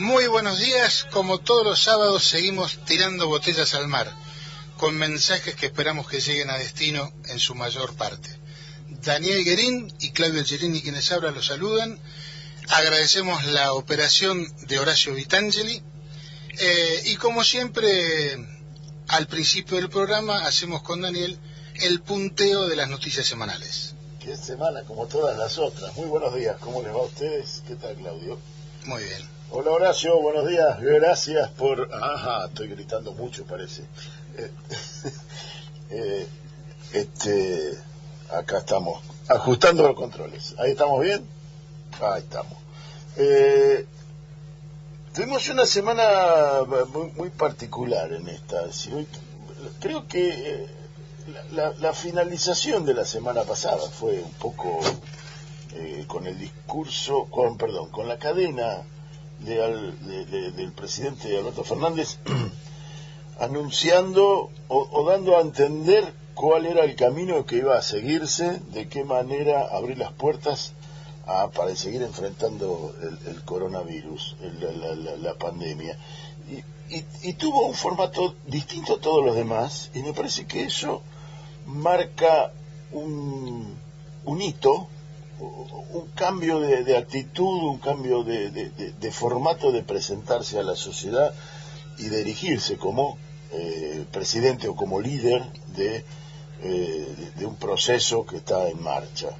Muy 0.00 0.28
buenos 0.28 0.58
días, 0.58 1.06
como 1.10 1.40
todos 1.40 1.62
los 1.62 1.82
sábados 1.82 2.24
seguimos 2.24 2.78
tirando 2.86 3.28
botellas 3.28 3.74
al 3.74 3.86
mar, 3.86 4.10
con 4.78 4.96
mensajes 4.96 5.54
que 5.54 5.66
esperamos 5.66 6.08
que 6.08 6.20
lleguen 6.20 6.48
a 6.48 6.56
destino 6.56 7.12
en 7.28 7.38
su 7.38 7.54
mayor 7.54 7.94
parte. 7.96 8.30
Daniel 9.04 9.44
Guerín 9.44 9.92
y 10.00 10.12
Claudio 10.12 10.42
Gerini 10.42 10.80
quienes 10.80 11.12
hablan 11.12 11.34
los 11.34 11.48
saludan. 11.48 11.98
Agradecemos 12.70 13.44
la 13.48 13.74
operación 13.74 14.50
de 14.68 14.78
Horacio 14.78 15.12
Vitangeli. 15.12 15.82
Eh, 16.58 17.02
y 17.04 17.16
como 17.16 17.44
siempre, 17.44 18.38
al 19.06 19.26
principio 19.26 19.76
del 19.76 19.90
programa 19.90 20.46
hacemos 20.46 20.80
con 20.80 21.02
Daniel 21.02 21.38
el 21.74 22.00
punteo 22.00 22.68
de 22.68 22.76
las 22.76 22.88
noticias 22.88 23.26
semanales. 23.26 23.92
Qué 24.18 24.34
semana, 24.34 24.82
como 24.84 25.06
todas 25.08 25.36
las 25.36 25.58
otras. 25.58 25.94
Muy 25.94 26.06
buenos 26.06 26.34
días, 26.34 26.56
¿cómo 26.58 26.80
les 26.80 26.90
va 26.90 27.00
a 27.00 27.02
ustedes? 27.02 27.62
¿Qué 27.68 27.74
tal, 27.74 27.96
Claudio? 27.96 28.38
Muy 28.86 29.04
bien. 29.04 29.39
Hola 29.52 29.72
Horacio, 29.72 30.20
buenos 30.20 30.46
días. 30.46 30.80
Gracias 30.80 31.50
por... 31.50 31.92
Ajá, 31.92 32.46
estoy 32.46 32.68
gritando 32.68 33.12
mucho, 33.14 33.44
parece. 33.44 33.82
Eh, 34.36 34.50
eh, 35.90 36.28
este, 36.92 37.76
acá 38.32 38.58
estamos, 38.58 39.02
ajustando 39.26 39.82
los 39.82 39.96
controles. 39.96 40.54
Ahí 40.56 40.70
estamos 40.70 41.00
bien. 41.00 41.26
Ahí 42.00 42.22
estamos. 42.22 42.58
Eh, 43.16 43.86
tuvimos 45.12 45.48
una 45.48 45.66
semana 45.66 46.60
muy, 47.16 47.30
particular 47.30 48.12
en 48.12 48.28
esta. 48.28 48.66
Creo 49.80 50.06
que 50.06 50.68
la, 51.50 51.72
la, 51.72 51.92
finalización 51.92 52.86
de 52.86 52.94
la 52.94 53.04
semana 53.04 53.42
pasada 53.42 53.82
fue 53.90 54.22
un 54.22 54.32
poco 54.34 54.78
con 56.06 56.28
el 56.28 56.38
discurso, 56.38 57.24
con 57.24 57.58
perdón, 57.58 57.90
con 57.90 58.06
la 58.06 58.16
cadena 58.16 58.84
del 59.44 60.72
presidente 60.76 61.36
Alberto 61.36 61.64
Fernández 61.64 62.18
anunciando 63.40 64.50
o, 64.68 65.04
dando 65.04 65.36
a 65.36 65.40
entender 65.40 66.12
cuál 66.34 66.66
era 66.66 66.84
el 66.84 66.94
camino 66.94 67.44
que 67.46 67.56
iba 67.56 67.76
a 67.76 67.82
seguirse, 67.82 68.60
de 68.72 68.88
qué 68.88 69.04
manera 69.04 69.68
abrir 69.74 69.98
las 69.98 70.12
puertas 70.12 70.74
para 71.54 71.74
seguir 71.76 72.02
enfrentando 72.02 72.94
el, 73.26 73.42
coronavirus, 73.44 74.36
la, 75.20 75.34
pandemia. 75.34 75.96
Y, 77.22 77.32
tuvo 77.34 77.66
un 77.66 77.74
formato 77.74 78.34
distinto 78.46 78.94
a 78.94 79.00
todos 79.00 79.24
los 79.24 79.36
demás, 79.36 79.90
y 79.94 80.02
me 80.02 80.12
parece 80.12 80.46
que 80.46 80.64
eso 80.64 81.02
marca 81.66 82.52
un, 82.92 83.78
un 84.24 84.42
hito 84.42 84.88
un 85.40 86.08
cambio 86.14 86.60
de, 86.60 86.96
actitud, 86.96 87.64
un 87.64 87.78
cambio 87.78 88.22
de, 88.24 89.10
formato 89.12 89.72
de 89.72 89.82
presentarse 89.82 90.58
a 90.58 90.62
la 90.62 90.76
sociedad 90.76 91.32
y 91.98 92.08
dirigirse 92.08 92.76
como 92.76 93.18
eh, 93.52 94.04
presidente 94.12 94.68
o 94.68 94.76
como 94.76 95.00
líder 95.00 95.42
de, 95.76 96.04
eh, 96.62 97.32
un 97.44 97.56
proceso 97.56 98.26
que 98.26 98.36
está 98.36 98.68
en 98.68 98.82
marcha. 98.82 99.30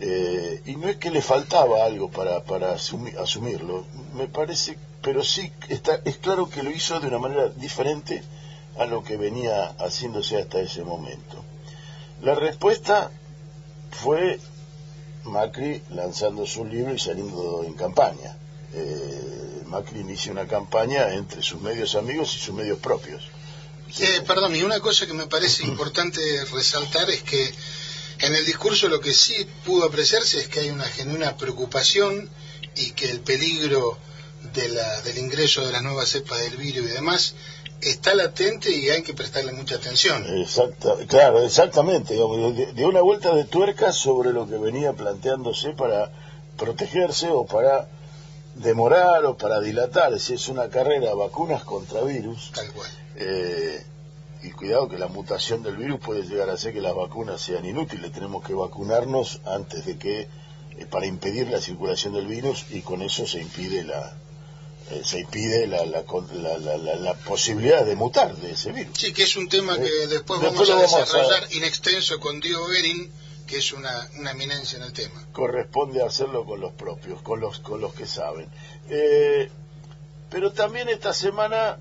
Eh, 0.00 0.62
y 0.66 0.76
no 0.76 0.88
es 0.88 0.96
que 0.96 1.10
le 1.10 1.22
faltaba 1.22 1.84
algo 1.84 2.10
para, 2.10 2.44
para 2.44 2.72
asumirlo, 2.72 3.84
me 4.14 4.28
parece, 4.28 4.78
pero 5.02 5.24
sí 5.24 5.52
está, 5.68 6.00
es 6.04 6.18
claro 6.18 6.48
que 6.48 6.62
lo 6.62 6.70
hizo 6.70 7.00
de 7.00 7.08
una 7.08 7.18
manera 7.18 7.48
diferente 7.48 8.22
a 8.78 8.86
lo 8.86 9.02
que 9.02 9.16
venía 9.16 9.74
haciéndose 9.78 10.40
hasta 10.40 10.60
ese 10.60 10.84
momento. 10.84 11.44
La 12.22 12.34
respuesta 12.34 13.10
fue 13.90 14.38
Macri 15.24 15.82
lanzando 15.90 16.46
su 16.46 16.64
libro 16.64 16.94
y 16.94 16.98
saliendo 16.98 17.62
en 17.64 17.74
campaña. 17.74 18.36
Eh, 18.72 19.62
Macri 19.66 20.00
inicia 20.00 20.32
una 20.32 20.46
campaña 20.46 21.12
entre 21.14 21.42
sus 21.42 21.60
medios 21.60 21.94
amigos 21.94 22.34
y 22.34 22.38
sus 22.38 22.54
medios 22.54 22.78
propios. 22.78 23.22
Eh, 23.98 24.22
perdón, 24.26 24.54
y 24.54 24.62
una 24.62 24.80
cosa 24.80 25.06
que 25.06 25.14
me 25.14 25.26
parece 25.26 25.64
importante 25.66 26.20
resaltar 26.52 27.08
es 27.10 27.22
que 27.22 27.54
en 28.20 28.34
el 28.34 28.44
discurso 28.44 28.88
lo 28.88 29.00
que 29.00 29.14
sí 29.14 29.46
pudo 29.64 29.84
apreciarse 29.84 30.40
es 30.40 30.48
que 30.48 30.60
hay 30.60 30.70
una 30.70 30.84
genuina 30.84 31.36
preocupación 31.36 32.28
y 32.74 32.90
que 32.92 33.10
el 33.10 33.20
peligro 33.20 33.98
de 34.54 34.68
la, 34.68 35.00
del 35.02 35.18
ingreso 35.18 35.64
de 35.64 35.72
las 35.72 35.82
nuevas 35.82 36.08
cepas 36.08 36.40
del 36.40 36.56
virus 36.56 36.90
y 36.90 36.94
demás 36.94 37.34
está 37.80 38.14
latente 38.14 38.74
y 38.74 38.88
hay 38.90 39.02
que 39.02 39.14
prestarle 39.14 39.52
mucha 39.52 39.76
atención. 39.76 40.24
claro, 41.06 41.42
exactamente. 41.42 42.14
De, 42.14 42.84
una 42.84 43.00
vuelta 43.00 43.34
de 43.34 43.44
tuerca 43.44 43.92
sobre 43.92 44.32
lo 44.32 44.48
que 44.48 44.58
venía 44.58 44.92
planteándose 44.92 45.70
para 45.70 46.10
protegerse 46.56 47.28
o 47.30 47.46
para 47.46 47.88
demorar 48.54 49.24
o 49.26 49.36
para 49.36 49.60
dilatar. 49.60 50.18
Si 50.18 50.34
es 50.34 50.48
una 50.48 50.68
carrera 50.68 51.14
vacunas 51.14 51.64
contra 51.64 52.02
virus. 52.02 52.50
Tal 52.54 52.72
cual. 52.72 52.90
Eh, 53.16 53.84
y 54.42 54.50
cuidado 54.50 54.88
que 54.88 54.98
la 54.98 55.08
mutación 55.08 55.62
del 55.62 55.76
virus 55.76 56.00
puede 56.00 56.22
llegar 56.22 56.48
a 56.50 56.56
ser 56.56 56.72
que 56.72 56.80
las 56.80 56.94
vacunas 56.94 57.40
sean 57.40 57.64
inútiles. 57.64 58.12
Tenemos 58.12 58.44
que 58.44 58.54
vacunarnos 58.54 59.40
antes 59.44 59.84
de 59.84 59.98
que, 59.98 60.20
eh, 60.20 60.86
para 60.90 61.06
impedir 61.06 61.48
la 61.48 61.60
circulación 61.60 62.14
del 62.14 62.26
virus 62.26 62.66
y 62.70 62.82
con 62.82 63.02
eso 63.02 63.26
se 63.26 63.40
impide 63.40 63.84
la, 63.84 64.16
eh, 64.90 65.02
se 65.04 65.20
impide 65.20 65.66
la, 65.66 65.84
la, 65.84 66.02
la, 66.96 67.14
posibilidad 67.14 67.84
de 67.84 67.94
mutar 67.94 68.34
de 68.36 68.52
ese 68.52 68.72
virus. 68.72 68.96
Sí, 68.96 69.12
que 69.12 69.24
es 69.24 69.36
un 69.36 69.48
tema 69.48 69.76
que 69.76 69.86
eh, 69.86 70.06
después, 70.06 70.40
vamos 70.40 70.70
a 70.70 70.76
desarrollar 70.80 71.46
in 71.52 71.64
extenso 71.64 72.18
con 72.18 72.40
Diego 72.40 72.66
Berin, 72.68 73.12
que 73.46 73.58
es 73.58 73.72
una, 73.72 74.08
una, 74.18 74.30
eminencia 74.30 74.78
en 74.78 74.84
el 74.84 74.94
tema. 74.94 75.26
Corresponde 75.32 76.02
hacerlo 76.02 76.46
con 76.46 76.60
los 76.60 76.72
propios, 76.72 77.20
con 77.20 77.40
los, 77.40 77.58
con 77.60 77.82
los 77.82 77.92
que 77.92 78.06
saben. 78.06 78.48
Eh, 78.88 79.50
pero 80.30 80.52
también 80.52 80.88
esta 80.88 81.12
semana, 81.12 81.78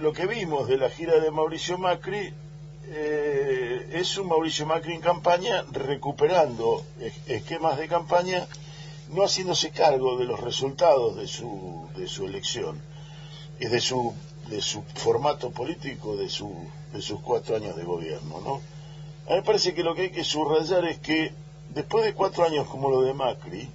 lo 0.00 0.12
que 0.12 0.26
vimos 0.26 0.68
de 0.68 0.76
la 0.76 0.90
gira 0.90 1.20
de 1.20 1.30
Mauricio 1.30 1.78
Macri, 1.78 2.34
es 2.84 4.18
un 4.18 4.28
Mauricio 4.28 4.66
Macri 4.66 4.92
en 4.92 5.00
campaña 5.00 5.64
recuperando 5.70 6.84
esquemas 7.26 7.78
de 7.78 7.88
campaña 7.88 8.46
no 9.12 9.24
haciéndose 9.24 9.70
cargo 9.70 10.16
de 10.16 10.24
los 10.24 10.40
resultados 10.40 11.16
de 11.16 11.26
su, 11.26 11.88
de 11.96 12.08
su 12.08 12.26
elección 12.26 12.80
y 13.60 13.66
de 13.66 13.80
su, 13.80 14.14
de 14.48 14.60
su 14.60 14.82
formato 14.94 15.50
político 15.50 16.16
de, 16.16 16.28
su, 16.28 16.52
de 16.92 17.02
sus 17.02 17.20
cuatro 17.20 17.56
años 17.56 17.76
de 17.76 17.84
gobierno. 17.84 18.40
¿no? 18.40 18.54
A 19.26 19.30
mí 19.30 19.36
me 19.36 19.42
parece 19.42 19.74
que 19.74 19.82
lo 19.82 19.94
que 19.94 20.02
hay 20.02 20.10
que 20.10 20.24
subrayar 20.24 20.84
es 20.86 20.98
que 20.98 21.32
después 21.74 22.04
de 22.04 22.14
cuatro 22.14 22.44
años 22.44 22.66
como 22.68 22.90
lo 22.90 23.02
de 23.02 23.14
Macri, 23.14 23.68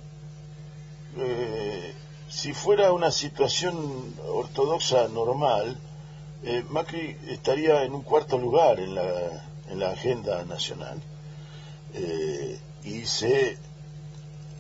eh, 1.18 1.94
si 2.30 2.54
fuera 2.54 2.92
una 2.92 3.12
situación 3.12 4.16
ortodoxa 4.28 5.08
normal, 5.08 5.78
eh, 6.44 6.64
Macri 6.70 7.18
estaría 7.28 7.84
en 7.84 7.94
un 7.94 8.02
cuarto 8.02 8.38
lugar 8.38 8.80
en 8.80 8.96
la, 8.96 9.48
en 9.70 9.80
la 9.80 9.92
agenda 9.92 10.44
nacional. 10.46 11.02
Eh, 11.94 12.60
y 12.84 13.06
se 13.06 13.58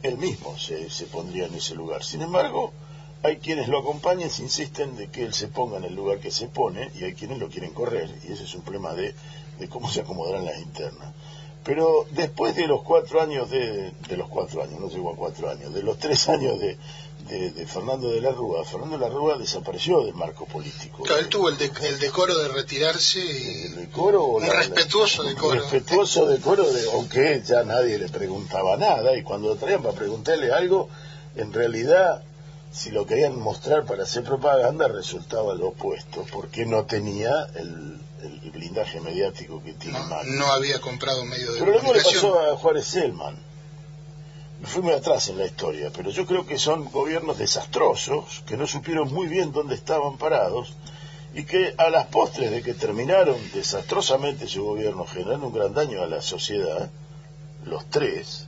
él 0.08 0.18
mismo 0.18 0.58
se, 0.58 0.90
se 0.90 1.06
pondría 1.06 1.46
en 1.46 1.56
ese 1.56 1.76
lugar. 1.76 2.04
Sin 2.04 2.22
embargo, 2.22 2.74
hay 3.24 3.38
quienes 3.38 3.68
lo 3.68 3.80
acompañan, 3.80 4.30
se 4.30 4.44
insisten 4.44 4.96
de 4.96 5.10
que 5.10 5.24
él 5.24 5.34
se 5.34 5.48
ponga 5.48 5.78
en 5.78 5.86
el 5.86 5.96
lugar 5.96 6.20
que 6.20 6.32
se 6.32 6.48
pone 6.48 6.92
y 7.00 7.04
hay 7.04 7.14
quienes 7.14 7.40
lo 7.40 7.50
quieren 7.50 7.74
correr 7.74 8.10
y 8.28 8.32
ese 8.32 8.44
es 8.44 8.56
un 8.56 8.62
problema 8.62 8.94
de, 8.94 9.14
de 9.60 9.70
cómo 9.70 9.90
se 9.90 10.02
acomodarán 10.02 10.46
las 10.46 10.60
internas. 10.60 11.14
Pero 11.64 12.06
después 12.12 12.56
de 12.56 12.68
los 12.68 12.84
cuatro 12.84 13.22
años 13.22 13.50
de, 13.50 13.92
de 13.92 14.18
los 14.18 14.30
cuatro 14.30 14.64
años, 14.64 14.80
no 14.80 14.88
llegó 14.88 15.12
a 15.12 15.16
cuatro 15.16 15.50
años, 15.50 15.74
de 15.74 15.84
los 15.84 15.98
tres 15.98 16.30
años 16.30 16.60
de, 16.60 16.78
de, 17.28 17.66
Fernando 17.66 18.10
de 18.12 18.22
la 18.22 18.32
Rúa. 18.32 18.64
Fernando 18.64 18.98
de 18.98 19.08
la 19.08 19.14
Rúa 19.14 19.38
desapareció 19.38 20.04
del 20.04 20.14
marco 20.14 20.46
político. 20.46 21.04
Claro, 21.04 21.22
él 21.22 21.30
tuvo 21.30 21.50
el, 21.50 21.58
el 21.60 22.00
decoro 22.00 22.38
de 22.38 22.48
retirarse 22.50 23.20
y 23.20 23.66
el 23.66 23.76
decoro, 23.76 24.26
un 24.26 24.46
respetuoso 24.46 25.24
decoro. 25.24 25.60
respetuoso 25.60 26.26
decoro, 26.26 26.72
de, 26.72 26.92
aunque 26.92 27.42
ya 27.46 27.64
nadie 27.64 27.98
le 27.98 28.10
preguntaba 28.10 28.78
nada 28.78 29.16
y 29.18 29.24
cuando 29.24 29.50
lo 29.50 29.56
traían 29.56 29.84
para 29.84 29.96
preguntarle 29.96 30.52
algo, 30.52 30.90
en 31.36 31.54
realidad 31.54 32.24
si 32.72 32.92
lo 32.92 33.06
querían 33.06 33.40
mostrar 33.40 33.86
para 33.86 34.04
hacer 34.04 34.24
propaganda 34.24 34.88
resultaba 34.88 35.54
lo 35.56 35.70
opuesto, 35.70 36.26
porque 36.32 36.66
no 36.66 36.86
tenía 36.86 37.48
el, 37.56 38.00
el, 38.22 38.52
blindaje 38.52 39.00
mediático 39.02 39.62
que 39.64 39.74
tiene 39.74 40.00
no, 40.00 40.24
no 40.24 40.46
había 40.48 40.80
comprado 40.80 41.24
medio 41.26 41.52
de 41.54 41.60
Pero 41.60 41.72
lo 41.72 41.78
mismo 41.78 41.94
le 41.94 42.02
pasó 42.02 42.40
a 42.40 42.58
Juárez 42.58 42.86
Selman. 42.86 43.47
Fui 44.64 44.82
muy 44.82 44.94
atrás 44.94 45.30
en 45.30 45.38
la 45.38 45.46
historia, 45.46 45.92
pero 45.96 46.10
yo 46.10 46.26
creo 46.26 46.46
que 46.46 46.58
son 46.58 46.86
gobiernos 46.86 47.38
desastrosos, 47.38 48.44
que 48.48 48.58
no 48.58 48.66
supieron 48.66 49.14
muy 49.14 49.28
bien 49.28 49.52
dónde 49.52 49.76
estaban 49.76 50.18
parados, 50.18 50.74
y 51.36 51.44
que 51.44 51.76
a 51.78 51.90
las 51.90 52.08
postres 52.08 52.50
de 52.50 52.64
que 52.64 52.74
terminaron 52.74 53.38
desastrosamente 53.54 54.48
su 54.48 54.64
gobierno 54.64 55.06
generando 55.06 55.48
un 55.48 55.54
gran 55.54 55.74
daño 55.74 56.02
a 56.02 56.08
la 56.08 56.22
sociedad, 56.22 56.90
los 57.66 57.86
tres, 57.90 58.48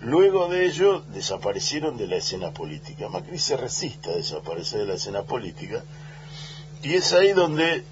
luego 0.00 0.48
de 0.48 0.66
ello 0.66 1.00
desaparecieron 1.14 1.96
de 1.96 2.08
la 2.08 2.16
escena 2.16 2.50
política. 2.50 3.08
Macri 3.08 3.38
se 3.38 3.56
resiste 3.56 4.10
a 4.10 4.16
desaparecer 4.16 4.80
de 4.80 4.86
la 4.86 4.94
escena 4.94 5.22
política, 5.22 5.82
y 6.82 6.94
es 6.94 7.12
ahí 7.14 7.32
donde 7.32 7.84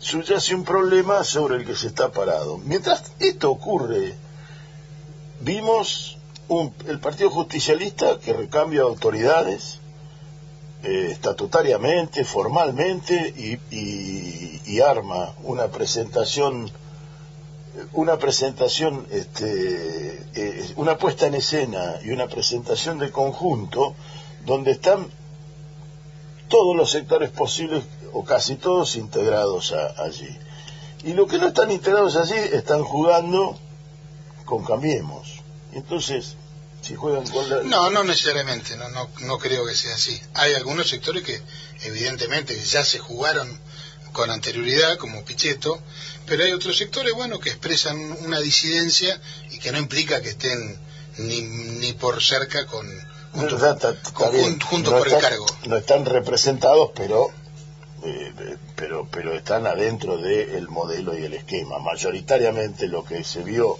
subyace 0.00 0.54
un 0.54 0.64
problema 0.64 1.22
sobre 1.22 1.56
el 1.56 1.64
que 1.64 1.76
se 1.76 1.86
está 1.86 2.10
parado. 2.10 2.58
Mientras 2.58 3.04
esto 3.20 3.50
ocurre, 3.50 4.14
vimos 5.40 6.15
el 6.48 7.00
Partido 7.00 7.30
Justicialista 7.30 8.18
que 8.18 8.32
recambia 8.32 8.82
autoridades 8.82 9.80
eh, 10.82 11.08
estatutariamente, 11.10 12.24
formalmente 12.24 13.34
y, 13.36 13.58
y, 13.74 14.80
arma 14.80 15.34
una 15.42 15.68
presentación 15.68 16.70
una 17.92 18.18
presentación 18.18 19.06
este, 19.10 20.22
eh, 20.34 20.72
una 20.76 20.96
puesta 20.96 21.26
en 21.26 21.34
escena 21.34 21.96
y 22.02 22.10
una 22.10 22.26
presentación 22.26 22.98
de 22.98 23.10
conjunto 23.10 23.94
donde 24.44 24.72
están 24.72 25.08
todos 26.48 26.76
los 26.76 26.90
sectores 26.90 27.30
posibles 27.30 27.84
o 28.12 28.22
casi 28.24 28.56
todos 28.56 28.96
integrados 28.96 29.72
allí. 29.72 30.38
Y 31.04 31.12
los 31.14 31.28
que 31.28 31.38
no 31.38 31.48
están 31.48 31.70
integrados 31.70 32.16
allí 32.16 32.38
están 32.52 32.82
jugando 32.84 33.58
con 34.44 34.64
Cambiemos. 34.64 35.25
Entonces, 35.76 36.36
si 36.80 36.94
juegan 36.94 37.26
con 37.28 37.48
la... 37.50 37.62
No, 37.62 37.90
no 37.90 38.02
necesariamente, 38.02 38.76
no, 38.76 38.88
no, 38.88 39.10
no 39.20 39.38
creo 39.38 39.66
que 39.66 39.74
sea 39.74 39.94
así. 39.94 40.18
Hay 40.32 40.54
algunos 40.54 40.88
sectores 40.88 41.22
que 41.22 41.40
evidentemente 41.82 42.58
ya 42.58 42.82
se 42.82 42.98
jugaron 42.98 43.60
con 44.12 44.30
anterioridad, 44.30 44.96
como 44.96 45.22
Pichetto, 45.26 45.78
pero 46.24 46.44
hay 46.44 46.52
otros 46.52 46.78
sectores, 46.78 47.12
bueno, 47.12 47.38
que 47.38 47.50
expresan 47.50 47.98
una 48.24 48.40
disidencia 48.40 49.20
y 49.50 49.58
que 49.58 49.70
no 49.70 49.78
implica 49.78 50.22
que 50.22 50.30
estén 50.30 50.78
ni, 51.18 51.42
ni 51.42 51.92
por 51.92 52.22
cerca 52.22 52.64
con, 52.64 52.88
juntos 53.32 54.94
por 54.94 55.08
el 55.08 55.18
cargo. 55.18 55.46
No 55.66 55.76
están 55.76 56.06
representados, 56.06 56.92
pero 56.94 57.28
eh, 58.02 58.56
pero 58.74 59.06
pero 59.10 59.34
están 59.34 59.66
adentro 59.66 60.16
del 60.16 60.68
modelo 60.68 61.18
y 61.18 61.24
el 61.24 61.34
esquema. 61.34 61.78
Mayoritariamente 61.78 62.88
lo 62.88 63.04
que 63.04 63.22
se 63.24 63.42
vio 63.42 63.76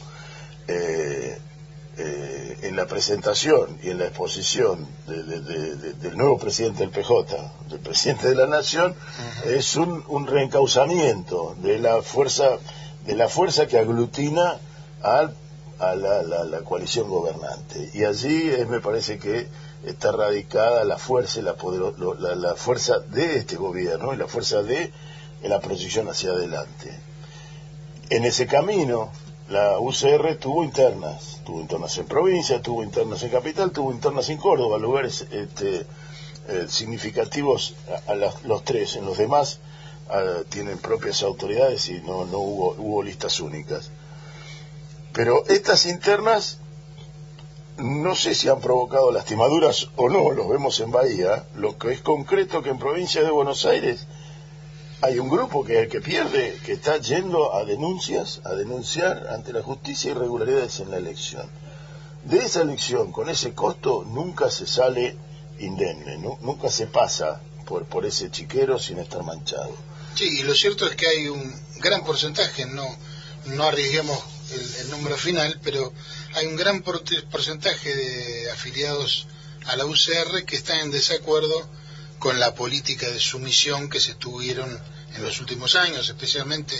eh, 0.68 1.38
eh, 1.98 2.58
en 2.62 2.76
la 2.76 2.86
presentación 2.86 3.78
y 3.82 3.90
en 3.90 3.98
la 3.98 4.06
exposición 4.06 4.86
del 5.06 6.16
nuevo 6.16 6.38
presidente 6.38 6.80
del 6.80 6.90
PJ, 6.90 7.36
del 7.70 7.80
presidente 7.80 8.28
de 8.28 8.34
la 8.34 8.46
Nación, 8.46 8.94
es 9.46 9.76
un, 9.76 10.04
un, 10.08 10.26
reencauzamiento 10.26 11.56
de 11.62 11.78
la 11.78 12.02
fuerza 12.02 12.58
de 13.06 13.14
la 13.14 13.28
fuerza 13.28 13.66
que 13.66 13.78
aglutina 13.78 14.58
a 15.00 15.30
la, 15.94 16.22
la, 16.22 16.58
coalición 16.60 17.08
gobernante. 17.08 17.90
Y 17.94 18.04
allí 18.04 18.50
me 18.68 18.80
parece 18.80 19.18
que 19.18 19.46
está 19.84 20.10
radicada 20.12 20.84
la 20.84 20.98
fuerza 20.98 21.38
y 21.38 21.42
la, 21.42 21.54
la, 22.34 22.54
fuerza 22.56 22.98
de 22.98 23.36
este 23.38 23.56
gobierno 23.56 24.12
y 24.12 24.16
la 24.16 24.26
fuerza 24.26 24.62
de 24.62 24.92
la 25.42 25.60
proyección 25.60 26.08
hacia 26.08 26.30
adelante. 26.30 26.98
En 28.10 28.24
ese 28.24 28.46
camino, 28.46 29.12
la 29.48 29.78
UCR 29.78 30.36
tuvo 30.36 30.64
internas, 30.64 31.40
tuvo 31.44 31.60
internas 31.60 31.96
en 31.98 32.06
provincia, 32.06 32.60
tuvo 32.60 32.82
internas 32.82 33.22
en 33.22 33.30
capital, 33.30 33.70
tuvo 33.70 33.92
internas 33.92 34.28
en 34.28 34.38
Córdoba, 34.38 34.78
lugares 34.78 35.26
este, 35.30 35.86
eh, 36.48 36.66
significativos 36.68 37.74
a, 38.08 38.14
los 38.14 38.64
tres. 38.64 38.96
En 38.96 39.06
los 39.06 39.18
demás 39.18 39.60
tienen 40.50 40.78
propias 40.78 41.24
autoridades 41.24 41.88
y 41.88 42.00
no, 42.00 42.24
no 42.26 42.38
hubo, 42.38 42.76
hubo 42.78 43.02
listas 43.02 43.40
únicas. 43.40 43.90
Pero 45.12 45.44
estas 45.48 45.86
internas 45.86 46.58
no 47.78 48.14
sé 48.14 48.34
si 48.34 48.48
han 48.48 48.60
provocado 48.60 49.10
lastimaduras 49.10 49.88
o 49.96 50.08
no, 50.08 50.30
los 50.30 50.48
vemos 50.48 50.80
en 50.80 50.90
Bahía, 50.90 51.46
lo 51.56 51.76
que 51.76 51.92
es 51.92 52.00
concreto 52.00 52.62
que 52.62 52.70
en 52.70 52.78
provincia 52.78 53.22
de 53.22 53.30
Buenos 53.30 53.66
Aires 53.66 54.06
hay 55.02 55.18
un 55.18 55.28
grupo 55.28 55.64
que 55.64 55.74
es 55.74 55.82
el 55.84 55.88
que 55.88 56.00
pierde, 56.00 56.58
que 56.64 56.72
está 56.72 56.96
yendo 56.98 57.54
a 57.54 57.64
denuncias, 57.64 58.40
a 58.44 58.54
denunciar 58.54 59.28
ante 59.28 59.52
la 59.52 59.62
justicia 59.62 60.12
irregularidades 60.12 60.80
en 60.80 60.90
la 60.90 60.96
elección. 60.96 61.48
De 62.24 62.38
esa 62.38 62.62
elección, 62.62 63.12
con 63.12 63.28
ese 63.28 63.52
costo, 63.52 64.04
nunca 64.06 64.50
se 64.50 64.66
sale 64.66 65.16
indemne, 65.58 66.18
nunca 66.18 66.70
se 66.70 66.86
pasa 66.86 67.40
por, 67.66 67.84
por 67.84 68.06
ese 68.06 68.30
chiquero 68.30 68.78
sin 68.78 68.98
estar 68.98 69.22
manchado. 69.22 69.74
Sí, 70.14 70.40
y 70.40 70.42
lo 70.42 70.54
cierto 70.54 70.86
es 70.86 70.96
que 70.96 71.06
hay 71.06 71.28
un 71.28 71.54
gran 71.78 72.02
porcentaje, 72.04 72.64
no, 72.66 72.86
no 73.46 73.64
arriesguemos 73.64 74.18
el 74.80 74.90
número 74.90 75.16
final, 75.16 75.60
pero 75.62 75.92
hay 76.34 76.46
un 76.46 76.56
gran 76.56 76.82
porcentaje 76.82 77.94
de 77.94 78.50
afiliados 78.50 79.26
a 79.66 79.76
la 79.76 79.84
UCR 79.84 80.44
que 80.46 80.56
están 80.56 80.80
en 80.80 80.90
desacuerdo 80.90 81.68
con 82.18 82.38
la 82.40 82.54
política 82.54 83.08
de 83.08 83.18
sumisión 83.18 83.88
que 83.88 84.00
se 84.00 84.14
tuvieron 84.14 84.68
en 85.14 85.22
los 85.22 85.40
últimos 85.40 85.74
años, 85.76 86.08
especialmente 86.08 86.74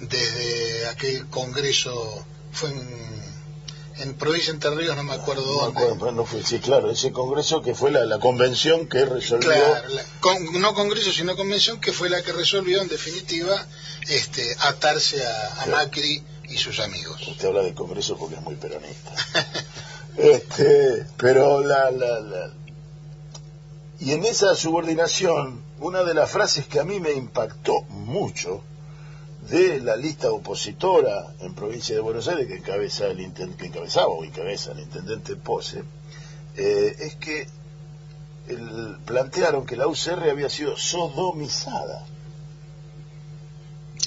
desde 0.00 0.86
aquel 0.88 1.26
congreso, 1.28 2.24
fue 2.50 2.70
en, 3.98 4.14
provincia 4.14 4.52
de 4.52 4.54
Entre 4.56 4.70
Ríos, 4.70 4.96
no 4.96 5.04
me 5.04 5.14
acuerdo 5.14 5.44
dónde. 5.44 6.12
No, 6.12 6.24
fue, 6.24 6.42
sí, 6.42 6.58
claro, 6.58 6.90
ese 6.90 7.12
congreso 7.12 7.62
que 7.62 7.74
fue 7.74 7.90
la, 7.90 8.18
convención 8.18 8.88
que 8.88 9.04
resolvió. 9.04 9.50
Claro, 9.50 10.40
no 10.52 10.74
congreso, 10.74 11.12
sino 11.12 11.36
convención 11.36 11.80
que 11.80 11.92
fue 11.92 12.08
la 12.08 12.22
que 12.22 12.32
resolvió 12.32 12.82
en 12.82 12.88
definitiva 12.88 13.64
este, 14.08 14.56
atarse 14.60 15.24
a, 15.24 15.62
a 15.62 15.66
Macri 15.66 16.22
y 16.48 16.58
sus 16.58 16.80
amigos. 16.80 17.26
Usted 17.26 17.48
habla 17.48 17.62
de 17.62 17.74
Congreso 17.74 18.16
porque 18.16 18.36
es 18.36 18.42
muy 18.42 18.56
peronista. 18.56 19.12
este, 20.16 21.06
pero 21.16 21.60
la, 21.60 21.90
la, 21.90 22.20
la... 22.20 22.54
Y 24.02 24.10
en 24.10 24.24
esa 24.24 24.56
subordinación, 24.56 25.62
una 25.78 26.02
de 26.02 26.12
las 26.12 26.28
frases 26.28 26.66
que 26.66 26.80
a 26.80 26.84
mí 26.84 26.98
me 26.98 27.12
impactó 27.12 27.82
mucho 27.82 28.64
de 29.48 29.78
la 29.78 29.94
lista 29.94 30.32
opositora 30.32 31.32
en 31.38 31.54
provincia 31.54 31.94
de 31.94 32.00
Buenos 32.00 32.26
Aires 32.26 32.48
que 32.48 32.56
encabeza 32.56 33.06
el 33.06 33.32
que 33.32 33.66
encabezaba 33.66 34.08
o 34.08 34.24
encabeza 34.24 34.72
el 34.72 34.80
intendente 34.80 35.36
Pose, 35.36 35.84
eh, 36.56 36.96
es 36.98 37.14
que 37.14 37.46
el, 38.48 38.98
plantearon 39.04 39.64
que 39.64 39.76
la 39.76 39.86
UCR 39.86 40.30
había 40.30 40.50
sido 40.50 40.76
sodomizada 40.76 42.04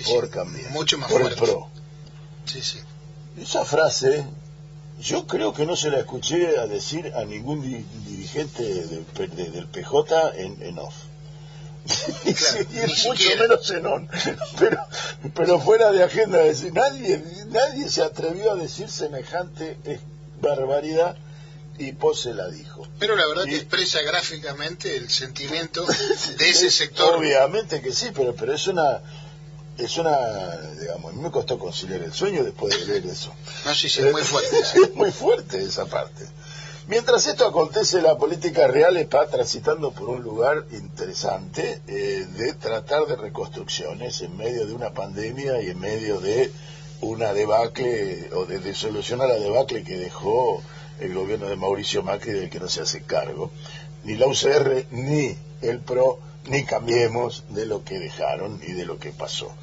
por 0.08 0.30
cambiar, 0.30 0.72
mucho 0.72 0.98
más 0.98 1.10
por 1.10 1.22
fuerte. 1.22 1.40
el 1.40 1.50
PRO. 1.50 1.70
Sí, 2.44 2.62
sí. 2.62 2.80
Esa 3.38 3.64
frase, 3.64 4.26
yo 5.00 5.28
creo 5.28 5.54
que 5.54 5.66
no 5.66 5.76
se 5.76 5.90
la 5.90 6.00
escuché 6.00 6.58
a 6.58 6.68
decir 6.68 7.14
a 7.16 7.26
ningún 7.26 7.62
dirigente 8.06 8.64
del 8.64 9.68
PJ 9.68 10.36
en, 10.38 10.62
en 10.62 10.80
off. 10.80 10.96
y 12.26 13.08
mucho 13.08 13.30
menos 13.38 13.70
en 13.70 13.86
on. 13.86 14.10
Pero, 14.60 14.78
pero 15.36 15.60
fuera 15.60 15.92
de 15.92 16.04
agenda, 16.04 16.40
decir, 16.40 16.74
nadie, 16.74 17.24
nadie 17.48 17.88
se 17.90 18.02
atrevió 18.02 18.54
a 18.54 18.56
decir 18.56 18.90
semejante 18.90 19.78
barbaridad 20.42 21.16
y 21.78 21.92
Pose 21.92 22.34
la 22.34 22.48
dijo. 22.50 22.88
Pero 23.00 23.16
la 23.16 23.28
verdad 23.28 23.44
que 23.44 23.58
expresa 23.58 24.02
gráficamente 24.02 24.96
el 24.96 25.10
sentimiento 25.10 25.86
de 26.38 26.50
ese 26.50 26.72
sector. 26.72 27.16
Obviamente 27.16 27.82
que 27.82 27.92
sí, 27.92 28.08
pero, 28.16 28.34
pero 28.34 28.54
es 28.54 28.66
una 28.68 29.02
es 29.78 29.98
una, 29.98 30.56
digamos, 30.80 31.12
a 31.12 31.16
mí 31.16 31.22
me 31.22 31.32
costó 31.32 31.60
conciliar 31.60 32.02
el 32.02 32.14
sueño 32.14 32.44
después 32.44 32.80
de 32.80 32.86
leer 32.86 33.06
eso. 33.06 33.34
No, 33.66 33.74
sí, 33.74 33.90
sí, 33.90 34.02
es 34.02 34.12
muy 34.12 34.22
fuerte. 34.24 34.60
es 34.84 34.96
muy 34.96 35.12
fuerte 35.12 35.62
esa 35.62 35.86
parte. 35.86 36.26
Mientras 36.88 37.26
esto 37.26 37.48
acontece, 37.48 38.02
la 38.02 38.16
política 38.16 38.68
real 38.68 38.96
está 38.98 39.26
transitando 39.28 39.92
por 39.92 40.10
un 40.10 40.22
lugar 40.22 40.66
interesante 40.72 41.82
eh, 41.88 42.28
de 42.38 42.54
tratar 42.54 43.08
de 43.08 43.16
reconstrucciones 43.16 44.22
en 44.22 44.38
medio 44.38 44.68
de 44.68 44.74
una 44.74 44.92
pandemia 44.92 45.62
y 45.64 45.72
en 45.72 45.80
medio 45.80 46.20
de 46.20 46.52
una 47.02 47.34
debacle 47.34 48.30
o 48.34 48.46
de, 48.46 48.60
de 48.60 48.76
solucionar 48.76 49.28
la 49.28 49.40
debacle 49.40 49.84
que 49.84 49.98
dejó 49.98 50.62
el 51.00 51.14
gobierno 51.14 51.48
de 51.48 51.56
Mauricio 51.56 52.04
Macri 52.04 52.34
del 52.34 52.50
que 52.50 52.60
no 52.60 52.70
se 52.70 52.82
hace 52.82 53.02
cargo. 53.02 53.52
Ni 54.04 54.16
la 54.16 54.28
UCR 54.28 54.86
ni 54.92 55.36
el 55.62 55.80
PRO 55.80 56.20
ni 56.48 56.64
cambiemos 56.66 57.44
de 57.50 57.66
lo 57.66 57.84
que 57.84 58.00
dejaron 58.00 58.62
y 58.66 58.74
de 58.74 58.86
lo 58.86 59.00
que 59.00 59.12
pasó. 59.12 59.54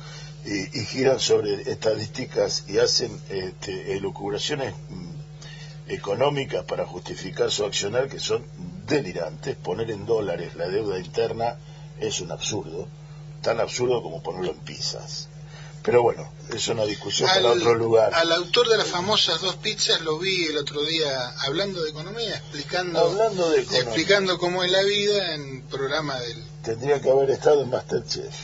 Y, 0.44 0.84
giran 0.86 1.20
sobre 1.20 1.70
estadísticas 1.70 2.64
y 2.66 2.78
hacen 2.78 3.20
este, 3.28 3.96
elucubraciones 3.96 4.74
mm, 4.88 5.12
económicas 5.88 6.64
para 6.64 6.84
justificar 6.84 7.52
su 7.52 7.64
accionar 7.64 8.08
que 8.08 8.18
son 8.18 8.44
delirantes. 8.86 9.56
Poner 9.56 9.90
en 9.92 10.04
dólares 10.04 10.56
la 10.56 10.68
deuda 10.68 10.98
interna 10.98 11.56
es 12.00 12.20
un 12.20 12.32
absurdo. 12.32 12.88
tan 13.40 13.60
absurdo 13.60 14.02
como 14.02 14.22
ponerlo 14.22 14.52
en 14.52 14.58
pizzas. 14.58 15.28
Pero 15.82 16.02
bueno, 16.02 16.32
es 16.54 16.68
una 16.68 16.84
discusión 16.84 17.28
para 17.28 17.50
otro 17.50 17.74
lugar. 17.74 18.14
Al 18.14 18.30
autor 18.32 18.68
de 18.68 18.78
las 18.78 18.86
famosas 18.86 19.40
dos 19.40 19.56
pizzas 19.56 20.00
lo 20.02 20.18
vi 20.18 20.46
el 20.46 20.56
otro 20.56 20.80
día 20.84 21.34
hablando 21.40 21.82
de 21.82 21.90
economía, 21.90 22.36
explicando, 22.36 23.00
Hablando 23.00 23.50
de 23.50 23.62
economía. 23.62 23.82
explicando 23.82 24.38
cómo 24.38 24.62
es 24.62 24.70
la 24.70 24.82
vida 24.82 25.34
en 25.34 25.62
programa 25.62 26.18
del... 26.20 26.51
Tendría 26.62 27.00
que 27.00 27.10
haber 27.10 27.30
estado 27.30 27.62
en 27.62 27.70
Masterchef. 27.70 28.34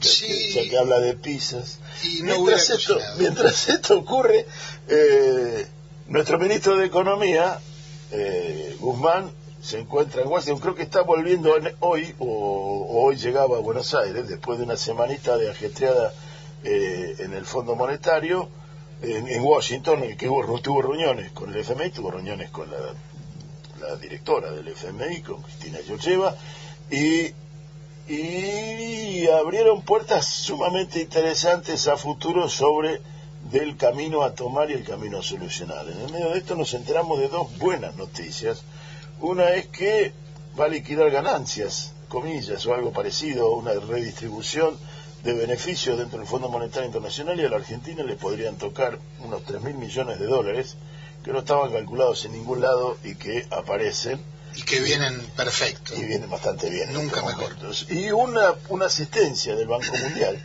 Ya, 0.00 0.08
Sí. 0.10 0.26
que, 0.26 0.52
ya 0.64 0.70
que 0.70 0.78
habla 0.78 1.00
de 1.00 1.14
pizzas. 1.14 1.78
Y 2.04 2.22
no 2.22 2.34
mientras, 2.36 2.70
esto, 2.70 2.94
cocinado. 2.94 3.18
mientras 3.18 3.68
esto 3.74 3.98
ocurre, 3.98 4.46
eh, 4.88 5.66
nuestro 6.06 6.38
ministro 6.38 6.76
de 6.76 6.86
Economía, 6.86 7.58
eh, 8.12 8.76
Guzmán, 8.78 9.30
se 9.60 9.80
encuentra 9.80 10.22
en 10.22 10.28
Washington. 10.28 10.60
Creo 10.60 10.74
que 10.76 10.84
está 10.84 11.02
volviendo 11.02 11.56
en- 11.56 11.74
hoy, 11.80 12.14
o, 12.20 12.26
o 12.26 13.02
hoy 13.06 13.16
llegaba 13.16 13.56
a 13.56 13.60
Buenos 13.60 13.92
Aires, 13.94 14.28
después 14.28 14.58
de 14.58 14.64
una 14.64 14.76
semanita 14.76 15.36
de 15.36 15.50
ajetreada 15.50 16.12
eh, 16.62 17.16
en 17.18 17.32
el 17.34 17.44
Fondo 17.44 17.74
Monetario, 17.74 18.48
en, 19.02 19.26
en 19.28 19.42
Washington, 19.42 20.04
en 20.04 20.10
el 20.12 20.16
que 20.16 20.28
hubo, 20.28 20.60
tuvo 20.60 20.82
reuniones 20.82 21.32
con 21.32 21.50
el 21.52 21.56
FMI, 21.60 21.90
tuvo 21.90 22.12
reuniones 22.12 22.50
con 22.50 22.70
la, 22.70 22.94
la 23.80 23.96
directora 23.96 24.52
del 24.52 24.68
FMI, 24.68 25.22
con 25.22 25.42
Cristina 25.42 25.78
Georgieva, 25.84 26.36
y 26.90 27.32
y 28.08 29.26
abrieron 29.28 29.82
puertas 29.82 30.26
sumamente 30.26 31.02
interesantes 31.02 31.88
a 31.88 31.96
futuro 31.96 32.48
sobre 32.48 33.00
del 33.50 33.76
camino 33.76 34.22
a 34.22 34.34
tomar 34.34 34.70
y 34.70 34.74
el 34.74 34.84
camino 34.84 35.18
a 35.18 35.22
solucionar. 35.22 35.86
En 35.88 36.00
el 36.00 36.12
medio 36.12 36.30
de 36.30 36.38
esto 36.38 36.54
nos 36.54 36.72
enteramos 36.74 37.18
de 37.18 37.28
dos 37.28 37.56
buenas 37.58 37.96
noticias. 37.96 38.62
Una 39.20 39.50
es 39.50 39.66
que 39.68 40.12
va 40.58 40.66
a 40.66 40.68
liquidar 40.68 41.10
ganancias, 41.10 41.92
comillas, 42.08 42.64
o 42.66 42.74
algo 42.74 42.92
parecido, 42.92 43.52
una 43.52 43.74
redistribución 43.74 44.76
de 45.22 45.34
beneficios 45.34 45.98
dentro 45.98 46.18
del 46.18 46.28
Fondo 46.28 46.48
Monetario 46.48 46.86
Internacional 46.86 47.38
y 47.38 47.44
a 47.44 47.50
la 47.50 47.56
Argentina 47.56 48.02
le 48.02 48.16
podrían 48.16 48.56
tocar 48.56 48.98
unos 49.24 49.44
3 49.44 49.62
mil 49.62 49.74
millones 49.74 50.18
de 50.18 50.26
dólares 50.26 50.76
que 51.24 51.32
no 51.32 51.40
estaban 51.40 51.72
calculados 51.72 52.24
en 52.24 52.32
ningún 52.32 52.60
lado 52.60 52.96
y 53.04 53.16
que 53.16 53.46
aparecen 53.50 54.20
y 54.58 54.62
que 54.62 54.80
vienen 54.80 55.20
perfectos. 55.36 55.96
y 55.98 56.04
viene 56.04 56.26
bastante 56.26 56.68
bien. 56.70 56.88
en 56.88 56.94
Nunca 56.94 57.22
mejor. 57.22 57.56
Y 57.90 58.10
una, 58.10 58.54
una 58.68 58.86
asistencia 58.86 59.54
del 59.54 59.68
Banco 59.68 59.96
Mundial. 59.96 60.38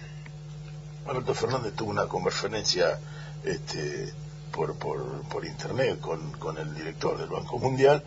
Alberto 1.08 1.34
Fernández 1.34 1.74
tuvo 1.76 1.90
una 1.92 2.06
conferencia 2.08 2.98
este, 3.44 4.14
por, 4.52 4.76
por, 4.76 5.22
por 5.24 5.46
internet 5.46 6.00
con, 6.00 6.32
con 6.34 6.58
el 6.58 6.74
director 6.76 7.18
del 7.18 7.28
Banco 7.28 7.60
Mundial 7.60 8.04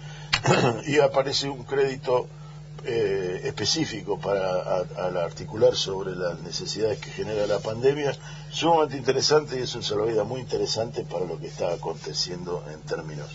y 0.86 0.98
aparece 1.00 1.48
un 1.50 1.64
crédito 1.64 2.28
eh, 2.84 3.42
específico 3.44 4.18
para 4.18 4.48
a- 4.78 5.06
al 5.06 5.16
articular 5.18 5.75
sobre 5.76 6.14
las 6.14 6.40
necesidades 6.40 6.98
que 6.98 7.10
genera 7.10 7.46
la 7.46 7.58
pandemia, 7.58 8.16
sumamente 8.50 8.96
interesante 8.96 9.58
y 9.58 9.62
es 9.64 9.75
un 9.75 9.82
salvavidas 9.82 10.26
muy 10.26 10.40
interesante 10.40 11.02
para 11.02 11.25
lo 11.26 11.38
que 11.38 11.48
está 11.48 11.72
aconteciendo 11.75 12.64
en 12.72 12.80
términos 12.82 13.28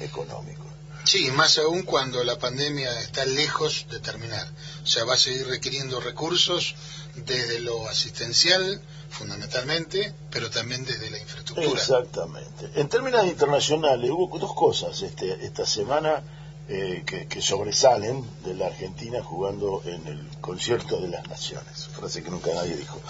económicos. 0.00 0.66
Sí, 1.04 1.30
más 1.30 1.58
aún 1.58 1.82
cuando 1.82 2.24
la 2.24 2.38
pandemia 2.38 2.98
está 3.00 3.24
lejos 3.24 3.86
de 3.90 4.00
terminar. 4.00 4.46
O 4.82 4.86
sea, 4.86 5.04
va 5.04 5.14
a 5.14 5.18
seguir 5.18 5.46
requiriendo 5.46 6.00
recursos 6.00 6.74
desde 7.14 7.60
lo 7.60 7.88
asistencial, 7.88 8.80
fundamentalmente, 9.10 10.14
pero 10.30 10.50
también 10.50 10.84
desde 10.84 11.10
la 11.10 11.18
infraestructura. 11.18 11.78
Exactamente. 11.78 12.70
En 12.74 12.88
términos 12.88 13.24
internacionales 13.26 14.10
hubo 14.10 14.38
dos 14.38 14.54
cosas 14.54 15.00
este, 15.02 15.44
esta 15.44 15.66
semana 15.66 16.22
eh, 16.68 17.02
que, 17.04 17.26
que 17.26 17.42
sobresalen 17.42 18.24
de 18.42 18.54
la 18.54 18.66
Argentina 18.66 19.22
jugando 19.22 19.82
en 19.84 20.06
el 20.06 20.26
concierto 20.40 20.98
de 20.98 21.08
las 21.08 21.28
naciones, 21.28 21.88
frase 21.88 22.22
que 22.22 22.30
nunca 22.30 22.54
nadie 22.54 22.76
dijo. 22.76 23.00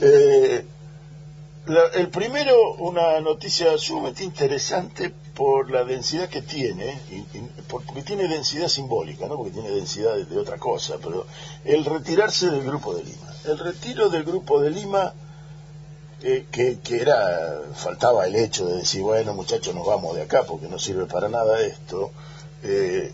Eh, 0.00 0.64
la- 1.66 1.86
el 1.94 2.08
primero, 2.08 2.74
una 2.74 3.20
noticia 3.20 3.76
sumamente 3.78 4.24
interesante 4.24 5.12
por 5.34 5.70
la 5.70 5.84
densidad 5.84 6.28
que 6.28 6.42
tiene, 6.42 6.98
y- 7.10 7.36
y- 7.36 7.50
por- 7.68 7.84
porque 7.84 8.02
tiene 8.02 8.28
densidad 8.28 8.68
simbólica, 8.68 9.26
no 9.26 9.36
porque 9.36 9.52
tiene 9.52 9.70
densidad 9.70 10.14
de, 10.16 10.38
otra 10.38 10.58
cosa, 10.58 10.98
pero 11.02 11.26
el 11.64 11.84
retirarse 11.84 12.50
del 12.50 12.64
Grupo 12.64 12.94
de 12.94 13.04
Lima. 13.04 13.28
El 13.44 13.58
retiro 13.58 14.08
del 14.08 14.24
Grupo 14.24 14.60
de 14.60 14.70
Lima 14.70 15.14
eh, 16.24 16.46
que, 16.52 16.78
que 16.78 17.00
era, 17.00 17.62
faltaba 17.74 18.26
el 18.26 18.36
hecho 18.36 18.64
de 18.66 18.76
decir, 18.76 19.02
bueno 19.02 19.34
muchachos, 19.34 19.74
nos 19.74 19.84
vamos 19.84 20.14
de 20.14 20.22
acá 20.22 20.44
porque 20.44 20.68
no 20.68 20.78
sirve 20.78 21.06
para 21.06 21.28
nada 21.28 21.60
esto, 21.60 22.12
eh, 22.62 23.10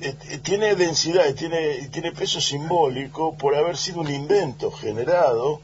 eh, 0.00 0.16
eh, 0.30 0.38
tiene 0.38 0.74
densidad 0.74 1.24
tiene, 1.34 1.88
tiene 1.88 2.10
peso 2.12 2.40
simbólico 2.40 3.34
por 3.36 3.54
haber 3.54 3.76
sido 3.76 4.00
un 4.00 4.10
invento 4.10 4.70
generado 4.70 5.60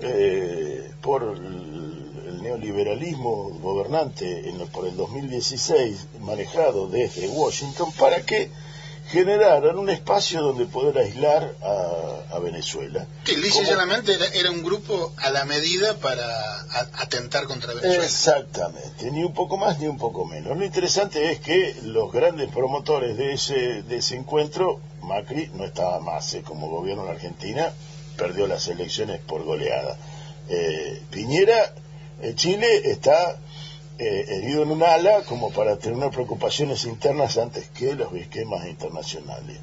eh, 0.00 0.90
por 1.02 1.22
el, 1.22 2.42
neoliberalismo 2.42 3.50
gobernante 3.60 4.48
en 4.48 4.60
el- 4.60 4.68
por 4.68 4.86
el 4.86 4.96
2016, 4.96 6.06
manejado 6.20 6.86
desde 6.88 7.28
Washington, 7.28 7.90
para 7.98 8.22
que 8.22 8.50
generaran 9.10 9.78
un 9.78 9.88
espacio 9.88 10.42
donde 10.42 10.66
poder 10.66 10.98
aislar 10.98 11.54
a, 11.62 12.34
a 12.34 12.38
Venezuela. 12.40 13.06
Sí, 13.24 13.36
lisa 13.36 13.48
y 13.48 13.50
Como- 13.64 13.68
llanamente 13.70 14.14
era, 14.14 14.26
era 14.26 14.50
un 14.50 14.62
grupo 14.64 15.12
a 15.18 15.30
la 15.30 15.44
medida 15.44 15.94
para 15.98 16.24
a- 16.24 16.88
atentar 17.02 17.44
contra 17.46 17.72
Venezuela. 17.74 18.04
Exactamente, 18.04 19.10
ni 19.10 19.22
un 19.24 19.32
poco 19.32 19.56
más 19.56 19.78
ni 19.78 19.86
un 19.86 19.96
poco 19.98 20.24
menos. 20.24 20.56
Lo 20.56 20.64
interesante 20.64 21.30
es 21.32 21.40
que 21.40 21.76
los 21.84 22.12
grandes 22.12 22.50
promotores 22.50 23.16
de 23.16 23.32
ese, 23.32 23.82
de 23.82 23.96
ese 23.98 24.16
encuentro, 24.16 24.80
Macri 25.02 25.50
no 25.54 25.64
estaba 25.64 26.00
más 26.00 26.34
eh, 26.34 26.42
como 26.42 26.68
gobierno 26.68 27.04
en 27.04 27.10
Argentina, 27.10 27.72
perdió 28.16 28.46
las 28.46 28.66
elecciones 28.68 29.20
por 29.20 29.44
goleada. 29.44 29.96
Eh, 30.48 31.02
Piñera, 31.10 31.74
eh, 32.22 32.34
Chile 32.34 32.90
está 32.90 33.38
eh, 33.98 34.24
herido 34.28 34.62
en 34.62 34.70
un 34.70 34.82
ala 34.82 35.22
como 35.22 35.50
para 35.50 35.76
tener 35.76 36.10
preocupaciones 36.10 36.84
internas 36.84 37.38
antes 37.38 37.68
que 37.70 37.94
los 37.94 38.12
esquemas 38.14 38.66
internacionales. 38.66 39.58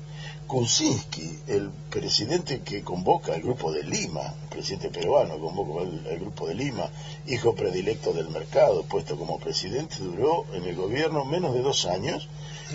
Kuczynski, 0.47 1.39
el 1.47 1.69
presidente 1.89 2.61
que 2.61 2.81
convoca 2.83 3.33
al 3.33 3.41
grupo 3.41 3.71
de 3.71 3.83
Lima, 3.83 4.33
el 4.43 4.49
presidente 4.49 4.89
peruano 4.89 5.39
convoca 5.39 5.81
al, 5.81 6.19
grupo 6.19 6.47
de 6.47 6.55
Lima, 6.55 6.89
hijo 7.27 7.55
predilecto 7.55 8.11
del 8.11 8.29
mercado, 8.29 8.83
puesto 8.83 9.17
como 9.17 9.39
presidente, 9.39 9.97
duró 9.99 10.45
en 10.53 10.65
el 10.65 10.75
gobierno 10.75 11.25
menos 11.25 11.53
de 11.53 11.61
dos 11.61 11.85
años 11.85 12.27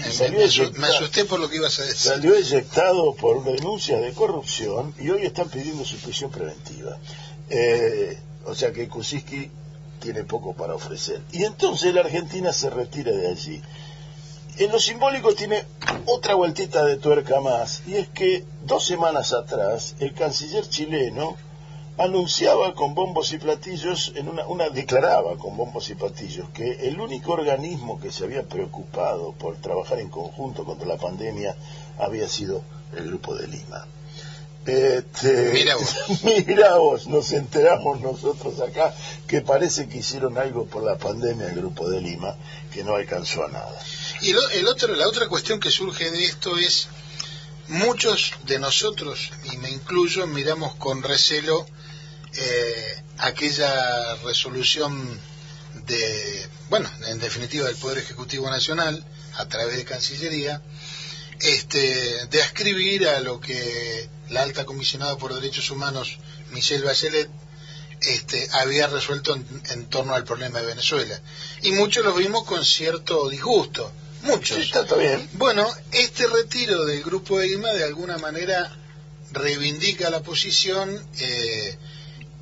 salió, 0.04 0.38
me 0.38 0.44
asu- 0.46 0.62
eyecta- 0.62 0.78
me 0.80 0.86
asusté 0.88 1.24
por 1.24 1.40
lo 1.40 1.48
que 1.48 1.56
ibas 1.56 1.78
a 1.78 1.82
decir. 1.82 1.96
salió 1.96 2.34
eyectado 2.34 3.14
por 3.14 3.44
denuncias 3.44 4.00
de 4.00 4.12
corrupción 4.12 4.94
y 4.98 5.10
hoy 5.10 5.24
están 5.26 5.48
pidiendo 5.48 5.84
su 5.84 5.96
prisión 5.98 6.30
preventiva. 6.30 6.98
Eh, 7.50 8.18
o 8.44 8.54
sea 8.54 8.72
que 8.72 8.88
Kuczynski 8.88 9.50
tiene 10.00 10.24
poco 10.24 10.54
para 10.54 10.74
ofrecer. 10.74 11.20
Y 11.32 11.44
entonces 11.44 11.94
la 11.94 12.02
Argentina 12.02 12.52
se 12.52 12.70
retira 12.70 13.12
de 13.12 13.28
allí. 13.28 13.60
En 14.58 14.72
lo 14.72 14.80
simbólico 14.80 15.34
tiene 15.34 15.64
otra 16.06 16.34
vueltita 16.34 16.84
de 16.84 16.96
tuerca 16.96 17.40
más, 17.40 17.82
y 17.86 17.94
es 17.94 18.08
que 18.08 18.44
dos 18.64 18.84
semanas 18.86 19.32
atrás 19.32 19.94
el 20.00 20.14
canciller 20.14 20.68
chileno 20.68 21.36
anunciaba 21.98 22.74
con 22.74 22.94
bombos 22.94 23.32
y 23.32 23.38
platillos, 23.38 24.12
en 24.14 24.28
una, 24.28 24.46
una 24.46 24.68
declaraba 24.70 25.36
con 25.36 25.56
bombos 25.56 25.90
y 25.90 25.94
platillos 25.94 26.48
que 26.50 26.88
el 26.88 27.00
único 27.00 27.32
organismo 27.32 28.00
que 28.00 28.12
se 28.12 28.24
había 28.24 28.44
preocupado 28.44 29.32
por 29.32 29.56
trabajar 29.56 29.98
en 30.00 30.08
conjunto 30.08 30.64
contra 30.64 30.86
la 30.86 30.96
pandemia 30.96 31.56
había 31.98 32.28
sido 32.28 32.62
el 32.96 33.06
Grupo 33.08 33.34
de 33.34 33.48
Lima. 33.48 33.86
Este, 34.66 35.50
Mira 35.52 35.76
vos. 35.80 35.96
mira 36.46 36.76
vos, 36.76 37.06
nos 37.06 37.32
enteramos 37.32 38.00
nosotros 38.00 38.60
acá 38.60 38.94
que 39.26 39.40
parece 39.40 39.88
que 39.88 39.98
hicieron 39.98 40.36
algo 40.36 40.66
por 40.66 40.82
la 40.84 40.98
pandemia 40.98 41.46
el 41.48 41.54
Grupo 41.56 41.88
de 41.88 42.00
Lima, 42.02 42.36
que 42.72 42.84
no 42.84 42.94
alcanzó 42.94 43.44
a 43.44 43.48
nada. 43.48 43.80
Y 44.20 44.32
lo- 44.34 44.48
el 44.50 44.68
otro, 44.68 44.94
la 44.94 45.08
otra 45.08 45.26
cuestión 45.28 45.58
que 45.58 45.70
surge 45.70 46.10
de 46.10 46.24
esto 46.24 46.58
es, 46.58 46.88
muchos 47.68 48.32
de 48.46 48.58
nosotros, 48.58 49.30
y 49.52 49.56
me 49.58 49.70
incluyo, 49.70 50.26
miramos 50.26 50.74
con 50.76 51.02
recelo 51.02 51.66
eh, 52.40 53.02
aquella 53.18 54.14
resolución 54.16 55.20
de, 55.86 56.48
bueno, 56.70 56.90
en 57.06 57.18
definitiva 57.18 57.66
del 57.66 57.76
Poder 57.76 57.98
Ejecutivo 57.98 58.48
Nacional, 58.50 59.04
a 59.36 59.46
través 59.46 59.76
de 59.76 59.84
Cancillería, 59.84 60.62
este, 61.40 62.26
de 62.26 62.42
ascribir 62.42 63.08
a 63.08 63.20
lo 63.20 63.40
que 63.40 64.08
la 64.28 64.42
alta 64.42 64.64
comisionada 64.64 65.16
por 65.16 65.34
derechos 65.34 65.70
humanos, 65.70 66.18
Michelle 66.50 66.84
Bachelet, 66.84 67.28
este, 68.00 68.48
había 68.52 68.86
resuelto 68.86 69.34
en, 69.34 69.46
en 69.70 69.86
torno 69.86 70.14
al 70.14 70.24
problema 70.24 70.60
de 70.60 70.66
Venezuela. 70.66 71.20
Y 71.62 71.72
muchos 71.72 72.04
lo 72.04 72.14
vimos 72.14 72.44
con 72.44 72.64
cierto 72.64 73.28
disgusto, 73.28 73.92
muchos. 74.22 74.56
Sí, 74.56 74.62
está, 74.62 74.82
está 74.82 74.96
bien. 74.96 75.28
Bueno, 75.32 75.68
este 75.92 76.26
retiro 76.26 76.84
del 76.84 77.02
grupo 77.02 77.38
de 77.38 77.48
Lima 77.48 77.72
de 77.72 77.84
alguna 77.84 78.18
manera 78.18 78.76
reivindica 79.32 80.10
la 80.10 80.22
posición 80.22 81.06
eh, 81.18 81.76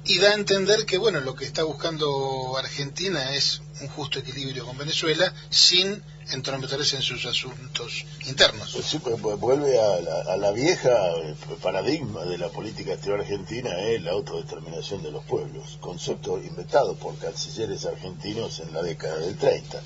y 0.08 0.18
da 0.18 0.30
a 0.30 0.34
entender 0.34 0.86
que 0.86 0.98
bueno 0.98 1.20
lo 1.20 1.34
que 1.34 1.44
está 1.44 1.64
buscando 1.64 2.56
Argentina 2.56 3.34
es 3.34 3.60
un 3.80 3.88
justo 3.88 4.18
equilibrio 4.20 4.64
con 4.64 4.78
Venezuela 4.78 5.32
sin 5.50 6.02
entrometerse 6.30 6.96
en 6.96 7.02
sus 7.02 7.24
asuntos 7.26 8.04
internos. 8.26 8.72
Sí, 8.84 8.98
pues, 8.98 9.20
pues, 9.20 9.38
vuelve 9.38 9.78
a 9.78 10.36
la, 10.36 10.50
vieja 10.50 10.90
eh, 11.16 11.34
paradigma 11.62 12.24
de 12.24 12.38
la 12.38 12.48
política 12.48 12.94
exterior 12.94 13.20
argentina, 13.20 13.78
es 13.80 14.02
la 14.02 14.12
autodeterminación 14.12 15.02
de 15.02 15.10
los 15.10 15.24
pueblos, 15.24 15.78
concepto 15.80 16.38
inventado 16.38 16.96
por 16.96 17.16
cancilleres 17.18 17.84
argentinos 17.84 18.60
en 18.60 18.72
la 18.72 18.82
década 18.82 19.18
del 19.18 19.36
30 19.36 19.80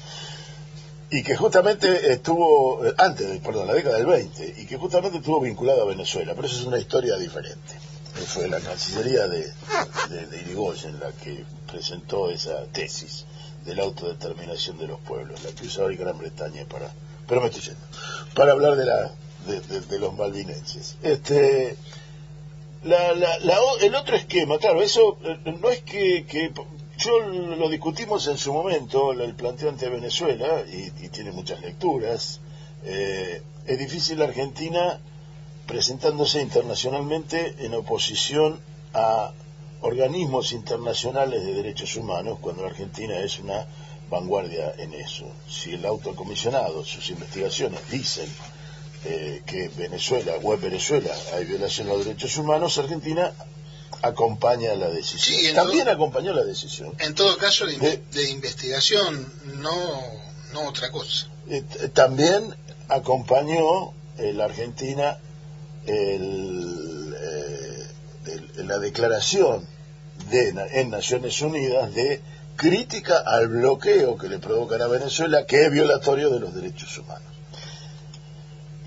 y 1.11 1.23
que 1.23 1.37
justamente 1.37 2.13
estuvo 2.13 2.87
eh, 2.87 2.95
antes, 2.97 3.41
perdón, 3.41 3.67
la 3.67 3.75
década 3.75 3.97
del 3.97 4.07
20 4.07 4.55
y 4.59 4.67
que 4.67 4.77
justamente 4.77 5.19
estuvo 5.19 5.41
vinculado 5.41 5.83
a 5.83 5.87
Venezuela, 5.87 6.35
pero 6.35 6.47
eso 6.47 6.61
es 6.61 6.67
una 6.67 6.79
historia 6.79 7.17
diferente 7.17 7.91
fue 8.27 8.49
la 8.49 8.61
Cancillería 8.61 9.27
de, 9.27 9.53
de, 10.09 10.41
Irigoyen 10.43 10.99
la 11.01 11.13
que 11.13 11.45
presentó 11.71 12.31
esa 12.31 12.65
tesis 12.67 13.25
de 13.65 13.75
la 13.75 13.85
autodeterminación 13.85 14.79
de 14.79 14.87
los 14.87 15.01
pueblos, 15.01 15.43
la 15.45 15.53
que 15.53 15.67
usa 15.67 15.85
hoy 15.85 15.97
Gran 15.97 16.19
Bretaña 16.19 16.65
para, 16.65 16.91
pero 17.27 17.41
me 17.41 17.49
estoy 17.49 17.63
yendo, 17.63 17.81
para 18.35 18.53
hablar 18.53 18.77
de 18.77 18.87
la 18.87 19.13
de, 19.47 19.99
los 19.99 20.15
malvinenses. 20.15 20.97
Este, 21.03 21.77
la, 22.85 23.15
la, 23.15 23.59
el 23.81 23.95
otro 23.95 24.17
esquema, 24.17 24.59
claro, 24.59 24.83
eso 24.83 25.19
eh, 25.23 25.39
no 25.61 25.71
es 25.71 25.83
que, 25.83 26.25
que 26.27 26.53
yo 26.99 27.21
lo 27.21 27.69
discutimos 27.69 28.27
en 28.29 28.37
su 28.37 28.53
momento, 28.53 29.13
el 29.13 29.35
planteo 29.35 29.71
ante 29.71 29.89
Venezuela, 29.89 30.63
y, 30.71 31.09
tiene 31.09 31.33
muchas 31.33 31.61
lecturas. 31.61 32.41
Eh, 32.85 33.43
es 33.67 33.79
difícil 33.79 34.19
la 34.19 34.27
Argentina 34.27 35.01
presentándose 35.71 36.43
internacionalmente 36.43 37.55
en 37.61 37.75
oposición 37.75 38.61
a 38.93 39.33
organismos 39.83 40.51
internacionales 40.53 41.45
de 41.45 41.55
derechos 41.55 41.95
humanos, 41.95 42.39
cuando 42.41 42.67
Argentina 42.67 43.17
es 43.21 43.39
una 43.39 43.67
vanguardia 44.11 44.75
en 44.79 44.93
eso. 44.95 45.31
Si 45.49 45.75
el 45.75 45.87
autocomisionado, 45.87 46.85
sus 46.85 47.09
investigaciones 47.11 47.89
dicen 47.89 48.29
eh, 49.05 49.43
que 49.47 49.69
Venezuela 49.69 50.33
o 50.43 50.55
en 50.55 50.61
Venezuela 50.61 51.15
hay 51.35 51.45
violación 51.45 51.87
de 51.87 51.93
los 51.93 52.05
derechos 52.05 52.37
humanos, 52.37 52.77
Argentina 52.77 53.33
acompaña 54.03 54.75
la 54.75 54.89
decisión. 54.89 55.55
También 55.55 55.89
acompañó 55.89 56.33
la 56.33 56.43
decisión. 56.43 56.93
En 56.99 57.15
todo 57.15 57.37
caso, 57.39 57.65
de, 57.67 58.31
investigación, 58.31 59.33
no, 59.59 60.01
no 60.53 60.69
otra 60.69 60.91
cosa. 60.91 61.29
Eh, 61.49 61.63
también 61.95 62.57
acompañó 62.89 63.93
eh, 64.19 64.33
la 64.33 64.47
Argentina 64.47 65.17
el, 65.87 67.15
eh, 67.21 68.63
la 68.65 68.79
declaración 68.79 69.67
de, 70.31 70.55
en 70.73 70.91
Naciones 70.91 71.41
Unidas 71.43 71.95
de 71.95 72.21
crítica 72.57 73.19
al 73.19 73.49
bloqueo 73.49 74.19
que 74.19 74.29
le 74.29 74.39
provocan 74.39 74.83
a 74.83 74.87
Venezuela, 74.87 75.47
que 75.47 75.65
es 75.65 75.71
violatorio 75.71 76.31
de 76.31 76.41
los 76.41 76.55
derechos 76.55 76.99
humanos. 76.99 77.31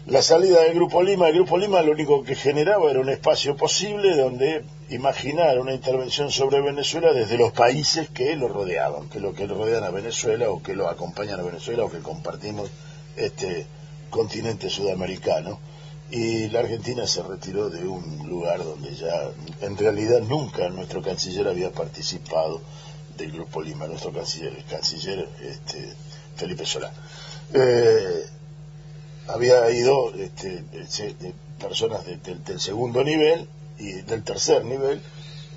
La 0.05 0.21
salida 0.21 0.61
del 0.63 0.75
Grupo 0.75 1.01
Lima, 1.01 1.29
el 1.29 1.35
Grupo 1.35 1.57
Lima 1.57 1.81
lo 1.81 1.93
único 1.93 2.23
que 2.23 2.35
generaba 2.35 2.91
era 2.91 2.99
un 2.99 3.09
espacio 3.09 3.55
posible 3.55 4.17
donde 4.17 4.65
imaginar 4.89 5.57
una 5.59 5.73
intervención 5.73 6.29
sobre 6.29 6.61
Venezuela 6.61 7.13
desde 7.13 7.37
los 7.37 7.53
países 7.53 8.09
que 8.09 8.35
lo 8.35 8.49
rodeaban, 8.49 9.09
que 9.09 9.21
lo 9.21 9.33
que 9.33 9.47
rodean 9.47 9.85
a 9.85 9.91
Venezuela 9.91 10.49
o 10.49 10.61
que 10.61 10.75
lo 10.75 10.89
acompañan 10.89 11.39
a 11.39 11.43
Venezuela 11.43 11.85
o 11.85 11.89
que 11.89 11.99
compartimos 11.99 12.69
este 13.15 13.65
continente 14.09 14.69
sudamericano 14.69 15.59
y 16.13 16.47
la 16.49 16.59
Argentina 16.59 17.07
se 17.07 17.23
retiró 17.23 17.71
de 17.71 17.87
un 17.87 18.29
lugar 18.29 18.63
donde 18.63 18.93
ya 18.93 19.31
en 19.61 19.75
realidad 19.75 20.21
nunca 20.21 20.69
nuestro 20.69 21.01
canciller 21.01 21.47
había 21.47 21.71
participado 21.71 22.61
del 23.17 23.31
Grupo 23.31 23.63
Lima, 23.63 23.87
nuestro 23.87 24.13
canciller, 24.13 24.53
el 24.53 24.63
canciller 24.65 25.27
este, 25.41 25.91
Felipe 26.35 26.67
Solá. 26.67 26.91
Eh, 27.51 28.25
había 29.27 29.67
ido 29.71 30.13
este, 30.13 30.63
personas 31.59 32.05
del 32.05 32.59
segundo 32.59 33.03
nivel 33.03 33.49
y 33.79 33.93
del 34.03 34.23
tercer 34.23 34.63
nivel, 34.65 35.01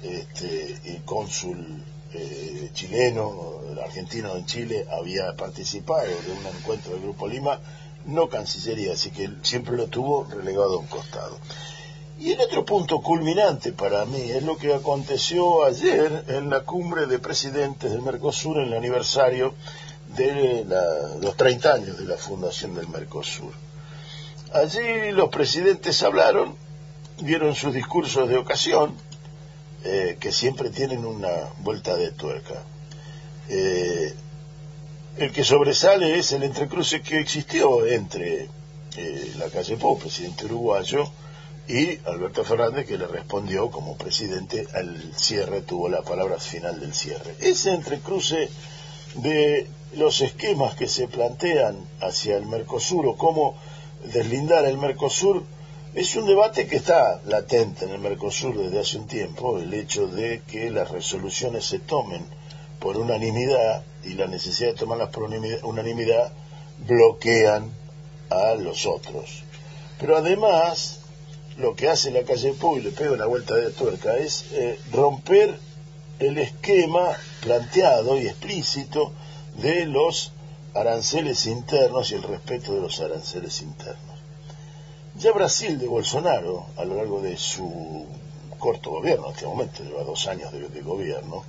este, 0.03 0.79
el 0.87 1.03
cónsul 1.05 1.85
eh, 2.15 2.71
chileno, 2.73 3.61
argentino 3.85 4.35
en 4.35 4.47
Chile, 4.47 4.87
había 4.91 5.35
participado 5.37 6.07
de 6.07 6.33
un 6.33 6.47
encuentro 6.57 6.93
del 6.93 7.03
Grupo 7.03 7.29
Lima 7.29 7.61
no 8.07 8.29
Cancillería, 8.29 8.93
así 8.93 9.11
que 9.11 9.31
siempre 9.43 9.77
lo 9.77 9.89
tuvo 9.89 10.25
relegado 10.25 10.75
a 10.75 10.79
un 10.79 10.87
costado. 10.87 11.39
Y 12.19 12.33
el 12.33 12.41
otro 12.41 12.65
punto 12.65 13.01
culminante 13.01 13.73
para 13.73 14.07
mí 14.07 14.31
es 14.31 14.43
lo 14.43 14.57
que 14.57 14.73
aconteció 14.73 15.65
ayer 15.65 16.25
en 16.29 16.49
la 16.49 16.61
cumbre 16.61 17.07
de 17.07 17.19
presidentes 17.19 17.93
del 17.93 18.01
Mercosur 18.01 18.59
en 18.59 18.69
el 18.69 18.75
aniversario 18.75 19.55
de 20.17 20.65
los 21.21 21.37
30 21.37 21.73
años 21.73 21.99
de 21.99 22.05
la 22.07 22.17
fundación 22.17 22.75
del 22.75 22.89
Mercosur. 22.89 23.53
Allí 24.53 25.11
los 25.13 25.29
presidentes 25.29 26.03
hablaron, 26.03 26.57
dieron 27.19 27.55
sus 27.55 27.75
discursos 27.75 28.29
de 28.29 28.39
ocasión, 28.39 28.95
eh, 29.85 30.17
que 30.19 30.33
siempre 30.33 30.71
tienen 30.71 31.05
una 31.05 31.51
vuelta 31.59 31.97
de 31.97 32.13
tuerca. 32.13 32.65
Eh, 33.49 34.15
el 35.19 35.33
que 35.33 35.45
sobresale 35.45 36.19
es 36.19 36.33
el 36.33 36.43
entrecruce 36.43 37.01
que 37.01 37.21
existió 37.21 37.87
entre 37.87 38.49
eh, 38.97 39.33
la 39.39 39.49
calle 39.49 39.77
Pou, 39.77 39.99
presidente 39.99 40.45
uruguayo, 40.45 41.11
y 41.69 41.99
Alberto 42.07 42.45
Fernández, 42.45 42.87
que 42.87 42.99
le 42.99 43.07
respondió 43.07 43.71
como 43.71 43.97
presidente 43.97 44.67
al 44.75 45.13
cierre, 45.17 45.63
tuvo 45.63 45.89
la 45.89 46.03
palabra 46.03 46.39
final 46.39 46.79
del 46.79 46.95
cierre. 46.95 47.35
Ese 47.41 47.75
entrecruce 47.75 48.49
de 49.17 49.67
los 49.97 50.21
esquemas 50.21 50.77
que 50.77 50.87
se 50.87 51.09
plantean 51.09 51.77
hacia 52.01 52.37
el 52.37 52.47
Mercosur 52.47 53.07
o 53.07 53.17
cómo 53.17 53.57
deslindar 54.13 54.65
el 54.67 54.79
Mercosur 54.79 55.45
es 55.95 56.15
un 56.15 56.27
debate 56.27 56.67
que 56.67 56.77
está 56.77 57.21
latente 57.25 57.87
en 57.87 57.93
el 57.93 57.99
Mercosur 57.99 58.57
desde 58.57 58.79
hace 58.79 58.99
un 58.99 59.07
tiempo, 59.07 59.59
el 59.59 59.73
hecho 59.73 60.07
de 60.07 60.43
que 60.47 60.71
las 60.71 60.91
resoluciones 60.91 61.65
se 61.65 61.79
tomen 61.79 62.27
por 62.79 62.97
unanimidad 62.97 63.83
y 64.05 64.15
la 64.15 64.27
necesidad 64.27 64.71
de 64.71 64.77
tomarlas 64.77 65.11
por 65.11 65.25
unanimidad 65.25 66.33
bloquean 66.87 67.71
a 68.31 68.55
los 68.55 68.87
otros. 68.87 69.43
Pero 69.99 70.17
además, 70.17 71.01
lo 71.57 71.75
que 71.75 71.89
hace 71.89 72.11
la 72.11 72.23
calle 72.23 72.53
Pou 72.53 72.77
y 72.77 72.83
le 72.83 72.91
pega 72.91 73.13
una 73.13 73.27
vuelta 73.27 73.55
de 73.55 73.71
tuerca 73.71 74.17
es 74.17 74.47
eh, 74.53 74.79
romper 74.93 75.59
el 76.19 76.39
esquema 76.39 77.17
planteado 77.41 78.19
y 78.19 78.27
explícito 78.27 79.13
de 79.57 79.87
los 79.87 80.33
aranceles 80.75 81.47
internos 81.47 82.11
y 82.11 82.15
el 82.15 82.23
respeto 82.23 82.75
de 82.75 82.81
los 82.81 83.01
aranceles 83.01 83.63
internos. 83.63 84.17
Ya 85.17 85.33
Brasil 85.33 85.79
de 85.79 85.89
Bolsonaro, 85.89 86.67
a 86.77 86.85
lo 86.85 86.97
largo 86.97 87.23
de 87.23 87.39
su 87.39 88.05
corto 88.59 88.91
gobierno, 88.91 89.29
en 89.29 89.33
este 89.33 89.47
momento 89.47 89.83
lleva 89.83 90.05
dos 90.05 90.27
años 90.27 90.53
de 90.53 90.83
gobierno, 90.83 91.45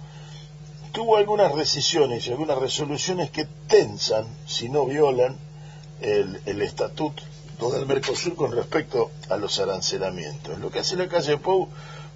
tuvo 0.98 1.18
algunas 1.18 1.56
decisiones 1.56 2.26
y 2.26 2.32
algunas 2.32 2.58
resoluciones 2.58 3.30
que 3.30 3.46
tensan, 3.68 4.26
si 4.48 4.68
no 4.68 4.88
violan, 4.88 5.38
el, 6.02 6.42
el 6.48 6.60
estatuto 6.64 7.22
del 7.72 7.86
Mercosur 7.86 8.34
con 8.36 8.52
respecto 8.52 9.12
a 9.30 9.38
los 9.38 9.60
arancelamientos. 9.60 10.58
Lo 10.58 10.72
que 10.72 10.80
hace 10.80 10.96
la 10.96 11.08
calle 11.08 11.38
Pou 11.38 11.70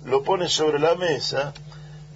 lo 0.05 0.23
pone 0.23 0.49
sobre 0.49 0.79
la 0.79 0.95
mesa, 0.95 1.53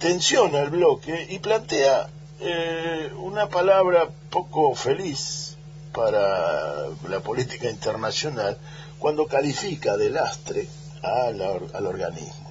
tensiona 0.00 0.58
el 0.62 0.70
bloque 0.70 1.28
y 1.30 1.38
plantea 1.38 2.08
eh, 2.40 3.12
una 3.16 3.48
palabra 3.48 4.08
poco 4.28 4.74
feliz 4.74 5.56
para 5.92 6.88
la 7.08 7.20
política 7.20 7.70
internacional 7.70 8.58
cuando 8.98 9.28
califica 9.28 9.96
de 9.96 10.10
lastre 10.10 10.66
al 11.00 11.86
organismo. 11.86 12.50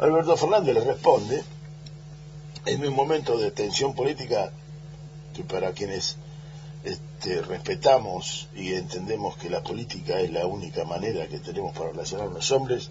Alberto 0.00 0.36
Fernández 0.36 0.74
le 0.74 0.80
responde 0.80 1.44
en 2.66 2.86
un 2.86 2.94
momento 2.94 3.38
de 3.38 3.50
tensión 3.50 3.94
política 3.94 4.52
que 5.34 5.42
para 5.44 5.72
quienes 5.72 6.16
este, 6.84 7.42
respetamos 7.42 8.48
y 8.54 8.74
entendemos 8.74 9.36
que 9.36 9.50
la 9.50 9.62
política 9.62 10.20
es 10.20 10.30
la 10.30 10.46
única 10.46 10.84
manera 10.84 11.26
que 11.26 11.38
tenemos 11.38 11.76
para 11.76 11.90
relacionar 11.90 12.28
a 12.28 12.30
los 12.30 12.50
hombres, 12.50 12.90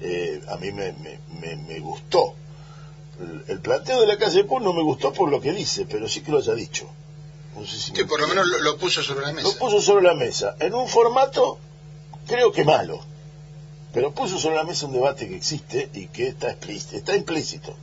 eh, 0.00 0.42
a 0.48 0.56
mí 0.56 0.72
me, 0.72 0.94
me, 1.32 1.80
gustó. 1.80 2.34
El, 3.48 3.60
planteo 3.60 4.00
de 4.00 4.06
la 4.06 4.16
calle 4.16 4.44
Pú 4.44 4.60
no 4.60 4.72
me 4.72 4.82
gustó 4.82 5.12
por 5.12 5.30
lo 5.30 5.40
que 5.40 5.52
dice, 5.52 5.86
pero 5.86 6.08
sí 6.08 6.22
que 6.22 6.32
lo 6.32 6.38
haya 6.38 6.54
dicho. 6.54 6.88
que 7.94 8.06
por 8.06 8.20
lo 8.20 8.28
menos 8.28 8.46
lo, 8.46 8.78
puso 8.78 9.02
sobre 9.02 9.26
la 9.26 9.32
mesa. 9.32 9.48
Lo 9.48 9.58
puso 9.58 9.80
sobre 9.80 10.04
la 10.04 10.14
mesa, 10.14 10.56
en 10.58 10.74
un 10.74 10.88
formato 10.88 11.58
creo 12.26 12.52
que 12.52 12.64
malo, 12.64 13.00
pero 13.92 14.14
puso 14.14 14.38
sobre 14.38 14.56
la 14.56 14.64
mesa 14.64 14.86
un 14.86 14.92
debate 14.92 15.28
que 15.28 15.36
existe 15.36 15.90
y 15.92 16.06
que 16.06 16.28
está 16.28 16.50
explícito, 16.50 16.96
está 16.96 17.16
implícito 17.16 17.74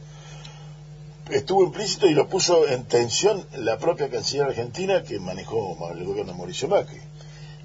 estuvo 1.32 1.64
implícito 1.64 2.08
y 2.08 2.14
lo 2.14 2.28
puso 2.28 2.68
en 2.68 2.86
tensión 2.86 3.46
la 3.54 3.78
propia 3.78 4.10
canciller 4.10 4.48
argentina 4.48 5.04
que 5.04 5.20
manejó 5.20 5.90
el 5.92 6.04
gobierno 6.04 6.32
de 6.32 6.38
Mauricio 6.38 6.68
Macri. 6.68 7.00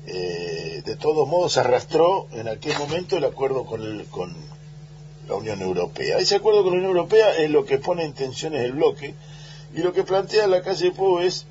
Eh, 0.06 0.82
de 0.84 0.96
todos 0.96 1.28
modos 1.28 1.56
arrastró 1.58 2.26
en 2.32 2.48
aquel 2.48 2.76
momento 2.76 3.16
el 3.16 3.24
acuerdo 3.24 3.64
con, 3.64 3.82
la 5.28 5.34
Unión 5.36 5.62
Europea. 5.62 6.18
Ese 6.18 6.36
acuerdo 6.36 6.64
con 6.64 6.72
la 6.72 6.78
Unión 6.78 6.96
Europea 6.96 7.36
es 7.36 7.48
lo 7.50 7.64
que 7.64 7.78
pone 7.78 8.04
en 8.04 8.12
tensiones 8.12 8.62
el 8.62 8.72
bloque 8.72 9.14
y 9.74 9.78
lo 9.78 9.92
que 9.92 10.02
plantea 10.02 10.48
la 10.48 10.62
calle 10.62 10.86
de 10.86 10.90
Pueblo 10.90 11.20
es, 11.20 11.46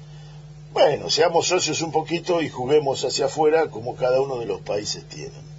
bueno, 0.73 1.09
seamos 1.09 1.47
socios 1.47 1.81
un 1.81 1.91
poquito 1.91 2.41
y 2.41 2.49
juguemos 2.49 3.05
hacia 3.05 3.25
afuera 3.25 3.69
como 3.69 3.95
cada 3.95 4.19
uno 4.19 4.37
de 4.37 4.45
los 4.45 4.61
países 4.61 5.07
tienen. 5.07 5.51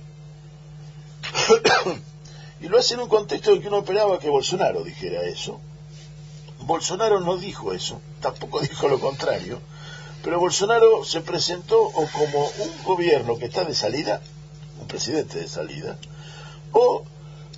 y 2.60 2.68
lo 2.68 2.78
hace 2.78 2.94
en 2.94 3.00
un 3.00 3.08
contexto 3.08 3.52
en 3.52 3.62
que 3.62 3.68
uno 3.68 3.78
esperaba 3.78 4.18
que 4.18 4.28
Bolsonaro 4.28 4.84
dijera 4.84 5.22
eso. 5.22 5.60
Bolsonaro 6.64 7.20
no 7.20 7.36
dijo 7.36 7.72
eso, 7.72 8.00
tampoco 8.20 8.60
dijo 8.70 8.88
lo 8.88 9.00
contrario, 9.00 9.60
pero 10.22 10.38
Bolsonaro 10.38 11.04
se 11.04 11.20
presentó 11.20 11.80
o 11.80 12.06
como 12.06 12.48
un 12.58 12.84
gobierno 12.84 13.38
que 13.38 13.46
está 13.46 13.64
de 13.64 13.74
salida, 13.74 14.22
un 14.80 14.86
presidente 14.86 15.38
de 15.38 15.48
salida, 15.48 15.98
o 16.72 17.04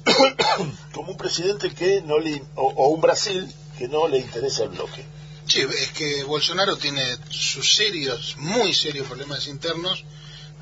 como 0.93 1.13
un 1.13 1.17
presidente 1.17 1.75
que 1.75 2.03
no 2.03 2.19
le, 2.19 2.43
o, 2.55 2.89
un 2.89 3.01
Brasil 3.01 3.53
que 3.79 3.89
no 3.89 4.09
le 4.09 4.19
interesa 4.19 4.65
el 4.65 4.71
bloque. 4.71 5.05
Sí, 5.47 5.61
es 5.61 5.91
que 5.93 6.25
Bolsonaro 6.25 6.77
tiene 6.77 7.03
sus 7.29 7.75
serios, 7.77 8.37
muy 8.39 8.73
serios 8.73 9.07
problemas 9.07 9.47
internos 9.47 10.05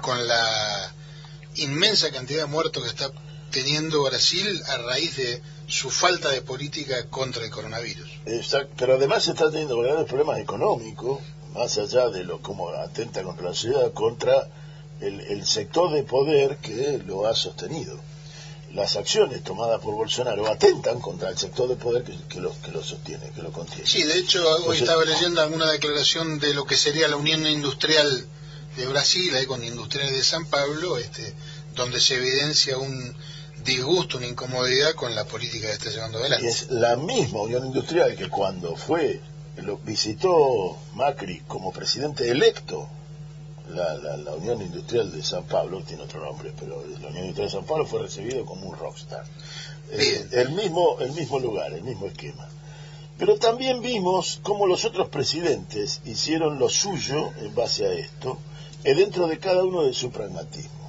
con 0.00 0.26
la 0.26 0.92
inmensa 1.54 2.10
cantidad 2.10 2.40
de 2.40 2.46
muertos 2.46 2.82
que 2.82 2.88
está 2.88 3.12
teniendo 3.52 4.02
Brasil 4.02 4.62
a 4.66 4.78
raíz 4.78 5.16
de 5.16 5.40
su 5.68 5.90
falta 5.90 6.30
de 6.30 6.42
política 6.42 7.08
contra 7.08 7.44
el 7.44 7.50
coronavirus. 7.50 8.10
Exacto, 8.26 8.74
pero 8.76 8.94
además 8.94 9.28
está 9.28 9.50
teniendo 9.50 9.78
grandes 9.78 10.06
problemas 10.06 10.40
económicos, 10.40 11.20
más 11.54 11.78
allá 11.78 12.08
de 12.08 12.24
lo 12.24 12.42
como 12.42 12.70
atenta 12.70 13.22
contra 13.22 13.50
la 13.50 13.54
sociedad, 13.54 13.92
contra 13.92 14.48
el, 15.00 15.20
el 15.20 15.46
sector 15.46 15.92
de 15.92 16.02
poder 16.02 16.56
que 16.56 17.00
lo 17.06 17.26
ha 17.26 17.34
sostenido 17.34 18.00
las 18.74 18.96
acciones 18.96 19.44
tomadas 19.44 19.80
por 19.80 19.94
Bolsonaro 19.94 20.50
atentan 20.50 21.00
contra 21.00 21.28
el 21.28 21.38
sector 21.38 21.68
de 21.68 21.76
poder 21.76 22.04
que, 22.04 22.40
lo, 22.40 22.58
que 22.62 22.70
lo 22.70 22.82
sostiene, 22.82 23.30
que 23.34 23.42
lo 23.42 23.52
contiene. 23.52 23.86
Sí, 23.86 24.02
de 24.02 24.18
hecho, 24.18 24.42
hoy 24.64 24.78
estaba 24.78 25.04
leyendo 25.04 25.42
alguna 25.42 25.70
declaración 25.70 26.38
de 26.38 26.54
lo 26.54 26.64
que 26.64 26.76
sería 26.76 27.08
la 27.08 27.16
Unión 27.16 27.46
Industrial 27.46 28.26
de 28.76 28.86
Brasil, 28.86 29.34
ahí 29.34 29.46
con 29.46 29.62
Industriales 29.62 30.16
de 30.16 30.24
San 30.24 30.46
Pablo, 30.46 30.96
este, 30.96 31.34
donde 31.74 32.00
se 32.00 32.16
evidencia 32.16 32.78
un 32.78 33.14
disgusto, 33.64 34.18
una 34.18 34.26
incomodidad 34.26 34.94
con 34.94 35.14
la 35.14 35.24
política 35.24 35.68
que 35.68 35.72
está 35.74 35.90
llevando 35.90 36.18
adelante. 36.18 36.44
Y 36.44 36.48
es 36.48 36.70
la 36.70 36.96
misma 36.96 37.42
Unión 37.42 37.66
Industrial 37.66 38.16
que 38.16 38.28
cuando 38.28 38.76
fue, 38.76 39.20
lo 39.56 39.76
visitó 39.78 40.76
Macri 40.94 41.40
como 41.46 41.72
presidente 41.72 42.28
electo 42.30 42.88
la, 43.70 44.16
la, 44.16 44.34
Unión 44.34 44.60
Industrial 44.60 45.10
de 45.10 45.22
San 45.22 45.44
Pablo, 45.44 45.82
tiene 45.82 46.02
otro 46.02 46.24
nombre, 46.24 46.52
pero 46.58 46.84
la 47.00 47.08
Unión 47.08 47.24
Industrial 47.24 47.48
de 47.48 47.52
San 47.52 47.64
Pablo 47.64 47.86
fue 47.86 48.02
recibido 48.02 48.44
como 48.44 48.68
un 48.68 48.76
rockstar. 48.76 49.24
Eh, 49.90 50.28
el, 50.32 50.50
mismo, 50.50 50.98
el 51.00 51.12
mismo 51.12 51.38
lugar, 51.38 51.72
el 51.72 51.82
mismo 51.82 52.06
esquema. 52.06 52.48
Pero 53.18 53.36
también 53.36 53.80
vimos 53.80 54.40
cómo 54.42 54.66
los 54.66 54.84
otros 54.84 55.08
presidentes 55.08 56.00
hicieron 56.04 56.58
lo 56.58 56.68
suyo 56.68 57.30
en 57.40 57.54
base 57.54 57.86
a 57.86 57.92
esto, 57.92 58.38
eh, 58.84 58.94
dentro 58.94 59.26
de 59.26 59.38
cada 59.38 59.64
uno 59.64 59.84
de 59.84 59.94
su 59.94 60.10
pragmatismo. 60.10 60.81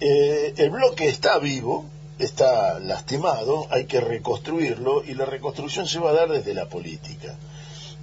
Eh, 0.00 0.54
el 0.56 0.70
bloque 0.70 1.08
está 1.08 1.38
vivo, 1.38 1.84
está 2.18 2.78
lastimado, 2.78 3.66
hay 3.70 3.84
que 3.84 4.00
reconstruirlo 4.00 5.04
y 5.04 5.14
la 5.14 5.26
reconstrucción 5.26 5.86
se 5.86 5.98
va 5.98 6.10
a 6.10 6.14
dar 6.14 6.28
desde 6.30 6.54
la 6.54 6.68
política. 6.68 7.36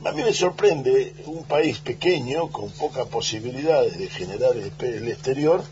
A 0.06 0.12
mí 0.12 0.22
me 0.22 0.34
sorprende 0.34 1.14
un 1.26 1.44
país 1.44 1.80
pequeño, 1.80 2.50
con 2.50 2.70
pocas 2.70 3.08
posibilidades 3.08 3.98
de 3.98 4.08
generar 4.10 4.52
el 4.56 5.08
exterior, 5.08 5.64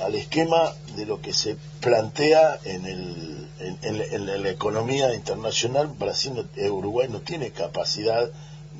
al 0.00 0.14
esquema 0.14 0.74
de 0.96 1.06
lo 1.06 1.20
que 1.20 1.32
se 1.32 1.56
plantea 1.80 2.58
en, 2.64 2.86
el, 2.86 3.48
en, 3.82 4.42
la 4.42 4.50
economía 4.50 5.14
internacional. 5.14 5.88
Brasil, 5.88 6.46
eh, 6.56 6.70
Uruguay 6.70 7.08
no 7.08 7.20
tiene 7.20 7.50
capacidad 7.50 8.30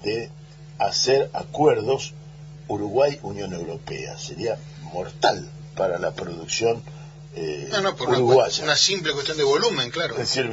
de 0.02 0.30
hacer 0.78 1.30
acuerdos 1.32 2.14
Uruguay-Unión 2.68 3.52
Europea. 3.52 4.16
Sería 4.18 4.58
mortal 4.92 5.48
para 5.76 5.98
la 5.98 6.12
producción 6.12 6.82
eh, 7.34 7.68
no, 7.70 7.80
no, 7.80 7.96
por 7.96 8.08
Una, 8.08 8.76
simple 8.76 9.12
cuestión 9.12 9.36
de 9.36 9.44
volumen, 9.44 9.90
claro. 9.90 10.14
Es 10.14 10.34
decir, 10.34 10.46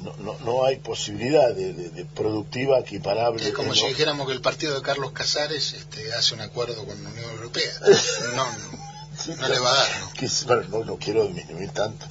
no, 0.00 0.38
no, 0.44 0.64
hay 0.64 0.76
posibilidad 0.76 1.54
de, 1.54 2.06
productiva 2.14 2.78
equiparable. 2.80 3.46
Es 3.46 3.52
como 3.52 3.74
si 3.74 3.86
dijéramos 3.88 4.26
que 4.26 4.32
el 4.32 4.40
partido 4.40 4.74
de 4.74 4.82
Carlos 4.82 5.12
Casares 5.12 5.72
este, 5.74 6.12
hace 6.14 6.34
un 6.34 6.40
acuerdo 6.40 6.84
con 6.86 7.02
la 7.02 7.10
Unión 7.10 7.30
Europea. 7.30 7.72
No, 8.36 8.46
no, 9.28 9.48
le 9.48 9.58
va 9.58 9.70
a 9.70 9.74
dar. 9.74 10.68
¿no? 10.68 10.84
no, 10.84 10.96
quiero 10.96 11.26
disminuir 11.26 11.70
tanto. 11.70 12.06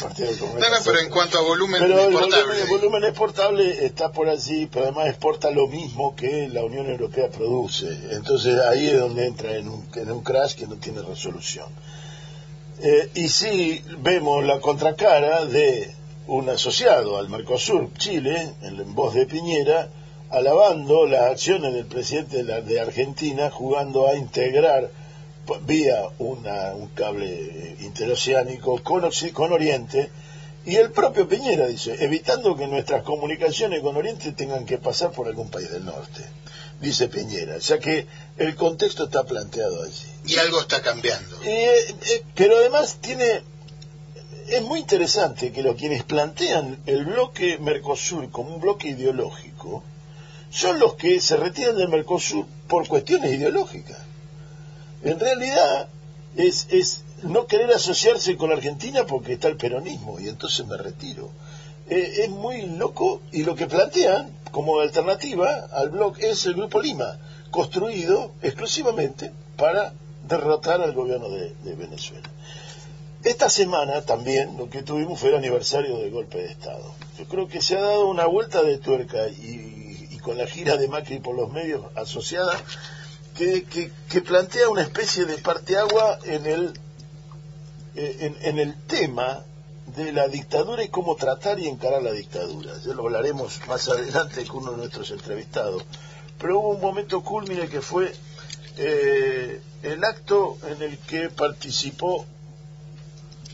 partido 0.00 0.30
no, 0.40 0.68
no, 0.68 0.76
pero 0.84 1.00
en 1.00 1.10
cuanto 1.10 1.38
a 1.38 1.42
volumen 1.42 1.80
pero 1.80 2.00
exportable. 2.00 2.62
El 2.62 2.68
volumen, 2.68 3.04
exportable 3.04 3.86
está 3.86 4.12
por 4.12 4.28
allí, 4.28 4.66
pero 4.66 4.86
además 4.86 5.08
exporta 5.08 5.50
lo 5.50 5.66
mismo 5.68 6.14
que 6.14 6.48
la 6.48 6.64
Unión 6.64 6.88
Europea 6.90 7.28
produce. 7.30 7.88
Entonces 8.10 8.60
ahí 8.60 8.88
es 8.88 8.98
donde 8.98 9.26
entra 9.26 9.56
en 9.56 9.68
un, 9.68 9.88
en 9.94 10.10
un 10.10 10.22
crash 10.22 10.54
que 10.54 10.66
no 10.66 10.76
tiene 10.76 11.02
resolución. 11.02 11.66
Eh, 12.80 13.10
y 13.14 13.28
si 13.28 13.82
vemos 13.98 14.44
la 14.44 14.60
contracara 14.60 15.44
de 15.44 15.94
un 16.26 16.48
asociado 16.48 17.18
al 17.18 17.28
Mercosur, 17.28 17.92
Chile, 17.98 18.54
en 18.62 18.94
voz 18.94 19.14
de 19.14 19.26
Piñera, 19.26 19.88
alabando 20.30 21.06
las 21.06 21.30
acciones 21.30 21.74
del 21.74 21.86
presidente 21.86 22.42
de, 22.42 22.80
Argentina, 22.80 23.50
jugando 23.50 24.08
a 24.08 24.14
integrar 24.16 24.90
vía 25.66 26.08
una, 26.18 26.74
un 26.74 26.88
cable 26.88 27.76
interoceánico 27.80 28.82
con, 28.82 29.08
con 29.32 29.52
Oriente, 29.52 30.10
y 30.66 30.76
el 30.76 30.92
propio 30.92 31.28
Piñera 31.28 31.66
dice, 31.66 31.96
evitando 32.02 32.56
que 32.56 32.66
nuestras 32.66 33.02
comunicaciones 33.02 33.82
con 33.82 33.96
Oriente 33.96 34.32
tengan 34.32 34.64
que 34.64 34.78
pasar 34.78 35.12
por 35.12 35.28
algún 35.28 35.50
país 35.50 35.70
del 35.70 35.84
norte, 35.84 36.24
dice 36.80 37.08
Piñera, 37.08 37.58
ya 37.58 37.78
que 37.78 38.06
el 38.38 38.54
contexto 38.56 39.04
está 39.04 39.24
planteado 39.24 39.82
allí. 39.82 40.06
Y 40.26 40.36
algo 40.36 40.60
está 40.60 40.80
cambiando. 40.80 41.36
Eh, 41.44 41.94
eh, 42.08 42.22
pero 42.34 42.56
además 42.56 42.96
tiene, 43.02 43.42
es 44.48 44.62
muy 44.62 44.80
interesante 44.80 45.52
que 45.52 45.62
los 45.62 45.76
quienes 45.76 46.02
plantean 46.02 46.78
el 46.86 47.04
bloque 47.04 47.58
Mercosur 47.58 48.30
como 48.30 48.54
un 48.54 48.60
bloque 48.60 48.88
ideológico 48.88 49.84
son 50.50 50.78
los 50.78 50.94
que 50.94 51.20
se 51.20 51.36
retiran 51.36 51.76
del 51.76 51.88
Mercosur 51.88 52.46
por 52.68 52.88
cuestiones 52.88 53.32
ideológicas. 53.34 53.98
En 55.04 55.20
realidad 55.20 55.88
es, 56.36 56.66
es 56.70 57.04
no 57.22 57.46
querer 57.46 57.70
asociarse 57.72 58.36
con 58.36 58.52
Argentina 58.52 59.04
porque 59.06 59.34
está 59.34 59.48
el 59.48 59.56
peronismo 59.56 60.18
y 60.18 60.28
entonces 60.28 60.66
me 60.66 60.76
retiro. 60.76 61.30
Eh, 61.88 62.24
es 62.24 62.30
muy 62.30 62.62
loco 62.62 63.20
y 63.30 63.42
lo 63.42 63.54
que 63.54 63.66
plantean 63.66 64.30
como 64.50 64.80
alternativa 64.80 65.66
al 65.72 65.90
bloque 65.90 66.30
es 66.30 66.46
el 66.46 66.54
Grupo 66.54 66.80
Lima, 66.80 67.18
construido 67.50 68.32
exclusivamente 68.42 69.32
para 69.56 69.92
derrotar 70.26 70.80
al 70.80 70.92
gobierno 70.92 71.28
de, 71.28 71.74
Venezuela. 71.74 72.28
Esta 73.22 73.50
semana 73.50 74.02
también 74.02 74.56
lo 74.56 74.70
que 74.70 74.82
tuvimos 74.82 75.18
fue 75.18 75.30
el 75.30 75.36
aniversario 75.36 75.98
del 75.98 76.10
golpe 76.10 76.38
de 76.38 76.52
Estado. 76.52 76.94
Yo 77.18 77.26
creo 77.26 77.48
que 77.48 77.60
se 77.60 77.76
ha 77.76 77.80
dado 77.80 78.08
una 78.08 78.26
vuelta 78.26 78.62
de 78.62 78.78
tuerca 78.78 79.28
y, 79.28 80.18
con 80.22 80.38
la 80.38 80.46
gira 80.46 80.78
de 80.78 80.88
Macri 80.88 81.18
por 81.18 81.34
los 81.34 81.52
medios 81.52 81.84
asociada 81.96 82.58
que, 83.34 83.90
que, 84.08 84.20
plantea 84.20 84.68
una 84.68 84.82
especie 84.82 85.24
de 85.24 85.38
parteagua 85.38 86.18
en 86.24 86.46
el, 86.46 86.80
eh, 87.96 88.36
en, 88.42 88.58
el 88.58 88.74
tema 88.86 89.44
de 89.96 90.12
la 90.12 90.28
dictadura 90.28 90.84
y 90.84 90.88
cómo 90.88 91.16
tratar 91.16 91.58
y 91.58 91.68
encarar 91.68 92.02
la 92.02 92.12
dictadura. 92.12 92.72
Ya 92.84 92.94
lo 92.94 93.02
hablaremos 93.02 93.60
más 93.66 93.88
adelante 93.88 94.46
con 94.46 94.62
uno 94.62 94.72
de 94.72 94.76
nuestros 94.78 95.10
entrevistados. 95.10 95.84
Pero 96.38 96.60
hubo 96.60 96.70
un 96.70 96.80
momento 96.80 97.22
culmine 97.22 97.68
que 97.68 97.80
fue 97.80 98.12
eh, 98.76 99.60
el 99.82 100.04
acto 100.04 100.56
en 100.68 100.82
el 100.82 100.98
que 100.98 101.28
participó 101.30 102.26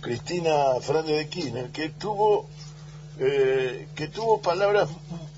Cristina 0.01 0.53
Fernández 0.81 1.19
de 1.19 1.29
Kirchner, 1.29 1.71
que 1.71 1.91
tuvo 1.91 2.49
eh, 3.19 3.87
que 3.95 4.09
tuvo 4.09 4.41
palabras 4.41 4.89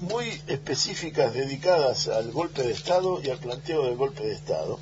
muy 0.02 0.40
específicas 0.46 1.32
dedicadas 1.32 2.08
al 2.08 2.30
golpe 2.32 2.62
de 2.62 2.72
Estado 2.72 3.20
y 3.22 3.30
al 3.30 3.38
planteo 3.38 3.84
del 3.84 3.96
golpe 3.96 4.24
de 4.24 4.32
Estado, 4.32 4.78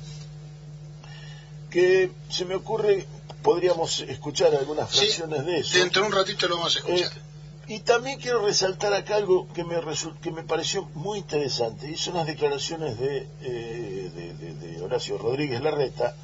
que 1.69 2.11
se 2.29 2.45
me 2.45 2.55
ocurre 2.55 3.07
podríamos 3.41 4.01
escuchar 4.01 4.53
algunas 4.55 4.89
fracciones 4.89 5.45
de 5.45 5.59
eso. 5.59 5.77
Dentro 5.77 6.01
de 6.03 6.07
un 6.07 6.13
ratito 6.13 6.47
lo 6.47 6.57
vamos 6.57 6.75
a 6.75 6.79
escuchar. 6.79 7.11
Eh, 7.17 7.31
y 7.67 7.79
también 7.79 8.19
quiero 8.19 8.45
resaltar 8.45 8.93
acá 8.93 9.15
algo 9.15 9.47
que 9.53 9.63
me, 9.63 9.75
que 10.21 10.31
me 10.31 10.43
pareció 10.43 10.83
muy 10.93 11.19
interesante, 11.19 11.89
y 11.89 11.95
son 11.95 12.15
las 12.15 12.27
declaraciones 12.27 12.99
de, 12.99 13.27
eh, 13.41 14.11
de, 14.59 14.81
Horacio 14.81 15.17
Rodríguez 15.17 15.61
Larreta, 15.61 16.15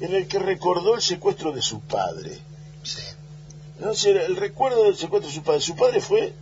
en 0.00 0.14
el 0.14 0.28
que 0.28 0.38
recordó 0.38 0.94
el 0.94 1.02
secuestro 1.02 1.50
de 1.52 1.62
su 1.62 1.80
padre. 1.80 2.38
Sí. 2.82 4.08
el 4.08 4.36
recuerdo 4.36 4.84
del 4.84 4.96
secuestro 4.96 5.28
de 5.28 5.34
su 5.34 5.42
padre. 5.42 5.60
Su 5.60 5.76
padre 5.76 6.00
fue 6.00 6.34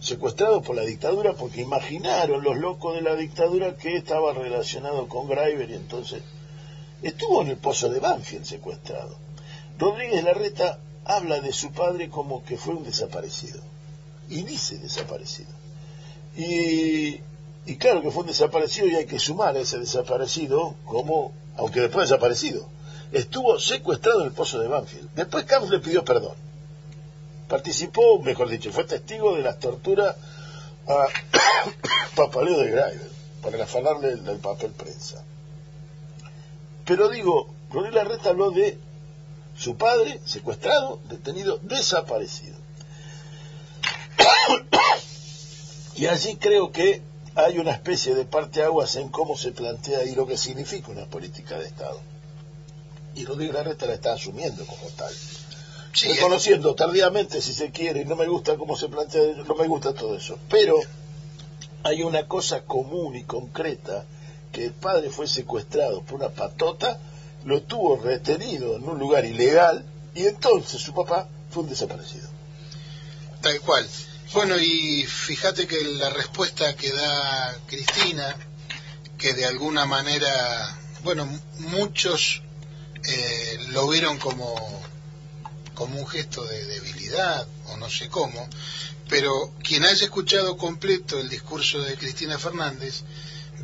secuestrado 0.00 0.62
por 0.62 0.76
la 0.76 0.82
dictadura 0.82 1.34
porque 1.34 1.60
imaginaron 1.60 2.42
los 2.42 2.56
locos 2.56 2.94
de 2.94 3.02
la 3.02 3.14
dictadura 3.16 3.76
que 3.76 3.96
estaba 3.96 4.32
relacionado 4.32 5.06
con 5.08 5.28
Greiber 5.28 5.70
y 5.70 5.74
entonces 5.74 6.22
estuvo 7.02 7.42
en 7.42 7.48
el 7.48 7.56
pozo 7.58 7.88
de 7.88 8.00
Banfield 8.00 8.44
secuestrado. 8.44 9.16
Rodríguez 9.78 10.24
Larreta 10.24 10.78
habla 11.04 11.40
de 11.40 11.52
su 11.52 11.72
padre 11.72 12.08
como 12.08 12.44
que 12.44 12.56
fue 12.56 12.74
un 12.74 12.84
desaparecido. 12.84 13.60
Y 14.28 14.42
dice 14.42 14.78
desaparecido. 14.78 15.50
Y, 16.36 17.20
y 17.66 17.76
claro 17.78 18.02
que 18.02 18.10
fue 18.10 18.22
un 18.22 18.28
desaparecido 18.28 18.86
y 18.86 18.94
hay 18.94 19.06
que 19.06 19.18
sumar 19.18 19.56
a 19.56 19.60
ese 19.60 19.78
desaparecido 19.78 20.76
como, 20.84 21.32
aunque 21.56 21.80
después 21.80 22.08
desaparecido, 22.08 22.68
estuvo 23.12 23.58
secuestrado 23.58 24.20
en 24.20 24.28
el 24.28 24.32
pozo 24.32 24.60
de 24.60 24.68
Banfield. 24.68 25.10
Después 25.14 25.44
Carlos 25.44 25.70
le 25.70 25.80
pidió 25.80 26.04
perdón. 26.04 26.34
Participó, 27.50 28.20
mejor 28.20 28.48
dicho, 28.48 28.70
fue 28.70 28.84
testigo 28.84 29.34
de 29.34 29.42
las 29.42 29.58
torturas 29.58 30.14
a 30.86 31.06
Papaleo 32.14 32.60
de 32.60 32.70
Greiber 32.70 33.10
para 33.42 33.64
afanarle 33.64 34.14
del, 34.14 34.38
papel 34.38 34.70
prensa. 34.70 35.24
Pero 36.84 37.08
digo, 37.08 37.52
Rodríguez 37.72 38.04
Larreta 38.04 38.28
habló 38.30 38.52
de 38.52 38.78
su 39.56 39.76
padre 39.76 40.20
secuestrado, 40.24 41.00
detenido, 41.08 41.58
desaparecido. 41.62 42.56
y 45.96 46.06
allí 46.06 46.36
creo 46.36 46.70
que 46.70 47.02
hay 47.34 47.58
una 47.58 47.72
especie 47.72 48.14
de 48.14 48.26
parteaguas 48.26 48.94
en 48.94 49.08
cómo 49.08 49.36
se 49.36 49.50
plantea 49.50 50.04
y 50.04 50.14
lo 50.14 50.24
que 50.24 50.36
significa 50.36 50.92
una 50.92 51.06
política 51.06 51.58
de 51.58 51.66
Estado. 51.66 52.00
Y 53.16 53.24
Rodríguez 53.24 53.54
Larreta 53.56 53.86
la 53.86 53.94
está 53.94 54.12
asumiendo 54.12 54.64
como 54.66 54.88
tal. 54.90 55.12
Reconociendo 55.92 56.74
tardíamente 56.74 57.40
si 57.40 57.52
se 57.52 57.70
quiere, 57.70 58.02
y 58.02 58.04
no 58.04 58.16
me 58.16 58.26
gusta 58.26 58.56
cómo 58.56 58.76
se 58.76 58.88
plantea, 58.88 59.44
no 59.46 59.54
me 59.54 59.66
gusta 59.66 59.92
todo 59.92 60.16
eso. 60.16 60.38
Pero 60.48 60.76
hay 61.82 62.02
una 62.02 62.26
cosa 62.26 62.62
común 62.62 63.16
y 63.16 63.24
concreta, 63.24 64.04
que 64.52 64.66
el 64.66 64.72
padre 64.72 65.10
fue 65.10 65.26
secuestrado 65.26 66.02
por 66.02 66.20
una 66.20 66.30
patota, 66.30 66.98
lo 67.44 67.62
tuvo 67.62 67.96
retenido 67.96 68.76
en 68.76 68.88
un 68.88 68.98
lugar 68.98 69.24
ilegal, 69.24 69.84
y 70.14 70.26
entonces 70.26 70.80
su 70.80 70.92
papá 70.92 71.28
fue 71.50 71.62
un 71.62 71.68
desaparecido. 71.70 72.28
Tal 73.40 73.60
cual. 73.60 73.86
Bueno, 74.32 74.56
y 74.58 75.04
fíjate 75.06 75.66
que 75.66 75.82
la 75.82 76.10
respuesta 76.10 76.76
que 76.76 76.92
da 76.92 77.56
Cristina, 77.66 78.36
que 79.18 79.34
de 79.34 79.44
alguna 79.44 79.86
manera, 79.86 80.78
bueno, 81.02 81.28
muchos 81.58 82.42
eh, 83.08 83.58
lo 83.68 83.88
vieron 83.88 84.18
como, 84.18 84.54
como 85.80 85.98
un 85.98 86.06
gesto 86.06 86.44
de 86.44 86.66
debilidad, 86.66 87.46
o 87.68 87.78
no 87.78 87.88
sé 87.88 88.10
cómo, 88.10 88.46
pero 89.08 89.54
quien 89.62 89.82
haya 89.82 90.04
escuchado 90.04 90.58
completo 90.58 91.18
el 91.18 91.30
discurso 91.30 91.80
de 91.80 91.96
Cristina 91.96 92.38
Fernández, 92.38 92.96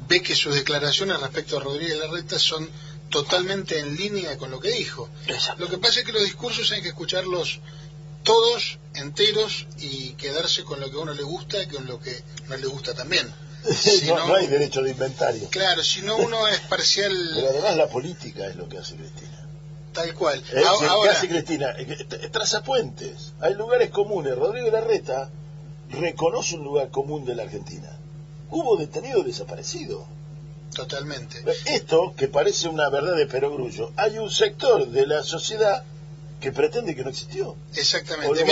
ve 0.09 0.23
que 0.23 0.35
sus 0.35 0.55
declaraciones 0.55 1.21
respecto 1.21 1.59
a 1.59 1.61
Rodríguez 1.61 1.99
Larreta 1.99 2.39
son 2.39 2.71
totalmente 3.11 3.79
en 3.81 3.97
línea 3.97 4.39
con 4.39 4.51
lo 4.51 4.61
que 4.61 4.71
dijo. 4.71 5.11
Lo 5.59 5.69
que 5.69 5.77
pasa 5.77 6.01
es 6.01 6.07
que 6.07 6.13
los 6.13 6.23
discursos 6.23 6.73
hay 6.73 6.81
que 6.81 6.89
escucharlos 6.89 7.61
todos 8.23 8.79
enteros 8.95 9.67
y 9.77 10.15
quedarse 10.15 10.65
con 10.65 10.81
lo 10.81 10.91
que 10.91 10.97
a 10.97 11.01
uno 11.01 11.13
le 11.13 11.23
gusta 11.23 11.63
y 11.63 11.67
con 11.67 11.87
lo 11.87 12.01
que 12.01 12.19
no 12.49 12.57
le 12.57 12.67
gusta 12.67 12.95
también. 12.95 13.31
no, 14.07 14.35
hay 14.35 14.47
derecho 14.47 14.81
de 14.81 14.93
inventario. 14.93 15.51
Claro, 15.51 15.85
si 15.85 16.01
no 16.01 16.17
uno 16.17 16.49
es 16.49 16.61
parcial. 16.61 17.13
Pero 17.35 17.51
además 17.51 17.77
la 17.77 17.89
política 17.89 18.47
es 18.47 18.57
lo 18.57 18.67
que 18.71 18.79
hace 18.79 18.97
Cristina. 18.97 19.36
Tal 19.97 20.15
cual. 20.15 20.39
Eh, 20.53 20.63
¿Qué 21.03 21.09
hace 21.09 21.29
Cristina? 21.29 21.75
Eh, 21.79 22.29
traza 22.31 22.63
puentes. 22.63 23.33
Hay 23.41 23.55
lugares 23.55 23.91
comunes. 23.91 24.37
Rodrigo 24.37 24.71
Larreta 24.71 25.31
reconoce 25.89 26.57
un 26.57 26.65
lugar 26.65 26.91
común 26.91 27.25
de 27.25 27.35
la 27.35 27.45
Argentina. 27.45 27.99
Hubo 28.51 28.77
detenido 28.77 29.23
desaparecido. 29.23 30.07
Totalmente. 30.75 31.43
Esto, 31.65 32.13
que 32.15 32.29
parece 32.29 32.69
una 32.69 32.91
verdad 32.91 33.17
de 33.17 33.27
perogrullo, 33.27 33.93
hay 33.97 34.19
un 34.19 34.31
sector 34.31 34.87
de 34.87 35.07
la 35.07 35.23
sociedad 35.23 35.83
que 36.41 36.53
pretende 36.53 36.95
que 36.95 37.03
no 37.03 37.11
existió. 37.11 37.57
Exactamente. 37.75 38.45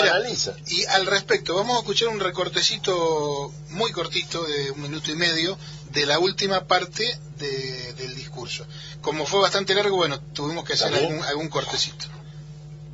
y 0.69 0.85
al 0.87 1.07
respecto, 1.07 1.55
vamos 1.55 1.77
a 1.77 1.81
escuchar 1.81 2.09
un 2.09 2.21
recortecito 2.21 3.53
muy 3.71 3.93
cortito 3.93 4.43
de 4.45 4.71
un 4.71 4.83
minuto 4.83 5.11
y 5.11 5.17
medio 5.17 5.59
de 5.91 6.07
la 6.07 6.19
última 6.19 6.67
parte 6.67 7.19
del 7.39 8.15
discurso. 8.15 8.67
Como 9.01 9.27
fue 9.27 9.41
bastante 9.41 9.75
largo, 9.75 9.97
bueno, 9.97 10.21
tuvimos 10.33 10.65
que 10.65 10.75
hacer 10.75 10.95
algún, 10.95 11.23
algún 11.23 11.49
cortecito. 11.49 12.07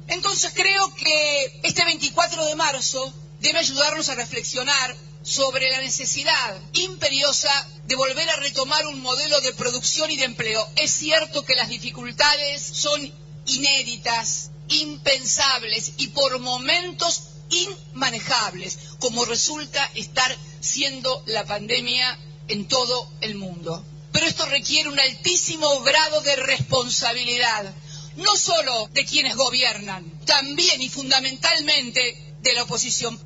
Entonces 0.09 0.53
creo 0.55 0.93
que 0.95 1.61
este 1.63 1.85
24 1.85 2.45
de 2.47 2.57
marzo 2.57 3.13
debe 3.41 3.61
ayudarnos 3.61 4.09
a 4.09 4.17
reflexionar 4.17 4.97
sobre 5.23 5.71
la 5.71 5.81
necesidad 5.81 6.61
imperiosa 6.73 7.51
de 7.87 7.95
volver 7.95 8.29
a 8.29 8.37
retomar 8.37 8.87
un 8.87 9.01
modelo 9.01 9.41
de 9.41 9.53
producción 9.53 10.11
y 10.11 10.17
de 10.17 10.25
empleo. 10.25 10.67
Es 10.77 10.91
cierto 10.91 11.45
que 11.45 11.55
las 11.55 11.69
dificultades 11.69 12.63
son 12.63 13.13
inéditas, 13.47 14.51
impensables 14.71 15.93
y 15.99 16.09
por 16.09 16.39
momentos 16.39 17.25
inmanejables, 17.51 18.79
como 18.99 19.25
resulta 19.25 19.91
estar 19.95 20.37
siendo 20.61 21.23
la 21.27 21.45
pandemia 21.45 22.19
en 22.49 22.67
todo 22.67 23.11
el 23.21 23.35
mundo. 23.35 23.85
Pero 24.13 24.27
esto 24.27 24.47
requiere 24.47 24.89
un 24.89 24.99
altísimo 24.99 25.81
grado 25.81 26.21
de 26.23 26.37
responsabilidad, 26.37 27.73
no 28.17 28.37
solo 28.37 28.89
de 28.93 29.05
quienes 29.05 29.37
gobiernan, 29.37 30.21
también 30.25 30.83
y 30.83 30.89
fundamentalmente 30.89 32.35
de 32.41 32.53
la 32.55 32.65
oposición. 32.65 33.19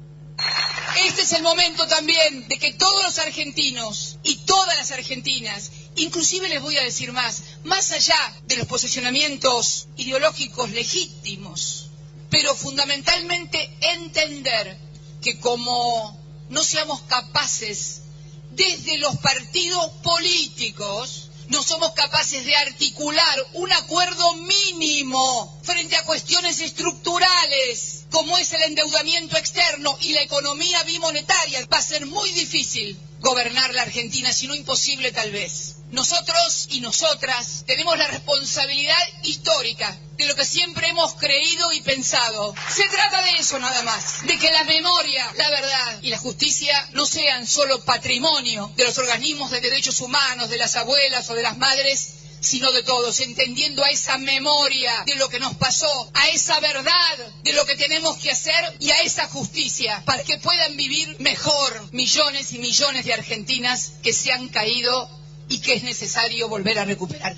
Este 1.06 1.22
es 1.22 1.32
el 1.32 1.42
momento 1.42 1.86
también 1.86 2.46
de 2.48 2.58
que 2.58 2.72
todos 2.72 3.02
los 3.04 3.18
argentinos 3.18 4.18
y 4.22 4.36
todas 4.38 4.76
las 4.76 4.90
argentinas, 4.90 5.70
inclusive 5.96 6.48
les 6.48 6.62
voy 6.62 6.76
a 6.76 6.82
decir 6.82 7.12
más, 7.12 7.42
más 7.64 7.90
allá 7.92 8.16
de 8.46 8.56
los 8.56 8.66
posicionamientos 8.66 9.88
ideológicos 9.96 10.70
legítimos, 10.70 11.90
pero 12.30 12.54
fundamentalmente 12.54 13.76
entender 13.80 14.78
que 15.22 15.38
como 15.38 16.18
no 16.50 16.62
seamos 16.62 17.02
capaces 17.02 18.02
desde 18.50 18.98
los 18.98 19.16
partidos 19.18 19.90
políticos, 20.02 21.30
no 21.48 21.62
somos 21.62 21.92
capaces 21.92 22.44
de 22.44 22.56
articular 22.56 23.46
un 23.54 23.70
acuerdo 23.72 24.34
mínimo 24.34 25.60
frente 25.62 25.96
a 25.96 26.04
cuestiones 26.04 26.60
estructurales, 26.60 28.06
como 28.10 28.38
es 28.38 28.52
el 28.52 28.62
endeudamiento 28.62 29.36
externo 29.36 29.96
y 30.00 30.12
la 30.12 30.22
economía 30.22 30.82
bimonetaria, 30.84 31.66
va 31.72 31.78
a 31.78 31.82
ser 31.82 32.06
muy 32.06 32.30
difícil 32.32 32.98
gobernar 33.24 33.74
la 33.74 33.82
Argentina, 33.82 34.32
si 34.32 34.46
no 34.46 34.54
imposible 34.54 35.10
tal 35.10 35.32
vez. 35.32 35.76
Nosotros 35.90 36.68
y 36.70 36.80
nosotras 36.80 37.64
tenemos 37.66 37.96
la 37.96 38.06
responsabilidad 38.08 38.96
histórica 39.22 39.96
de 40.16 40.26
lo 40.26 40.36
que 40.36 40.44
siempre 40.44 40.88
hemos 40.88 41.14
creído 41.14 41.72
y 41.72 41.80
pensado. 41.80 42.54
Se 42.68 42.86
trata 42.88 43.22
de 43.22 43.38
eso 43.38 43.58
nada 43.58 43.82
más, 43.82 44.26
de 44.26 44.38
que 44.38 44.50
la 44.50 44.64
memoria, 44.64 45.32
la 45.36 45.50
verdad 45.50 45.98
y 46.02 46.10
la 46.10 46.18
justicia 46.18 46.88
no 46.92 47.06
sean 47.06 47.46
solo 47.46 47.82
patrimonio 47.84 48.70
de 48.76 48.84
los 48.84 48.98
organismos 48.98 49.50
de 49.50 49.60
derechos 49.60 50.00
humanos, 50.00 50.50
de 50.50 50.58
las 50.58 50.76
abuelas 50.76 51.28
o 51.30 51.34
de 51.34 51.42
las 51.42 51.56
madres, 51.56 52.23
sino 52.44 52.70
de 52.72 52.82
todos, 52.82 53.20
entendiendo 53.20 53.82
a 53.82 53.90
esa 53.90 54.18
memoria 54.18 55.02
de 55.06 55.16
lo 55.16 55.28
que 55.28 55.40
nos 55.40 55.56
pasó, 55.56 56.10
a 56.14 56.28
esa 56.28 56.60
verdad 56.60 57.32
de 57.42 57.52
lo 57.54 57.64
que 57.64 57.76
tenemos 57.76 58.18
que 58.18 58.30
hacer 58.30 58.76
y 58.80 58.90
a 58.90 59.00
esa 59.00 59.26
justicia, 59.28 60.02
para 60.04 60.22
que 60.22 60.38
puedan 60.38 60.76
vivir 60.76 61.16
mejor 61.20 61.92
millones 61.92 62.52
y 62.52 62.58
millones 62.58 63.04
de 63.04 63.14
argentinas 63.14 63.92
que 64.02 64.12
se 64.12 64.32
han 64.32 64.48
caído 64.48 65.08
y 65.48 65.58
que 65.58 65.74
es 65.74 65.82
necesario 65.82 66.48
volver 66.48 66.78
a 66.78 66.84
recuperar. 66.84 67.34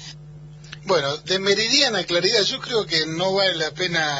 Bueno, 0.85 1.16
de 1.16 1.38
meridiana 1.38 2.05
claridad, 2.05 2.42
yo 2.42 2.61
creo 2.61 2.87
que 2.87 3.07
no 3.07 3.35
vale 3.35 3.57
la 3.57 3.73
pena 3.73 4.16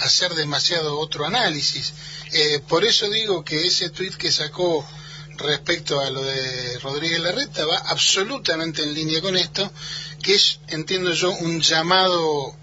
hacer 0.00 0.34
demasiado 0.34 0.98
otro 0.98 1.24
análisis. 1.24 1.92
Eh, 2.32 2.60
por 2.68 2.84
eso 2.84 3.08
digo 3.10 3.44
que 3.44 3.66
ese 3.66 3.90
tuit 3.90 4.14
que 4.14 4.32
sacó 4.32 4.84
respecto 5.40 6.00
a 6.00 6.10
lo 6.10 6.22
de 6.22 6.78
Rodríguez 6.78 7.20
Larreta 7.20 7.64
va 7.64 7.78
absolutamente 7.78 8.82
en 8.82 8.94
línea 8.94 9.20
con 9.20 9.36
esto, 9.36 9.70
que 10.22 10.34
es, 10.34 10.60
entiendo 10.68 11.12
yo, 11.12 11.32
un 11.32 11.60
llamado, 11.60 12.56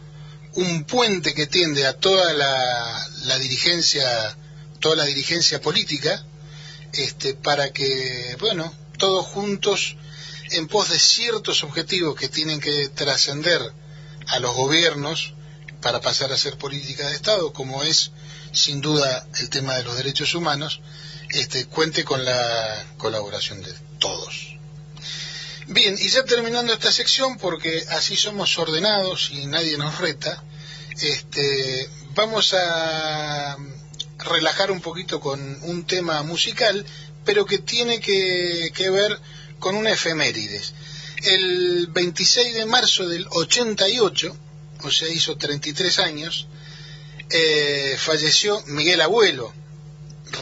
un 0.53 0.83
puente 0.85 1.33
que 1.33 1.47
tiende 1.47 1.85
a 1.85 1.97
toda 1.97 2.33
la, 2.33 3.07
la 3.25 3.37
dirigencia, 3.39 4.37
toda 4.79 4.95
la 4.95 5.05
dirigencia 5.05 5.61
política, 5.61 6.23
este, 6.93 7.33
para 7.33 7.71
que, 7.73 8.37
bueno, 8.39 8.73
todos 8.97 9.25
juntos 9.25 9.95
en 10.51 10.67
pos 10.67 10.89
de 10.89 10.99
ciertos 10.99 11.63
objetivos 11.63 12.15
que 12.15 12.29
tienen 12.29 12.59
que 12.59 12.89
trascender 12.89 13.61
a 14.27 14.39
los 14.39 14.55
gobiernos 14.55 15.33
para 15.81 16.01
pasar 16.01 16.31
a 16.31 16.37
ser 16.37 16.57
política 16.57 17.07
de 17.07 17.15
Estado, 17.15 17.53
como 17.53 17.83
es 17.83 18.11
sin 18.51 18.81
duda 18.81 19.27
el 19.39 19.49
tema 19.49 19.75
de 19.75 19.83
los 19.83 19.97
derechos 19.97 20.33
humanos, 20.33 20.81
este, 21.29 21.65
cuente 21.65 22.03
con 22.03 22.23
la 22.23 22.85
colaboración 22.97 23.61
de 23.61 23.73
todos. 23.99 24.57
Bien, 25.67 25.95
y 25.99 26.07
ya 26.07 26.23
terminando 26.23 26.73
esta 26.73 26.91
sección, 26.91 27.37
porque 27.37 27.83
así 27.89 28.15
somos 28.15 28.57
ordenados 28.57 29.31
y 29.31 29.47
nadie 29.47 29.77
nos 29.77 29.97
reta, 29.97 30.43
este, 31.01 31.89
vamos 32.15 32.53
a 32.53 33.57
relajar 34.17 34.71
un 34.71 34.81
poquito 34.81 35.19
con 35.19 35.39
un 35.63 35.85
tema 35.85 36.23
musical, 36.23 36.85
pero 37.25 37.45
que 37.45 37.57
tiene 37.57 37.99
que, 37.99 38.89
ver 38.89 39.19
con 39.59 39.75
una 39.75 39.91
efemérides. 39.91 40.73
El 41.23 41.87
26 41.87 42.55
de 42.55 42.65
marzo 42.65 43.07
del 43.07 43.27
88, 43.29 44.37
o 44.83 44.91
sea, 44.91 45.09
hizo 45.09 45.37
33 45.37 45.99
años, 45.99 46.47
eh, 47.29 47.95
falleció 47.97 48.63
Miguel 48.67 49.01
Abuelo, 49.01 49.53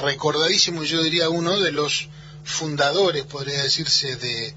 recordadísimo, 0.02 0.84
yo 0.84 1.04
diría 1.04 1.30
uno 1.30 1.60
de 1.60 1.72
los 1.72 2.10
fundadores, 2.44 3.24
podría 3.26 3.64
decirse, 3.64 4.16
de 4.16 4.54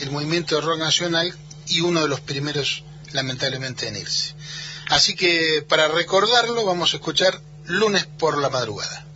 el 0.00 0.10
movimiento 0.10 0.54
de 0.56 0.62
rock 0.62 0.78
nacional 0.78 1.34
y 1.66 1.80
uno 1.80 2.02
de 2.02 2.08
los 2.08 2.20
primeros, 2.20 2.84
lamentablemente, 3.12 3.88
en 3.88 3.96
irse. 3.96 4.34
Así 4.88 5.14
que 5.14 5.64
para 5.68 5.88
recordarlo 5.88 6.64
vamos 6.64 6.92
a 6.92 6.96
escuchar 6.96 7.40
lunes 7.64 8.06
por 8.18 8.38
la 8.38 8.50
madrugada. 8.50 9.06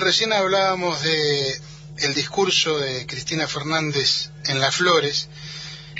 Recién 0.00 0.32
hablábamos 0.32 1.02
de 1.02 1.60
el 1.98 2.14
discurso 2.14 2.78
de 2.78 3.06
Cristina 3.06 3.46
Fernández 3.46 4.30
en 4.46 4.60
Las 4.60 4.74
Flores, 4.74 5.28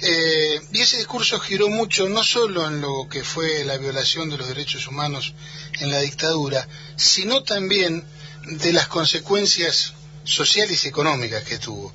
eh, 0.03 0.61
y 0.73 0.81
ese 0.81 0.99
discurso 0.99 1.39
giró 1.39 1.69
mucho 1.69 2.09
no 2.09 2.25
solo 2.25 2.67
en 2.67 2.81
lo 2.81 3.09
que 3.09 3.23
fue 3.23 3.65
la 3.65 3.79
violación 3.79 4.29
de 4.29 4.39
los 4.39 4.49
derechos 4.49 4.89
humanos 4.89 5.35
en 5.81 5.91
la 5.91 6.01
dictadura, 6.01 6.67
sino 6.97 7.43
también 7.43 8.05
de 8.45 8.73
las 8.73 8.89
consecuencias 8.89 9.95
sociales 10.25 10.85
y 10.85 10.89
económicas 10.89 11.45
que 11.45 11.59
tuvo. 11.59 11.93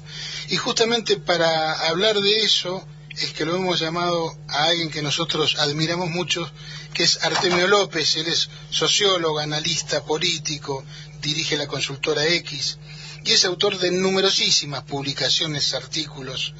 Y 0.49 0.57
justamente 0.57 1.17
para 1.17 1.87
hablar 1.87 2.19
de 2.19 2.43
eso, 2.43 2.85
es 3.09 3.33
que 3.33 3.45
lo 3.45 3.55
hemos 3.55 3.79
llamado 3.79 4.37
a 4.47 4.65
alguien 4.65 4.89
que 4.89 5.01
nosotros 5.01 5.55
admiramos 5.59 6.09
mucho, 6.09 6.49
que 6.93 7.03
es 7.03 7.23
Artemio 7.23 7.67
López. 7.67 8.15
Él 8.15 8.27
es 8.27 8.49
sociólogo, 8.69 9.39
analista 9.39 10.03
político, 10.03 10.85
dirige 11.21 11.57
la 11.57 11.67
consultora 11.67 12.25
X 12.25 12.77
y 13.25 13.33
es 13.33 13.45
autor 13.45 13.77
de 13.77 13.91
numerosísimas 13.91 14.83
publicaciones, 14.83 15.73
artículos 15.73 16.53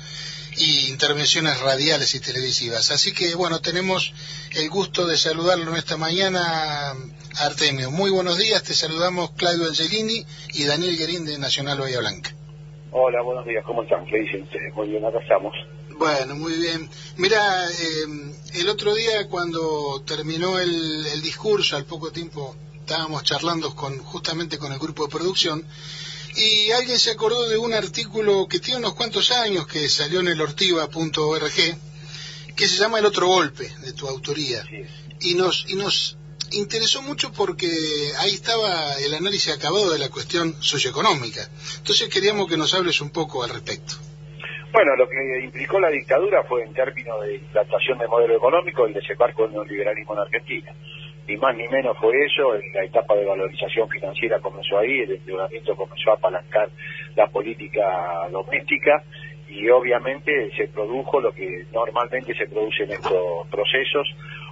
y 0.60 0.90
intervenciones 0.90 1.60
radiales 1.62 2.14
y 2.16 2.20
televisivas. 2.20 2.92
Así 2.92 3.14
que, 3.14 3.34
bueno, 3.36 3.60
tenemos 3.62 4.14
el 4.56 4.70
gusto 4.70 5.08
de 5.08 5.18
saludarlo 5.18 5.72
en 5.72 5.78
esta 5.78 5.96
mañana, 5.98 6.94
Artemio. 7.40 7.90
Muy 7.92 8.12
buenos 8.12 8.38
días, 8.38 8.62
te 8.64 8.74
saludamos 8.74 9.32
Claudio 9.32 9.68
Angelini 9.68 10.26
y 10.54 10.66
Daniel 10.66 10.98
Guerín 10.98 11.26
de 11.26 11.40
Nacional 11.40 11.80
Bahía 11.80 12.00
Blanca. 12.00 12.36
Hola, 12.92 13.22
buenos 13.22 13.46
días, 13.46 13.64
¿cómo 13.66 13.84
están? 13.84 14.06
¿Qué 14.06 14.18
dicen 14.18 14.44
ustedes? 14.44 14.74
Muy 14.74 14.90
bien, 14.90 15.06
acá 15.06 15.20
estamos. 15.20 15.54
Bueno, 15.98 16.36
muy 16.36 16.54
bien. 16.54 16.90
Mira, 17.18 17.66
eh, 17.70 18.34
el 18.56 18.70
otro 18.70 18.94
día 18.96 19.28
cuando 19.30 20.02
terminó 20.06 20.60
el, 20.60 21.06
el 21.08 21.22
discurso, 21.22 21.78
al 21.78 21.86
poco 21.86 22.12
tiempo 22.12 22.56
estábamos 22.80 23.24
charlando 23.24 23.76
con 23.76 24.00
justamente 24.00 24.58
con 24.58 24.74
el 24.74 24.80
grupo 24.80 25.04
de 25.06 25.10
producción, 25.10 25.64
y 26.36 26.72
alguien 26.72 27.00
se 27.00 27.12
acordó 27.12 27.48
de 27.48 27.58
un 27.58 27.74
artículo 27.74 28.48
que 28.48 28.60
tiene 28.60 28.80
unos 28.80 28.94
cuantos 28.94 29.32
años 29.32 29.68
que 29.68 29.88
salió 29.90 30.20
en 30.20 30.30
el 30.30 30.42
ortiva.org 30.42 31.54
que 32.56 32.68
se 32.68 32.78
llama 32.78 33.00
El 33.00 33.06
otro 33.06 33.28
golpe 33.28 33.70
de 33.82 33.94
tu 33.94 34.08
autoría 34.08 34.64
y 35.22 35.36
nos 35.36 35.66
y 35.70 35.76
nos 35.76 36.18
interesó 36.52 37.02
mucho 37.02 37.32
porque 37.32 37.68
ahí 38.20 38.32
estaba 38.32 38.96
el 38.96 39.14
análisis 39.14 39.56
acabado 39.56 39.92
de 39.92 40.00
la 40.00 40.10
cuestión 40.10 40.56
socioeconómica. 40.62 41.42
Entonces 41.78 42.10
queríamos 42.10 42.48
que 42.48 42.58
nos 42.58 42.74
hables 42.74 43.02
un 43.02 43.12
poco 43.12 43.44
al 43.44 43.52
respecto. 43.52 43.96
Bueno, 44.72 44.96
lo 44.96 45.10
que 45.10 45.44
implicó 45.44 45.80
la 45.80 45.90
dictadura 45.90 46.44
fue 46.44 46.64
en 46.64 46.74
términos 46.74 47.22
de 47.24 47.36
implantación 47.36 47.98
de 47.98 48.08
modelo 48.08 48.36
económico 48.36 48.86
el 48.86 48.94
desembarco 48.94 49.44
del 49.44 49.54
neoliberalismo 49.54 50.14
en 50.14 50.20
Argentina. 50.20 50.74
Ni 51.30 51.38
más 51.38 51.56
ni 51.56 51.68
menos 51.68 51.96
fue 52.00 52.26
eso, 52.26 52.56
la 52.74 52.84
etapa 52.84 53.16
de 53.16 53.24
valorización 53.24 53.88
financiera 53.88 54.40
comenzó 54.40 54.80
ahí, 54.80 55.02
el 55.02 55.12
endeudamiento 55.12 55.76
comenzó 55.76 56.10
a 56.10 56.16
apalancar 56.16 56.70
la 57.16 57.28
política 57.28 58.28
doméstica 58.32 59.04
y 59.48 59.70
obviamente 59.70 60.50
se 60.58 60.68
produjo 60.70 61.22
lo 61.22 61.32
que 61.32 61.66
normalmente 61.72 62.34
se 62.34 62.48
produce 62.48 62.86
en 62.86 62.94
estos 62.94 63.48
procesos, 63.52 64.08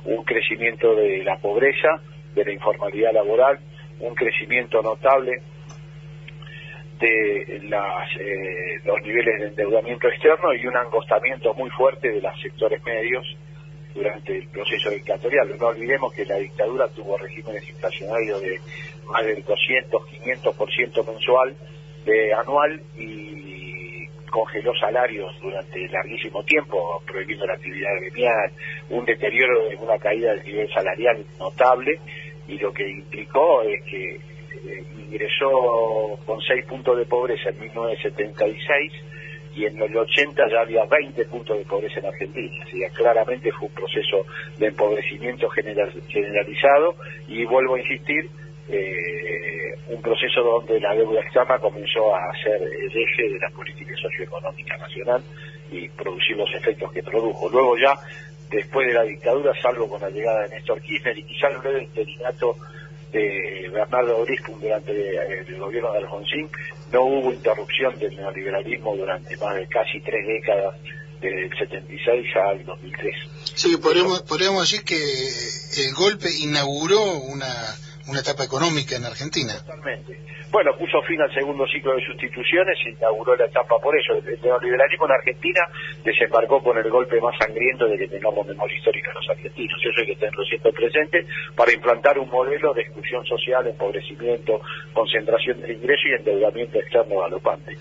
un 0.05 0.23
crecimiento 0.23 0.93
de 0.93 1.23
la 1.23 1.37
pobreza, 1.37 1.99
de 2.35 2.45
la 2.45 2.51
informalidad 2.51 3.11
laboral, 3.11 3.57
un 3.99 4.13
crecimiento 4.13 4.79
notable 4.83 5.41
de 6.99 7.59
las, 7.69 8.07
eh, 8.19 8.81
los 8.85 9.01
niveles 9.01 9.39
de 9.39 9.47
endeudamiento 9.47 10.09
externo 10.09 10.53
y 10.53 10.67
un 10.67 10.77
angostamiento 10.77 11.55
muy 11.55 11.71
fuerte 11.71 12.11
de 12.11 12.21
los 12.21 12.39
sectores 12.39 12.83
medios 12.83 13.25
durante 13.97 14.37
el 14.37 14.47
proceso 14.49 14.89
dictatorial. 14.91 15.57
No 15.59 15.67
olvidemos 15.67 16.13
que 16.13 16.25
la 16.25 16.35
dictadura 16.35 16.87
tuvo 16.89 17.17
regímenes 17.17 17.67
inflacionarios 17.67 18.41
de 18.41 18.59
más 19.05 19.25
del 19.25 19.43
200, 19.43 20.01
500% 20.01 21.07
mensual, 21.07 21.55
de 22.05 22.33
anual 22.33 22.81
y 22.97 24.07
congeló 24.29 24.73
salarios 24.75 25.33
durante 25.41 25.87
larguísimo 25.89 26.43
tiempo, 26.43 27.01
prohibiendo 27.07 27.45
la 27.45 27.53
actividad 27.53 27.89
gremial, 27.99 28.51
un 28.89 29.05
deterioro, 29.05 29.69
una 29.79 29.97
caída 29.97 30.33
del 30.33 30.45
nivel 30.45 30.69
salarial 30.73 31.25
notable 31.39 31.99
y 32.47 32.57
lo 32.59 32.71
que 32.71 32.87
implicó 32.87 33.63
es 33.63 33.83
que 33.83 34.15
eh, 34.15 34.83
ingresó 35.09 36.19
con 36.25 36.39
6 36.41 36.65
puntos 36.65 36.97
de 36.97 37.05
pobreza 37.05 37.49
en 37.49 37.59
1976 37.59 38.93
y 39.57 39.65
en 39.65 39.81
el 39.81 39.97
80 39.97 40.49
ya 40.51 40.61
había 40.61 40.85
20 40.85 41.25
puntos 41.25 41.57
de 41.57 41.65
pobreza 41.65 41.99
en 41.99 42.05
Argentina. 42.05 42.63
Así 42.63 42.77
que 42.77 42.89
claramente 42.91 43.51
fue 43.53 43.67
un 43.67 43.73
proceso 43.73 44.23
de 44.59 44.67
empobrecimiento 44.67 45.49
generalizado 45.49 46.95
y 47.27 47.43
vuelvo 47.45 47.73
a 47.73 47.79
insistir, 47.79 48.29
eh, 48.69 49.73
un 49.89 50.01
proceso 50.01 50.43
donde 50.43 50.79
la 50.79 50.93
deuda 50.93 51.21
externa 51.21 51.57
comenzó 51.57 52.13
a 52.13 52.31
ser 52.43 52.61
el 52.61 52.91
eje 52.91 53.23
de 53.23 53.39
la 53.39 53.49
política 53.49 53.95
socioeconómica 53.99 54.77
nacional 54.77 55.23
y 55.71 55.89
producir 55.89 56.37
los 56.37 56.53
efectos 56.53 56.91
que 56.91 57.01
produjo. 57.01 57.49
Luego 57.49 57.77
ya, 57.79 57.95
después 58.51 58.87
de 58.87 58.93
la 58.93 59.03
dictadura, 59.03 59.53
salvo 59.59 59.89
con 59.89 60.01
la 60.01 60.11
llegada 60.11 60.43
de 60.43 60.49
Néstor 60.49 60.79
Kirchner 60.81 61.17
y 61.17 61.23
quizá 61.23 61.47
el 61.47 61.57
breve 61.57 61.83
interinato 61.83 62.55
de 63.11 63.69
Bernardo 63.71 64.23
Briscum 64.23 64.59
durante 64.59 64.91
el 64.91 65.57
gobierno 65.57 65.91
de 65.93 65.99
Alfonsín, 65.99 66.49
no 66.91 67.03
hubo 67.03 67.33
interrupción 67.33 67.97
del 67.99 68.15
neoliberalismo 68.15 68.95
durante 68.95 69.35
más 69.37 69.55
de 69.55 69.67
casi 69.67 69.99
tres 70.01 70.25
décadas, 70.25 70.75
desde 71.21 71.45
el 71.45 71.57
76 71.57 72.25
al 72.35 72.65
2003. 72.65 73.15
Sí, 73.55 73.77
podríamos, 73.77 74.21
podríamos 74.21 74.69
decir 74.69 74.85
que 74.85 74.95
el 74.97 75.93
golpe 75.95 76.29
inauguró 76.39 77.01
una 77.13 77.47
una 78.07 78.21
etapa 78.21 78.43
económica 78.43 78.95
en 78.95 79.05
Argentina. 79.05 79.53
Totalmente. 79.59 80.19
Bueno, 80.49 80.71
puso 80.77 81.01
fin 81.03 81.19
al 81.21 81.33
segundo 81.33 81.67
ciclo 81.67 81.93
de 81.93 82.05
sustituciones 82.05 82.77
inauguró 82.87 83.35
la 83.35 83.45
etapa 83.45 83.75
por 83.79 83.93
eso. 83.99 84.13
El 84.13 84.41
neoliberalismo 84.41 85.05
en 85.05 85.11
Argentina 85.11 85.61
desembarcó 86.03 86.63
con 86.63 86.77
el 86.77 86.89
golpe 86.89 87.19
más 87.19 87.35
sangriento 87.37 87.85
de 87.85 87.97
que 87.97 88.07
tengamos 88.07 88.47
memoria 88.47 88.77
histórica 88.77 89.11
los 89.13 89.29
argentinos. 89.29 89.77
Eso 89.83 89.99
hay 89.99 90.07
que 90.07 90.15
tenerlo 90.15 90.43
siempre 90.45 90.71
presente 90.71 91.27
para 91.55 91.73
implantar 91.73 92.17
un 92.17 92.29
modelo 92.29 92.73
de 92.73 92.81
exclusión 92.81 93.25
social, 93.25 93.67
empobrecimiento, 93.67 94.61
concentración 94.93 95.61
del 95.61 95.71
ingreso 95.71 96.07
y 96.07 96.13
endeudamiento 96.13 96.79
externo 96.79 97.19
galopante. 97.19 97.77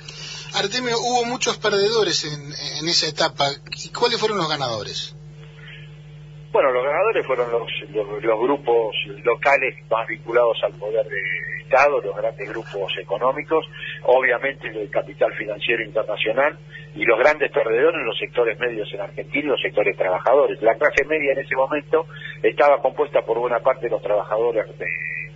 Artemio, 0.55 0.97
hubo 0.99 1.25
muchos 1.25 1.59
perdedores 1.59 2.25
en, 2.25 2.53
en 2.81 2.89
esa 2.89 3.07
etapa. 3.07 3.47
¿Y 3.85 3.91
cuáles 3.91 4.19
fueron 4.19 4.39
los 4.39 4.49
ganadores? 4.49 5.15
Bueno, 6.57 6.73
los 6.73 6.85
ganadores 6.85 7.27
fueron 7.27 7.51
los, 7.53 8.41
grupos 8.41 8.97
locales 9.23 9.75
más 9.91 10.07
vinculados 10.07 10.57
al 10.65 10.73
poder 10.79 11.05
de 11.05 11.21
Estado, 11.61 12.01
los 12.01 12.17
grandes 12.17 12.49
grupos 12.49 12.97
económicos, 12.99 13.67
obviamente 14.05 14.69
el 14.69 14.89
capital 14.89 15.35
financiero 15.35 15.85
internacional 15.85 16.59
y 16.95 17.05
los 17.05 17.19
grandes 17.19 17.53
perdedores 17.53 18.01
los 18.07 18.17
sectores 18.19 18.59
medios 18.59 18.91
en 18.95 19.03
Argentina 19.03 19.45
y 19.45 19.49
los 19.49 19.61
sectores 19.61 19.99
trabajadores. 19.99 20.63
La 20.63 20.77
clase 20.77 21.05
media 21.05 21.33
en 21.33 21.41
ese 21.41 21.55
momento 21.55 22.07
estaba 22.43 22.81
compuesta 22.81 23.21
por 23.21 23.39
buena 23.39 23.59
parte 23.59 23.89
de 23.89 23.91
los 23.91 24.01
trabajadores 24.01 24.65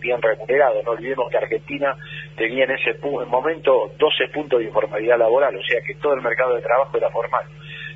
bien 0.01 0.23
remunerados. 0.23 0.83
No 0.87 0.93
olvidemos 0.93 1.31
que 1.31 1.37
Argentina 1.37 1.99
tenía 2.35 2.65
en 2.65 2.71
ese 2.71 2.97
momento 3.27 3.93
12 3.99 4.29
puntos 4.33 4.61
de 4.61 4.65
informalidad 4.65 5.19
laboral, 5.19 5.55
o 5.55 5.63
sea 5.65 5.83
que 5.87 5.97
todo 5.97 6.15
el 6.15 6.23
mercado 6.23 6.55
de 6.55 6.63
trabajo 6.63 6.97
era 6.97 7.11
formal 7.11 7.45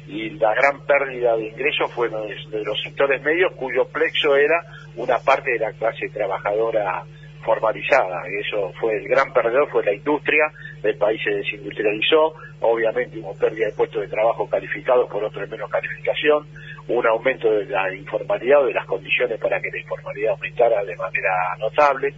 y 0.07 0.31
la 0.31 0.55
gran 0.55 0.81
pérdida 0.87 1.37
de 1.37 1.49
ingresos 1.49 1.93
fue 1.93 2.09
de, 2.09 2.65
los 2.65 2.81
sectores 2.83 3.23
medios 3.23 3.53
cuyo 3.53 3.87
plexo 3.89 4.37
era 4.37 4.61
una 4.97 5.19
parte 5.19 5.53
de 5.53 5.59
la 5.59 5.73
clase 5.73 6.09
trabajadora 6.11 7.03
formalizada. 7.45 8.23
Eso 8.29 8.73
fue 8.81 8.97
el 8.97 9.09
gran 9.09 9.33
perdedor, 9.33 9.71
fue 9.71 9.85
la 9.85 9.95
industria, 9.95 10.45
el 10.83 10.97
país 10.97 11.21
se 11.23 11.31
desindustrializó, 11.31 12.35
obviamente 12.61 13.19
hubo 13.19 13.35
pérdida 13.35 13.67
de 13.67 13.73
puestos 13.73 14.03
de 14.03 14.09
trabajo 14.09 14.49
calificados 14.49 15.09
por 15.11 15.23
otros 15.23 15.49
menos 15.49 15.71
calificación, 15.71 16.47
un 16.89 17.07
aumento 17.07 17.51
de 17.51 17.67
la 17.67 17.95
informalidad 17.95 18.63
o 18.63 18.67
de 18.67 18.75
las 18.75 18.87
condiciones 18.87 19.39
para 19.39 19.61
que 19.61 19.71
la 19.71 19.79
informalidad 19.79 20.33
aumentara 20.33 20.85
de 20.85 20.97
manera 20.97 21.31
notable, 21.59 22.15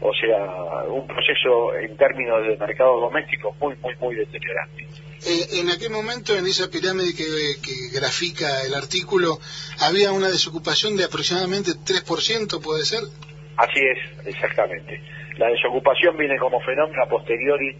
o 0.00 0.12
sea, 0.14 0.84
un 0.88 1.06
proceso 1.06 1.74
en 1.76 1.96
términos 1.96 2.42
de 2.42 2.56
mercado 2.56 3.00
doméstico 3.00 3.54
muy, 3.60 3.76
muy, 3.76 3.94
muy 4.00 4.14
deteriorante. 4.14 4.86
Eh, 5.26 5.60
en 5.60 5.68
aquel 5.68 5.90
momento, 5.90 6.34
en 6.34 6.46
esa 6.46 6.70
pirámide 6.70 7.14
que, 7.14 7.24
grafica 7.92 8.62
el 8.62 8.74
artículo, 8.74 9.38
había 9.80 10.12
una 10.12 10.28
desocupación 10.28 10.96
de 10.96 11.04
aproximadamente 11.04 11.72
3%, 11.72 12.60
¿puede 12.62 12.86
ser? 12.86 13.02
Así 13.56 13.80
es, 13.80 14.26
exactamente. 14.26 15.00
La 15.36 15.48
desocupación 15.48 16.16
viene 16.16 16.38
como 16.38 16.60
fenómeno 16.60 17.02
a 17.02 17.08
posteriori 17.08 17.76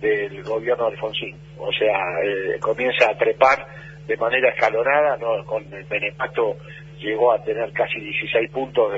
del 0.00 0.42
gobierno 0.42 0.86
de 0.86 0.90
Alfonsín. 0.92 1.36
O 1.58 1.72
sea, 1.72 1.98
eh, 2.24 2.58
comienza 2.60 3.10
a 3.10 3.16
trepar 3.16 3.66
de 4.06 4.16
manera 4.16 4.50
escalonada, 4.50 5.16
¿no? 5.18 5.44
con 5.44 5.62
el 5.72 5.84
benepacto 5.84 6.56
llegó 7.00 7.32
a 7.32 7.42
tener 7.42 7.72
casi 7.72 7.98
16 7.98 8.50
puntos 8.50 8.92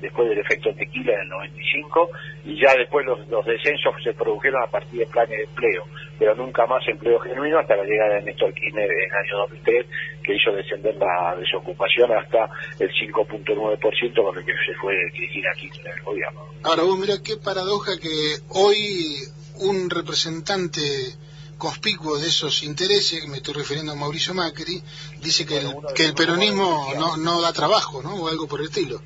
después 0.00 0.28
del 0.28 0.38
efecto 0.38 0.74
tequila 0.74 1.14
en 1.14 1.20
el 1.20 1.28
95 1.28 2.10
y 2.44 2.60
ya 2.60 2.74
después 2.74 3.06
los, 3.06 3.44
descensos 3.44 3.94
se 4.02 4.12
produjeron 4.14 4.62
a 4.62 4.66
partir 4.66 5.00
de 5.00 5.06
planes 5.06 5.36
de 5.36 5.44
empleo, 5.44 5.84
pero 6.18 6.34
nunca 6.34 6.66
más 6.66 6.82
empleo 6.88 7.18
genuino 7.20 7.58
hasta 7.58 7.76
la 7.76 7.84
llegada 7.84 8.14
de 8.14 8.22
Néstor 8.22 8.52
Kirchner 8.54 8.90
en 8.90 8.98
el 8.98 9.12
año 9.12 9.38
2003 9.48 9.86
que 10.24 10.34
hizo 10.34 10.52
descender 10.52 10.96
la 10.96 11.36
desocupación 11.36 12.12
hasta 12.12 12.48
el 12.78 12.90
5.9% 12.90 14.22
con 14.22 14.38
el 14.38 14.44
que 14.44 14.52
se 14.52 14.74
fue 14.80 14.94
Cristina 15.12 15.50
Kirchner 15.56 15.94
el 15.96 16.02
gobierno. 16.02 16.40
Ahora 16.64 16.82
vos 16.82 16.98
mira 16.98 17.14
qué 17.24 17.36
paradoja 17.36 17.92
que 18.00 18.08
hoy 18.50 18.76
un 19.60 19.90
representante 19.90 20.80
conspicuo 21.62 22.18
de 22.18 22.26
esos 22.26 22.64
intereses, 22.64 23.22
me 23.28 23.36
estoy 23.36 23.54
refiriendo 23.54 23.92
a 23.92 23.94
Mauricio 23.94 24.34
Macri, 24.34 24.82
dice 25.22 25.46
que, 25.46 25.58
el, 25.62 25.70
que 25.94 26.06
el 26.10 26.14
peronismo 26.14 26.90
no, 26.98 27.16
no 27.16 27.40
da 27.40 27.52
trabajo, 27.52 28.02
¿no? 28.02 28.18
O 28.18 28.26
algo 28.26 28.48
por 28.48 28.58
el 28.58 28.66
estilo. 28.66 28.98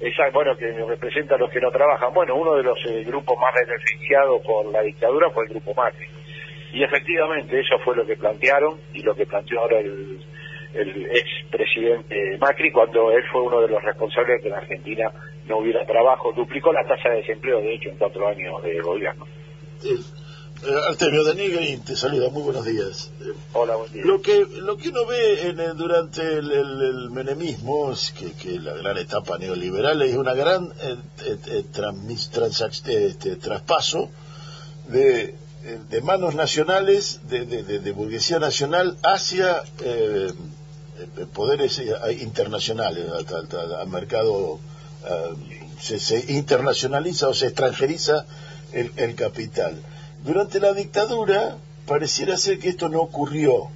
Exacto, 0.00 0.32
bueno, 0.32 0.56
que 0.56 0.72
representa 0.72 1.34
a 1.34 1.38
los 1.38 1.50
que 1.50 1.60
no 1.60 1.70
trabajan. 1.70 2.14
Bueno, 2.14 2.34
uno 2.34 2.54
de 2.54 2.62
los 2.62 2.78
eh, 2.88 3.04
grupos 3.04 3.36
más 3.38 3.52
beneficiados 3.54 4.40
por 4.40 4.72
la 4.72 4.80
dictadura 4.80 5.28
fue 5.30 5.44
el 5.44 5.50
grupo 5.50 5.74
Macri. 5.74 6.06
Y 6.72 6.82
efectivamente 6.82 7.60
eso 7.60 7.76
fue 7.84 7.94
lo 7.94 8.06
que 8.06 8.16
plantearon 8.16 8.80
y 8.94 9.02
lo 9.02 9.14
que 9.14 9.26
planteó 9.26 9.60
ahora 9.60 9.78
el, 9.78 10.24
el 10.72 11.10
expresidente 11.12 12.38
Macri 12.40 12.72
cuando 12.72 13.12
él 13.12 13.22
fue 13.30 13.42
uno 13.42 13.60
de 13.60 13.68
los 13.68 13.82
responsables 13.82 14.38
de 14.38 14.42
que 14.42 14.48
en 14.48 14.54
Argentina 14.54 15.12
no 15.44 15.58
hubiera 15.58 15.84
trabajo. 15.84 16.32
Duplicó 16.32 16.72
la 16.72 16.88
tasa 16.88 17.10
de 17.10 17.16
desempleo, 17.16 17.60
de 17.60 17.74
hecho, 17.74 17.90
en 17.90 17.98
cuatro 17.98 18.26
años 18.26 18.62
de 18.62 18.80
gobierno. 18.80 19.26
Eh, 19.84 20.21
Artemio 20.88 21.24
Daniel 21.24 21.80
te 21.84 21.96
saluda, 21.96 22.28
muy 22.30 22.42
buenos 22.42 22.64
días. 22.64 23.10
Hola, 23.52 23.74
buen 23.76 23.92
día. 23.92 24.02
Lo 24.04 24.22
que, 24.22 24.46
lo 24.46 24.76
que 24.76 24.90
uno 24.90 25.06
ve 25.06 25.48
en 25.48 25.58
el- 25.58 25.76
durante 25.76 26.20
el, 26.22 26.52
el- 26.52 26.82
el 26.82 27.10
menemismo 27.10 27.90
es 27.92 28.12
que, 28.12 28.32
que 28.32 28.60
la 28.60 28.74
gran 28.74 28.96
etapa 28.96 29.38
neoliberal 29.38 30.00
es 30.02 30.14
una 30.14 30.34
gran 30.34 30.66
eh, 30.82 30.96
eh, 31.24 31.36
eh, 31.46 31.64
transac- 31.72 32.86
eh, 32.86 33.06
este, 33.10 33.34
traspaso 33.36 34.08
de, 34.86 35.34
eh, 35.64 35.78
de 35.90 36.00
manos 36.00 36.36
nacionales, 36.36 37.20
de, 37.28 37.44
de- 37.44 37.64
de- 37.64 37.78
de 37.80 37.92
burguesía 37.92 38.38
nacional 38.38 38.98
hacia 39.02 39.64
eh, 39.80 40.30
eh, 41.18 41.26
poderes 41.34 41.80
eh, 41.80 41.92
internacionales, 42.20 43.06
al, 43.10 43.26
al- 43.58 43.74
al 43.74 43.88
mercado 43.88 44.60
eh, 45.04 45.58
se, 45.80 45.98
se 45.98 46.32
internacionaliza 46.32 47.26
o 47.28 47.34
se 47.34 47.46
extranjeriza 47.46 48.26
el, 48.72 48.92
el 48.94 49.16
capital. 49.16 49.82
Durante 50.22 50.60
la 50.60 50.72
dictadura 50.72 51.56
pareciera 51.86 52.36
ser 52.36 52.58
que 52.58 52.68
esto 52.70 52.88
no 52.88 53.00
ocurrió. 53.00 53.68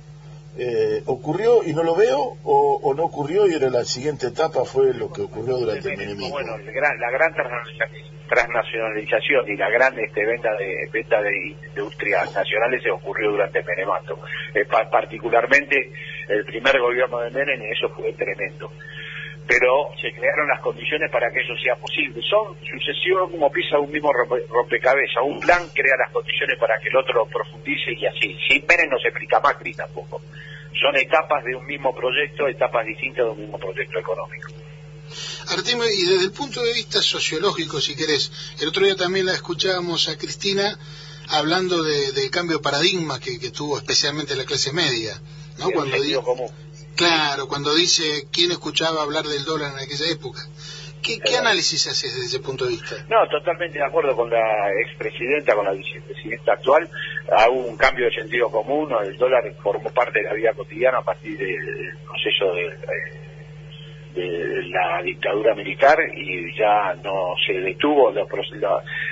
Eh, 0.59 1.03
¿Ocurrió 1.07 1.63
y 1.65 1.75
no 1.75 1.83
lo 1.83 1.95
veo? 1.95 2.37
O, 2.45 2.81
o 2.83 2.95
no 2.95 3.05
ocurrió 3.05 3.47
y 3.49 3.55
era 3.55 3.69
la 3.69 3.85
siguiente 3.85 4.29
etapa 4.29 4.65
fue 4.65 4.95
lo 4.95 5.13
que 5.13 5.23
ocurrió 5.23 5.59
durante 5.59 5.91
el 5.91 5.99
menemismo? 5.99 6.31
Bueno, 6.31 6.55
el 6.57 6.73
gran- 6.73 6.99
la 6.99 7.11
gran 7.11 7.35
transnacionalización- 7.35 8.07
transnacionalización 8.29 9.49
y 9.51 9.57
la 9.57 9.69
gran 9.71 9.99
este, 9.99 10.25
venta 10.25 10.53
de 10.57 10.89
venta 10.93 11.21
de 11.23 11.37
industrias 11.49 12.35
nacionales 12.35 12.83
se 12.83 12.91
ocurrió 12.91 13.31
durante 13.33 13.59
el 13.59 13.65
Menemato. 13.67 14.19
Eh, 14.55 14.65
pa- 14.65 14.89
particularmente 14.91 15.93
el 16.29 16.45
primer 16.45 16.81
gobierno 16.81 17.19
de 17.21 17.31
Menem, 17.31 17.61
eso 17.71 17.89
fue 17.91 18.13
tremendo. 18.15 18.73
Pero 19.47 19.91
se 20.03 20.11
crearon 20.13 20.49
las 20.49 20.61
condiciones 20.61 21.11
para 21.11 21.31
que 21.31 21.41
eso 21.41 21.55
sea 21.63 21.77
posible. 21.77 22.21
Son 22.29 22.57
sucesivos 22.67 23.31
como 23.31 23.51
pieza 23.51 23.79
un 23.79 23.91
mismo 23.93 24.11
rompe- 24.13 24.45
rompecabezas. 24.49 25.23
Un 25.25 25.39
plan 25.41 25.69
crea 25.73 25.95
las 25.97 26.11
condiciones 26.13 26.59
para 26.59 26.79
que 26.81 26.89
el 26.89 26.97
otro 26.97 27.27
profundice 27.27 27.93
y 27.95 28.07
así. 28.07 28.37
Sin 28.49 28.67
Menem 28.67 28.91
no 28.91 28.99
se 28.99 29.09
explica 29.09 29.39
Macri 29.41 29.73
tampoco. 29.75 30.21
Son 30.81 30.95
etapas 30.97 31.45
de 31.45 31.55
un 31.55 31.65
mismo 31.65 31.95
proyecto, 31.95 32.49
etapas 32.49 32.85
distintas 32.87 33.25
de 33.25 33.31
un 33.31 33.41
mismo 33.41 33.59
proyecto 33.59 33.99
económico. 33.99 34.49
Artemio, 35.49 35.85
y 35.87 36.03
desde 36.11 36.25
el 36.25 36.33
punto 36.33 36.61
de 36.63 36.73
vista 36.73 37.01
sociológico, 37.01 37.81
si 37.81 37.95
querés, 37.95 38.33
el 38.61 38.69
otro 38.69 38.85
día 38.85 38.97
también 38.97 39.27
la 39.27 39.33
escuchábamos 39.33 40.09
a 40.09 40.19
Cristina 40.19 40.77
hablando 41.31 41.83
de- 41.85 42.11
cambio 42.31 42.57
de 42.59 42.63
paradigma 42.63 43.21
que, 43.21 43.39
que 43.39 43.51
tuvo 43.51 43.79
especialmente 43.79 44.35
la 44.35 44.45
clase 44.45 44.73
media, 44.73 45.15
¿no? 45.59 45.69
El 45.69 45.75
Cuando 45.75 45.97
común. 46.23 46.51
Claro, 46.97 47.47
cuando 47.49 47.75
dice 47.75 48.03
quién 48.33 48.51
escuchaba 48.51 49.03
hablar 49.03 49.25
del 49.25 49.45
dólar 49.45 49.73
en 49.73 49.79
aquella 49.85 50.11
época. 50.11 50.41
¿Qué, 51.03 51.21
qué 51.21 51.37
análisis 51.37 51.87
haces 51.87 52.13
desde 52.15 52.27
ese 52.27 52.41
punto 52.41 52.65
de 52.65 52.73
vista? 52.73 52.97
No, 53.09 53.29
totalmente 53.29 53.79
de 53.79 53.85
acuerdo 53.85 54.17
con 54.17 54.29
la 54.29 54.73
expresidenta, 54.85 55.55
con 55.55 55.65
la 55.65 55.71
vicepresidenta 55.73 56.55
actual. 56.55 56.89
Hubo 57.53 57.67
un 57.67 57.77
cambio 57.77 58.07
de 58.07 58.13
sentido 58.15 58.51
común, 58.51 58.91
el 59.05 59.17
dólar 59.17 59.45
formó 59.63 59.89
parte 59.91 60.19
de 60.21 60.25
la 60.25 60.35
vida 60.35 60.53
cotidiana 60.55 60.99
a 60.99 61.03
partir 61.05 61.39
del 61.39 61.97
proceso 62.05 62.53
de, 62.55 64.21
de 64.21 64.63
la 64.69 65.03
dictadura 65.03 65.55
militar 65.55 65.97
y 66.17 66.57
ya 66.59 66.95
no 67.05 67.35
se 67.47 67.53
detuvo 67.53 68.11
la, 68.11 68.23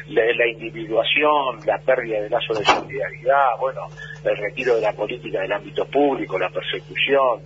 la- 0.09 0.35
la 0.35 0.47
individuación, 0.49 1.61
la 1.67 1.79
pérdida 1.79 2.23
de 2.23 2.31
lazo 2.31 2.55
de 2.55 2.65
solidaridad, 2.65 3.51
bueno, 3.61 3.83
el 4.25 4.37
retiro 4.37 4.75
de 4.77 4.81
la 4.81 4.93
política 4.95 5.41
del 5.43 5.53
ámbito 5.53 5.85
público, 5.87 6.39
la 6.39 6.49
persecución, 6.51 7.43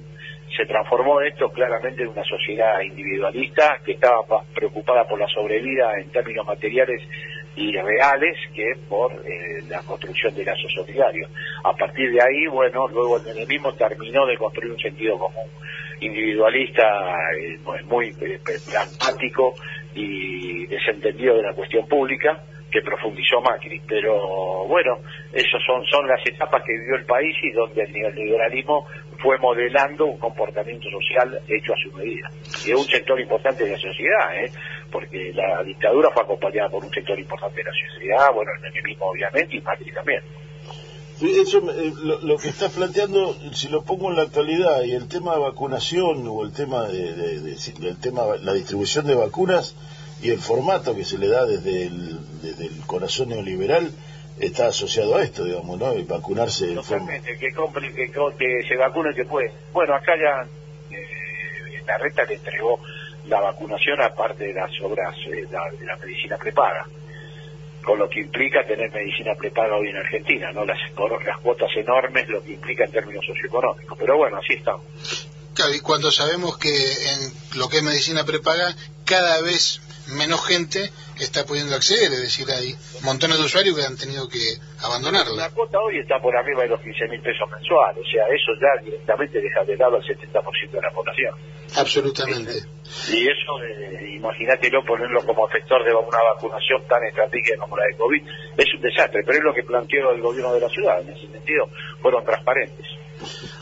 se 0.57 0.67
transformó 0.67 1.21
esto 1.21 1.51
claramente 1.51 2.03
en 2.03 2.09
una 2.09 2.25
sociedad 2.25 2.81
individualista 2.81 3.79
que 3.85 3.93
estaba 3.93 4.23
pa- 4.27 4.45
preocupada 4.55 5.05
por 5.05 5.19
la 5.21 5.27
sobrevida 5.29 5.99
en 6.01 6.11
términos 6.11 6.47
materiales 6.47 7.03
y 7.57 7.73
reales 7.77 8.37
que 8.55 8.73
por 8.89 9.13
eh, 9.13 9.63
la 9.69 9.81
construcción 9.83 10.35
de 10.35 10.45
lazos 10.45 10.73
solidarios. 10.75 11.31
A 11.65 11.73
partir 11.75 12.11
de 12.13 12.23
ahí, 12.23 12.47
bueno, 12.47 12.87
luego 12.89 13.17
el 13.19 13.25
menemismo 13.25 13.73
terminó 13.75 14.27
de 14.27 14.37
construir 14.37 14.71
un 14.73 14.79
sentido 14.79 15.19
común 15.19 15.49
individualista, 16.01 16.85
eh, 17.41 17.59
muy 17.85 18.09
eh, 18.21 18.39
pragmático 18.45 19.55
y 19.95 20.67
desentendido 20.67 21.37
de 21.37 21.43
la 21.43 21.53
cuestión 21.55 21.87
pública 21.89 22.43
que 22.71 22.83
profundizó 22.83 23.41
Macri. 23.41 23.81
Pero 23.89 24.67
bueno, 24.67 24.99
esas 25.33 25.61
son, 25.67 25.85
son 25.87 26.07
las 26.07 26.21
etapas 26.27 26.63
que 26.65 26.73
vivió 26.73 26.97
el 26.97 27.07
país 27.07 27.35
y 27.43 27.51
donde 27.53 27.83
el 27.83 27.93
neoliberalismo 27.93 28.87
fue 29.21 29.37
modelando 29.39 30.07
un 30.07 30.19
comportamiento 30.19 30.89
social 30.91 31.41
hecho 31.49 31.73
a 31.73 31.77
su 31.83 31.97
medida. 31.97 32.31
Y 32.65 32.71
es 32.71 32.79
un 32.79 32.87
sector 32.87 33.21
importante 33.21 33.65
de 33.65 33.73
la 33.73 33.79
sociedad, 33.79 34.45
¿eh? 34.45 34.51
porque 34.93 35.33
la 35.35 35.63
dictadura 35.65 36.11
fue 36.13 36.23
acompañada 36.23 36.69
por 36.69 36.85
un 36.85 36.93
sector 36.93 37.19
importante 37.19 37.57
de 37.57 37.65
la 37.65 37.73
sociedad, 37.73 38.33
bueno, 38.33 38.51
el 38.55 38.63
menemismo 38.63 39.07
obviamente 39.07 39.57
y 39.57 39.61
Macri 39.61 39.93
también. 39.93 40.23
Eso, 41.21 41.59
eh, 41.73 41.93
lo, 42.23 42.37
que 42.37 42.49
estás 42.49 42.73
planteando, 42.73 43.35
si 43.53 43.69
lo 43.69 43.83
pongo 43.83 44.09
en 44.11 44.17
la 44.17 44.23
actualidad, 44.23 44.85
y 44.85 44.93
el 44.93 45.09
tema 45.09 45.35
de 45.35 45.41
vacunación 45.41 46.25
o 46.29 46.45
el 46.45 46.53
tema 46.53 46.87
de, 46.87 47.57
tema 48.01 48.23
la 48.41 48.53
distribución 48.53 49.05
de 49.07 49.17
vacunas 49.17 49.75
y 50.23 50.31
el 50.31 50.39
formato 50.39 50.95
que 50.95 51.05
se 51.05 51.19
le 51.19 51.27
da 51.27 51.45
desde 51.45 51.87
el 51.87 52.83
corazón 52.87 53.31
neoliberal 53.31 53.91
está 54.41 54.67
asociado 54.69 55.17
a 55.17 55.23
esto, 55.23 55.45
digamos, 55.45 55.79
¿no? 55.79 55.95
Y 55.95 56.03
vacunarse. 56.05 56.75
Totalmente, 56.75 57.37
que 57.39 57.53
compre, 57.53 57.93
que, 57.93 58.11
co- 58.13 58.35
que 58.37 58.63
se 58.69 58.77
vacune 58.77 59.11
el 59.11 59.15
que 59.17 59.25
puede. 59.25 59.53
Bueno, 59.73 59.95
acá 59.95 60.13
ya 60.17 60.47
eh, 60.97 61.83
la 61.87 61.99
reta 61.99 62.25
le 62.25 62.35
entregó 62.35 62.81
la 63.27 63.41
vacunación 63.41 64.01
aparte 64.03 64.45
de 64.45 64.55
las 64.55 64.71
obras 64.83 65.15
eh, 65.27 65.45
la- 65.51 65.71
de 65.79 65.85
la 65.87 65.97
medicina 65.97 66.37
prepaga, 66.37 66.87
con 67.85 67.99
lo 67.99 68.09
que 68.09 68.21
implica 68.21 68.65
tener 68.67 68.91
medicina 68.93 69.35
prepaga 69.35 69.77
hoy 69.77 69.89
en 69.89 69.97
Argentina, 69.97 70.53
no 70.53 70.65
las, 70.65 70.79
las 71.27 71.39
cuotas 71.39 71.71
enormes, 71.77 72.29
lo 72.29 72.43
que 72.43 72.53
implica 72.53 72.85
en 72.85 72.93
términos 72.93 73.25
socioeconómicos. 73.27 73.99
Pero 73.99 74.17
bueno, 74.17 74.37
así 74.39 74.55
estamos. 74.55 74.85
Claro, 75.55 75.75
y 75.75 75.81
cuando 75.81 76.11
sabemos 76.13 76.57
que 76.59 76.69
en 76.71 77.33
lo 77.59 77.69
que 77.69 77.79
es 77.79 77.83
medicina 77.83 78.25
prepaga, 78.25 78.75
cada 79.05 79.41
vez 79.43 79.81
menos 80.09 80.47
gente 80.47 80.91
está 81.21 81.45
pudiendo 81.45 81.75
acceder, 81.75 82.13
es 82.13 82.23
decir, 82.23 82.47
hay 82.51 82.75
montones 83.03 83.39
de 83.39 83.45
usuarios 83.45 83.77
que 83.77 83.85
han 83.85 83.97
tenido 83.97 84.29
que 84.29 84.39
abandonarla. 84.81 85.35
La 85.37 85.51
cuota 85.51 85.79
hoy 85.81 85.99
está 85.99 86.21
por 86.21 86.37
arriba 86.37 86.63
de 86.63 86.69
los 86.69 86.81
15 86.81 87.09
mil 87.09 87.21
pesos 87.21 87.49
mensuales, 87.51 88.05
o 88.07 88.11
sea, 88.11 88.25
eso 88.29 88.53
ya 88.61 88.83
directamente 88.83 89.41
deja 89.41 89.65
de 89.65 89.77
lado 89.77 89.97
al 89.97 90.03
70% 90.03 90.71
de 90.71 90.81
la 90.81 90.91
población. 90.91 91.35
Absolutamente. 91.77 92.53
Y 93.11 93.29
eso, 93.29 93.63
eh, 93.63 94.15
imagínatelo 94.17 94.85
ponerlo 94.85 95.25
como 95.27 95.47
efector 95.49 95.85
de 95.85 95.93
una 95.93 96.23
vacunación 96.35 96.87
tan 96.89 97.05
estratégica 97.05 97.59
como 97.59 97.77
la 97.77 97.85
de 97.85 97.97
COVID, 97.97 98.23
es 98.57 98.75
un 98.75 98.81
desastre, 98.81 99.23
pero 99.27 99.39
es 99.39 99.45
lo 99.45 99.55
que 99.55 99.63
planteó 99.63 100.11
el 100.13 100.23
gobierno 100.23 100.55
de 100.55 100.61
la 100.61 100.69
ciudad, 100.69 101.01
en 101.03 101.11
ese 101.11 101.31
sentido 101.31 101.69
fueron 102.01 102.25
transparentes. 102.25 102.87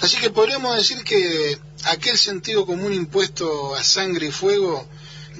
Así 0.01 0.21
que 0.21 0.31
podríamos 0.31 0.77
decir 0.77 1.03
que 1.05 1.57
aquel 1.87 2.17
sentido 2.17 2.67
común 2.67 2.93
impuesto 2.93 3.75
a 3.75 3.83
sangre 3.83 4.27
y 4.27 4.31
fuego, 4.31 4.87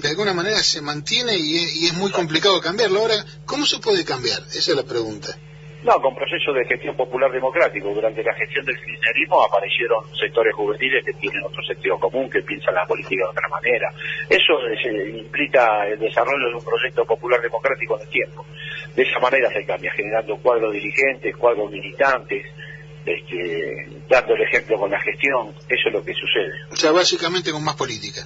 de 0.01 0.09
alguna 0.09 0.33
manera 0.33 0.57
se 0.57 0.81
mantiene 0.81 1.37
y 1.37 1.57
es, 1.57 1.75
y 1.75 1.85
es 1.87 1.93
muy 1.93 2.11
complicado 2.11 2.59
cambiarlo. 2.61 2.99
Ahora, 2.99 3.25
¿cómo 3.45 3.65
se 3.65 3.79
puede 3.79 4.05
cambiar? 4.05 4.39
Esa 4.49 4.71
es 4.71 4.75
la 4.75 4.83
pregunta. 4.83 5.37
No, 5.83 6.01
con 6.01 6.15
procesos 6.15 6.55
de 6.55 6.65
gestión 6.65 6.95
popular 6.97 7.31
democrático. 7.31 7.93
Durante 7.93 8.23
la 8.23 8.33
gestión 8.33 8.65
del 8.65 8.75
kirchnerismo 8.75 9.43
aparecieron 9.43 10.03
sectores 10.19 10.53
juveniles 10.55 11.05
que 11.05 11.13
tienen 11.13 11.43
otro 11.43 11.63
sentido 11.63 11.99
común, 11.99 12.29
que 12.29 12.41
piensan 12.41 12.73
la 12.73 12.85
política 12.85 13.23
de 13.23 13.29
otra 13.29 13.47
manera. 13.47 13.93
Eso 14.27 14.53
eh, 14.67 15.19
implica 15.19 15.87
el 15.87 15.99
desarrollo 15.99 16.49
de 16.49 16.55
un 16.55 16.65
proyecto 16.65 17.05
popular 17.05 17.39
democrático 17.41 17.95
en 17.95 18.01
el 18.01 18.09
tiempo. 18.09 18.45
De 18.95 19.03
esa 19.03 19.19
manera 19.19 19.49
se 19.53 19.65
cambia, 19.65 19.91
generando 19.93 20.37
cuadros 20.37 20.73
dirigentes, 20.73 21.37
cuadros 21.37 21.71
militantes, 21.71 22.45
este, 23.05 23.87
dando 24.09 24.33
el 24.33 24.41
ejemplo 24.41 24.79
con 24.79 24.89
la 24.89 24.99
gestión. 24.99 25.53
Eso 25.69 25.87
es 25.87 25.93
lo 25.93 26.03
que 26.03 26.13
sucede. 26.13 26.53
O 26.71 26.75
sea, 26.75 26.91
básicamente 26.91 27.51
con 27.51 27.63
más 27.63 27.75
política. 27.75 28.25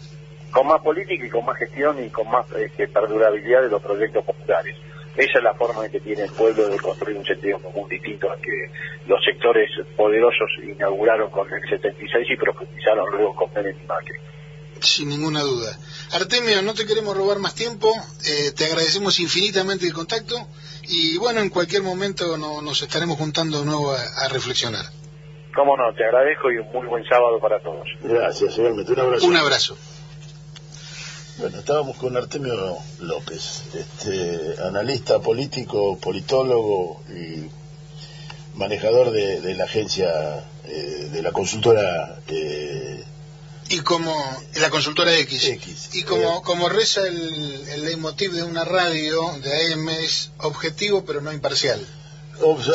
Con 0.51 0.67
más 0.67 0.81
política 0.81 1.25
y 1.25 1.29
con 1.29 1.45
más 1.45 1.57
gestión 1.57 2.03
y 2.03 2.09
con 2.09 2.29
más 2.29 2.45
este, 2.57 2.87
perdurabilidad 2.87 3.61
de 3.63 3.69
los 3.69 3.81
proyectos 3.81 4.23
populares. 4.25 4.75
Esa 5.15 5.37
es 5.39 5.43
la 5.43 5.53
forma 5.55 5.85
en 5.85 5.91
que 5.91 5.99
tiene 5.99 6.23
el 6.23 6.31
pueblo 6.31 6.67
de 6.69 6.77
construir 6.79 7.17
un 7.17 7.25
sentido 7.25 7.59
común 7.59 7.87
distinto 7.89 8.31
al 8.31 8.39
que 8.39 8.71
los 9.07 9.23
sectores 9.23 9.69
poderosos 9.97 10.49
inauguraron 10.63 11.29
con 11.31 11.51
el 11.53 11.61
76 11.69 12.27
y 12.29 12.37
profundizaron 12.37 13.05
luego 13.11 13.35
con 13.35 13.53
Menem 13.53 13.75
y 13.83 13.87
Macri. 13.87 14.15
Sin 14.79 15.09
ninguna 15.09 15.41
duda. 15.41 15.77
Artemio, 16.13 16.61
no 16.63 16.73
te 16.73 16.85
queremos 16.87 17.15
robar 17.15 17.39
más 17.39 17.53
tiempo, 17.55 17.93
eh, 18.25 18.51
te 18.57 18.65
agradecemos 18.65 19.19
infinitamente 19.19 19.85
el 19.85 19.93
contacto 19.93 20.35
y 20.83 21.17
bueno, 21.17 21.39
en 21.41 21.49
cualquier 21.49 21.83
momento 21.83 22.37
no- 22.37 22.61
nos 22.61 22.81
estaremos 22.81 23.17
juntando 23.17 23.59
de 23.59 23.65
nuevo 23.65 23.91
a, 23.91 24.01
a 24.25 24.29
reflexionar. 24.29 24.85
Cómo 25.53 25.75
no, 25.77 25.93
te 25.93 26.05
agradezco 26.05 26.49
y 26.51 26.57
un 26.57 26.71
muy 26.71 26.87
buen 26.87 27.03
sábado 27.05 27.37
para 27.39 27.59
todos. 27.59 27.87
Gracias, 28.01 28.57
igualmente. 28.57 28.93
Un 28.93 28.99
abrazo. 29.01 29.25
Un 29.27 29.35
abrazo. 29.37 29.77
Bueno, 31.41 31.57
estábamos 31.57 31.97
con 31.97 32.15
Artemio 32.15 32.77
López, 32.99 33.63
este, 33.73 34.61
analista 34.61 35.17
político, 35.21 35.97
politólogo 35.97 37.01
y 37.09 37.49
manejador 38.55 39.09
de, 39.09 39.55
la 39.55 39.63
agencia, 39.63 40.45
eh, 40.65 41.09
de 41.11 41.21
la 41.23 41.31
consultora. 41.31 42.19
Eh, 42.27 43.03
y 43.69 43.79
como 43.79 44.15
la 44.57 44.69
consultora 44.69 45.17
X. 45.17 45.89
y 45.93 46.03
como, 46.03 46.43
como 46.43 46.69
reza 46.69 47.07
el, 47.07 47.67
el 47.69 47.85
leitmotiv 47.85 48.33
de 48.33 48.43
una 48.43 48.63
radio 48.63 49.35
de 49.41 49.73
AM 49.73 49.89
es 49.89 50.29
objetivo 50.37 51.03
pero 51.05 51.21
no 51.21 51.33
imparcial. 51.33 51.83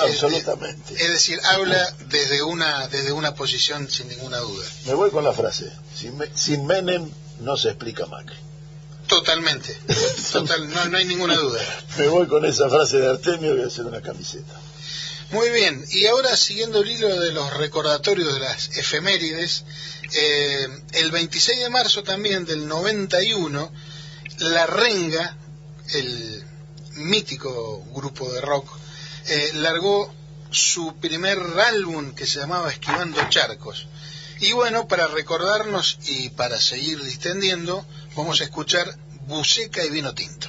absolutamente. 0.03 0.95
Es, 0.95 1.09
decir, 1.09 1.39
habla 1.45 1.95
desde 2.09 2.43
una 2.43 2.89
desde 2.89 3.13
una 3.13 3.33
posición 3.33 3.89
sin 3.89 4.09
ninguna 4.09 4.39
duda. 4.39 4.67
Me 4.87 4.95
voy 4.95 5.13
con 5.13 5.23
la 5.23 5.33
frase. 5.33 5.71
Sin, 5.97 6.19
sin 6.35 6.67
Menem 6.67 7.09
no 7.39 7.57
se 7.57 7.69
explica 7.69 8.07
Macri. 8.07 8.46
Totalmente. 9.07 9.77
Total, 10.33 10.69
no, 10.69 10.85
no 10.87 10.99
hay 10.99 11.05
ninguna 11.05 11.37
duda. 11.37 11.61
Me 11.99 12.09
voy 12.09 12.27
con 12.27 12.45
esa 12.45 12.69
frase 12.69 12.99
de 12.99 13.09
Artemio 13.09 13.53
y 13.53 13.57
voy 13.57 13.65
a 13.65 13.69
hacer 13.69 13.85
una 13.85 14.03
camiseta. 14.03 14.61
Muy 15.31 15.51
bien, 15.51 15.85
y 15.91 16.07
ahora 16.07 16.37
siguiendo 16.37 16.83
el 16.83 16.89
hilo 16.91 17.21
de 17.21 17.33
los 17.33 17.53
recordatorios 17.55 18.33
de 18.33 18.41
las 18.41 18.77
efemérides, 18.79 19.65
eh, 20.13 20.69
el 20.93 21.11
26 21.11 21.61
de 21.61 21.69
marzo 21.69 22.05
también 22.05 22.45
del 22.45 22.69
91, 22.69 23.73
La 24.39 24.67
Renga, 24.67 25.37
el 25.95 26.45
mítico 26.93 27.85
grupo 27.93 28.33
de 28.33 28.41
rock, 28.41 28.71
eh, 29.27 29.51
largó 29.55 30.15
su 30.53 30.95
primer 31.01 31.39
álbum 31.59 32.15
que 32.15 32.27
se 32.27 32.39
llamaba 32.39 32.71
Esquivando 32.71 33.21
Charcos. 33.29 33.89
Y 34.39 34.53
bueno, 34.53 34.87
para 34.87 35.09
recordarnos 35.09 35.99
y 36.07 36.29
para 36.31 36.61
seguir 36.61 37.03
distendiendo, 37.03 37.85
vamos 38.17 38.41
a 38.41 38.45
escuchar 38.45 38.87
Buceca 39.27 39.85
y 39.85 39.91
Vino 39.91 40.15
Tinto. 40.15 40.49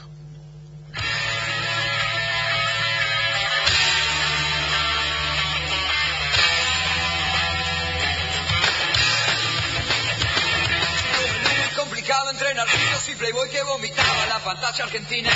complicado 11.76 12.32
entrenar 12.32 12.68
y 13.08 13.16
playboy 13.16 13.50
que 13.50 13.62
vomitaba 13.64 14.26
la 14.28 14.40
pantalla 14.40 14.84
argentina. 14.86 15.30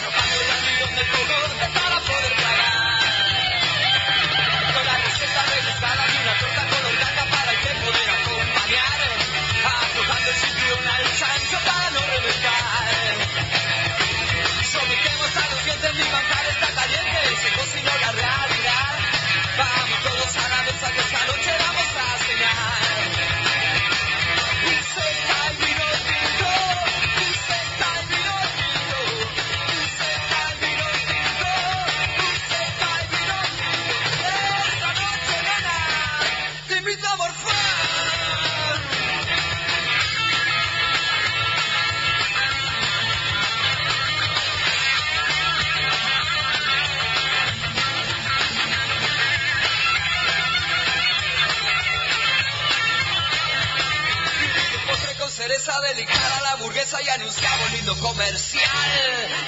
Trocando 0.00 0.40
el 0.40 0.50
amigos 0.50 0.90
de 0.90 1.04
color 1.10 1.50
para 1.74 2.00
poder 2.00 2.36
tragar. 2.36 2.72
Con 4.74 4.86
la 4.86 4.98
receta 4.98 5.42
rebuscada 5.46 6.06
de 6.06 6.18
una 6.22 6.38
torta 6.38 6.65
Dientes, 15.76 15.94
mi 15.94 16.10
manjar 16.10 16.46
está 16.46 16.72
caliente, 16.72 17.36
se 17.42 17.58
cocinó 17.58 17.90
la 18.00 18.12
realidad. 18.12 18.55
Cereza 55.86 55.94
delicada, 55.94 56.40
la 56.42 56.56
burguesa 56.56 57.00
y 57.02 57.08
anunciaba 57.08 57.64
un 57.66 57.72
lindo 57.72 57.96
comercial 57.98 58.62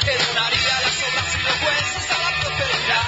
que 0.05 0.17
donaría 0.17 0.81
las 0.83 1.03
obras 1.09 1.35
y 1.35 1.43
los 1.43 1.57
huesos 1.63 2.11
a 2.11 2.19
la 2.19 2.41
prosperidad. 2.41 3.05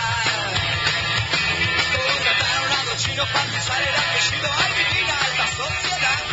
Contrataron 1.92 2.72
a 2.72 2.84
los 2.84 2.96
chinos 3.02 3.28
para 3.30 3.58
usar 3.58 3.82
el 3.82 3.94
apellido 3.94 4.52
adivina 4.52 5.18
alta 5.18 5.46
sociedad 5.56 6.30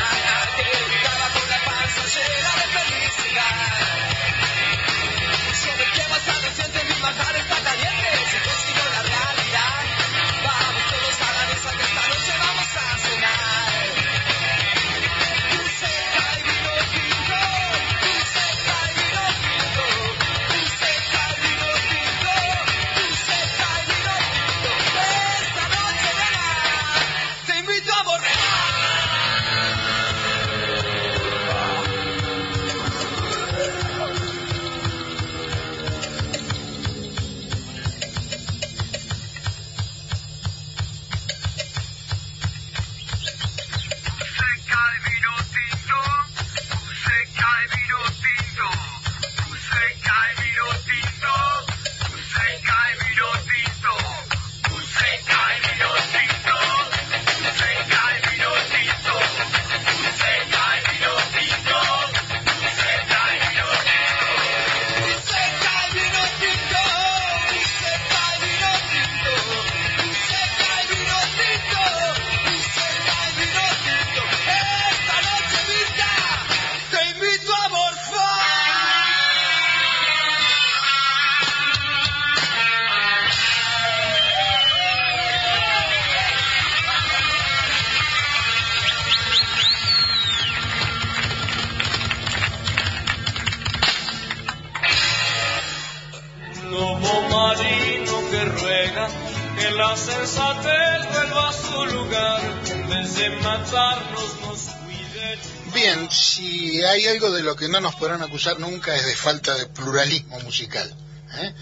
acusar 108.12 108.60
nunca 108.60 108.95
es 108.95 109.05
de 109.05 109.16
falta 109.16 109.55
de 109.55 109.68
pluralismo 109.68 110.39
musical. 110.41 110.95
¿eh? 111.39 111.53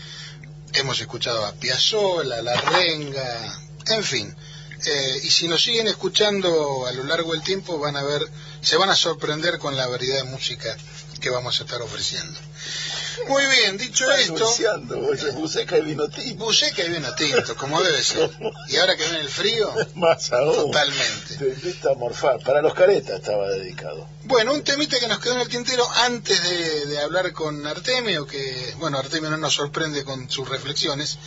Hemos 0.73 0.99
escuchado 0.99 1.45
a 1.45 1.53
Piazzolla, 1.53 2.41
La 2.41 2.59
Renga, 2.59 3.59
en 3.87 4.03
fin. 4.03 4.35
Eh, 4.85 5.21
y 5.23 5.29
si 5.29 5.47
nos 5.47 5.63
siguen 5.63 5.87
escuchando 5.87 6.85
a 6.85 6.91
lo 6.91 7.03
largo 7.03 7.31
del 7.33 7.41
tiempo 7.41 7.79
van 7.79 7.95
a 7.95 8.03
ver, 8.03 8.21
se 8.61 8.77
van 8.77 8.89
a 8.89 8.95
sorprender 8.95 9.57
con 9.57 9.75
la 9.75 9.87
variedad 9.87 10.23
de 10.23 10.29
música 10.29 10.75
que 11.19 11.29
vamos 11.29 11.59
a 11.59 11.63
estar 11.63 11.81
ofreciendo. 11.81 12.39
Muy 13.27 13.45
bien, 13.47 13.77
dicho 13.77 14.11
esto. 14.11 14.45
buceca 15.33 15.77
y 15.77 15.81
vino 15.81 16.07
tinto. 16.09 16.45
Buceca 16.45 16.83
y 16.83 16.89
vino 16.89 17.13
tinto, 17.15 17.55
como 17.55 17.81
debe 17.81 18.03
ser. 18.03 18.29
Y 18.67 18.77
ahora 18.77 18.95
que 18.95 19.03
viene 19.03 19.19
el 19.19 19.29
frío. 19.29 19.73
Más 19.95 20.31
aún. 20.31 20.55
Totalmente. 20.55 21.37
De, 21.37 21.95
morfar. 21.97 22.39
Para 22.43 22.61
los 22.61 22.73
caretas 22.73 23.19
estaba 23.19 23.49
dedicado. 23.49 24.07
Bueno, 24.23 24.53
un 24.53 24.63
temita 24.63 24.99
que 24.99 25.07
nos 25.07 25.19
quedó 25.19 25.33
en 25.33 25.41
el 25.41 25.49
tintero 25.49 25.87
antes 26.03 26.41
de, 26.89 26.99
hablar 26.99 27.31
con 27.31 27.65
Artemio, 27.67 28.25
que, 28.25 28.73
bueno, 28.77 28.97
Artemio 28.97 29.29
no 29.29 29.37
nos 29.37 29.53
sorprende 29.53 30.03
con 30.03 30.29
sus 30.29 30.49
reflexiones, 30.49 31.19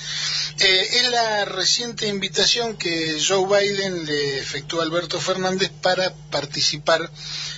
eh, 0.59 0.89
es 0.95 1.11
la 1.11 1.45
reciente 1.45 2.09
invitación 2.09 2.77
que 2.77 3.23
Joe 3.25 3.47
Biden 3.47 4.05
le 4.05 4.39
efectuó 4.41 4.81
a 4.81 4.83
Alberto 4.83 5.21
Fernández 5.21 5.71
para 5.81 6.13
participar 6.31 7.09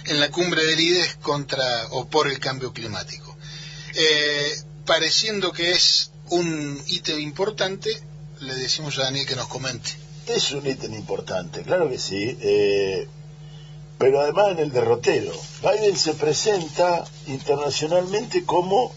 en 0.04 0.20
la 0.20 0.30
cumbre 0.30 0.64
del 0.64 0.78
IDES 0.78 1.16
contra 1.16 1.86
o 1.90 2.08
por 2.08 2.28
el 2.28 2.38
cambio 2.38 2.72
climático. 2.72 3.29
Eh, 3.94 4.54
pareciendo 4.86 5.52
que 5.52 5.72
es 5.72 6.10
un 6.30 6.80
ítem 6.88 7.20
importante, 7.20 7.90
le 8.40 8.54
decimos 8.54 8.98
a 8.98 9.04
Daniel 9.04 9.26
que 9.26 9.36
nos 9.36 9.48
comente. 9.48 9.90
Es 10.26 10.52
un 10.52 10.66
ítem 10.66 10.94
importante, 10.94 11.62
claro 11.62 11.88
que 11.88 11.98
sí. 11.98 12.36
eh, 12.40 13.08
pero 14.00 14.22
además 14.22 14.52
en 14.52 14.60
el 14.60 14.72
derrotero. 14.72 15.30
Biden 15.60 15.94
se 15.94 16.14
presenta 16.14 17.04
internacionalmente 17.26 18.44
como 18.46 18.94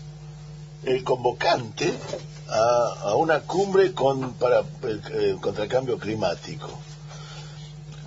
el 0.86 1.04
convocante 1.04 1.92
a, 2.48 3.14
una 3.16 3.42
cumbre 3.42 3.92
con, 3.92 4.34
para, 4.36 4.64
contra 5.42 5.64
el 5.66 5.70
cambio 5.70 6.00
climático. 6.00 6.70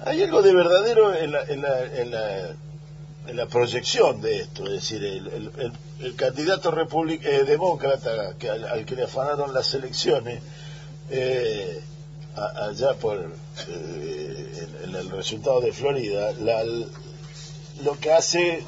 Hay 0.06 0.22
algo 0.22 0.40
de 0.40 0.54
verdadero 0.54 1.14
en 1.14 1.32
la, 1.32 2.56
la 3.34 3.46
proyección 3.46 4.20
de 4.20 4.40
esto, 4.40 4.64
es 4.66 4.72
decir, 4.72 5.04
el, 5.04 6.14
candidato 6.16 6.70
republic- 6.70 7.24
eh, 7.24 7.44
demócrata 7.44 8.34
al, 8.70 8.84
que 8.84 8.94
le 8.94 9.04
afanaron 9.04 9.52
las 9.52 9.72
elecciones, 9.74 10.40
eh, 11.10 11.80
allá 12.34 12.94
por 12.94 13.32
eh, 13.68 14.66
el 14.84 15.10
resultado 15.10 15.60
de 15.60 15.72
Florida, 15.72 16.32
lo 17.82 17.98
que 17.98 18.12
hace 18.12 18.62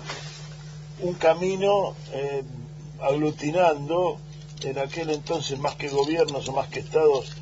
un 1.01 1.15
camino 1.15 1.95
eh, 2.13 2.43
aglutinando 3.01 4.19
en 4.63 4.79
aquel 4.79 5.11
entonces 5.11 5.59
más 5.59 5.77
que 5.77 5.89
gobiernos 5.89 6.49
o 6.49 6.53
más 6.53 6.69
que 6.69 6.81
estados, 6.81 7.33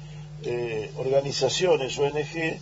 eh, 0.43 0.91
organizaciones, 0.97 1.99
ONG, 1.99 2.59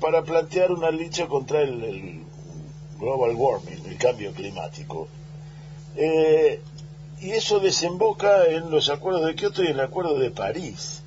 para 0.00 0.22
plantear 0.22 0.72
una 0.72 0.90
lucha 0.90 1.26
contra 1.26 1.62
el, 1.62 2.22
global 2.98 3.34
warming, 3.34 3.86
el 3.86 3.96
cambio 3.96 4.32
climático. 4.32 5.08
Eh, 5.96 6.60
y 7.20 7.30
eso 7.30 7.58
desemboca 7.60 8.46
en 8.46 8.70
los 8.70 8.88
acuerdos 8.88 9.26
de 9.26 9.34
Kioto 9.34 9.62
y 9.62 9.66
en 9.66 9.72
el 9.72 9.80
acuerdo 9.80 10.18
de 10.18 10.30
París. 10.30 11.02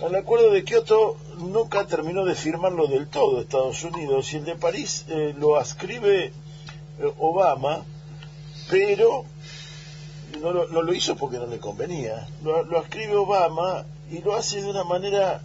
El 0.00 0.14
acuerdo 0.14 0.50
de 0.50 0.64
Kioto 0.64 1.16
nunca 1.38 1.86
terminó 1.86 2.24
de 2.24 2.34
firmarlo 2.34 2.86
del 2.86 3.08
todo 3.08 3.40
Estados 3.40 3.82
Unidos 3.84 4.32
y 4.32 4.36
el 4.36 4.44
de 4.44 4.56
París 4.56 5.04
eh, 5.08 5.34
lo 5.36 5.56
ascribe 5.56 6.26
eh, 6.26 6.32
Obama, 7.18 7.84
pero 8.70 9.24
no 10.40 10.52
lo, 10.52 10.92
hizo 10.92 11.16
porque 11.16 11.38
no 11.38 11.46
le 11.46 11.58
convenía. 11.58 12.28
Lo, 12.42 12.62
lo 12.64 12.82
escribe 12.82 13.16
Obama 13.16 13.84
y 14.10 14.18
lo 14.18 14.34
hace 14.34 14.60
de 14.60 14.70
una 14.70 14.84
manera 14.84 15.40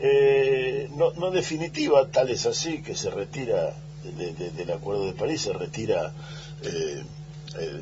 eh, 0.00 0.88
no, 0.96 1.30
definitiva, 1.30 2.08
tal 2.08 2.30
es 2.30 2.46
así 2.46 2.82
que 2.82 2.94
se 2.94 3.10
retira 3.10 3.74
de- 4.04 4.32
de- 4.32 4.50
del 4.50 4.70
Acuerdo 4.72 5.06
de 5.06 5.12
París, 5.12 5.42
se 5.42 5.52
retira 5.52 6.12
eh, 6.62 7.02
eh, 7.58 7.80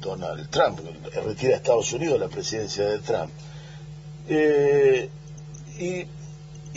Donald 0.00 0.48
Trump, 0.50 0.80
retira 1.24 1.54
a 1.54 1.56
Estados 1.56 1.92
Unidos 1.92 2.18
la 2.20 2.28
presidencia 2.28 2.84
de 2.86 2.98
Trump. 2.98 3.30
Y, 5.78 6.06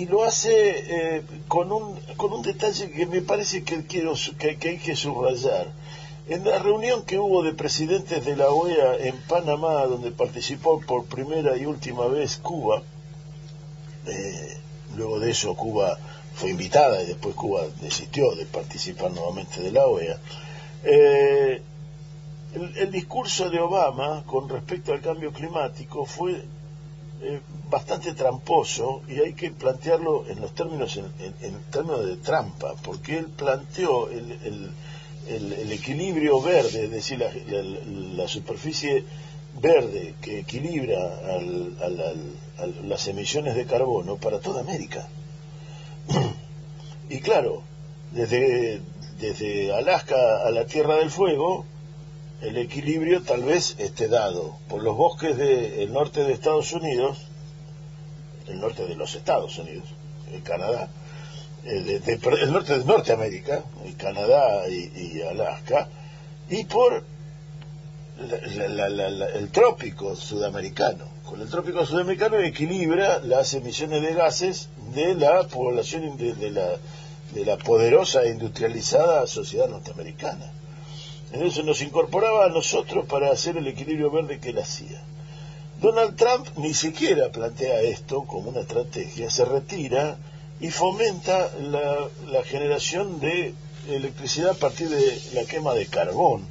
lo 0.06 0.24
hace 0.24 1.24
con, 1.48 1.72
un, 1.72 1.96
con 2.18 2.32
un 2.32 2.42
detalle 2.44 2.92
que 2.92 3.06
me 3.08 3.22
parece 3.22 3.64
que, 3.64 3.84
quiero, 3.86 4.14
que, 4.38 4.58
que 4.58 4.70
hay 4.70 4.78
que 4.78 4.96
subrayar. 4.96 5.72
En 6.30 6.44
la 6.46 6.60
reunión 6.60 7.04
que 7.04 7.18
hubo 7.18 7.42
de 7.42 7.54
presidentes 7.54 8.24
de 8.26 8.36
la 8.36 8.50
OEA 8.50 8.98
en 9.08 9.16
Panamá, 9.28 9.86
donde 9.86 10.12
participó 10.12 10.80
por 10.82 11.06
primera 11.06 11.58
y 11.58 11.66
última 11.66 12.06
vez 12.08 12.38
Cuba, 12.38 12.84
luego 14.98 15.20
de 15.20 15.32
eso 15.32 15.56
Cuba 15.56 15.98
fue 16.36 16.50
invitada 16.52 17.02
y 17.02 17.06
después 17.08 17.36
Cuba 17.36 17.64
desistió 17.82 18.36
de 18.36 18.46
participar 18.46 19.12
nuevamente 19.12 19.62
de 19.62 19.72
la 19.72 19.88
OEA, 19.88 20.18
eh, 20.84 21.62
el, 22.54 22.92
discurso 22.92 23.50
de 23.50 23.60
Obama 23.60 24.24
con 24.26 24.48
respecto 24.50 24.94
al 24.94 25.02
cambio 25.02 25.32
climático 25.32 26.06
fue 26.06 26.44
eh, 27.22 27.42
bastante 27.70 28.14
tramposo 28.14 29.02
y 29.08 29.20
hay 29.20 29.34
que 29.34 29.52
plantearlo 29.52 30.26
en 30.28 30.40
los 30.40 30.54
términos 30.54 30.98
en, 30.98 31.54
términos 31.72 32.06
de 32.06 32.18
trampa 32.18 32.74
porque 32.84 33.18
él 33.18 33.28
planteó 33.36 34.10
el, 34.10 34.32
el- 34.32 35.72
equilibrio 35.74 36.42
verde 36.42 36.86
es 36.86 36.92
decir 36.92 37.20
la, 37.20 38.28
superficie 38.30 39.04
verde 39.60 40.16
que 40.22 40.40
equilibra 40.40 41.20
al- 41.36 41.76
al- 41.82 42.00
al- 42.00 42.32
las 42.84 43.08
emisiones 43.08 43.56
de 43.56 43.66
carbono 43.66 44.18
para 44.18 44.40
toda 44.40 44.62
América 44.62 45.08
y 47.10 47.20
claro 47.20 47.64
desde 48.12 48.82
desde 49.20 49.74
Alaska 49.74 50.16
a 50.46 50.52
la 50.52 50.66
Tierra 50.66 50.96
del 50.96 51.10
Fuego 51.10 51.66
el 52.42 52.58
equilibrio 52.58 53.24
tal 53.24 53.44
vez 53.44 53.76
esté 53.80 54.08
dado 54.08 54.58
por 54.70 54.84
los 54.84 54.96
bosques 54.96 55.38
del 55.38 55.92
norte 55.92 56.24
de 56.24 56.34
Estados 56.34 56.72
Unidos, 56.72 57.18
el 58.48 58.60
norte 58.60 58.86
de 58.86 58.96
los 58.96 59.16
Estados 59.16 59.58
Unidos, 59.58 59.86
el 60.32 60.44
Canadá, 60.44 60.88
eh, 61.66 62.00
de- 62.06 62.14
el 62.42 62.52
norte 62.52 62.78
de 62.78 62.86
Norteamérica, 62.86 63.64
el 63.84 63.96
Canadá 63.96 64.68
y, 64.70 65.20
Alaska, 65.22 65.90
y 66.48 66.64
por 66.66 67.04
la- 68.20 68.88
la- 68.90 69.10
la- 69.10 69.30
el 69.32 69.50
trópico 69.50 70.16
sudamericano. 70.16 71.06
Con 71.28 71.42
el 71.42 71.50
trópico 71.50 71.86
sudamericano 71.86 72.40
equilibra 72.40 73.20
las 73.20 73.54
emisiones 73.54 74.02
de 74.02 74.14
gases 74.14 74.70
de 74.96 75.14
la 75.14 75.44
población 75.44 76.16
de, 76.16 76.34
de 76.34 76.52
la, 76.52 76.78
de 77.34 77.44
la 77.44 77.58
poderosa 77.58 78.24
e 78.24 78.30
industrializada 78.30 79.28
sociedad 79.28 79.68
norteamericana. 79.68 80.50
Entonces 81.34 81.66
nos 81.66 81.82
incorporaba 81.82 82.46
a 82.46 82.50
nosotros 82.50 83.06
para 83.08 83.30
hacer 83.30 83.58
el 83.58 83.68
equilibrio 83.68 84.10
verde 84.10 84.40
que 84.40 84.52
él 84.52 84.60
hacía. 84.60 85.02
Donald 85.82 86.16
Trump 86.16 86.48
ni 86.56 86.74
siquiera 86.74 87.30
plantea 87.30 87.82
esto 87.82 88.24
como 88.24 88.50
una 88.50 88.62
estrategia, 88.62 89.30
se 89.30 89.44
retira 89.44 90.18
y 90.62 90.70
fomenta 90.70 91.52
la 91.60 92.44
generación 92.46 93.20
de 93.20 93.54
electricidad 93.90 94.52
a 94.52 94.54
partir 94.54 94.88
de 94.88 95.22
la 95.34 95.44
quema 95.44 95.74
de 95.74 95.88
carbón, 95.88 96.48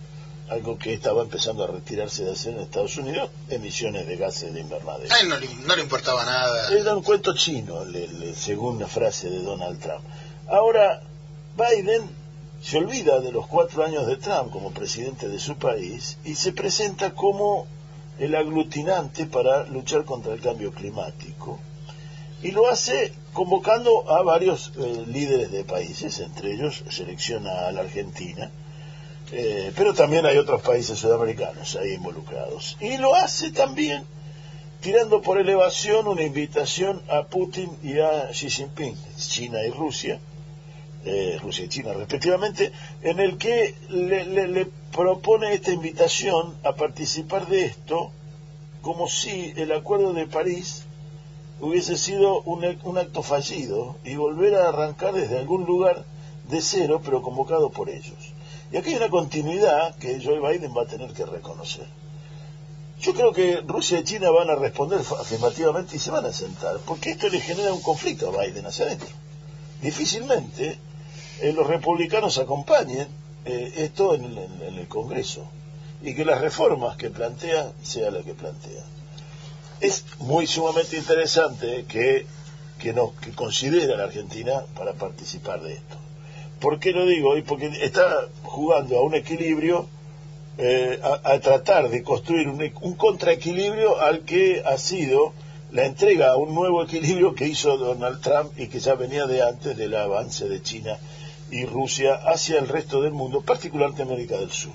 algo 0.51 0.78
que 0.78 0.94
estaba 0.94 1.22
empezando 1.22 1.64
a 1.64 1.66
retirarse 1.66 2.24
de 2.24 2.32
hacer 2.32 2.55
en 2.55 2.61
Estados 2.61 2.97
Unidos, 2.97 3.30
emisiones 3.51 4.07
de 4.07 4.16
gases 4.16 4.53
de 4.55 4.61
invernadero. 4.61 5.12
A 5.14 5.20
él 5.20 5.28
no 5.28 5.38
le, 5.38 5.49
no 5.66 5.74
le 5.76 5.82
importaba 5.82 6.24
nada. 6.24 6.72
Era 6.72 6.94
un 6.97 7.03
cuento 7.03 7.34
chino, 7.34 7.84
le- 7.84 8.09
le- 8.09 8.34
según 8.34 8.78
la 8.78 8.86
frase 8.86 9.28
de 9.30 9.40
Donald 9.42 9.80
Trump. 9.80 10.05
Ahora, 10.49 11.03
Biden 11.57 12.09
se 12.62 12.78
olvida 12.78 13.20
de 13.20 13.32
los 13.32 13.47
cuatro 13.47 13.84
años 13.84 14.07
de 14.07 14.16
Trump 14.16 14.51
como 14.53 14.70
presidente 14.72 15.28
de 15.28 15.38
su 15.38 15.57
país 15.57 16.18
y 16.24 16.34
se 16.34 16.53
presenta 16.53 17.12
como 17.14 17.66
el 18.18 18.34
aglutinante 18.34 19.26
para 19.26 19.64
luchar 19.66 20.05
contra 20.05 20.32
el 20.32 20.40
cambio 20.40 20.72
climático. 20.72 21.59
Y 22.42 22.53
lo 22.53 22.68
hace 22.68 23.12
convocando 23.32 24.11
a 24.11 24.22
varios 24.22 24.72
eh, 24.78 25.05
líderes 25.07 25.51
de 25.51 25.64
países, 25.64 26.20
entre 26.20 26.53
ellos 26.55 26.82
selecciona 26.90 27.66
a 27.66 27.72
la 27.72 27.80
Argentina, 27.80 28.51
eh, 29.33 29.72
pero 29.74 29.93
también 29.93 30.24
hay 30.24 30.39
otros 30.39 30.62
países 30.62 30.99
sudamericanos 30.99 31.77
ahí 31.77 31.95
involucrados. 31.95 32.77
Y 32.81 32.97
lo 32.99 33.14
hace 33.14 33.51
también 33.51 34.05
tirando 34.81 35.20
por 35.20 35.41
elevación 35.41 36.07
una 36.07 36.22
invitación 36.22 37.03
a 37.09 37.24
Putin 37.24 37.70
y 37.83 37.99
a 37.99 38.29
Xi 38.33 38.51
Jinping, 38.51 38.97
China 39.16 39.59
y 39.64 39.70
Rusia, 39.70 40.20
eh, 41.05 41.39
Rusia 41.43 41.64
y 41.64 41.68
China 41.68 41.93
respectivamente, 41.93 42.72
en 43.03 43.20
el 43.20 43.37
que 43.39 43.74
le, 43.89 44.66
propone 44.93 45.53
esta 45.53 45.72
invitación 45.72 46.57
a 46.64 46.74
participar 46.74 47.49
de 47.49 47.66
esto 47.66 48.12
como 48.81 49.09
si 49.09 49.53
el 49.57 49.72
Acuerdo 49.72 50.14
de 50.14 50.27
París 50.27 50.85
hubiese 51.61 51.97
sido 51.97 52.41
un 52.43 52.99
acto 52.99 53.22
fallido 53.22 53.97
y 54.05 54.14
volver 54.14 54.55
a 54.55 54.68
arrancar 54.68 55.12
desde 55.12 55.39
algún 55.39 55.64
lugar 55.64 56.05
de 56.49 56.61
cero, 56.62 57.03
pero 57.05 57.22
convocado 57.22 57.70
por 57.70 57.91
ellos. 57.91 58.26
Y 58.72 58.76
aquí 58.76 58.90
hay 58.90 58.96
una 58.96 59.08
continuidad 59.08 59.94
que 59.96 60.20
Joe 60.22 60.40
Biden 60.40 60.74
va 60.76 60.82
a 60.82 60.86
tener 60.86 61.12
que 61.12 61.24
reconocer. 61.24 61.86
Yo 63.00 63.12
creo 63.12 63.32
que 63.32 63.60
Rusia 63.66 64.00
y 64.00 64.04
China 64.04 64.30
van 64.30 64.50
a 64.50 64.54
responder 64.54 65.00
afirmativamente 65.00 65.96
y 65.96 65.98
se 65.98 66.10
van 66.10 66.24
a 66.24 66.32
sentar, 66.32 66.78
porque 66.86 67.10
esto 67.10 67.28
le 67.28 67.40
genera 67.40 67.72
un 67.72 67.82
conflicto 67.82 68.28
a 68.28 68.42
Biden 68.42 68.66
hacia 68.66 68.86
adentro. 68.86 69.08
Difícilmente 69.82 70.78
eh, 71.40 71.52
los 71.52 71.66
republicanos 71.66 72.38
acompañen 72.38 73.06
eh, 73.44 73.72
esto 73.76 74.14
en 74.14 74.24
el, 74.24 74.88
Congreso 74.88 75.46
y 76.02 76.14
que 76.14 76.24
las 76.24 76.40
reformas 76.40 76.96
que 76.96 77.10
plantea 77.10 77.72
sea 77.82 78.10
la 78.10 78.22
que 78.22 78.34
plantea. 78.34 78.82
Es 79.80 80.04
muy 80.20 80.46
sumamente 80.46 80.96
interesante 80.96 81.84
que, 81.86 82.26
que 82.78 82.94
considere 83.34 83.92
a 83.92 83.96
la 83.96 84.04
Argentina 84.04 84.64
para 84.74 84.94
participar 84.94 85.60
de 85.60 85.74
esto. 85.74 86.05
¿Por 86.66 86.80
qué 86.80 86.90
lo 86.90 87.06
digo? 87.06 87.36
Y 87.36 87.42
porque 87.42 87.66
está 87.80 88.26
jugando 88.42 88.98
a 88.98 89.02
un 89.04 89.14
equilibrio 89.14 89.88
eh, 90.58 90.98
a, 91.00 91.30
a 91.34 91.38
tratar 91.38 91.88
de 91.90 92.02
construir 92.02 92.48
un, 92.48 92.60
un 92.80 92.94
contraequilibrio 92.96 94.00
al 94.00 94.24
que 94.24 94.64
ha 94.66 94.76
sido 94.76 95.32
la 95.70 95.84
entrega 95.84 96.30
a 96.32 96.36
un 96.36 96.56
nuevo 96.56 96.82
equilibrio 96.82 97.36
que 97.36 97.46
hizo 97.46 97.76
Donald 97.76 98.20
Trump 98.20 98.58
y 98.58 98.66
que 98.66 98.80
ya 98.80 98.94
venía 98.96 99.26
de 99.26 99.42
antes 99.42 99.76
del 99.76 99.94
avance 99.94 100.48
de 100.48 100.60
China 100.60 100.98
y 101.52 101.64
Rusia 101.66 102.14
hacia 102.14 102.58
el 102.58 102.66
resto 102.66 103.00
del 103.00 103.12
mundo, 103.12 103.42
particularmente 103.42 104.02
América 104.02 104.36
del 104.36 104.50
Sur. 104.50 104.72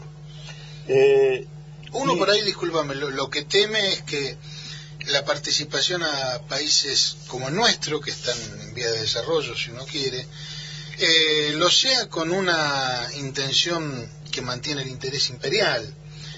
Eh, 0.88 1.46
Uno 1.92 2.14
y- 2.14 2.18
por 2.20 2.30
ahí, 2.30 2.42
discúlpame, 2.44 2.96
lo, 2.96 3.10
lo 3.10 3.30
que 3.30 3.44
teme 3.44 3.86
es 3.90 4.02
que 4.04 4.38
la 5.08 5.26
participación 5.26 6.04
a 6.04 6.40
países 6.48 7.18
como 7.28 7.50
el 7.50 7.56
nuestro, 7.56 8.00
que 8.00 8.12
están 8.12 8.38
en 8.62 8.74
vía 8.74 8.90
de 8.90 9.02
desarrollo, 9.02 9.58
si 9.58 9.72
uno 9.72 9.84
quiere, 9.86 10.26
eh, 11.02 11.52
lo 11.56 11.70
sea 11.70 12.08
con 12.10 12.32
una 12.32 13.08
intención 13.18 14.08
que 14.32 14.42
mantiene 14.42 14.84
el 14.84 14.88
interés 14.90 15.30
imperial 15.30 15.94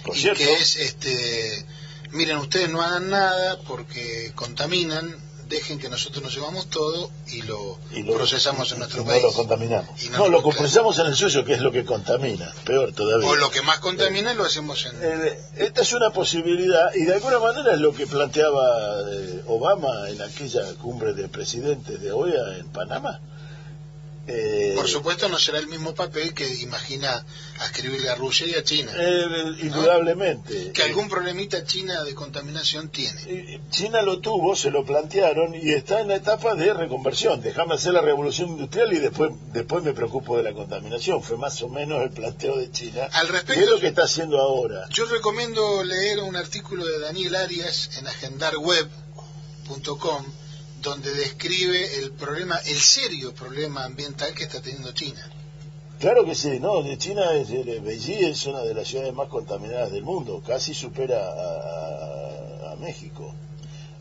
Por 0.05 0.16
y 0.18 0.22
cierto. 0.22 0.39
que 0.39 0.53
es, 0.53 0.76
este, 0.78 1.66
miren, 2.11 2.38
ustedes 2.38 2.70
no 2.70 2.82
hagan 2.82 3.09
nada 3.09 3.59
porque 3.68 4.32
contaminan, 4.36 5.16
dejen 5.47 5.78
que 5.78 5.89
nosotros 5.89 6.24
nos 6.24 6.34
llevamos 6.34 6.70
todo 6.70 7.11
y 7.28 7.41
lo, 7.43 7.78
Y 7.91 8.01
lo- 8.03 8.14
procesamos 8.16 8.72
en 8.72 8.78
y 8.78 8.80
nuestro 8.80 9.01
no 9.03 9.09
país. 9.09 9.22
lo 9.22 9.34
contaminamos. 9.34 10.03
Y 10.03 10.09
No, 10.09 10.18
no 10.20 10.30
lo 10.30 10.41
procesamos 10.41 10.97
en 10.99 11.07
el 11.07 11.16
suyo, 11.16 11.45
que 11.45 11.53
es 11.53 11.61
lo 11.61 11.72
que 11.72 11.86
contamina. 11.86 12.51
Peor 12.66 12.93
todavía. 12.93 13.28
O 13.28 13.36
lo 13.36 13.51
que 13.51 13.61
más 13.61 13.80
contamina 13.80 14.34
lo 14.34 14.45
hacemos 14.45 14.86
en... 14.86 14.95
Eh, 15.01 15.38
esta 15.57 15.82
es 15.84 15.93
una 15.93 16.09
posibilidad 16.11 16.93
y 16.95 17.03
de 17.05 17.14
alguna 17.16 17.38
manera 17.39 17.74
es 17.74 17.80
lo 17.80 17.93
que 17.93 18.07
planteaba 18.07 19.01
eh, 19.11 19.43
Obama 19.47 20.09
en 20.09 20.22
aquella 20.22 20.74
cumbre 20.82 21.14
de 21.14 21.28
presidentes 21.28 22.01
de 22.01 22.11
OEA 22.11 22.57
en 22.57 22.70
Panamá. 22.70 23.20
Eh, 24.26 24.71
Por 24.78 24.88
supuesto 24.88 25.28
no 25.28 25.38
será 25.38 25.59
el 25.59 25.67
mismo 25.67 25.93
papel 25.93 26.34
que 26.34 26.47
imagina 26.61 27.26
escribirle 27.61 28.09
a 28.09 28.15
Rusia 28.15 28.47
y 28.47 28.53
a 28.53 28.63
China. 28.63 28.89
eh, 28.97 29.28
indudablemente. 29.59 30.71
que 30.71 30.82
algún 30.84 31.09
problemita 31.09 31.65
China 31.65 32.03
de 32.05 32.15
contaminación 32.15 32.88
tiene. 32.89 33.21
Eh, 33.28 33.59
China 33.69 34.01
lo 34.01 34.19
tuvo, 34.19 34.55
se 34.55 34.71
lo 34.71 34.86
plantearon 34.86 35.53
y 35.53 35.71
está 35.74 35.99
en 35.99 36.07
la 36.07 36.15
etapa 36.15 36.55
de 36.55 36.74
reconversión. 36.74 37.41
Déjame 37.41 37.74
hacer 37.76 37.91
la 37.93 37.99
revolución 38.01 38.47
industrial 38.49 38.93
y 38.93 38.99
después 38.99 39.32
después 39.51 39.84
me 39.84 39.91
preocupo 39.91 40.38
de 40.38 40.43
la 40.43 40.53
contaminación. 40.53 41.21
Fue 41.21 41.36
más 41.38 41.61
o 41.61 41.67
menos 41.67 42.01
el 42.01 42.11
planteo 42.11 42.57
de 42.57 42.71
China. 42.71 43.09
Al 43.11 43.28
¿Qué 43.28 43.34
respecto- 43.34 43.61
es 43.63 43.69
lo 43.69 43.80
que 43.82 43.88
está 43.88 44.03
haciendo 44.03 44.39
ahora? 44.39 44.88
Yo 44.89 45.03
recomiendo 45.05 45.84
leer 45.84 46.19
un 46.19 46.38
artículo 46.38 46.86
de 46.86 46.99
Daniel 46.99 47.36
Arias 47.36 47.89
en 47.97 48.07
agendarweb.com 48.07 50.26
donde 50.84 51.11
describe 51.13 51.97
el 51.99 52.11
problema, 52.11 52.57
el 52.57 52.77
serio 52.79 53.34
problema 53.34 53.86
ambiental 53.86 54.34
que 54.36 54.43
está 54.43 54.61
teniendo 54.61 54.91
China. 54.91 55.27
Claro 55.99 56.25
que 56.25 56.36
sí, 56.36 56.59
no, 56.59 56.84
de 56.84 56.97
China 56.97 57.34
es, 57.34 57.47
Beijing 57.49 58.25
es 58.25 58.45
una 58.45 58.59
de 58.61 58.73
las 58.73 58.88
ciudades 58.88 59.13
más 59.13 59.29
contaminadas 59.29 59.91
del 59.91 60.03
mundo, 60.03 60.43
casi 60.45 60.73
supera 60.73 61.17
a, 61.17 62.69
a- 62.69 62.71
a 62.73 62.75
México. 62.75 63.34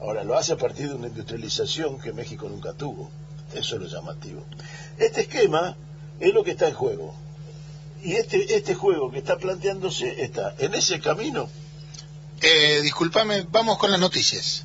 Ahora 0.01 0.25
lo 0.25 0.37
hace 0.37 0.53
a 0.55 0.57
partir 0.57 0.89
de 0.89 0.95
una 0.97 1.07
industrialización 1.07 2.01
que 2.01 2.13
México 2.13 2.49
nunca 2.49 2.73
tuvo. 2.73 3.11
Eso 3.55 3.77
es 3.77 3.83
lo 3.83 3.87
llamativo. 3.87 4.45
Este 4.99 5.21
esquema 5.23 5.77
es 6.19 6.35
lo 6.35 6.43
que 6.43 6.53
está 6.53 6.67
en 6.69 6.75
juego. 6.75 7.15
Y 8.03 8.15
este, 8.15 8.57
este 8.57 8.75
juego 8.75 9.13
que 9.13 9.19
está 9.19 9.37
planteándose 9.37 10.25
está 10.25 10.55
en 10.59 10.75
ese 10.75 10.99
camino. 11.01 11.49
Eh, 12.41 12.81
discúlpame, 12.83 13.43
vamos 13.51 13.79
con 13.79 13.93
las 13.93 14.01
noticias. 14.01 14.65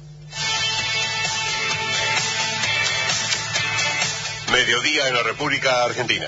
Mediodía 4.51 5.07
en 5.07 5.13
la 5.13 5.23
República 5.23 5.83
Argentina. 5.83 6.27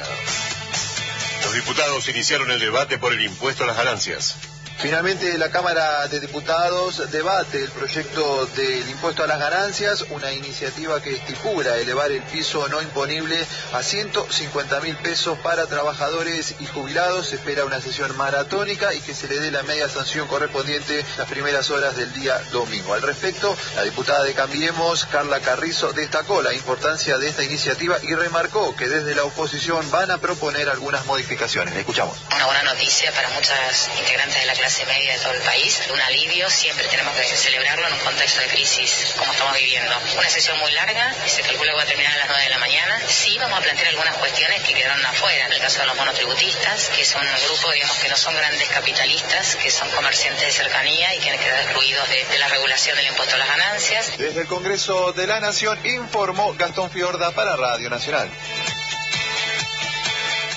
Los 1.44 1.54
diputados 1.54 2.08
iniciaron 2.10 2.52
el 2.52 2.60
debate 2.60 2.98
por 2.98 3.14
el 3.14 3.22
impuesto 3.22 3.64
a 3.64 3.68
las 3.68 3.78
ganancias. 3.78 4.49
Finalmente, 4.80 5.38
la 5.38 5.50
Cámara 5.50 6.08
de 6.08 6.22
Diputados 6.22 7.12
debate 7.12 7.62
el 7.62 7.70
proyecto 7.70 8.46
del 8.56 8.90
impuesto 8.90 9.26
a 9.26 9.28
las 9.28 9.38
ganancias, 9.38 10.06
una 10.10 10.32
iniciativa 10.32 11.02
que 11.02 11.16
estipula 11.16 11.76
elevar 11.76 12.10
el 12.14 12.22
piso 12.24 12.66
no 12.70 12.82
imponible 12.82 13.46
a 13.74 13.84
150 13.84 14.80
mil 14.80 14.96
pesos 14.96 15.38
para 15.40 15.68
trabajadores 15.68 16.56
y 16.62 16.66
jubilados. 16.66 17.28
Se 17.28 17.36
espera 17.36 17.66
una 17.66 17.82
sesión 17.82 18.16
maratónica 18.16 18.94
y 18.94 19.02
que 19.02 19.14
se 19.14 19.28
le 19.28 19.42
dé 19.42 19.52
la 19.52 19.64
media 19.64 19.90
sanción 19.90 20.30
correspondiente 20.30 21.04
las 21.18 21.28
primeras 21.28 21.70
horas 21.72 21.98
del 21.98 22.14
día 22.14 22.42
domingo. 22.54 22.94
Al 22.94 23.02
respecto, 23.02 23.58
la 23.76 23.84
diputada 23.84 24.24
de 24.24 24.34
Cambiemos, 24.34 25.04
Carla 25.08 25.42
Carrizo, 25.42 25.92
destacó 25.92 26.42
la 26.42 26.54
importancia 26.54 27.18
de 27.18 27.28
esta 27.28 27.44
iniciativa 27.44 27.98
y 28.02 28.16
remarcó 28.16 28.74
que 28.78 28.88
desde 28.88 29.14
la 29.14 29.26
oposición 29.26 29.92
van 29.92 30.10
a 30.10 30.20
proponer 30.20 30.70
algunas 30.70 31.06
modificaciones. 31.06 31.74
Le 31.74 31.82
escuchamos. 31.82 32.18
una 32.34 32.46
buena 32.46 32.64
noticia 32.64 33.12
para 33.12 33.28
muchas 33.32 33.90
integrantes 34.00 34.40
de 34.40 34.46
la 34.46 34.54
clase 34.54 34.69
media 34.86 35.14
de 35.14 35.20
todo 35.20 35.34
el 35.34 35.42
país, 35.42 35.82
un 35.92 36.00
alivio, 36.00 36.50
siempre 36.50 36.88
tenemos 36.88 37.16
que 37.16 37.24
celebrarlo 37.24 37.88
en 37.88 37.94
un 37.94 38.00
contexto 38.00 38.42
de 38.42 38.48
crisis 38.48 39.14
como 39.18 39.32
estamos 39.32 39.56
viviendo. 39.56 39.96
Una 40.18 40.30
sesión 40.30 40.58
muy 40.60 40.72
larga, 40.72 41.14
se 41.26 41.42
calcula 41.42 41.72
que 41.72 41.78
va 41.78 41.84
a 41.84 41.86
terminar 41.86 42.14
a 42.14 42.18
las 42.18 42.28
9 42.28 42.44
de 42.44 42.50
la 42.50 42.58
mañana. 42.60 43.02
Sí 43.08 43.38
vamos 43.40 43.60
a 43.60 43.62
plantear 43.62 43.88
algunas 43.90 44.16
cuestiones 44.18 44.62
que 44.64 44.74
quedaron 44.74 45.04
afuera, 45.06 45.48
en 45.48 45.54
el 45.54 45.60
caso 45.60 45.80
de 45.80 45.88
los 45.88 45.96
monotributistas, 45.96 46.90
que 46.90 47.04
son 47.04 47.26
un 47.26 47.42
grupo, 47.48 47.72
digamos, 47.72 47.98
que 47.98 48.10
no 48.10 48.18
son 48.18 48.36
grandes 48.36 48.70
capitalistas, 48.70 49.56
que 49.56 49.72
son 49.72 49.90
comerciantes 49.92 50.46
de 50.46 50.52
cercanía 50.52 51.16
y 51.16 51.20
que 51.20 51.32
han 51.32 51.40
quedado 51.40 51.62
excluidos 51.64 52.10
de 52.10 52.40
la 52.40 52.48
regulación 52.48 52.96
del 52.98 53.08
impuesto 53.08 53.36
a 53.36 53.38
las 53.40 53.48
ganancias. 53.48 54.18
Desde 54.18 54.42
el 54.42 54.48
Congreso 54.48 55.14
de 55.14 55.28
la 55.28 55.40
Nación 55.40 55.80
informó 55.86 56.54
Gastón 56.54 56.92
Fiorda 56.92 57.32
para 57.32 57.56
Radio 57.56 57.90
Nacional. 57.90 58.30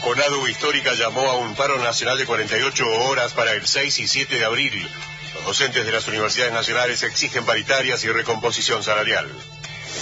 CONADU 0.02 0.48
Histórica 0.48 0.94
llamó 0.94 1.30
a 1.30 1.36
un 1.36 1.54
paro 1.54 1.78
nacional 1.78 2.18
de 2.18 2.26
48 2.26 2.84
horas 3.04 3.32
para 3.34 3.52
el 3.52 3.64
6 3.64 4.00
y 4.00 4.08
7 4.08 4.36
de 4.36 4.44
abril. 4.44 4.90
Los 5.34 5.44
docentes 5.44 5.86
de 5.86 5.92
las 5.92 6.08
universidades 6.08 6.52
nacionales 6.52 7.04
exigen 7.04 7.46
paritarias 7.46 8.02
y 8.02 8.08
recomposición 8.08 8.82
salarial. 8.82 9.30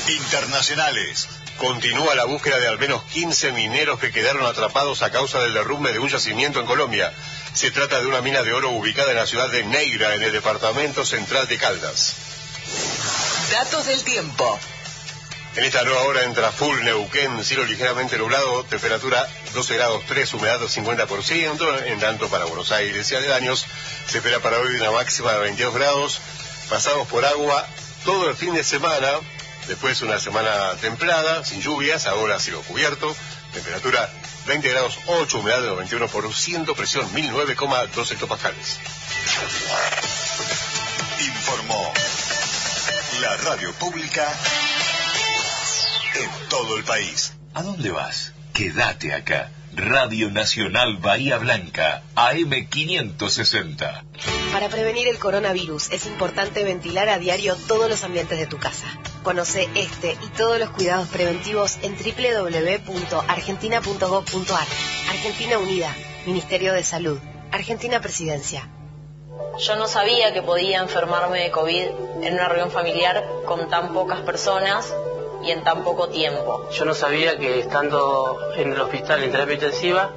Internacionales. 0.09 1.29
Continúa 1.59 2.15
la 2.15 2.25
búsqueda 2.25 2.59
de 2.59 2.69
al 2.69 2.79
menos 2.79 3.03
15 3.13 3.53
mineros 3.53 4.01
que 4.01 4.11
quedaron 4.11 4.47
atrapados 4.47 5.03
a 5.03 5.11
causa 5.11 5.43
del 5.43 5.53
derrumbe 5.53 5.93
de 5.93 5.99
un 5.99 6.09
yacimiento 6.09 6.61
en 6.61 6.67
Colombia. 6.67 7.13
Se 7.53 7.71
trata 7.71 8.01
de 8.01 8.07
una 8.07 8.23
mina 8.23 8.43
de 8.43 8.55
oro 8.55 8.71
ubicada 8.71 9.11
en 9.11 9.19
la 9.19 9.27
ciudad 9.27 9.51
de 9.51 9.65
Neira, 9.65 10.15
en 10.15 10.23
el 10.23 10.33
departamento 10.33 11.05
central 11.05 11.47
de 11.47 11.59
Caldas. 11.59 12.15
Datos 13.51 13.85
del 13.85 14.03
tiempo. 14.03 14.59
En 15.57 15.65
esta 15.65 15.83
nueva 15.83 16.03
hora 16.03 16.23
entra 16.23 16.53
full 16.53 16.81
Neuquén, 16.85 17.45
cielo 17.45 17.65
ligeramente 17.65 18.17
nublado, 18.17 18.63
temperatura 18.65 19.29
12 19.53 19.75
grados 19.75 20.05
3, 20.07 20.35
humedad 20.35 20.61
50%, 20.61 21.87
en 21.87 21.99
tanto 21.99 22.29
para 22.29 22.45
Buenos 22.45 22.71
Aires 22.71 23.11
y 23.11 23.17
aledaños 23.17 23.67
se 24.07 24.19
espera 24.19 24.39
para 24.39 24.61
hoy 24.61 24.77
una 24.77 24.93
máxima 24.93 25.33
de 25.33 25.41
22 25.41 25.75
grados, 25.75 26.21
pasados 26.69 27.09
por 27.09 27.25
agua 27.25 27.67
todo 28.05 28.31
el 28.31 28.37
fin 28.37 28.55
de 28.55 28.63
semana, 28.63 29.09
después 29.67 30.01
una 30.03 30.21
semana 30.21 30.77
templada, 30.81 31.45
sin 31.45 31.61
lluvias, 31.61 32.07
ahora 32.07 32.39
cielo 32.39 32.63
cubierto, 32.63 33.15
temperatura 33.53 34.09
20 34.47 34.69
grados 34.69 34.99
8, 35.07 35.41
humedad 35.41 35.63
del 35.63 35.73
91%, 35.73 36.77
presión 36.77 37.13
1009,2 37.13 38.13
hectopascales. 38.13 38.79
Informó 41.19 41.93
la 43.21 43.37
radio 43.37 43.73
pública 43.75 44.33
en 46.23 46.31
todo 46.49 46.77
el 46.77 46.85
país. 46.85 47.33
¿A 47.55 47.63
dónde 47.63 47.91
vas? 47.91 48.33
Quédate 48.53 49.15
acá. 49.15 49.51
Radio 49.73 50.31
Nacional 50.31 50.97
Bahía 50.97 51.39
Blanca, 51.39 52.03
AM560. 52.17 54.03
Para 54.53 54.69
prevenir 54.69 55.07
el 55.07 55.21
coronavirus 55.21 55.93
es 55.93 56.07
importante 56.07 56.65
ventilar 56.65 57.09
a 57.09 57.19
diario 57.19 57.55
todos 57.69 57.89
los 57.89 58.03
ambientes 58.03 58.37
de 58.39 58.47
tu 58.47 58.59
casa. 58.59 58.87
Conoce 59.23 59.69
este 59.77 60.19
y 60.21 60.27
todos 60.37 60.59
los 60.59 60.71
cuidados 60.71 61.07
preventivos 61.09 61.79
en 61.83 61.97
www.argentina.gov.ar. 61.97 64.67
Argentina 65.09 65.59
Unida, 65.59 65.95
Ministerio 66.27 66.73
de 66.73 66.83
Salud, 66.83 67.21
Argentina 67.53 68.01
Presidencia. 68.01 68.69
Yo 69.59 69.77
no 69.77 69.87
sabía 69.87 70.33
que 70.33 70.43
podía 70.43 70.81
enfermarme 70.81 71.45
de 71.45 71.53
COVID 71.53 71.87
en 72.23 72.35
una 72.35 72.49
reunión 72.49 72.73
familiar 72.73 73.25
con 73.47 73.71
tan 73.71 73.95
pocas 73.95 74.23
personas 74.23 74.93
y 75.43 75.51
en 75.51 75.65
tan 75.65 75.85
poco 75.85 76.09
tiempo. 76.09 76.69
Yo 76.71 76.85
no 76.85 76.95
sabía 76.95 77.39
que 77.39 77.61
estando 77.61 78.39
en 78.57 78.73
el 78.73 78.81
hospital 78.81 79.23
en 79.23 79.31
terapia 79.31 79.55
intensiva, 79.55 80.11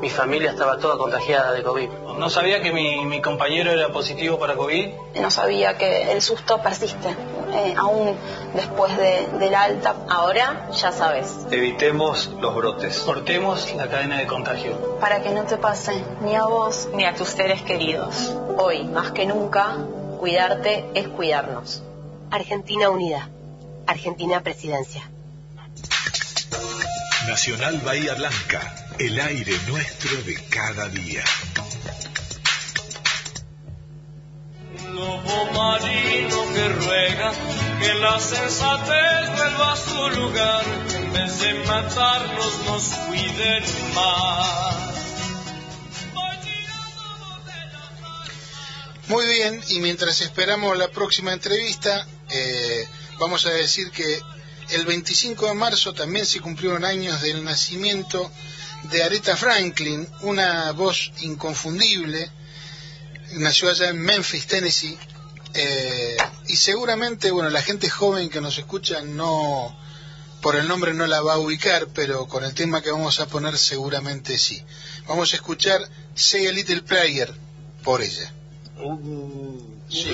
mi 0.00 0.10
familia 0.10 0.50
estaba 0.50 0.78
toda 0.78 0.96
contagiada 0.96 1.52
de 1.52 1.62
COVID. 1.62 1.88
No 2.18 2.30
sabía 2.30 2.60
que 2.60 2.72
mi, 2.72 3.04
mi 3.04 3.20
compañero 3.20 3.70
era 3.70 3.88
positivo 3.88 4.38
para 4.38 4.54
COVID. 4.54 4.90
No 5.20 5.30
sabía 5.30 5.76
que 5.76 6.12
el 6.12 6.22
susto 6.22 6.60
persiste, 6.62 7.08
eh, 7.52 7.74
aún 7.76 8.16
después 8.54 8.96
de, 8.96 9.26
del 9.38 9.54
alta. 9.54 9.96
Ahora 10.08 10.68
ya 10.72 10.92
sabes. 10.92 11.46
Evitemos 11.50 12.30
los 12.40 12.54
brotes. 12.54 13.00
Cortemos 13.00 13.74
la 13.74 13.88
cadena 13.88 14.18
de 14.18 14.26
contagio. 14.26 14.98
Para 15.00 15.22
que 15.22 15.30
no 15.30 15.44
te 15.44 15.56
pase 15.56 16.02
ni 16.22 16.34
a 16.34 16.44
vos 16.44 16.88
ni 16.92 17.04
a 17.04 17.14
tus 17.14 17.28
seres 17.28 17.62
queridos. 17.62 18.34
Hoy, 18.56 18.84
más 18.84 19.12
que 19.12 19.26
nunca, 19.26 19.76
cuidarte 20.18 20.84
es 20.94 21.08
cuidarnos. 21.08 21.82
Argentina 22.30 22.90
Unida, 22.90 23.30
Argentina 23.88 24.42
Presidencia. 24.42 25.10
Nacional 27.26 27.80
Bahía 27.80 28.14
Blanca, 28.14 28.86
el 28.98 29.18
aire 29.18 29.58
nuestro 29.66 30.22
de 30.24 30.34
cada 30.50 30.88
día. 30.90 31.24
lobo 34.92 35.52
marino 35.52 36.52
que 36.54 36.68
ruega 36.68 37.32
que 37.80 37.94
la 37.94 38.20
sensatez 38.20 39.36
vuelva 39.36 39.72
a 39.72 39.76
su 39.76 40.08
lugar, 40.20 40.64
que 40.88 40.96
en 40.96 41.12
vez 41.14 41.40
de 41.40 41.54
matarnos 41.64 42.58
nos 42.66 42.84
cuiden 43.06 43.64
más. 43.94 44.88
Muy 49.06 49.26
bien, 49.26 49.62
y 49.68 49.80
mientras 49.80 50.20
esperamos 50.20 50.76
la 50.76 50.88
próxima 50.88 51.32
entrevista, 51.32 52.06
eh, 52.28 52.86
vamos 53.18 53.46
a 53.46 53.50
decir 53.50 53.90
que 53.90 54.20
el 54.70 54.84
25 54.84 55.46
de 55.46 55.54
marzo 55.54 55.94
también 55.94 56.26
se 56.26 56.40
cumplieron 56.40 56.84
años 56.84 57.20
del 57.22 57.42
nacimiento 57.44 58.30
de 58.90 59.02
Aretha 59.02 59.36
Franklin, 59.36 60.06
una 60.22 60.72
voz 60.72 61.12
inconfundible, 61.20 62.30
nació 63.32 63.70
allá 63.70 63.88
en 63.88 64.00
Memphis, 64.00 64.46
Tennessee, 64.46 64.96
eh, 65.54 66.16
y 66.46 66.56
seguramente, 66.56 67.30
bueno, 67.30 67.50
la 67.50 67.62
gente 67.62 67.88
joven 67.88 68.28
que 68.28 68.40
nos 68.40 68.58
escucha 68.58 69.02
no, 69.02 69.76
por 70.40 70.56
el 70.56 70.68
nombre 70.68 70.94
no 70.94 71.06
la 71.06 71.20
va 71.20 71.34
a 71.34 71.38
ubicar, 71.38 71.88
pero 71.94 72.26
con 72.26 72.44
el 72.44 72.54
tema 72.54 72.82
que 72.82 72.90
vamos 72.90 73.18
a 73.20 73.26
poner 73.26 73.56
seguramente 73.56 74.38
sí. 74.38 74.62
Vamos 75.06 75.32
a 75.32 75.36
escuchar 75.36 75.80
Say 76.14 76.46
a 76.46 76.52
Little 76.52 76.82
Prayer 76.82 77.32
por 77.82 78.02
ella. 78.02 78.32
Sí. 79.88 80.10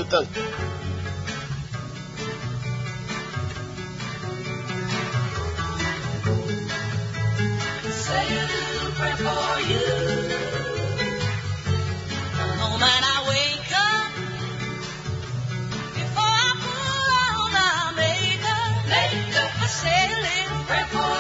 A 20.67 21.14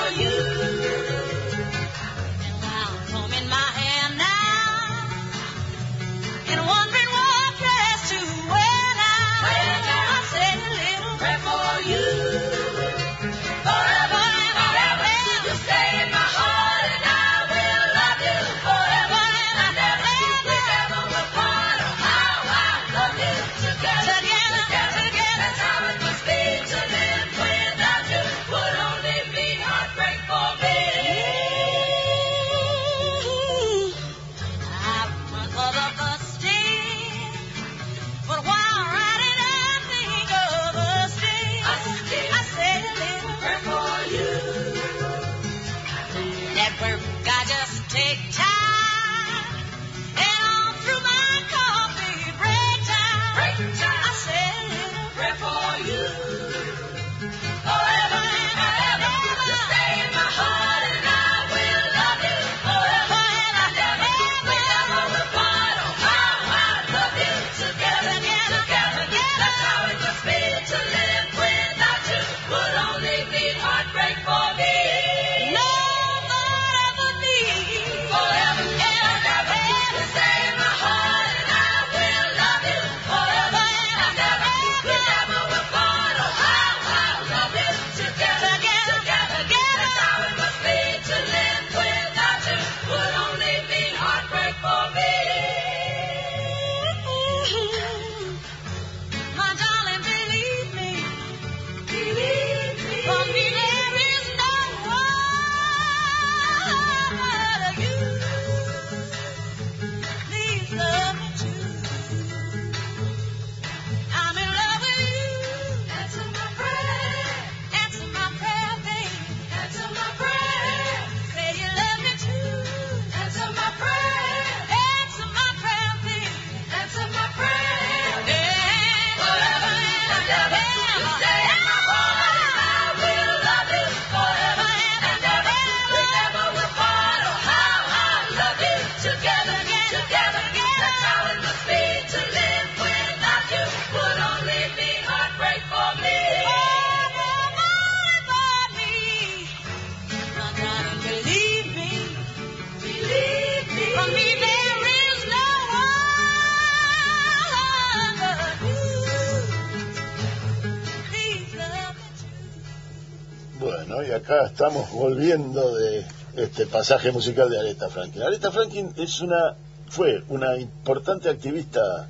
estamos 164.66 164.90
volviendo 164.92 165.74
de 165.74 166.06
este 166.36 166.64
pasaje 166.64 167.12
musical 167.12 167.50
de 167.50 167.58
Aretha 167.58 167.90
Franklin. 167.90 168.22
Aretha 168.22 168.50
Franklin 168.50 168.94
es 168.96 169.20
una, 169.20 169.56
fue 169.88 170.24
una 170.28 170.56
importante 170.56 171.28
activista 171.28 172.08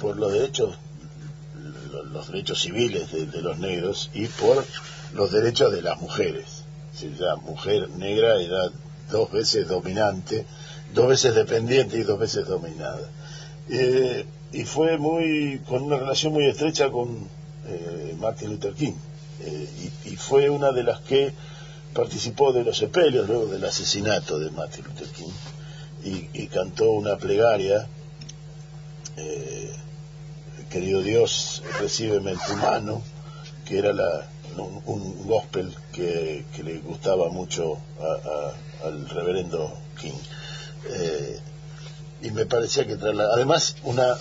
por 0.00 0.16
los 0.16 0.32
derechos, 0.32 0.74
lo- 1.92 2.04
los 2.04 2.28
derechos 2.28 2.62
civiles 2.62 3.12
de, 3.12 3.42
los 3.42 3.58
negros 3.58 4.10
y 4.14 4.28
por 4.28 4.64
los 5.12 5.30
derechos 5.30 5.72
de 5.72 5.82
las 5.82 6.00
mujeres. 6.00 6.64
Si 6.94 7.10
la 7.18 7.36
mujer 7.36 7.90
negra 7.90 8.40
era 8.40 8.70
dos 9.10 9.30
veces 9.30 9.68
dominante, 9.68 10.46
dos 10.94 11.08
veces 11.08 11.34
dependiente 11.34 11.98
y 11.98 12.02
dos 12.02 12.18
veces 12.18 12.46
dominada. 12.46 13.10
Eh, 13.68 14.24
y 14.52 14.64
fue 14.64 14.96
muy, 14.96 15.60
con 15.68 15.82
una 15.82 15.98
relación 15.98 16.32
muy 16.32 16.46
estrecha 16.46 16.88
con 16.90 17.28
eh, 17.66 18.16
Martin 18.18 18.52
Luther 18.52 18.72
King. 18.72 18.94
Eh, 19.42 19.68
y 20.06 20.16
fue 20.16 20.48
una 20.48 20.72
de 20.72 20.82
las 20.84 21.00
que 21.00 21.34
participó 21.94 22.52
de 22.52 22.64
los 22.64 22.78
sepelios 22.78 23.26
luego 23.28 23.46
del 23.46 23.64
asesinato 23.64 24.38
de 24.38 24.50
Martin 24.50 24.84
Luther 24.84 25.08
King 25.08 25.32
y, 26.04 26.46
cantó 26.48 26.90
una 26.90 27.16
plegaria 27.16 27.88
eh, 29.16 29.72
querido 30.68 31.00
Dios 31.00 31.62
recíbeme 31.80 32.32
en 32.32 32.38
tu 32.46 32.54
mano 32.56 33.02
que 33.64 33.78
era 33.78 33.92
la, 33.92 34.28
un, 34.56 35.26
gospel 35.26 35.74
que, 35.92 36.44
le 36.62 36.78
gustaba 36.78 37.28
mucho 37.30 37.78
al 38.84 39.08
reverendo 39.08 39.72
King. 40.00 40.12
Eh, 40.90 41.40
y 42.22 42.30
me 42.30 42.46
parecía 42.46 42.86
que 42.86 42.96
traerla 42.96 43.28
además 43.32 43.76
una 43.84 44.14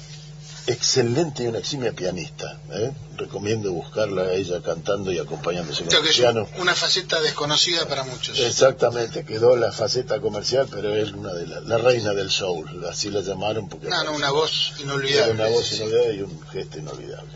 excelente 0.68 1.44
y 1.44 1.48
una 1.48 1.60
eximia 1.60 1.92
pianista 1.92 2.60
¿eh? 2.72 2.92
recomiendo 3.18 3.72
buscarla 3.72 4.24
a 4.24 4.34
ella 4.34 4.62
cantando 4.62 5.12
y 5.12 5.20
acompañándose 5.20 5.84
con 5.84 5.94
el 5.94 6.14
piano 6.14 6.48
una 6.58 6.74
faceta 6.74 7.22
desconocida 7.22 7.88
para 7.88 8.04
muchos. 8.04 8.40
Exactamente, 8.40 9.26
quedó 9.26 9.56
la 9.56 9.72
faceta 9.72 10.20
comercial, 10.20 10.68
pero 10.72 10.96
es 10.96 11.12
una 11.12 11.34
de 11.34 11.48
las, 11.48 11.64
la 11.64 11.78
reina 11.78 12.14
del 12.14 12.32
soul, 12.32 12.86
así 12.90 13.10
la 13.10 13.22
llamaron 13.22 13.70
porque 13.70 13.88
No, 13.88 14.04
no, 14.04 14.14
una 14.14 14.32
voz 14.32 14.74
inolvidable. 14.80 15.34
una 15.34 15.48
voz 15.48 15.72
inolvidable 15.74 16.16
y 16.16 16.22
un 16.22 16.42
gesto 16.48 16.80
inolvidable. 16.80 17.32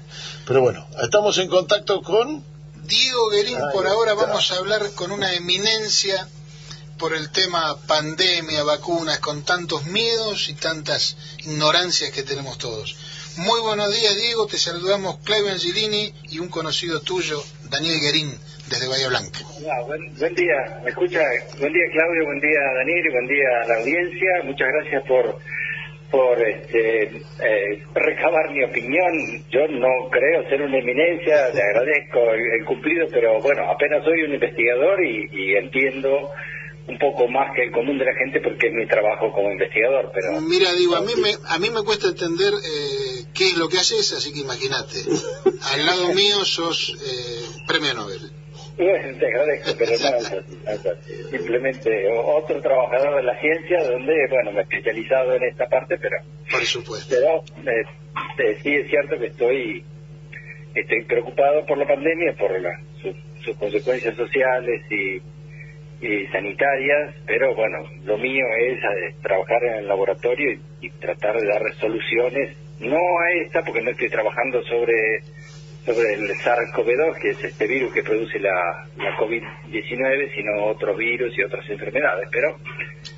Pero 0.46 0.62
bueno, 0.62 0.88
estamos 1.02 1.38
en 1.38 1.50
contacto 1.50 2.02
con 2.02 2.44
Diego 2.86 3.30
Guerín, 3.30 3.60
por 3.74 3.88
ahora 3.88 4.14
está. 4.14 4.26
vamos 4.26 4.52
a 4.52 4.56
hablar 4.56 4.92
con 4.94 5.12
una 5.12 5.34
eminencia 5.34 6.28
por 6.98 7.14
el 7.14 7.30
tema 7.30 7.78
pandemia, 7.86 8.64
vacunas, 8.64 9.20
con 9.20 9.44
tantos 9.44 9.86
miedos 9.86 10.50
y 10.50 10.56
tantas 10.56 11.16
ignorancias 11.40 12.12
que 12.12 12.24
tenemos 12.24 12.58
todos. 12.58 12.96
Muy 13.38 13.62
buenos 13.62 13.94
días, 13.94 14.18
Diego. 14.18 14.48
Te 14.48 14.58
saludamos 14.58 15.18
Claudio 15.24 15.52
Angelini 15.52 16.12
y 16.32 16.40
un 16.40 16.50
conocido 16.50 17.02
tuyo, 17.02 17.38
Daniel 17.70 18.02
Guerín, 18.02 18.34
desde 18.68 18.90
Bahía 18.90 19.10
Blanca. 19.10 19.40
Buen, 19.86 20.16
buen 20.18 20.34
día, 20.34 20.82
¿me 20.84 20.90
escucha? 20.90 21.22
Buen 21.60 21.72
día, 21.72 21.86
Claudio. 21.94 22.26
Buen 22.26 22.40
día, 22.40 22.60
Daniel. 22.82 23.06
y 23.06 23.12
Buen 23.12 23.28
día 23.28 23.48
a 23.62 23.68
la 23.68 23.76
audiencia. 23.78 24.30
Muchas 24.44 24.68
gracias 24.68 25.04
por 25.08 25.38
por 26.10 26.42
este, 26.42 27.04
eh, 27.04 27.84
recabar 27.94 28.50
mi 28.50 28.64
opinión. 28.64 29.44
Yo 29.52 29.68
no 29.68 30.10
creo 30.10 30.50
ser 30.50 30.62
una 30.62 30.80
eminencia, 30.80 31.50
le 31.54 31.62
agradezco 31.62 32.32
el, 32.32 32.42
el 32.60 32.66
cumplido, 32.66 33.08
pero 33.12 33.40
bueno, 33.42 33.70
apenas 33.70 34.04
soy 34.04 34.24
un 34.24 34.34
investigador 34.34 35.04
y, 35.06 35.30
y 35.32 35.56
entiendo 35.58 36.32
un 36.88 36.98
poco 37.00 37.28
más 37.28 37.54
que 37.56 37.64
el 37.66 37.72
común 37.72 37.98
de 37.98 38.06
la 38.06 38.14
gente 38.16 38.40
porque 38.42 38.68
es 38.68 38.74
mi 38.74 38.88
trabajo 38.88 39.32
como 39.34 39.52
investigador. 39.52 40.10
Pero 40.14 40.40
Mira, 40.42 40.72
digo, 40.74 40.96
a 40.96 41.02
mí 41.02 41.12
me, 41.22 41.32
a 41.48 41.60
mí 41.60 41.70
me 41.70 41.84
cuesta 41.84 42.08
entender 42.08 42.54
eh, 42.54 43.26
qué 43.34 43.48
es 43.50 43.58
lo 43.58 43.68
que 43.68 43.78
haces, 43.78 44.14
así 44.14 44.32
que 44.34 44.40
imagínate. 44.40 45.00
Al 45.74 45.86
lado 45.86 46.14
mío 46.14 46.46
sos 46.46 46.90
eh, 46.96 47.62
premio 47.68 47.94
Nobel. 47.94 48.22
Bueno, 48.78 49.18
te 49.20 49.26
agradezco, 49.28 49.72
pero 49.78 49.92
no. 49.92 51.30
Simplemente 51.32 51.90
otro 52.26 52.62
trabajador 52.62 53.18
de 53.18 53.24
la 53.24 53.40
ciencia 53.42 53.84
donde, 53.84 54.14
bueno, 54.30 54.52
me 54.54 54.60
he 54.60 54.64
especializado 54.64 55.34
en 55.36 55.44
esta 55.44 55.68
parte, 55.68 55.98
pero... 55.98 56.16
Por 56.50 56.64
supuesto. 56.66 57.08
Pero 57.10 57.44
eh, 57.70 58.60
sí 58.64 58.76
es 58.76 58.90
cierto 58.90 59.18
que 59.20 59.28
estoy, 59.28 59.84
estoy 60.74 61.04
preocupado 61.06 61.66
por 61.66 61.78
la 61.78 61.88
pandemia, 61.88 62.34
por 62.38 62.52
la- 62.62 62.80
su- 63.02 63.16
sus 63.44 63.58
consecuencias 63.58 64.16
sociales 64.16 64.82
y, 64.92 65.22
y 66.02 66.28
sanitarias, 66.28 67.16
pero 67.26 67.56
bueno, 67.56 67.80
lo 68.04 68.18
mío 68.18 68.46
es 68.60 68.78
eh, 68.78 69.16
trabajar 69.22 69.64
en 69.64 69.74
el 69.80 69.88
laboratorio 69.88 70.54
y, 70.54 70.88
y 70.88 70.90
tratar 70.92 71.40
de 71.40 71.48
dar 71.48 71.62
soluciones, 71.80 72.56
no 72.80 72.98
a 72.98 73.32
esta, 73.44 73.64
porque 73.64 73.82
no 73.82 73.92
estoy 73.92 74.10
trabajando 74.10 74.62
sobre 74.64 75.22
sobre 75.88 76.16
el 76.16 76.30
SARS-CoV-2, 76.44 77.22
que 77.22 77.30
es 77.30 77.44
este 77.46 77.66
virus 77.66 77.94
que 77.94 78.04
produce 78.04 78.38
la, 78.40 78.86
la 78.98 79.18
COVID-19, 79.18 80.36
sino 80.36 80.66
otros 80.66 80.98
virus 80.98 81.32
y 81.38 81.44
otras 81.44 81.68
enfermedades. 81.70 82.28
Pero 82.30 82.58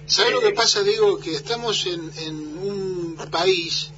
¿Sabes 0.05 0.33
lo 0.33 0.39
que 0.39 0.51
pasa, 0.51 0.83
Diego? 0.83 1.19
Que 1.19 1.31
estamos 1.31 1.87
en, 1.87 1.99
en 2.27 2.35
un 2.59 3.15
país 3.31 3.91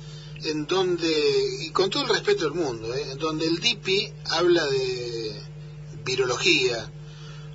en 0.45 0.65
donde, 0.65 1.13
y 1.61 1.69
con 1.71 1.89
todo 1.89 2.03
el 2.03 2.09
respeto 2.09 2.45
del 2.45 2.53
mundo, 2.53 2.93
¿eh? 2.95 3.11
en 3.11 3.17
donde 3.17 3.45
el 3.45 3.59
DIPI 3.59 4.13
habla 4.32 4.65
de 4.65 5.41
virología, 6.05 6.77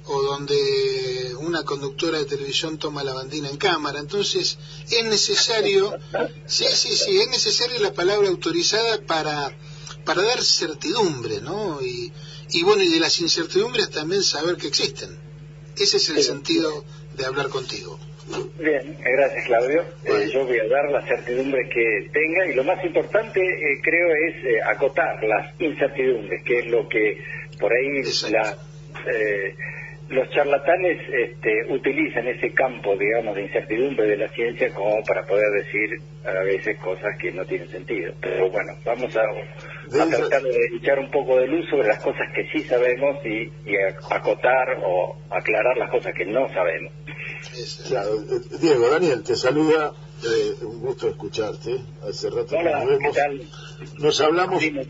o 0.07 0.23
donde 0.23 1.35
una 1.41 1.65
conductora 1.65 2.19
de 2.19 2.25
televisión 2.25 2.79
toma 2.79 3.05
la 3.05 3.15
bandina 3.15 3.49
en 3.49 3.57
cámara. 3.57 3.99
Entonces, 3.99 4.59
es 4.91 5.05
necesario, 5.05 5.99
sí, 6.47 6.67
sí, 6.73 6.97
sí, 6.97 7.21
es 7.21 7.29
necesaria 7.29 7.81
la 7.81 7.93
palabra 7.93 8.29
autorizada 8.29 9.01
para, 9.07 9.53
para 10.05 10.23
dar 10.23 10.43
certidumbre, 10.43 11.41
¿no? 11.41 11.81
Y, 11.83 12.13
y 12.51 12.63
bueno, 12.63 12.83
y 12.83 12.89
de 12.89 13.01
las 13.01 13.21
incertidumbres 13.21 13.91
también 13.91 14.23
saber 14.23 14.57
que 14.57 14.69
existen. 14.69 15.19
Ese 15.77 15.99
es 15.99 16.09
el 16.09 16.23
sentido 16.23 16.85
de 17.17 17.27
hablar 17.27 17.49
contigo. 17.49 17.99
Bien, 18.59 18.81
eh, 18.89 19.13
gracias 19.17 19.47
Claudio. 19.47 19.85
Eh, 20.05 20.31
yo 20.33 20.45
voy 20.45 20.59
a 20.59 20.67
dar 20.69 20.91
la 20.91 21.07
certidumbre 21.07 21.69
que 21.69 22.11
tenga 22.13 22.47
y 22.51 22.55
lo 22.55 22.65
más 22.65 22.85
importante 22.85 23.41
eh, 23.41 23.81
creo 23.83 24.09
es 24.29 24.45
eh, 24.45 24.63
acotar 24.67 25.23
las 25.23 25.61
incertidumbres, 25.61 26.43
que 26.45 26.59
es 26.59 26.67
lo 26.67 26.89
que 26.89 27.23
por 27.61 27.73
ahí 27.73 28.03
la, 28.31 28.59
eh, 29.13 29.55
los 30.09 30.31
charlatanes 30.31 30.99
este, 31.09 31.73
utilizan 31.73 32.29
ese 32.29 32.53
campo, 32.53 32.97
digamos, 32.97 33.35
de 33.35 33.43
incertidumbre 33.43 34.07
de 34.07 34.17
la 34.17 34.29
ciencia 34.29 34.73
como 34.73 35.03
para 35.05 35.25
poder 35.27 35.51
decir 35.65 36.01
a 36.25 36.43
veces 36.45 36.79
cosas 36.79 37.17
que 37.21 37.33
no 37.33 37.45
tienen 37.45 37.69
sentido. 37.69 38.13
Pero 38.21 38.51
bueno, 38.51 38.73
vamos 38.85 39.17
a, 39.17 39.23
a 39.23 40.09
tratar 40.09 40.43
de 40.43 40.57
echar 40.81 40.99
un 40.99 41.11
poco 41.11 41.39
de 41.39 41.49
luz 41.49 41.69
sobre 41.69 41.89
las 41.89 42.03
cosas 42.03 42.27
que 42.35 42.49
sí 42.51 42.63
sabemos 42.65 43.19
y, 43.25 43.53
y 43.69 43.77
acotar 44.11 44.79
o 44.85 45.17
aclarar 45.31 45.77
las 45.77 45.91
cosas 45.91 46.13
que 46.15 46.27
no 46.27 46.49
sabemos. 46.49 46.93
Diego, 48.61 48.89
Daniel, 48.91 49.23
te 49.25 49.35
saluda. 49.35 49.93
Eh, 50.25 50.64
un 50.64 50.81
gusto 50.81 51.09
escucharte. 51.09 51.81
Hace 52.09 52.31
rato 52.31 52.57
Hola, 52.57 52.81
nos 52.81 52.89
¿qué 52.89 52.97
vemos. 52.97 53.17
tal? 53.17 53.43
Nos 53.99 54.21
hablamos, 54.21 54.61
Dime, 54.61 54.87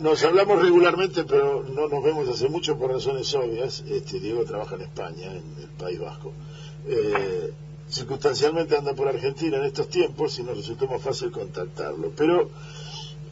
nos 0.00 0.24
hablamos 0.24 0.62
regularmente, 0.62 1.24
pero 1.24 1.64
no 1.64 1.88
nos 1.88 2.02
vemos 2.04 2.28
hace 2.28 2.48
mucho 2.48 2.78
por 2.78 2.92
razones 2.92 3.34
obvias. 3.34 3.84
Este, 3.88 4.20
Diego 4.20 4.44
trabaja 4.44 4.76
en 4.76 4.82
España, 4.82 5.26
en 5.26 5.62
el 5.62 5.68
País 5.76 5.98
Vasco. 5.98 6.32
Eh, 6.86 7.52
circunstancialmente 7.88 8.76
anda 8.76 8.94
por 8.94 9.08
Argentina 9.08 9.56
en 9.56 9.64
estos 9.64 9.88
tiempos 9.88 10.38
y 10.38 10.42
nos 10.42 10.56
resultó 10.56 10.86
más 10.86 11.02
fácil 11.02 11.30
contactarlo. 11.32 12.12
Pero 12.16 12.50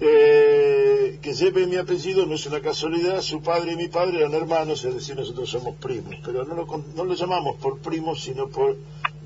eh, 0.01 1.19
que 1.23 1.33
lleve 1.33 1.67
mi 1.67 1.77
apellido 1.77 2.27
no 2.27 2.35
es 2.35 2.45
una 2.47 2.61
casualidad. 2.61 3.23
Su 3.23 3.41
padre 3.41 3.73
y 3.73 3.77
mi 3.77 3.89
padre 3.89 4.19
eran 4.19 4.35
hermanos, 4.35 4.85
es 4.85 4.95
decir, 4.95 5.15
nosotros 5.17 5.49
somos 5.49 5.77
primos. 5.77 6.15
Pero 6.25 6.45
no 6.45 6.55
lo, 6.55 6.67
no 6.95 7.05
lo 7.05 7.15
llamamos 7.15 7.57
por 7.57 7.79
primos, 7.79 8.23
sino 8.23 8.49
por 8.49 8.77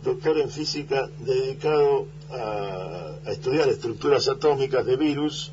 doctor 0.03 0.39
en 0.39 0.51
física 0.51 1.09
dedicado 1.19 2.07
a, 2.31 3.17
a 3.27 3.31
estudiar 3.33 3.69
estructuras 3.69 4.29
atómicas 4.29 4.85
de 4.87 4.97
virus 4.97 5.53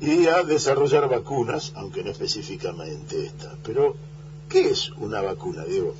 y 0.00 0.26
a 0.26 0.42
desarrollar 0.42 1.08
vacunas, 1.08 1.72
aunque 1.76 2.02
no 2.02 2.10
específicamente 2.10 3.26
esta. 3.26 3.54
Pero, 3.64 3.96
¿qué 4.48 4.70
es 4.70 4.90
una 4.90 5.20
vacuna, 5.20 5.64
Diego? 5.64 5.94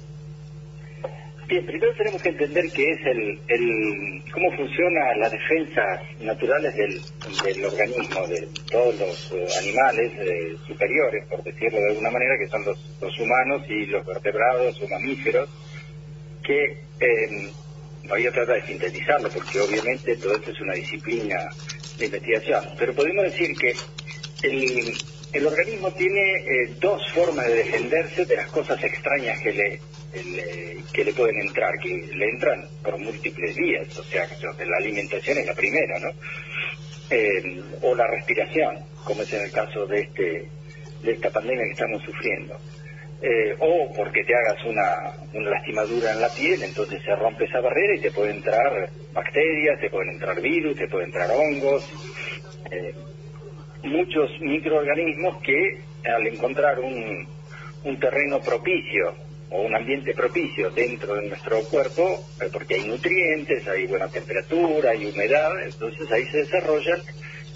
Bien, 1.49 1.67
primero 1.67 1.93
tenemos 1.99 2.23
que 2.23 2.31
entender 2.31 2.65
qué 2.73 2.93
es 2.93 3.01
el, 3.05 3.39
el 3.47 4.23
cómo 4.33 4.51
funciona 4.57 5.15
las 5.19 5.31
defensas 5.31 6.01
naturales 6.21 6.75
del, 6.75 7.01
del 7.45 7.65
organismo, 7.67 8.27
de 8.27 8.49
todos 8.71 8.99
los 8.99 9.33
eh, 9.33 9.47
animales 9.61 10.13
eh, 10.19 10.57
superiores, 10.67 11.27
por 11.27 11.43
decirlo 11.43 11.79
de 11.79 11.91
alguna 11.91 12.11
manera, 12.11 12.39
que 12.39 12.49
son 12.49 12.65
los, 12.65 12.79
los 13.01 13.19
humanos 13.21 13.63
y 13.69 13.87
los 13.87 14.07
vertebrados 14.07 14.81
o 14.83 14.89
mamíferos, 14.89 15.49
que 16.43 16.77
eh, 17.01 17.53
voy 18.09 18.27
a 18.27 18.33
tratar 18.33 18.61
de 18.61 18.67
sintetizarlo, 18.67 19.29
porque 19.31 19.61
obviamente 19.61 20.17
todo 20.17 20.35
esto 20.35 20.51
es 20.51 20.61
una 20.61 20.75
disciplina 20.75 21.37
de 21.99 22.07
investigación, 22.07 22.65
pero 22.79 22.95
podemos 22.95 23.25
decir 23.25 23.57
que 23.57 23.75
el, 24.43 24.93
el 25.33 25.47
organismo 25.47 25.91
tiene 25.93 26.21
eh, 26.21 26.75
dos 26.81 27.03
formas 27.13 27.47
de 27.47 27.55
defenderse 27.55 28.25
de 28.25 28.37
las 28.37 28.51
cosas 28.51 28.83
extrañas 28.83 29.41
que 29.41 29.53
le, 29.53 29.81
que 30.93 31.05
le 31.05 31.13
pueden 31.13 31.41
entrar, 31.41 31.73
que 31.79 31.89
le 31.89 32.29
entran 32.29 32.67
por 32.83 32.99
múltiples 32.99 33.57
vías, 33.57 33.99
o 33.99 34.05
sea, 34.05 34.27
la 34.43 34.77
alimentación 34.77 35.39
es 35.39 35.47
la 35.47 35.55
primera, 35.55 35.99
¿no? 36.01 36.11
Eh, 37.11 37.63
o 37.83 37.95
la 37.95 38.07
respiración, 38.07 38.79
como 39.05 39.23
es 39.23 39.33
en 39.33 39.43
el 39.43 39.53
caso 39.53 39.87
de 39.87 40.01
este 40.01 40.49
de 41.03 41.13
esta 41.13 41.31
pandemia 41.31 41.65
que 41.65 41.73
estamos 41.73 42.03
sufriendo. 42.05 42.57
Eh, 43.25 43.55
o 43.61 43.93
porque 43.95 44.25
te 44.25 44.35
hagas 44.35 44.65
una, 44.65 45.13
una 45.33 45.51
lastimadura 45.51 46.11
en 46.11 46.21
la 46.21 46.29
piel, 46.35 46.61
entonces 46.61 47.01
se 47.05 47.15
rompe 47.15 47.45
esa 47.45 47.61
barrera 47.61 47.95
y 47.95 48.01
te 48.01 48.11
pueden 48.11 48.39
entrar 48.39 48.91
bacterias, 49.13 49.81
te 49.81 49.91
pueden 49.91 50.11
entrar 50.15 50.41
virus, 50.41 50.77
te 50.77 50.89
pueden 50.89 51.07
entrar 51.07 51.31
hongos, 51.31 51.85
eh, 52.73 52.93
muchos 53.85 54.29
microorganismos 54.41 55.41
que 55.41 55.79
al 56.05 56.27
encontrar 56.27 56.81
un, 56.81 57.29
un 57.85 58.01
terreno 58.01 58.41
propicio 58.41 59.15
o 59.51 59.63
un 59.63 59.77
ambiente 59.77 60.15
propicio 60.15 60.71
dentro 60.71 61.15
de 61.15 61.29
nuestro 61.29 61.63
cuerpo, 61.69 62.03
eh, 62.41 62.49
porque 62.53 62.75
hay 62.75 62.89
nutrientes, 62.89 63.69
hay 63.69 63.87
buena 63.87 64.09
temperatura, 64.09 64.91
hay 64.91 65.07
humedad, 65.07 65.51
entonces 65.65 66.11
ahí 66.11 66.27
se 66.27 66.39
desarrollan 66.39 67.01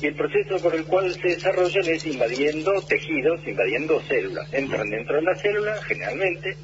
y 0.00 0.06
el 0.08 0.14
proceso 0.14 0.60
por 0.60 0.74
el 0.74 0.84
cual 0.84 1.14
se 1.20 1.28
desarrollan 1.28 1.86
es 1.86 2.06
invadiendo 2.06 2.70
tejidos, 2.88 3.46
invadiendo 3.46 4.00
células. 4.02 4.52
Entran 4.52 4.90
dentro 4.90 5.16
de 5.16 5.22
la 5.22 5.34
célula 5.36 5.74
generalmente 5.86 6.54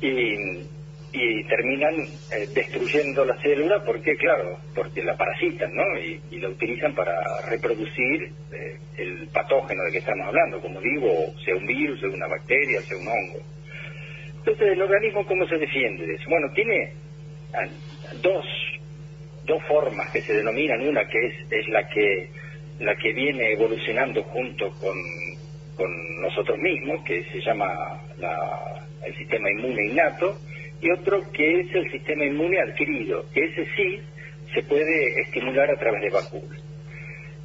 y, 0.00 0.76
terminan 1.48 1.94
eh, 2.30 2.46
destruyendo 2.52 3.24
la 3.24 3.40
célula 3.40 3.82
porque, 3.84 4.16
claro, 4.16 4.58
porque 4.74 5.02
la 5.02 5.16
parasitan, 5.16 5.72
¿no? 5.74 5.98
Y, 5.98 6.20
y 6.30 6.38
la 6.40 6.48
utilizan 6.48 6.94
para 6.94 7.14
reproducir 7.48 8.32
eh, 8.52 8.76
el 8.98 9.28
patógeno 9.28 9.82
de 9.84 9.92
que 9.92 9.98
estamos 9.98 10.26
hablando, 10.26 10.60
como 10.60 10.80
digo, 10.80 11.08
sea 11.44 11.54
un 11.54 11.66
virus, 11.66 12.00
sea 12.00 12.10
una 12.10 12.26
bacteria, 12.26 12.82
sea 12.82 12.98
un 12.98 13.08
hongo. 13.08 13.38
Entonces, 14.38 14.72
¿el 14.72 14.82
organismo 14.82 15.24
cómo 15.26 15.46
se 15.46 15.56
defiende 15.56 16.06
de 16.06 16.14
eso? 16.14 16.28
Bueno, 16.28 16.48
tiene 16.54 16.92
ah, 17.54 17.66
dos, 18.20 18.44
dos 19.44 19.62
formas 19.66 20.10
que 20.12 20.22
se 20.22 20.32
denominan. 20.32 20.86
Una 20.86 21.06
que 21.08 21.18
es, 21.26 21.34
es 21.50 21.68
la 21.68 21.88
que 21.88 22.28
la 22.78 22.94
que 22.96 23.12
viene 23.12 23.52
evolucionando 23.52 24.22
junto 24.24 24.70
con, 24.78 24.96
nosotros 26.22 26.58
mismos, 26.58 27.02
que 27.04 27.22
se 27.32 27.40
llama 27.40 27.68
la- 28.18 28.86
el 29.06 29.14
sistema 29.16 29.50
inmune 29.50 29.86
innato, 29.88 30.40
y 30.80 30.90
otro 30.90 31.30
que 31.32 31.60
es 31.60 31.74
el 31.74 31.90
sistema 31.90 32.24
inmune 32.24 32.60
adquirido, 32.60 33.26
que 33.32 33.44
ese 33.44 33.66
sí 33.76 34.00
se 34.54 34.62
puede 34.64 35.20
estimular 35.22 35.70
a 35.70 35.78
través 35.78 36.00
de 36.02 36.10
vacunas. 36.10 36.60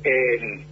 Eh, 0.03 0.65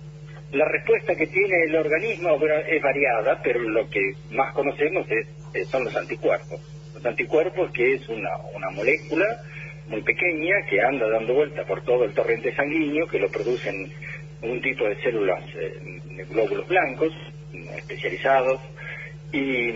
la 0.52 0.66
respuesta 0.66 1.16
que 1.16 1.28
tiene 1.28 1.64
el 1.66 1.76
organismo 1.76 2.40
es 2.68 2.82
variada, 2.82 3.42
pero 3.44 3.60
lo 3.62 3.90
que 3.90 4.02
más 4.32 4.54
conocemos 4.54 5.06
es, 5.10 5.28
eh, 5.54 5.66
son 5.72 5.84
los 5.86 5.96
anticuerpos. 5.96 6.62
Los 6.96 7.06
anticuerpos, 7.06 7.72
que 7.72 7.94
es 7.94 8.10
una, 8.10 8.30
una 8.56 8.70
molécula 8.72 9.26
muy 9.88 10.02
pequeña 10.04 10.56
que 10.70 10.82
anda 10.82 11.08
dando 11.10 11.34
vuelta 11.34 11.66
por 11.66 11.84
todo 11.84 12.06
el 12.06 12.14
torrente 12.14 12.54
sanguíneo, 12.56 13.08
que 13.08 13.20
lo 13.20 13.30
producen 13.32 13.92
un 14.42 14.62
tipo 14.62 14.86
de 14.86 14.96
células, 15.02 15.44
eh, 15.56 16.00
de 16.16 16.24
glóbulos 16.26 16.68
blancos, 16.68 17.14
especializados, 17.78 18.62
y, 19.32 19.70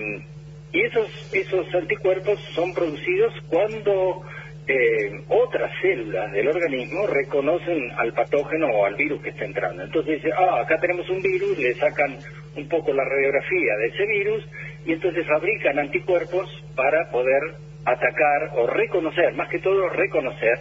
y 0.71 0.81
esos, 0.81 1.33
esos 1.33 1.73
anticuerpos 1.75 2.39
son 2.55 2.73
producidos 2.73 3.33
cuando 3.49 4.23
eh, 4.65 5.21
otras 5.27 5.71
células 5.81 6.31
del 6.31 6.47
organismo 6.47 7.05
reconocen 7.07 7.91
al 7.97 8.13
patógeno 8.13 8.67
o 8.67 8.85
al 8.85 8.95
virus 8.95 9.21
que 9.21 9.29
está 9.29 9.45
entrando. 9.45 9.83
Entonces 9.83 10.21
dice, 10.21 10.33
ah, 10.37 10.61
acá 10.61 10.79
tenemos 10.79 11.09
un 11.09 11.21
virus, 11.21 11.57
le 11.57 11.73
sacan 11.73 12.17
un 12.55 12.67
poco 12.69 12.93
la 12.93 13.03
radiografía 13.03 13.75
de 13.77 13.87
ese 13.87 14.05
virus 14.05 14.47
y 14.85 14.93
entonces 14.93 15.27
fabrican 15.27 15.79
anticuerpos 15.79 16.49
para 16.75 17.09
poder 17.11 17.41
atacar 17.85 18.51
o 18.55 18.67
reconocer, 18.67 19.33
más 19.33 19.49
que 19.49 19.59
todo 19.59 19.89
reconocer 19.89 20.57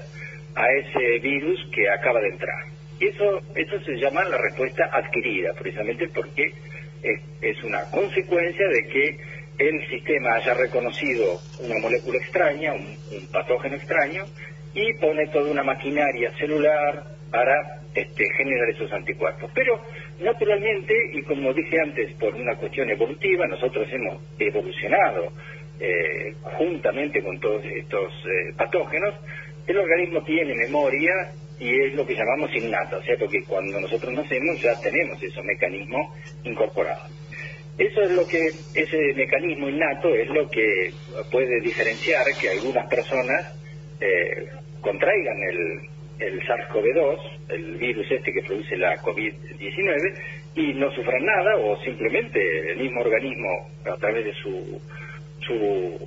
a 0.56 0.66
ese 0.72 1.18
virus 1.20 1.64
que 1.72 1.88
acaba 1.88 2.20
de 2.20 2.28
entrar. 2.28 2.64
Eso, 3.02 3.40
eso 3.56 3.80
se 3.84 3.96
llama 3.96 4.22
la 4.24 4.38
respuesta 4.38 4.88
adquirida, 4.92 5.52
precisamente 5.54 6.08
porque 6.14 6.52
es, 7.02 7.64
una 7.64 7.82
consecuencia 7.90 8.68
de 8.68 8.86
que 8.86 9.16
el 9.58 9.88
sistema 9.88 10.36
haya 10.36 10.54
reconocido 10.54 11.40
una 11.60 11.78
molécula 11.80 12.18
extraña, 12.18 12.72
un, 12.74 12.96
un 13.10 13.26
patógeno 13.32 13.74
extraño, 13.74 14.24
y 14.74 14.92
pone 14.94 15.26
toda 15.28 15.50
una 15.50 15.64
maquinaria 15.64 16.30
celular 16.38 17.04
para 17.30 17.80
este, 17.94 18.24
generar 18.36 18.70
esos 18.70 18.92
anticuerpos. 18.92 19.50
Pero 19.52 19.80
naturalmente, 20.20 20.94
y 21.12 21.22
como 21.22 21.52
dije 21.52 21.80
antes, 21.80 22.14
por 22.14 22.34
una 22.34 22.54
cuestión 22.54 22.88
evolutiva, 22.88 23.46
nosotros 23.48 23.86
hemos 23.92 24.22
evolucionado 24.38 25.32
eh, 25.80 26.34
juntamente 26.56 27.20
con 27.20 27.40
todos 27.40 27.64
estos 27.64 28.12
eh, 28.26 28.54
patógenos, 28.56 29.14
el 29.66 29.76
organismo 29.76 30.22
tiene 30.24 30.54
memoria 30.54 31.12
y 31.62 31.80
es 31.80 31.94
lo 31.94 32.04
que 32.04 32.16
llamamos 32.16 32.52
innata, 32.56 32.96
o 32.96 33.02
sea, 33.02 33.16
porque 33.16 33.44
cuando 33.46 33.80
nosotros 33.80 34.12
nacemos 34.12 34.60
ya 34.60 34.74
tenemos 34.80 35.22
esos 35.22 35.44
mecanismos 35.44 36.10
incorporados. 36.42 37.12
Eso 37.78 38.02
es 38.02 38.10
lo 38.10 38.26
que, 38.26 38.40
ese 38.74 39.14
mecanismo 39.14 39.68
innato 39.68 40.12
es 40.12 40.28
lo 40.30 40.50
que 40.50 40.92
puede 41.30 41.60
diferenciar 41.60 42.24
que 42.40 42.50
algunas 42.50 42.88
personas 42.88 43.46
eh, 44.00 44.48
contraigan 44.80 45.36
el, 45.40 45.78
el 46.18 46.40
SARS-CoV-2, 46.42 47.18
el 47.50 47.76
virus 47.76 48.10
este 48.10 48.32
que 48.32 48.42
produce 48.42 48.76
la 48.76 49.00
COVID-19, 49.00 50.14
y 50.56 50.74
no 50.74 50.90
sufran 50.90 51.24
nada 51.24 51.56
o 51.58 51.76
simplemente 51.84 52.72
el 52.72 52.78
mismo 52.78 53.02
organismo 53.02 53.48
a 53.84 53.96
través 53.98 54.24
de 54.24 54.34
su, 54.34 54.82
su 55.46 55.98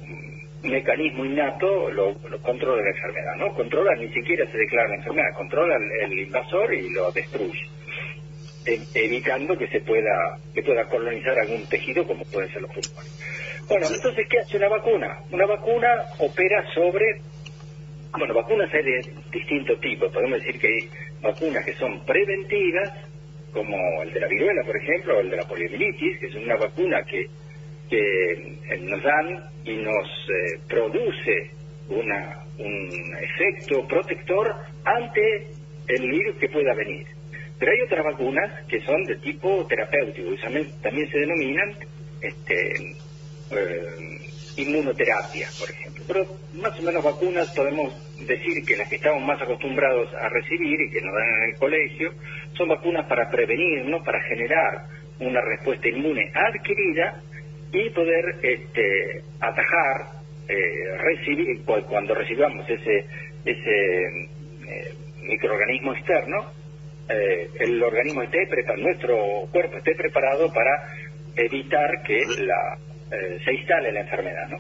mecanismo 0.65 1.25
innato 1.25 1.91
lo, 1.91 2.17
lo 2.29 2.41
controla 2.41 2.83
la 2.83 2.89
enfermedad, 2.91 3.35
¿no? 3.37 3.53
Controla, 3.55 3.95
ni 3.95 4.09
siquiera 4.13 4.45
se 4.51 4.57
declara 4.57 4.89
la 4.89 4.95
enfermedad, 4.95 5.35
controla 5.35 5.75
el, 5.77 6.11
el 6.11 6.19
invasor 6.19 6.73
y 6.73 6.89
lo 6.89 7.11
destruye, 7.11 7.61
e- 8.65 8.87
evitando 8.93 9.57
que 9.57 9.67
se 9.69 9.81
pueda, 9.81 10.39
que 10.53 10.63
pueda 10.63 10.85
colonizar 10.89 11.37
algún 11.39 11.67
tejido 11.67 12.05
como 12.07 12.25
pueden 12.25 12.51
ser 12.51 12.61
los 12.63 12.71
pulmones. 12.71 13.13
Bueno, 13.69 13.87
entonces, 13.93 14.27
¿qué 14.29 14.39
hace 14.39 14.57
una 14.57 14.69
vacuna? 14.69 15.17
Una 15.31 15.45
vacuna 15.47 15.89
opera 16.19 16.65
sobre 16.73 17.21
bueno, 18.17 18.33
vacunas 18.33 18.73
hay 18.73 18.83
de 18.83 19.05
distinto 19.31 19.77
tipo. 19.79 20.11
Podemos 20.11 20.39
decir 20.39 20.59
que 20.59 20.67
hay 20.67 20.89
vacunas 21.21 21.65
que 21.65 21.75
son 21.75 22.05
preventivas, 22.05 22.93
como 23.51 23.77
el 24.03 24.13
de 24.13 24.19
la 24.21 24.27
viruela, 24.27 24.63
por 24.65 24.77
ejemplo, 24.77 25.17
o 25.17 25.21
el 25.21 25.29
de 25.29 25.37
la 25.37 25.47
poliomielitis, 25.47 26.19
que 26.19 26.27
es 26.27 26.35
una 26.35 26.57
vacuna 26.57 27.03
que, 27.05 27.25
que 27.89 28.31
eh, 28.69 28.77
nos 28.81 29.01
dan 29.03 29.43
y 29.63 29.75
nos 29.77 30.07
eh, 30.29 30.59
produce 30.67 31.51
una, 31.89 32.43
un 32.57 33.17
efecto 33.21 33.87
protector 33.87 34.55
ante 34.83 35.47
el 35.87 36.09
virus 36.09 36.37
que 36.37 36.49
pueda 36.49 36.73
venir. 36.73 37.05
Pero 37.57 37.71
hay 37.71 37.81
otras 37.81 38.03
vacunas 38.03 38.65
que 38.67 38.81
son 38.81 39.03
de 39.05 39.15
tipo 39.17 39.65
terapéutico, 39.67 40.33
y 40.33 40.37
también, 40.37 40.67
también 40.81 41.09
se 41.09 41.19
denominan 41.19 41.75
este, 42.21 42.73
eh, 43.51 44.17
inmunoterapia, 44.57 45.47
por 45.59 45.69
ejemplo. 45.69 46.03
Pero 46.07 46.25
más 46.53 46.77
o 46.79 46.83
menos 46.83 47.03
vacunas 47.03 47.53
podemos 47.55 47.93
decir 48.25 48.65
que 48.65 48.77
las 48.77 48.89
que 48.89 48.95
estamos 48.95 49.23
más 49.23 49.41
acostumbrados 49.41 50.13
a 50.13 50.29
recibir 50.29 50.79
y 50.81 50.91
que 50.91 51.01
nos 51.01 51.13
dan 51.13 51.29
en 51.29 51.49
el 51.49 51.55
colegio 51.57 52.13
son 52.57 52.69
vacunas 52.69 53.05
para 53.07 53.29
prevenir, 53.29 53.85
¿no? 53.85 54.03
para 54.03 54.21
generar 54.23 54.85
una 55.19 55.41
respuesta 55.41 55.87
inmune 55.87 56.31
adquirida 56.33 57.21
y 57.71 57.89
poder 57.91 58.25
este, 58.43 59.23
atajar, 59.39 60.07
eh, 60.47 60.97
recibir, 60.99 61.63
cu- 61.65 61.85
cuando 61.87 62.15
recibamos 62.15 62.69
ese, 62.69 63.07
ese 63.45 64.03
eh, 64.05 64.95
microorganismo 65.23 65.93
externo, 65.95 66.53
eh, 67.09 67.51
el 67.59 67.83
organismo 67.83 68.23
esté 68.23 68.47
preparado, 68.47 68.83
nuestro 68.83 69.17
cuerpo 69.51 69.77
esté 69.77 69.95
preparado 69.95 70.51
para 70.53 70.83
evitar 71.35 71.91
que 72.05 72.25
la, 72.37 72.79
eh, 73.11 73.39
se 73.45 73.53
instale 73.53 73.91
la 73.93 74.01
enfermedad, 74.01 74.47
¿no? 74.49 74.59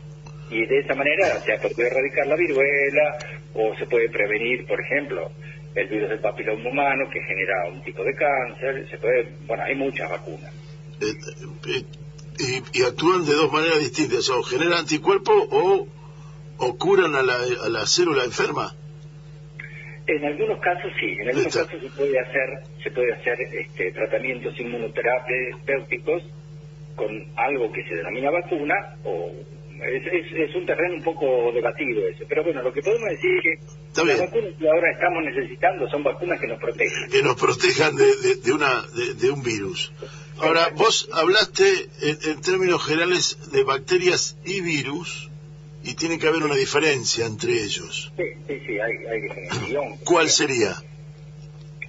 Y 0.49 0.65
de 0.67 0.79
esa 0.79 0.95
manera 0.95 1.43
se 1.45 1.57
puede 1.59 1.89
erradicar 1.89 2.27
la 2.27 2.35
viruela 2.37 3.15
o 3.53 3.75
se 3.77 3.87
puede 3.87 4.09
prevenir, 4.09 4.65
por 4.67 4.79
ejemplo, 4.81 5.31
el 5.75 5.89
virus 5.89 6.09
del 6.09 6.21
papiloma 6.21 6.69
humano 6.69 7.09
que 7.11 7.21
genera 7.23 7.69
un 7.71 7.81
tipo 7.83 8.03
de 8.03 8.15
cáncer, 8.15 8.87
se 8.89 8.97
puede, 8.99 9.37
bueno, 9.41 9.63
hay 9.63 9.75
muchas 9.75 10.09
vacunas. 10.09 10.53
Y, 12.37 12.79
y 12.79 12.83
actúan 12.83 13.25
de 13.25 13.33
dos 13.33 13.51
maneras 13.51 13.79
distintas, 13.79 14.29
o 14.29 14.43
generan 14.43 14.79
anticuerpos 14.79 15.47
o, 15.51 15.87
o 16.57 16.77
curan 16.77 17.15
a 17.15 17.21
la, 17.23 17.35
a 17.35 17.69
la 17.69 17.85
célula 17.85 18.23
enferma. 18.25 18.75
En 20.07 20.23
algunos 20.23 20.59
casos 20.59 20.91
sí, 20.99 21.17
en 21.19 21.29
algunos 21.29 21.55
casos 21.55 21.81
se 21.81 21.89
puede 21.89 22.19
hacer, 22.19 22.49
se 22.83 22.91
puede 22.91 23.13
hacer 23.13 23.39
este, 23.41 23.91
tratamientos 23.91 24.53
inmunoterapéuticos 24.59 26.23
con 26.95 27.09
algo 27.35 27.71
que 27.71 27.83
se 27.83 27.95
denomina 27.95 28.29
vacuna 28.29 28.75
o 29.03 29.31
es, 29.83 30.05
es, 30.07 30.49
es 30.49 30.55
un 30.55 30.65
terreno 30.65 30.95
un 30.95 31.03
poco 31.03 31.51
debatido 31.53 32.07
ese, 32.07 32.25
pero 32.25 32.43
bueno, 32.43 32.61
lo 32.61 32.71
que 32.71 32.81
podemos 32.81 33.09
decir 33.09 33.31
es 33.37 33.59
que 33.93 34.05
las 34.05 34.19
vacunas 34.19 34.53
que 34.59 34.67
ahora 34.69 34.91
estamos 34.91 35.23
necesitando 35.23 35.89
son 35.89 36.03
vacunas 36.03 36.39
que 36.39 36.47
nos 36.47 36.59
protegen. 36.59 37.09
que 37.11 37.21
nos 37.23 37.35
protejan 37.35 37.95
de, 37.95 38.05
de, 38.05 38.35
de 38.35 38.51
una, 38.53 38.81
de, 38.95 39.13
de 39.15 39.29
un 39.31 39.43
virus. 39.43 39.91
Ahora, 40.39 40.69
vos 40.75 41.09
hablaste 41.13 41.63
en, 42.01 42.17
en 42.31 42.41
términos 42.41 42.85
generales 42.85 43.51
de 43.51 43.63
bacterias 43.63 44.37
y 44.45 44.61
virus 44.61 45.29
y 45.83 45.93
tiene 45.95 46.19
que 46.19 46.27
haber 46.27 46.43
una 46.43 46.55
diferencia 46.55 47.25
entre 47.25 47.53
ellos. 47.53 48.11
Sí, 48.17 48.23
sí, 48.47 48.59
sí, 48.65 48.79
hay, 48.79 49.05
hay 49.11 49.21
diferenciación. 49.21 49.97
¿Cuál 50.03 50.29
sería? 50.29 50.73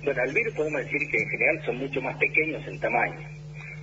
Bueno, 0.04 0.22
el 0.22 0.32
virus 0.32 0.54
podemos 0.54 0.80
decir 0.82 1.00
que 1.10 1.16
en 1.22 1.28
general 1.30 1.62
son 1.66 1.76
mucho 1.78 2.00
más 2.00 2.16
pequeños 2.18 2.64
en 2.68 2.78
tamaño. 2.78 3.18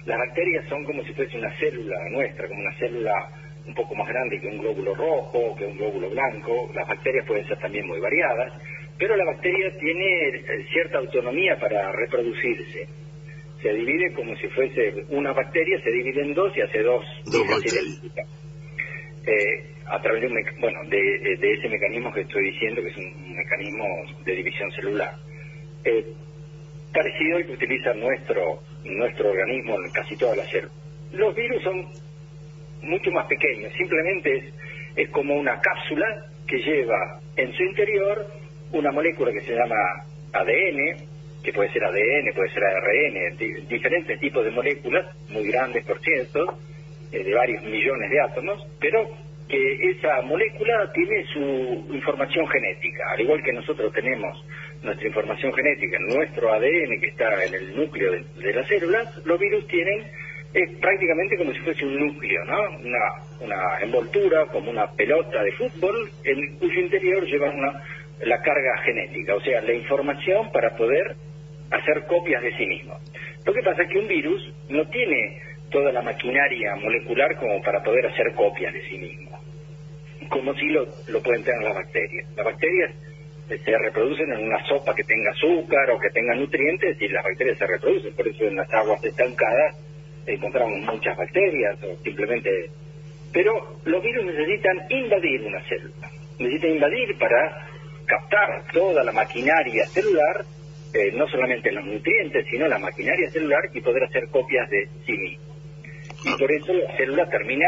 Las 0.06 0.18
bacterias 0.18 0.68
son 0.70 0.86
como 0.86 1.04
si 1.04 1.14
fuese 1.14 1.38
una 1.38 1.58
célula 1.60 1.98
nuestra, 2.12 2.48
como 2.48 2.62
una 2.62 2.78
célula 2.78 3.12
un 3.66 3.74
poco 3.74 3.96
más 3.96 4.08
grande 4.08 4.40
que 4.40 4.48
un 4.48 4.58
glóbulo 4.60 4.96
rojo, 4.96 5.56
que 5.56 5.66
un 5.66 5.78
glóbulo 5.78 6.10
blanco. 6.10 6.70
Las 6.74 6.88
bacterias 6.88 7.26
pueden 7.26 7.48
ser 7.48 7.58
también 7.60 7.88
muy 7.88 8.00
variadas, 8.00 8.54
pero 8.98 9.16
la 9.16 9.26
bacteria 9.26 9.72
tiene 9.80 10.28
eh, 10.30 10.66
cierta 10.72 10.98
autonomía 10.98 11.58
para 11.60 11.92
reproducirse. 11.92 12.88
Se 13.62 13.74
divide 13.74 14.14
como 14.14 14.36
si 14.36 14.48
fuese 14.50 15.06
una 15.10 15.32
bacteria, 15.32 15.82
se 15.82 15.92
divide 15.92 16.22
en 16.22 16.34
dos 16.34 16.56
y 16.58 16.62
hace 16.62 16.82
dos. 16.82 17.06
Dos 17.26 17.48
bacterias. 17.48 18.02
Eh, 19.26 19.70
a 19.86 20.02
través 20.02 20.22
de, 20.22 20.28
un 20.28 20.36
bueno, 20.60 20.80
de, 20.90 21.38
de 21.38 21.54
ese 21.54 21.70
mecanismo 21.70 22.12
que 22.12 22.22
estoy 22.22 22.52
diciendo, 22.52 22.82
que 22.82 22.90
es 22.90 22.98
un, 22.98 23.06
un 23.06 23.36
mecanismo 23.36 23.86
de 24.26 24.36
división 24.36 24.72
celular. 24.72 25.14
Eh, 25.86 26.06
parecido 26.94 27.38
al 27.38 27.46
que 27.46 27.54
utiliza 27.54 27.94
nuestro, 27.94 28.60
nuestro 28.84 29.30
organismo 29.30 29.76
en 29.76 29.92
casi 29.92 30.16
todas 30.16 30.38
las 30.38 30.50
células. 30.50 30.76
Los 31.12 31.36
virus 31.36 31.64
son 31.64 31.86
mucho 32.84 33.12
más 33.12 33.26
pequeños, 33.28 33.72
simplemente 33.74 34.36
es, 34.38 34.44
es 34.96 35.10
como 35.10 35.36
una 35.36 35.60
cápsula 35.62 36.06
que 36.48 36.58
lleva 36.60 37.20
en 37.36 37.52
su 37.54 37.64
interior 37.64 38.26
una 38.72 38.92
molécula 38.92 39.32
que 39.32 39.42
se 39.42 39.54
llama 39.56 39.76
ADN, 40.34 41.08
que 41.44 41.54
puede 41.54 41.72
ser 41.72 41.84
ADN, 41.84 42.34
puede 42.36 42.50
ser 42.52 42.64
ARN, 42.64 43.38
di- 43.38 43.62
diferentes 43.68 44.20
tipos 44.20 44.44
de 44.46 44.52
moléculas, 44.52 45.06
muy 45.30 45.44
grandes 45.52 45.86
por 45.86 46.00
cierto, 46.02 46.58
eh, 47.12 47.24
de 47.24 47.34
varios 47.34 47.64
millones 47.64 48.10
de 48.10 48.20
átomos, 48.22 48.66
pero 48.80 49.08
que 49.48 49.92
esa 49.92 50.22
molécula 50.24 50.92
tiene 50.94 51.24
su 51.34 51.86
información 51.94 52.48
genética, 52.48 53.04
al 53.12 53.22
igual 53.22 53.44
que 53.44 53.54
nosotros 53.54 53.94
tenemos 53.94 54.44
nuestra 54.82 55.08
información 55.08 55.54
genética, 55.54 55.98
nuestro 56.00 56.52
ADN 56.54 57.00
que 57.00 57.08
está 57.10 57.44
en 57.46 57.54
el 57.54 57.76
núcleo 57.76 58.12
de 58.12 58.54
las 58.54 58.68
células, 58.68 59.16
los 59.26 59.40
virus 59.40 59.68
tienen 59.68 60.10
es 60.54 60.78
prácticamente 60.78 61.38
como 61.38 61.52
si 61.52 61.60
fuese 61.60 61.86
un 61.86 61.98
núcleo, 61.98 62.46
¿no? 62.46 62.78
Una, 63.42 63.80
envoltura, 63.82 64.46
como 64.46 64.70
una 64.70 64.88
pelota 64.92 65.44
de 65.44 65.52
fútbol, 65.54 66.10
en 66.24 66.58
cuyo 66.58 66.80
interior 66.80 67.26
lleva 67.26 67.50
una, 67.50 67.84
la 68.22 68.42
carga 68.42 68.78
genética, 68.86 69.36
o 69.36 69.42
sea, 69.42 69.62
la 69.62 69.74
información 69.74 70.52
para 70.52 70.76
poder 70.78 71.16
hacer 71.72 72.06
copias 72.08 72.42
de 72.42 72.56
sí 72.56 72.66
mismo. 72.66 72.98
Lo 73.46 73.54
que 73.54 73.62
pasa 73.64 73.84
es 73.84 73.90
que 73.90 74.00
un 74.00 74.08
virus 74.08 74.54
no 74.70 74.88
tiene 74.90 75.42
toda 75.70 75.92
la 75.92 76.02
maquinaria 76.02 76.76
molecular 76.76 77.36
como 77.38 77.62
para 77.62 77.84
poder 77.84 78.06
hacer 78.06 78.32
copias 78.34 78.74
de 78.74 78.88
sí 78.88 78.98
mismo, 78.98 79.38
como 80.30 80.54
si 80.54 80.68
lo, 80.68 80.86
lo 81.08 81.22
pueden 81.22 81.44
tener 81.44 81.64
las 81.64 81.76
bacterias. 81.76 82.30
Las 82.38 82.46
bacterias 82.46 82.92
se 83.48 83.78
reproducen 83.78 84.32
en 84.32 84.46
una 84.46 84.64
sopa 84.68 84.96
que 84.96 85.04
tenga 85.04 85.32
azúcar 85.32 85.92
o 85.92 86.00
que 86.00 86.10
tenga 86.12 86.36
nutrientes 86.36 87.02
y 87.02 87.10
las 87.10 87.24
bacterias 87.24 87.58
se 87.58 87.68
reproducen. 87.68 88.16
Por 88.16 88.28
eso 88.28 88.46
en 88.46 88.56
las 88.56 88.72
aguas 88.72 89.04
estancadas 89.04 89.76
encontramos 90.26 90.80
muchas 90.80 91.18
bacterias 91.18 91.78
o 91.84 91.96
simplemente... 92.04 92.50
Pero 93.32 93.80
los 93.86 94.04
virus 94.04 94.26
necesitan 94.26 94.78
invadir 94.90 95.42
una 95.42 95.62
célula. 95.64 96.10
Necesitan 96.38 96.72
invadir 96.72 97.18
para 97.18 97.68
captar 98.06 98.64
toda 98.72 99.04
la 99.04 99.12
maquinaria 99.12 99.86
celular, 99.88 100.46
eh, 100.94 101.12
no 101.14 101.28
solamente 101.28 101.72
los 101.72 101.86
nutrientes, 101.86 102.46
sino 102.50 102.68
la 102.68 102.78
maquinaria 102.78 103.30
celular 103.32 103.62
y 103.74 103.82
poder 103.82 104.04
hacer 104.04 104.28
copias 104.30 104.70
de 104.70 104.88
sí 105.06 105.14
mismo. 105.14 105.54
Y 106.26 106.38
por 106.38 106.52
eso 106.52 106.74
la 106.74 106.96
célula 106.96 107.30
termina 107.30 107.66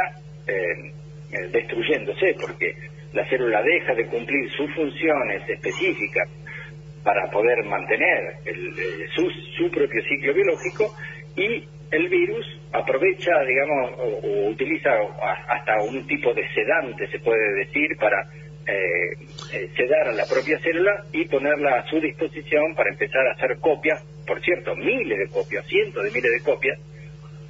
eh, 0.47 0.93
eh, 1.31 1.47
destruyéndose, 1.51 2.35
porque 2.39 2.75
la 3.13 3.27
célula 3.27 3.63
deja 3.63 3.95
de 3.95 4.05
cumplir 4.05 4.49
sus 4.51 4.73
funciones 4.75 5.49
específicas 5.49 6.29
para 7.03 7.29
poder 7.31 7.63
mantener 7.65 8.35
el, 8.45 9.09
su, 9.15 9.29
su 9.57 9.71
propio 9.71 10.01
ciclo 10.03 10.33
biológico 10.33 10.93
y 11.35 11.63
el 11.91 12.09
virus 12.09 12.45
aprovecha, 12.73 13.31
digamos, 13.47 13.91
o, 13.97 14.03
o 14.27 14.49
utiliza 14.49 14.91
hasta 15.47 15.81
un 15.83 16.05
tipo 16.07 16.33
de 16.33 16.47
sedante, 16.53 17.07
se 17.07 17.19
puede 17.19 17.53
decir, 17.55 17.95
para 17.99 18.21
eh, 18.67 19.11
eh, 19.53 19.69
sedar 19.77 20.07
a 20.09 20.13
la 20.13 20.25
propia 20.27 20.57
célula 20.59 21.05
y 21.11 21.25
ponerla 21.25 21.79
a 21.79 21.85
su 21.87 21.99
disposición 21.99 22.73
para 22.75 22.89
empezar 22.89 23.25
a 23.27 23.33
hacer 23.33 23.57
copias, 23.59 24.01
por 24.25 24.41
cierto, 24.41 24.75
miles 24.75 25.17
de 25.19 25.29
copias, 25.29 25.65
cientos 25.67 26.03
de 26.03 26.11
miles 26.11 26.31
de 26.31 26.41
copias, 26.43 26.79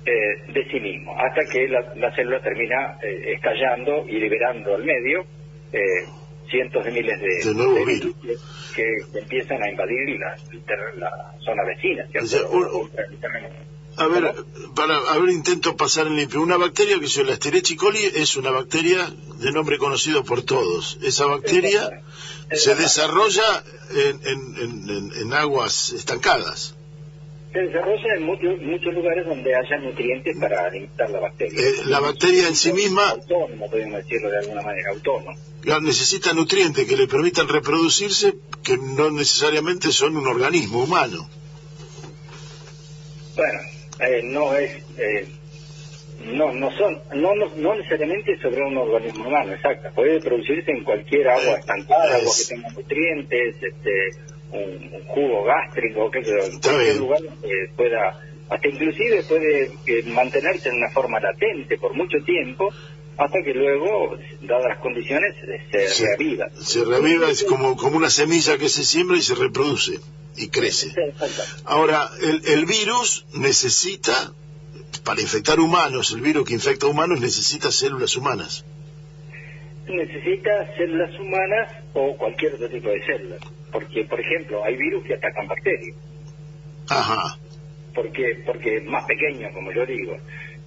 eh, 0.05 0.51
de 0.53 0.65
sí 0.69 0.79
mismo, 0.79 1.17
hasta 1.19 1.41
que 1.51 1.67
la, 1.67 1.93
la 1.95 2.13
célula 2.13 2.39
termina 2.41 2.97
eh, 3.01 3.33
estallando 3.35 4.05
y 4.07 4.19
liberando 4.19 4.75
al 4.75 4.83
medio 4.83 5.25
eh, 5.73 5.79
cientos 6.51 6.83
de 6.85 6.91
miles 6.91 7.19
de, 7.19 7.53
De 7.53 7.85
virus. 7.85 8.15
que, 8.21 8.35
que 9.13 9.19
empiezan 9.19 9.63
a 9.63 9.69
invadir 9.71 10.19
la, 10.19 10.35
la 10.97 11.09
zona 11.39 11.63
vecina, 11.63 12.05
¿cierto? 12.11 12.25
O 12.25 12.27
sea, 12.27 12.47
un- 12.49 12.63
O- 12.65 12.77
o 12.81 12.89
el 12.97 13.19
terreno. 13.19 13.47
A 13.97 14.07
ver, 14.07 14.35
para 14.75 14.97
a 14.97 15.17
ver, 15.19 15.29
intento 15.29 15.75
pasar 15.77 16.07
en 16.07 16.17
limpio. 16.17 16.41
Una 16.41 16.57
bacteria 16.57 16.99
que 16.99 17.07
se 17.07 17.23
la 17.23 17.33
Escherichia 17.33 17.77
coli 17.77 18.03
es 18.03 18.35
una 18.35 18.51
bacteria 18.51 19.13
de 19.39 19.51
nombre 19.51 19.77
conocido 19.77 20.23
por 20.23 20.41
todos. 20.43 20.97
Esa 21.01 21.25
bacteria 21.25 22.03
se 22.51 22.75
desarrolla 22.75 23.63
en, 23.91 24.27
en- 24.27 24.89
en- 24.89 25.11
en- 25.21 25.33
aguas 25.33 25.91
estancadas. 25.93 26.75
Se 27.53 27.59
desarrolla 27.59 28.15
en 28.17 28.23
muchos, 28.23 28.59
muchos 28.61 28.93
lugares 28.93 29.25
donde 29.25 29.55
haya 29.55 29.77
nutrientes 29.77 30.37
para 30.41 30.65
alimentar 30.65 31.09
la 31.09 31.19
bacteria. 31.21 31.57
Eh, 31.61 31.75
la 31.85 32.01
bacteria 32.01 32.49
en 32.49 32.55
sí 32.55 32.73
misma 32.73 33.11
Autónomo, 33.11 33.69
podemos 33.69 34.03
decirlo 34.03 34.29
de 34.29 34.39
alguna 34.39 34.61
manera, 34.61 34.89
autónomo. 34.91 35.37
necesita 35.81 36.33
nutrientes 36.33 36.85
que 36.85 36.97
le 36.97 37.07
permitan 37.07 37.47
reproducirse, 37.47 38.35
que 38.61 38.77
no 38.77 39.09
necesariamente 39.09 39.93
son 39.93 40.17
un 40.17 40.27
organismo 40.27 40.83
humano. 40.83 41.29
Bueno, 43.37 43.59
eh, 43.99 44.21
no 44.23 44.55
es... 44.57 44.71
eh, 44.97 45.27
no, 46.17 46.53
no 46.53 46.71
son, 46.77 46.97
no, 47.13 47.35
no, 47.35 47.45
no 47.57 47.75
necesariamente 47.75 48.37
sobre 48.41 48.61
un 48.63 48.77
organismo 48.77 49.27
humano, 49.27 49.53
exacto. 49.53 49.89
Puede 49.93 50.21
producirse 50.21 50.71
en 50.71 50.83
cualquier 50.85 51.27
agua 51.27 51.59
estancada, 51.59 52.15
agua 52.15 52.31
que 52.37 52.45
tenga 52.55 52.69
nutrientes, 52.69 53.55
este, 53.61 53.91
un, 54.51 54.93
un 54.93 55.03
jugo 55.07 55.43
gástrico, 55.43 56.09
que 56.09 56.19
en 56.19 56.59
cualquier 56.61 56.95
lugar 56.95 57.19
donde 57.21 57.49
pueda, 57.75 58.13
hasta 58.49 58.67
inclusive 58.67 59.23
puede 59.27 59.71
eh, 59.85 60.03
mantenerse 60.05 60.69
en 60.69 60.75
una 60.75 60.89
forma 60.91 61.19
latente 61.19 61.77
por 61.77 61.93
mucho 61.93 62.17
tiempo, 62.23 62.71
hasta 63.17 63.41
que 63.43 63.53
luego, 63.53 64.17
dadas 64.41 64.69
las 64.69 64.79
condiciones, 64.79 65.35
eh, 65.43 65.61
se 65.71 65.87
Sí. 65.89 66.03
reaviva. 66.05 66.49
Se 66.55 66.83
reviva, 66.85 67.29
es 67.29 67.43
como, 67.43 67.75
como 67.75 67.97
una 67.97 68.09
semilla 68.09 68.57
que 68.57 68.69
se 68.69 68.83
siembra 68.85 69.17
y 69.17 69.21
se 69.21 69.35
reproduce 69.35 69.99
y 70.37 70.49
crece. 70.49 70.93
Ahora, 71.65 72.09
el, 72.21 72.41
el 72.45 72.65
virus 72.65 73.25
necesita, 73.33 74.33
para 75.03 75.21
infectar 75.21 75.59
humanos, 75.59 76.11
el 76.11 76.21
virus 76.21 76.47
que 76.47 76.53
infecta 76.53 76.87
humanos 76.87 77.19
necesita 77.19 77.71
células 77.71 78.15
humanas. 78.15 78.65
necesita 79.87 80.75
células 80.75 81.17
humanas 81.19 81.71
o 81.93 82.15
cualquier 82.17 82.55
otro 82.55 82.69
tipo 82.69 82.89
de 82.89 83.05
células. 83.05 83.39
Porque, 83.71 84.05
por 84.05 84.19
ejemplo, 84.19 84.63
hay 84.63 84.75
virus 84.77 85.05
que 85.05 85.15
atacan 85.15 85.47
bacterias. 85.47 85.97
Ajá. 86.89 87.37
Porque, 87.93 88.41
porque 88.45 88.77
es 88.77 88.85
más 88.85 89.05
pequeños, 89.05 89.53
como 89.53 89.71
yo 89.71 89.85
digo. 89.85 90.17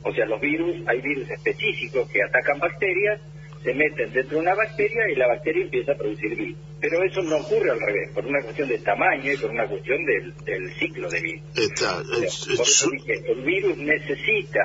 O 0.03 0.13
sea, 0.13 0.27
los 0.27 0.41
virus, 0.41 0.77
hay 0.87 1.01
virus 1.01 1.29
específicos 1.31 2.09
que 2.11 2.23
atacan 2.23 2.59
bacterias, 2.59 3.21
se 3.63 3.75
meten 3.75 4.13
dentro 4.13 4.37
de 4.37 4.43
una 4.43 4.55
bacteria 4.55 5.03
y 5.13 5.17
la 5.17 5.27
bacteria 5.29 5.63
empieza 5.65 5.93
a 5.93 5.97
producir 5.97 6.37
virus. 6.37 6.57
Pero 6.81 7.03
eso 7.03 7.23
no 7.23 7.37
ocurre 7.39 7.71
al 7.73 7.81
revés, 7.81 8.11
por 8.15 8.25
una 8.27 8.41
cuestión 8.43 8.69
de 8.69 8.79
tamaño 8.79 9.33
y 9.33 9.37
por 9.37 9.51
una 9.51 9.67
cuestión 9.67 10.05
del, 10.05 10.33
del 10.45 10.71
ciclo 10.75 11.09
de 11.11 11.21
virus. 11.21 11.43
Está, 11.59 11.99
O 11.99 12.03
por 12.05 12.25
es- 12.25 12.47
eso 12.49 12.91
dije, 12.91 13.15
el 13.33 13.43
virus 13.43 13.77
necesita 13.79 14.61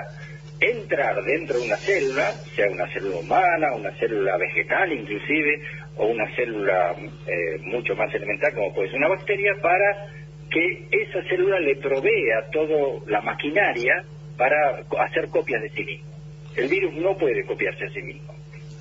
entrar 0.60 1.22
dentro 1.24 1.60
de 1.60 1.66
una 1.66 1.78
célula, 1.78 2.32
sea 2.56 2.70
una 2.70 2.88
célula 2.94 3.18
humana, 3.18 3.74
una 3.76 3.92
célula 3.98 4.38
vegetal 4.38 4.92
inclusive, 4.94 5.62
o 5.98 6.08
una 6.08 6.34
célula 6.36 6.96
eh, 7.28 7.58
mucho 7.64 7.96
más 7.96 8.14
elemental 8.14 8.54
como 8.54 8.74
puede 8.74 8.90
ser 8.90 8.98
una 9.00 9.10
bacteria, 9.10 9.54
para 9.62 10.08
que 10.50 10.88
esa 10.92 11.22
célula 11.30 11.60
le 11.60 11.76
provea 11.78 12.48
toda 12.52 13.00
la 13.08 13.22
maquinaria 13.22 14.04
para 14.38 14.84
hacer 15.08 15.28
copias 15.30 15.62
de 15.64 15.70
sí 15.70 15.84
mismo. 15.84 16.14
El 16.56 16.68
virus 16.70 16.94
no 16.94 17.18
puede 17.18 17.44
copiarse 17.46 17.86
a 17.86 17.90
sí 17.90 18.02
mismo. 18.04 18.34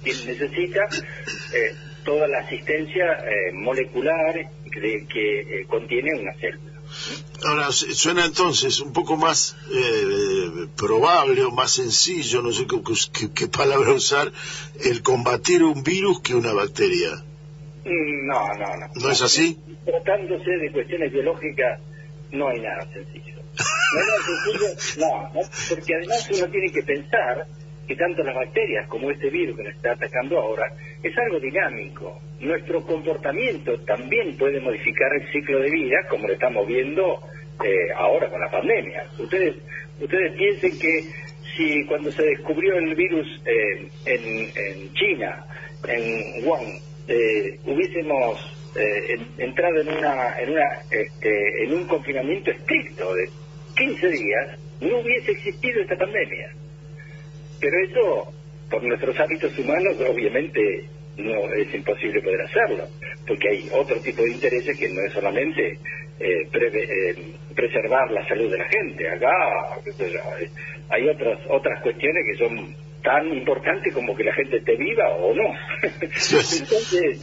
Él 0.05 0.27
necesita 0.27 0.81
eh, 1.55 1.75
toda 2.05 2.27
la 2.29 2.39
asistencia 2.41 3.05
eh, 3.25 3.53
molecular 3.53 4.35
que, 4.73 5.07
que, 5.07 5.41
eh, 5.41 5.67
contiene 5.69 6.11
una 6.21 6.35
célula. 6.35 6.73
ahora, 7.47 7.71
suena 7.73 8.25
entonces 8.25 8.81
un 8.81 8.93
poco 8.93 9.17
más 9.17 9.57
eh, 9.73 10.67
probable 10.77 11.43
o 11.45 11.51
más 11.51 11.73
sencillo, 11.73 12.43
no 12.43 12.53
sé 12.53 12.67
qué, 12.67 13.31
qué- 13.35 13.49
palabra 13.49 13.93
usar, 13.93 14.33
el 14.85 15.03
combatir 15.03 15.63
un 15.63 15.83
virus 15.83 16.21
que 16.21 16.35
una 16.35 16.53
bacteria. 16.53 17.11
Mm, 17.85 18.27
No, 18.27 18.55
no, 18.55 18.77
no. 18.77 18.87
¿No 18.95 19.11
es 19.11 19.23
así? 19.23 19.59
Tratándose 19.85 20.51
de 20.51 20.71
cuestiones 20.73 21.13
biológicas, 21.13 21.81
no 22.33 22.49
hay 22.49 22.61
nada 22.61 22.87
sencillo. 22.93 23.41
No 23.93 23.99
hay 24.01 24.07
nada 24.07 24.23
sencillo, 24.27 25.07
no, 25.07 25.23
no, 25.35 25.41
porque 25.69 25.95
además 25.95 26.31
uno 26.31 26.47
tiene 26.51 26.73
que 26.73 26.83
pensar 26.83 27.47
que 27.93 27.97
tanto 27.97 28.23
las 28.23 28.35
bacterias 28.35 28.89
como 28.89 29.11
este 29.11 29.29
virus 29.29 29.55
que 29.57 29.65
nos 29.65 29.75
está 29.75 29.93
atacando 29.93 30.39
ahora 30.41 30.65
es 31.03 31.17
algo 31.19 31.39
dinámico. 31.41 32.19
Nuestro 32.41 32.83
comportamiento 32.87 33.79
también 33.81 34.37
puede 34.39 34.61
modificar 34.61 35.13
el 35.15 35.31
ciclo 35.31 35.59
de 35.61 35.71
vida, 35.71 35.99
como 36.09 36.27
lo 36.27 36.33
estamos 36.33 36.67
viendo 36.67 37.21
eh, 37.63 37.93
ahora 37.97 38.29
con 38.31 38.41
la 38.41 38.51
pandemia. 38.51 39.05
Ustedes, 39.19 39.57
ustedes 40.01 40.33
piensen 40.33 40.79
que 40.79 41.05
si 41.57 41.85
cuando 41.87 42.11
se 42.13 42.23
descubrió 42.23 42.77
el 42.79 42.95
virus 42.95 43.27
eh, 43.45 43.89
en, 44.07 44.53
en 44.57 44.93
China, 44.95 45.45
en 45.87 46.47
Wuhan, 46.47 46.65
eh, 47.09 47.59
hubiésemos 47.67 48.41
eh, 48.75 49.17
en- 49.19 49.45
entrado 49.49 49.81
en 49.83 49.89
una, 49.89 50.39
en 50.41 50.51
una, 50.51 50.65
este, 50.91 51.65
en 51.65 51.75
un 51.75 51.87
confinamiento 51.89 52.51
estricto 52.51 53.13
de 53.15 53.25
15 53.77 54.09
días, 54.09 54.59
no 54.81 54.99
hubiese 54.99 55.33
existido 55.33 55.83
esta 55.83 55.97
pandemia. 55.97 56.49
Pero 57.63 57.75
eso, 57.89 58.33
por 58.69 58.83
nuestros 58.83 59.19
hábitos 59.21 59.57
humanos, 59.59 59.97
obviamente 60.07 60.61
no 61.17 61.55
es 61.55 61.73
imposible 61.75 62.21
poder 62.23 62.41
hacerlo, 62.43 62.89
porque 63.27 63.49
hay 63.49 63.69
otro 63.73 64.01
tipo 64.01 64.23
de 64.23 64.33
intereses 64.33 64.77
que 64.79 64.89
no 64.89 65.01
es 65.07 65.13
solamente 65.13 65.79
eh, 66.19 66.49
preve- 66.51 66.89
eh, 66.91 67.35
preservar 67.55 68.11
la 68.11 68.27
salud 68.29 68.51
de 68.51 68.59
la 68.59 68.69
gente. 68.69 69.09
Acá 69.09 69.31
eh, 69.87 70.51
hay 70.91 71.09
otras 71.09 71.39
otras 71.49 71.81
cuestiones 71.83 72.25
que 72.27 72.39
son 72.39 72.75
tan 73.03 73.27
importantes 73.33 73.93
como 73.95 74.15
que 74.17 74.25
la 74.25 74.35
gente 74.35 74.57
esté 74.59 74.75
viva 74.77 75.09
o 75.17 75.35
no. 75.35 75.49
Entonces, 75.83 77.21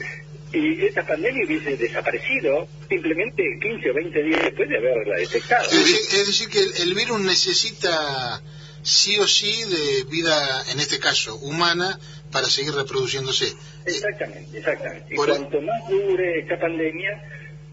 y 0.54 0.86
esta 0.86 1.06
pandemia 1.06 1.46
hubiese 1.46 1.78
desaparecido 1.78 2.68
simplemente 2.90 3.44
15 3.62 3.90
o 3.92 3.94
20 3.94 4.24
días 4.24 4.42
después 4.44 4.70
de 4.70 4.78
haberla 4.78 5.16
detectado. 5.18 5.66
Es 5.66 5.78
decir, 5.78 6.20
es 6.20 6.28
decir 6.28 6.50
que 6.50 6.60
el, 6.60 6.90
el 6.90 6.96
virus 6.96 7.20
necesita 7.22 8.42
sí 8.90 9.18
o 9.20 9.28
sí 9.28 9.64
de 9.66 10.04
vida, 10.10 10.64
en 10.72 10.80
este 10.80 11.00
caso, 11.00 11.36
humana, 11.38 12.00
para 12.32 12.48
seguir 12.48 12.74
reproduciéndose. 12.74 13.46
Exactamente, 13.86 14.58
exactamente. 14.58 15.14
Y 15.14 15.16
Por- 15.16 15.30
cuanto 15.30 15.62
más 15.62 15.88
dure 15.90 16.40
esta 16.40 16.60
pandemia, 16.60 17.24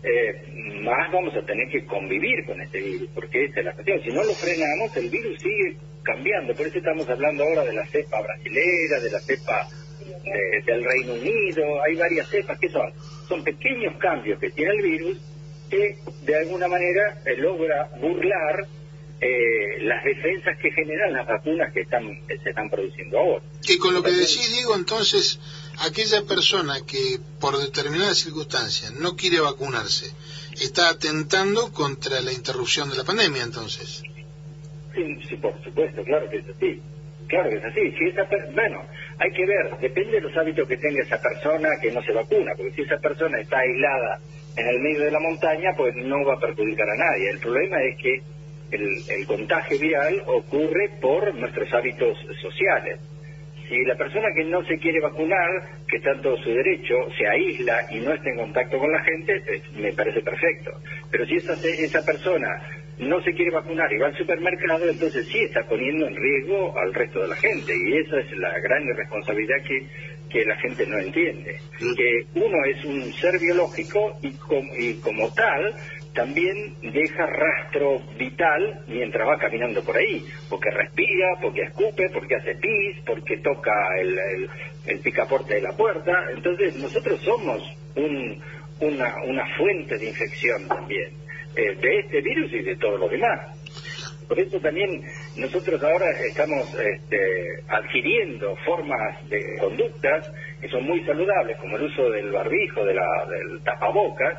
eh, 0.02 0.80
más 0.82 1.10
vamos 1.12 1.34
a 1.34 1.44
tener 1.44 1.68
que 1.70 1.84
convivir 1.86 2.44
con 2.46 2.60
este 2.60 2.80
virus, 2.80 3.08
porque 3.14 3.44
esa 3.46 3.60
es 3.60 3.66
la 3.66 3.72
cuestión. 3.72 4.00
Si 4.02 4.10
no 4.10 4.22
lo 4.22 4.34
frenamos, 4.34 4.96
el 4.96 5.10
virus 5.10 5.40
sigue 5.40 5.76
cambiando. 6.02 6.54
Por 6.54 6.66
eso 6.66 6.78
estamos 6.78 7.08
hablando 7.08 7.42
ahora 7.44 7.64
de 7.64 7.72
la 7.72 7.86
cepa 7.88 8.20
brasilera, 8.20 9.00
de 9.00 9.10
la 9.10 9.20
cepa 9.20 9.68
de- 10.24 10.62
del 10.64 10.84
Reino 10.84 11.14
Unido. 11.14 11.82
Hay 11.82 11.96
varias 11.96 12.28
cepas 12.28 12.58
que 12.60 12.68
son, 12.70 12.92
son 13.28 13.42
pequeños 13.42 13.96
cambios 13.98 14.38
que 14.38 14.50
tiene 14.50 14.70
el 14.72 14.82
virus 14.82 15.18
que 15.68 15.98
de 16.22 16.36
alguna 16.36 16.68
manera 16.68 17.20
eh, 17.24 17.36
logra 17.38 17.90
burlar 18.00 18.66
eh, 19.20 19.82
las 19.82 20.04
defensas 20.04 20.58
que 20.58 20.70
generan 20.72 21.12
las 21.12 21.26
vacunas 21.26 21.72
que 21.72 21.80
están 21.80 22.02
que 22.26 22.38
se 22.38 22.50
están 22.50 22.68
produciendo 22.68 23.18
ahora. 23.18 23.42
Que 23.66 23.78
con 23.78 23.94
lo 23.94 24.02
que 24.02 24.10
decís, 24.12 24.52
Diego, 24.52 24.74
entonces, 24.76 25.40
aquella 25.80 26.22
persona 26.22 26.74
que 26.86 27.18
por 27.40 27.56
determinadas 27.58 28.18
circunstancias 28.18 28.92
no 28.92 29.16
quiere 29.16 29.40
vacunarse, 29.40 30.12
está 30.60 30.90
atentando 30.90 31.72
contra 31.72 32.20
la 32.20 32.32
interrupción 32.32 32.90
de 32.90 32.96
la 32.96 33.04
pandemia 33.04 33.42
entonces. 33.42 34.02
Sí, 34.94 35.18
sí, 35.28 35.36
por 35.36 35.62
supuesto, 35.62 36.02
claro 36.04 36.28
que 36.30 36.38
es 36.38 36.44
así. 36.48 36.82
Claro 37.28 37.50
que 37.50 37.56
es 37.56 37.64
así. 37.64 37.90
Si 37.98 38.04
esa 38.08 38.28
per- 38.28 38.52
bueno, 38.52 38.82
hay 39.18 39.30
que 39.32 39.44
ver, 39.44 39.78
depende 39.80 40.12
de 40.12 40.20
los 40.20 40.36
hábitos 40.36 40.68
que 40.68 40.76
tenga 40.76 41.02
esa 41.02 41.20
persona 41.20 41.68
que 41.82 41.90
no 41.90 42.02
se 42.02 42.12
vacuna, 42.12 42.52
porque 42.56 42.72
si 42.72 42.82
esa 42.82 42.98
persona 42.98 43.40
está 43.40 43.58
aislada 43.58 44.20
en 44.56 44.68
el 44.68 44.78
medio 44.80 45.00
de 45.00 45.10
la 45.10 45.20
montaña, 45.20 45.70
pues 45.76 45.94
no 45.96 46.24
va 46.24 46.34
a 46.34 46.40
perjudicar 46.40 46.86
a 46.88 46.96
nadie. 46.96 47.30
El 47.30 47.40
problema 47.40 47.76
es 47.82 47.96
que 48.00 48.22
el, 48.70 49.04
el 49.08 49.26
contagio 49.26 49.78
viral 49.78 50.22
ocurre 50.26 50.90
por 51.00 51.34
nuestros 51.34 51.72
hábitos 51.74 52.18
sociales. 52.40 53.00
Si 53.68 53.76
la 53.84 53.96
persona 53.96 54.28
que 54.36 54.44
no 54.44 54.64
se 54.64 54.78
quiere 54.78 55.00
vacunar, 55.00 55.48
que 55.88 55.96
está 55.96 56.12
en 56.12 56.22
todo 56.22 56.36
su 56.38 56.50
derecho, 56.54 56.94
se 57.18 57.26
aísla 57.26 57.86
y 57.90 57.98
no 58.00 58.12
está 58.14 58.30
en 58.30 58.36
contacto 58.36 58.78
con 58.78 58.92
la 58.92 59.02
gente, 59.02 59.34
eh, 59.34 59.62
me 59.76 59.92
parece 59.92 60.20
perfecto. 60.20 60.70
Pero 61.10 61.26
si 61.26 61.36
esa, 61.36 61.54
esa 61.54 62.02
persona 62.04 62.48
no 62.98 63.20
se 63.22 63.32
quiere 63.34 63.50
vacunar 63.50 63.92
y 63.92 63.98
va 63.98 64.06
al 64.06 64.14
supermercado, 64.16 64.88
entonces 64.88 65.26
sí 65.32 65.40
está 65.42 65.64
poniendo 65.68 66.06
en 66.06 66.14
riesgo 66.14 66.78
al 66.78 66.94
resto 66.94 67.22
de 67.22 67.28
la 67.28 67.36
gente. 67.36 67.72
Y 67.88 67.96
esa 67.98 68.20
es 68.20 68.32
la 68.38 68.56
gran 68.60 68.84
irresponsabilidad 68.86 69.56
que, 69.66 69.86
que 70.30 70.44
la 70.44 70.56
gente 70.58 70.86
no 70.86 70.98
entiende. 71.00 71.56
Que 71.96 72.20
uno 72.36 72.64
es 72.66 72.84
un 72.84 73.12
ser 73.14 73.32
biológico 73.40 74.18
y, 74.22 74.32
com- 74.38 74.70
y 74.78 74.94
como 75.00 75.32
tal 75.34 75.74
también 76.16 76.56
deja 76.82 77.26
rastro 77.26 78.00
vital 78.18 78.80
mientras 78.88 79.28
va 79.28 79.38
caminando 79.38 79.84
por 79.84 79.96
ahí, 79.96 80.24
porque 80.48 80.70
respira, 80.70 81.28
porque 81.42 81.62
escupe, 81.62 82.10
porque 82.12 82.36
hace 82.36 82.56
pis, 82.56 82.96
porque 83.06 83.38
toca 83.38 83.72
el, 84.00 84.18
el- 84.18 84.50
el 84.86 85.00
picaporte 85.00 85.54
de 85.54 85.62
la 85.62 85.76
puerta. 85.76 86.12
Entonces 86.34 86.74
nosotros 86.76 87.20
somos 87.24 87.62
un- 87.96 88.42
una, 88.80 89.14
una 89.26 89.46
fuente 89.56 89.96
de 89.98 90.06
infección 90.06 90.68
también 90.68 91.10
eh, 91.56 91.74
de 91.76 91.98
este 92.00 92.20
virus 92.22 92.52
y 92.52 92.62
de 92.62 92.76
todos 92.76 93.00
los 93.00 93.10
demás. 93.10 93.40
Por 94.28 94.40
eso 94.40 94.58
también 94.60 95.02
nosotros 95.36 95.82
ahora 95.82 96.06
estamos 96.28 96.68
este, 96.80 97.46
adquiriendo 97.68 98.56
formas 98.66 99.28
de 99.28 99.40
conductas 99.60 100.24
que 100.60 100.68
son 100.68 100.84
muy 100.84 101.04
saludables, 101.04 101.56
como 101.58 101.76
el 101.76 101.84
uso 101.84 102.10
del 102.10 102.32
barbijo, 102.32 102.84
de 102.84 102.94
la, 102.94 103.06
del 103.30 103.62
tapabocas, 103.64 104.38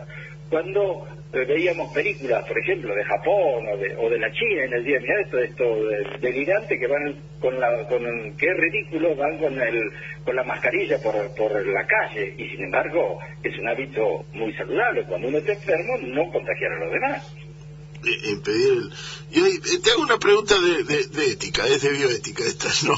cuando 0.49 1.05
eh, 1.33 1.45
veíamos 1.45 1.91
películas, 1.93 2.43
por 2.47 2.57
ejemplo, 2.57 2.95
de 2.95 3.03
Japón 3.03 3.67
o 3.73 3.77
de, 3.77 3.95
o 3.97 4.09
de 4.09 4.19
la 4.19 4.31
China 4.31 4.63
en 4.63 4.73
el 4.73 4.83
día, 4.85 4.99
mira 4.99 5.21
esto, 5.21 5.39
esto 5.39 5.63
de- 5.63 6.17
delirante 6.21 6.79
que 6.79 6.87
van 6.87 7.21
con 7.39 7.59
la, 7.59 7.67
con, 7.89 8.05
es 8.05 8.57
ridículo, 8.57 9.15
van 9.15 9.37
con 9.39 9.61
el, 9.61 9.91
con 10.23 10.35
la 10.35 10.43
mascarilla 10.43 10.99
por, 11.01 11.33
por 11.35 11.67
la 11.67 11.85
calle 11.85 12.33
y 12.37 12.47
sin 12.49 12.63
embargo 12.65 13.19
es 13.43 13.57
un 13.57 13.67
hábito 13.67 14.25
muy 14.33 14.53
saludable. 14.53 15.03
Cuando 15.03 15.27
uno 15.27 15.37
está 15.39 15.53
enfermo, 15.53 15.97
no 16.01 16.31
contagiar 16.31 16.71
a 16.71 16.79
los 16.85 16.93
demás. 16.93 17.35
eh, 18.05 18.29
impedir 18.29 18.71
el... 18.71 18.91
Eh, 19.33 19.59
te 19.83 19.91
hago 19.91 20.03
una 20.03 20.17
pregunta 20.17 20.55
de, 20.59 20.83
de- 20.83 21.31
ética, 21.33 21.67
es 21.67 21.81
de 21.81 21.89
bioética 21.91 22.43
esta, 22.45 22.69
¿no? 22.87 22.93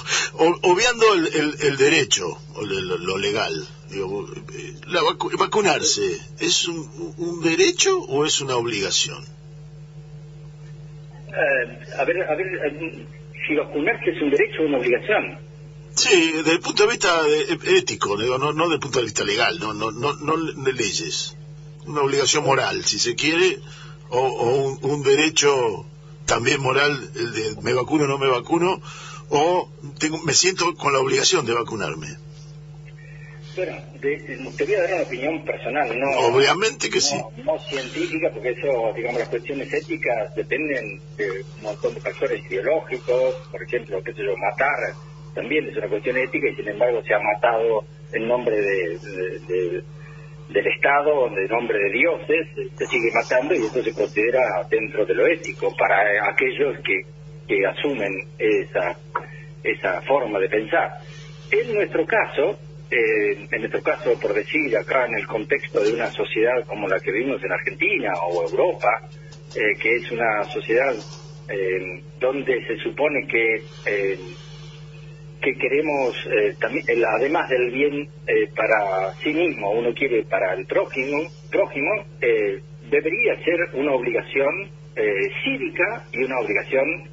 Obviando 0.63 1.13
el, 1.15 1.27
el- 1.33 1.55
el 1.67 1.77
derecho, 1.77 2.27
o 2.53 2.61
lo, 2.63 2.97
lo 2.99 3.17
legal, 3.17 3.53
digo, 3.91 4.25
eh, 4.53 4.73
la 4.87 5.01
vacu- 5.01 5.35
vacunarse, 5.37 6.19
¿es 6.39 6.67
un, 6.67 7.13
un 7.17 7.41
derecho 7.41 7.99
o 7.99 8.25
es 8.25 8.39
una 8.41 8.55
obligación? 8.55 9.23
Eh, 11.27 11.95
a 11.97 12.03
ver, 12.05 12.23
a 12.23 12.35
ver, 12.35 12.47
eh, 12.47 13.05
si 13.47 13.55
vacunarse 13.55 14.09
es 14.11 14.21
un 14.21 14.29
derecho 14.29 14.61
o 14.63 14.65
una 14.65 14.77
obligación. 14.77 15.37
Sí, 15.95 16.31
desde 16.33 16.51
el 16.53 16.59
punto 16.59 16.83
de 16.83 16.89
vista 16.91 17.23
de- 17.23 17.77
ético, 17.77 18.17
digo, 18.17 18.37
no, 18.37 18.53
no 18.53 18.63
desde 18.63 18.75
el 18.75 18.79
punto 18.79 18.99
de 18.99 19.05
vista 19.05 19.23
legal, 19.23 19.59
no, 19.59 19.73
no, 19.73 19.91
no, 19.91 20.13
no 20.13 20.37
de 20.63 20.73
leyes. 20.73 21.35
Una 21.85 22.01
obligación 22.01 22.43
moral, 22.43 22.83
si 22.85 22.99
se 22.99 23.15
quiere, 23.15 23.59
o, 24.09 24.19
o 24.19 24.55
un, 24.67 24.79
un 24.91 25.03
derecho 25.03 25.85
también 26.25 26.61
moral, 26.61 27.09
el 27.15 27.31
de 27.33 27.55
me 27.61 27.73
vacuno 27.73 28.03
o 28.05 28.07
no 28.07 28.17
me 28.17 28.27
vacuno, 28.29 28.81
o 29.29 29.69
tengo, 29.99 30.19
me 30.19 30.33
siento 30.33 30.75
con 30.75 30.93
la 30.93 30.99
obligación 30.99 31.45
de 31.45 31.53
vacunarme. 31.53 32.07
Bueno, 33.59 33.75
de- 33.99 34.17
de- 34.19 34.53
te 34.55 34.63
voy 34.63 34.73
a 34.75 34.79
dar 34.79 34.93
una 34.93 35.03
opinión 35.03 35.43
personal, 35.43 35.99
no 35.99 36.07
Obviamente 36.31 36.87
que 36.87 36.99
no- 36.99 37.01
sí. 37.01 37.17
no 37.43 37.59
científica, 37.67 38.31
porque 38.33 38.51
eso, 38.51 38.93
digamos, 38.95 39.19
las 39.19 39.27
cuestiones 39.29 39.67
éticas 39.73 40.33
dependen 40.33 41.01
de 41.17 41.25
un 41.57 41.63
montón 41.63 41.93
de 41.93 41.99
factores 41.99 42.41
biológicos, 42.49 43.35
por 43.51 43.61
ejemplo, 43.61 44.01
qué 44.01 44.13
sé 44.13 44.23
yo, 44.23 44.31
matar 44.37 44.77
también 45.33 45.67
es 45.67 45.75
una 45.75 45.89
cuestión 45.89 46.15
ética 46.17 46.47
y 46.49 46.55
sin 46.55 46.69
embargo 46.69 47.03
se 47.03 47.13
ha 47.13 47.19
matado 47.19 47.83
en 48.13 48.27
nombre 48.29 48.55
de, 48.55 48.97
de- 48.97 49.39
de- 49.47 49.83
del 50.47 50.67
Estado, 50.67 51.27
en 51.27 51.47
nombre 51.47 51.77
de 51.77 51.89
dioses, 51.91 52.47
se 52.77 52.87
sigue 52.87 53.11
matando 53.13 53.55
y 53.55 53.65
eso 53.65 53.83
se 53.83 53.93
considera 53.93 54.39
dentro 54.71 55.05
de 55.05 55.13
lo 55.15 55.27
ético 55.27 55.75
para 55.77 56.29
aquellos 56.29 56.77
que, 56.79 56.95
que 57.45 57.65
asumen 57.67 58.13
esa, 58.37 58.97
esa 59.63 60.01
forma 60.03 60.39
de 60.39 60.47
pensar. 60.47 60.89
En 61.51 61.73
nuestro 61.73 62.05
caso, 62.05 62.57
eh, 62.91 63.47
en 63.51 63.59
nuestro 63.59 63.81
caso, 63.83 64.19
por 64.19 64.33
decir, 64.33 64.75
acá 64.77 65.05
en 65.05 65.15
el 65.15 65.27
contexto 65.27 65.83
de 65.83 65.93
una 65.93 66.11
sociedad 66.11 66.65
como 66.65 66.87
la 66.87 66.99
que 66.99 67.11
vivimos 67.11 67.43
en 67.43 67.51
Argentina 67.51 68.13
o 68.29 68.49
Europa, 68.49 69.09
eh, 69.55 69.75
que 69.81 69.95
es 69.95 70.11
una 70.11 70.43
sociedad 70.43 70.93
eh, 71.49 72.03
donde 72.19 72.63
se 72.67 72.77
supone 72.77 73.25
que 73.27 73.55
eh, 73.87 74.19
que 75.41 75.55
queremos 75.55 76.15
también 76.59 76.85
además 77.17 77.49
del 77.49 77.71
bien 77.71 78.09
para 78.57 79.13
sí 79.23 79.33
mismo 79.33 79.71
uno 79.71 79.93
quiere 79.93 80.23
para 80.23 80.53
el 80.53 80.65
prójimo 80.65 81.17
prójimo 81.49 81.89
debería 82.91 83.41
ser 83.45 83.57
una 83.73 83.93
obligación 83.93 84.69
cívica 85.41 86.03
y 86.11 86.25
una 86.25 86.39
obligación 86.39 87.09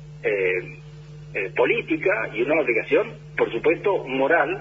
política 1.54 2.30
y 2.34 2.42
una 2.42 2.60
obligación 2.60 3.14
por 3.36 3.52
supuesto 3.52 4.04
moral 4.08 4.58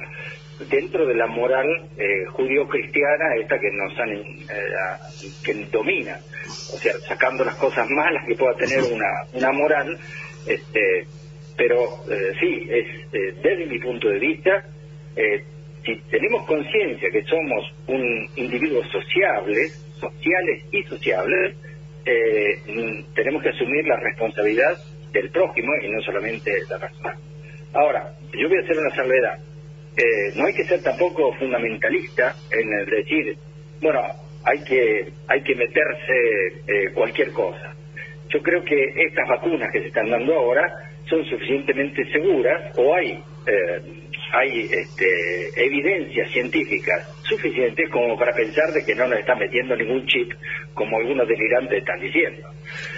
dentro 0.60 1.06
de 1.06 1.16
la 1.16 1.28
moral 1.28 1.68
eh, 1.98 2.26
judío-cristiana 2.32 3.36
esta 3.40 3.60
que 3.60 3.72
nos 3.72 4.00
han 4.00 4.12
eh, 4.12 5.28
que 5.44 5.54
domina 5.72 6.18
o 6.74 6.78
sea 6.78 6.94
sacando 7.08 7.44
las 7.44 7.56
cosas 7.56 7.90
malas 7.90 8.26
que 8.28 8.36
pueda 8.36 8.56
tener 8.56 8.82
una 8.84 9.08
una 9.34 9.52
moral 9.52 9.98
este 10.48 11.06
pero 11.58 12.04
eh, 12.10 12.34
sí, 12.40 12.68
es 12.70 12.86
eh, 13.14 13.34
desde 13.42 13.66
mi 13.66 13.80
punto 13.80 14.10
de 14.10 14.20
vista, 14.20 14.64
eh, 15.16 15.44
si 15.86 15.96
tenemos 16.10 16.46
conciencia 16.46 17.10
que 17.10 17.24
somos 17.24 17.74
un 17.88 18.28
individuo 18.36 18.84
sociable, 18.86 19.70
sociales 20.00 20.64
y 20.72 20.84
sociables, 20.84 21.56
tenemos 23.16 23.42
que 23.42 23.50
asumir 23.50 23.88
la 23.88 23.96
responsabilidad 23.98 24.78
del 25.12 25.30
prójimo 25.32 25.72
y 25.82 25.90
no 25.90 26.02
solamente 26.02 26.52
la 26.70 26.78
persona. 26.78 27.18
Ahora, 27.74 28.12
yo 28.32 28.48
voy 28.48 28.58
a 28.58 28.62
hacer 28.62 28.78
una 28.78 28.96
salvedad. 28.96 29.40
Eh, 29.98 30.34
no 30.36 30.46
hay 30.46 30.54
que 30.54 30.66
ser 30.66 30.82
tampoco 30.84 31.34
fundamentalista 31.34 32.36
en 32.52 32.74
el 32.74 32.86
decir, 32.86 33.38
bueno, 33.82 34.02
hay 34.44 34.64
que, 34.64 35.12
hay 35.28 35.42
que 35.42 35.56
meterse 35.56 36.48
eh, 36.68 36.92
cualquier 36.94 37.32
cosa. 37.32 37.74
Yo 38.30 38.42
creo 38.42 38.64
que 38.64 38.94
estas 38.96 39.28
vacunas 39.28 39.72
que 39.72 39.82
se 39.82 39.88
están 39.88 40.10
dando 40.10 40.36
ahora 40.36 40.68
son 41.10 41.24
suficientemente 41.26 42.04
seguras 42.12 42.78
o 42.78 42.94
hay 42.94 43.24
eh, 43.48 43.82
hay 44.34 44.70
este, 44.72 45.66
evidencias 45.66 46.32
científicas 46.32 47.08
suficientes 47.24 47.90
como 47.90 48.18
para 48.18 48.34
pensar 48.34 48.72
de 48.74 48.84
que 48.84 48.96
no 48.96 49.08
nos 49.08 49.20
están 49.20 49.40
metiendo 49.40 49.76
ningún 49.76 50.06
chip 50.08 50.32
como 50.74 50.98
algunos 50.98 51.28
delirantes 51.28 51.80
están 51.80 52.00
diciendo. 52.00 52.48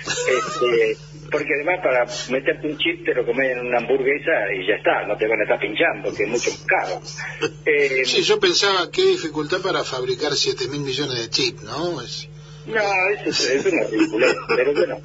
Este, 0.06 0.96
porque 1.32 1.54
además 1.56 1.80
para 1.84 2.06
meterte 2.32 2.68
un 2.68 2.78
chip 2.78 3.06
te 3.06 3.14
lo 3.14 3.26
comes 3.26 3.52
en 3.52 3.60
una 3.68 3.78
hamburguesa 3.80 4.32
y 4.56 4.66
ya 4.68 4.76
está, 4.76 5.06
no 5.08 5.16
te 5.18 5.28
van 5.28 5.40
a 5.40 5.44
estar 5.44 5.60
pinchando, 5.60 6.14
que 6.14 6.24
es 6.24 6.30
mucho 6.30 6.50
más 6.52 6.66
caro. 6.66 7.02
Eh, 7.66 8.06
Sí, 8.06 8.22
yo 8.24 8.40
pensaba 8.40 8.90
qué 8.92 9.02
dificultad 9.04 9.62
para 9.62 9.84
fabricar 9.84 10.32
7 10.34 10.68
mil 10.70 10.82
millones 10.82 11.20
de 11.20 11.30
chips, 11.30 11.64
¿no? 11.64 12.02
Es- 12.02 12.30
No, 12.66 12.82
eso 13.14 13.30
es, 13.30 13.66
una 13.66 13.84
ridiculez, 13.90 14.36
pero 14.56 14.74
bueno. 14.74 14.98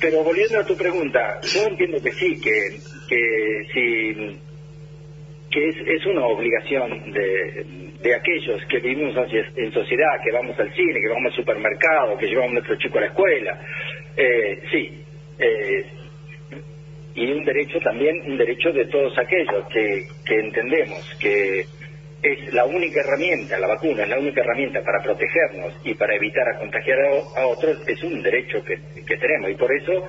Pero 0.00 0.22
volviendo 0.22 0.60
a 0.60 0.64
tu 0.66 0.76
pregunta, 0.76 1.40
yo 1.42 1.62
entiendo 1.66 2.00
que 2.02 2.12
sí, 2.12 2.38
que, 2.40 2.80
que 3.08 3.66
sí, 3.72 4.40
que 5.50 5.68
es, 5.70 5.76
es 6.00 6.06
una 6.06 6.26
obligación 6.26 7.12
de, 7.12 7.92
de 8.02 8.14
aquellos 8.14 8.60
que 8.68 8.78
vivimos 8.80 9.14
en 9.56 9.72
sociedad, 9.72 10.20
que 10.22 10.32
vamos 10.32 10.58
al 10.58 10.72
cine, 10.74 11.00
que 11.00 11.08
vamos 11.08 11.32
al 11.32 11.36
supermercado, 11.36 12.18
que 12.18 12.26
llevamos 12.26 12.50
a 12.50 12.54
nuestro 12.54 12.76
chico 12.78 12.98
a 12.98 13.00
la 13.02 13.06
escuela. 13.06 13.60
Eh, 14.16 14.62
sí, 14.70 15.02
eh, 15.38 15.86
y 17.14 17.32
un 17.32 17.44
derecho 17.44 17.80
también, 17.80 18.22
un 18.26 18.38
derecho 18.38 18.72
de 18.72 18.86
todos 18.86 19.16
aquellos 19.18 19.66
que, 19.72 20.06
que 20.26 20.34
entendemos 20.40 21.04
que 21.20 21.66
es 22.22 22.52
la 22.54 22.64
única 22.64 23.00
herramienta, 23.00 23.58
la 23.58 23.68
vacuna 23.68 24.02
es 24.04 24.08
la 24.08 24.18
única 24.18 24.40
herramienta 24.42 24.82
para 24.82 25.02
protegernos 25.02 25.74
y 25.84 25.94
para 25.94 26.14
evitar 26.16 26.48
a 26.48 26.58
contagiar 26.58 26.98
a, 27.00 27.46
otros, 27.46 27.78
es 27.86 28.02
un 28.02 28.22
derecho 28.22 28.62
que, 28.64 28.78
tenemos. 29.16 29.50
Y 29.50 29.54
por 29.54 29.72
eso 29.74 30.04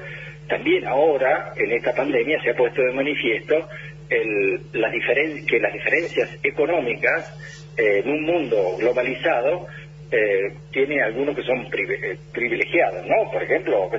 también 0.48 0.88
ahora, 0.88 1.54
en 1.58 1.72
esta 1.72 1.94
pandemia, 1.94 2.41
se 2.44 2.52
ha 2.52 2.56
puesto 2.56 2.82
de 2.82 2.94
manifiesto 2.94 3.68
el, 4.10 4.72
diferen- 4.91 5.45
que 5.48 5.60
las 5.60 5.74
diferencias 5.74 6.30
económicas 6.44 7.26
eh, 7.78 8.02
en 8.04 8.12
un 8.12 8.24
mundo 8.24 8.78
globalizado 8.80 9.68
eh, 10.12 10.56
tiene 10.72 11.02
algunos 11.04 11.36
que 11.36 11.44
son 11.44 11.58
eh, 11.66 12.18
privilegiados, 12.32 13.06
¿no? 13.06 13.30
Por 13.32 13.44
ejemplo, 13.44 13.90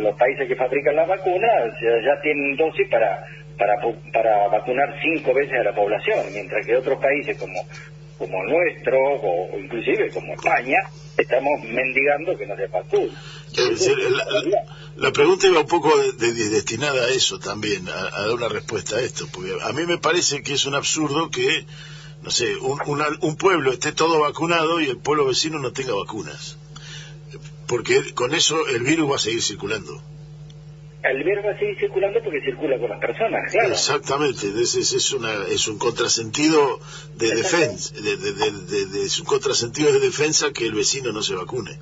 los, 0.00 0.16
países 0.16 0.48
que 0.48 0.56
fabrican 0.56 0.96
las 0.96 1.08
vacunas 1.08 1.72
ya, 1.82 1.90
ya 2.02 2.20
tienen 2.22 2.56
dosis 2.56 2.88
para, 2.88 3.18
para, 3.58 3.74
para 4.12 4.48
vacunar 4.48 4.94
cinco 5.02 5.34
veces 5.34 5.58
a 5.60 5.64
la 5.64 5.74
población, 5.74 6.32
mientras 6.32 6.64
que 6.64 6.76
otros 6.76 6.98
países 7.00 7.36
como, 7.38 7.60
como 8.18 8.42
nuestro, 8.44 8.98
o, 8.98 9.58
inclusive 9.58 10.10
como 10.10 10.32
España, 10.34 10.78
estamos 11.16 11.62
mendigando 11.64 12.36
que 12.38 12.46
no 12.46 12.56
se 12.56 12.68
la- 14.50 14.64
la 14.96 15.12
pregunta 15.12 15.46
iba 15.46 15.60
un 15.60 15.66
poco 15.66 15.90
de- 16.18 16.32
de- 16.32 16.48
destinada 16.48 17.04
a 17.06 17.08
eso 17.10 17.38
también, 17.38 17.86
a, 17.88 18.16
a 18.16 18.20
dar 18.26 18.32
una 18.34 18.48
respuesta 18.48 18.96
a 18.96 19.00
esto, 19.02 19.26
porque 19.32 19.52
a 19.62 19.72
mí 19.72 19.84
me 19.86 19.98
parece 19.98 20.42
que 20.42 20.54
es 20.54 20.64
un 20.66 20.74
absurdo 20.74 21.30
que, 21.30 21.64
no 22.22 22.30
sé, 22.30 22.56
un, 22.56 22.78
una- 22.86 23.08
un 23.20 23.36
pueblo 23.36 23.72
esté 23.72 23.92
todo 23.92 24.20
vacunado 24.20 24.80
y 24.80 24.86
el 24.90 24.98
pueblo 24.98 25.24
vecino 25.26 25.58
no 25.58 25.72
tenga 25.72 25.94
vacunas, 25.94 26.56
porque 27.66 28.12
con 28.14 28.34
eso 28.34 28.66
el 28.68 28.82
virus 28.82 29.10
va 29.10 29.16
a 29.16 29.18
seguir 29.18 29.42
circulando. 29.42 30.02
El 31.02 31.24
virus 31.24 31.46
va 31.46 31.52
a 31.52 31.58
seguir 31.58 31.78
circulando 31.78 32.20
porque 32.22 32.42
circula 32.42 32.78
con 32.78 32.90
las 32.90 33.00
personas, 33.00 33.50
claro. 33.50 33.72
Exactamente, 33.72 34.52
es, 34.60 34.74
es, 34.74 34.92
es 34.92 35.12
una, 35.12 35.46
es 35.46 35.66
un 35.66 35.78
contrasentido 35.78 36.78
de 37.16 37.34
defensa, 37.34 37.94
de, 37.94 38.16
de- 38.18 38.32
de- 38.34 38.50
de- 38.50 38.86
de- 38.86 39.02
es 39.04 39.18
un 39.18 39.24
contrasentido 39.24 39.92
de 39.92 40.00
defensa 40.00 40.52
que 40.52 40.66
el 40.66 40.74
vecino 40.74 41.10
no 41.12 41.22
se 41.22 41.34
vacune. 41.34 41.78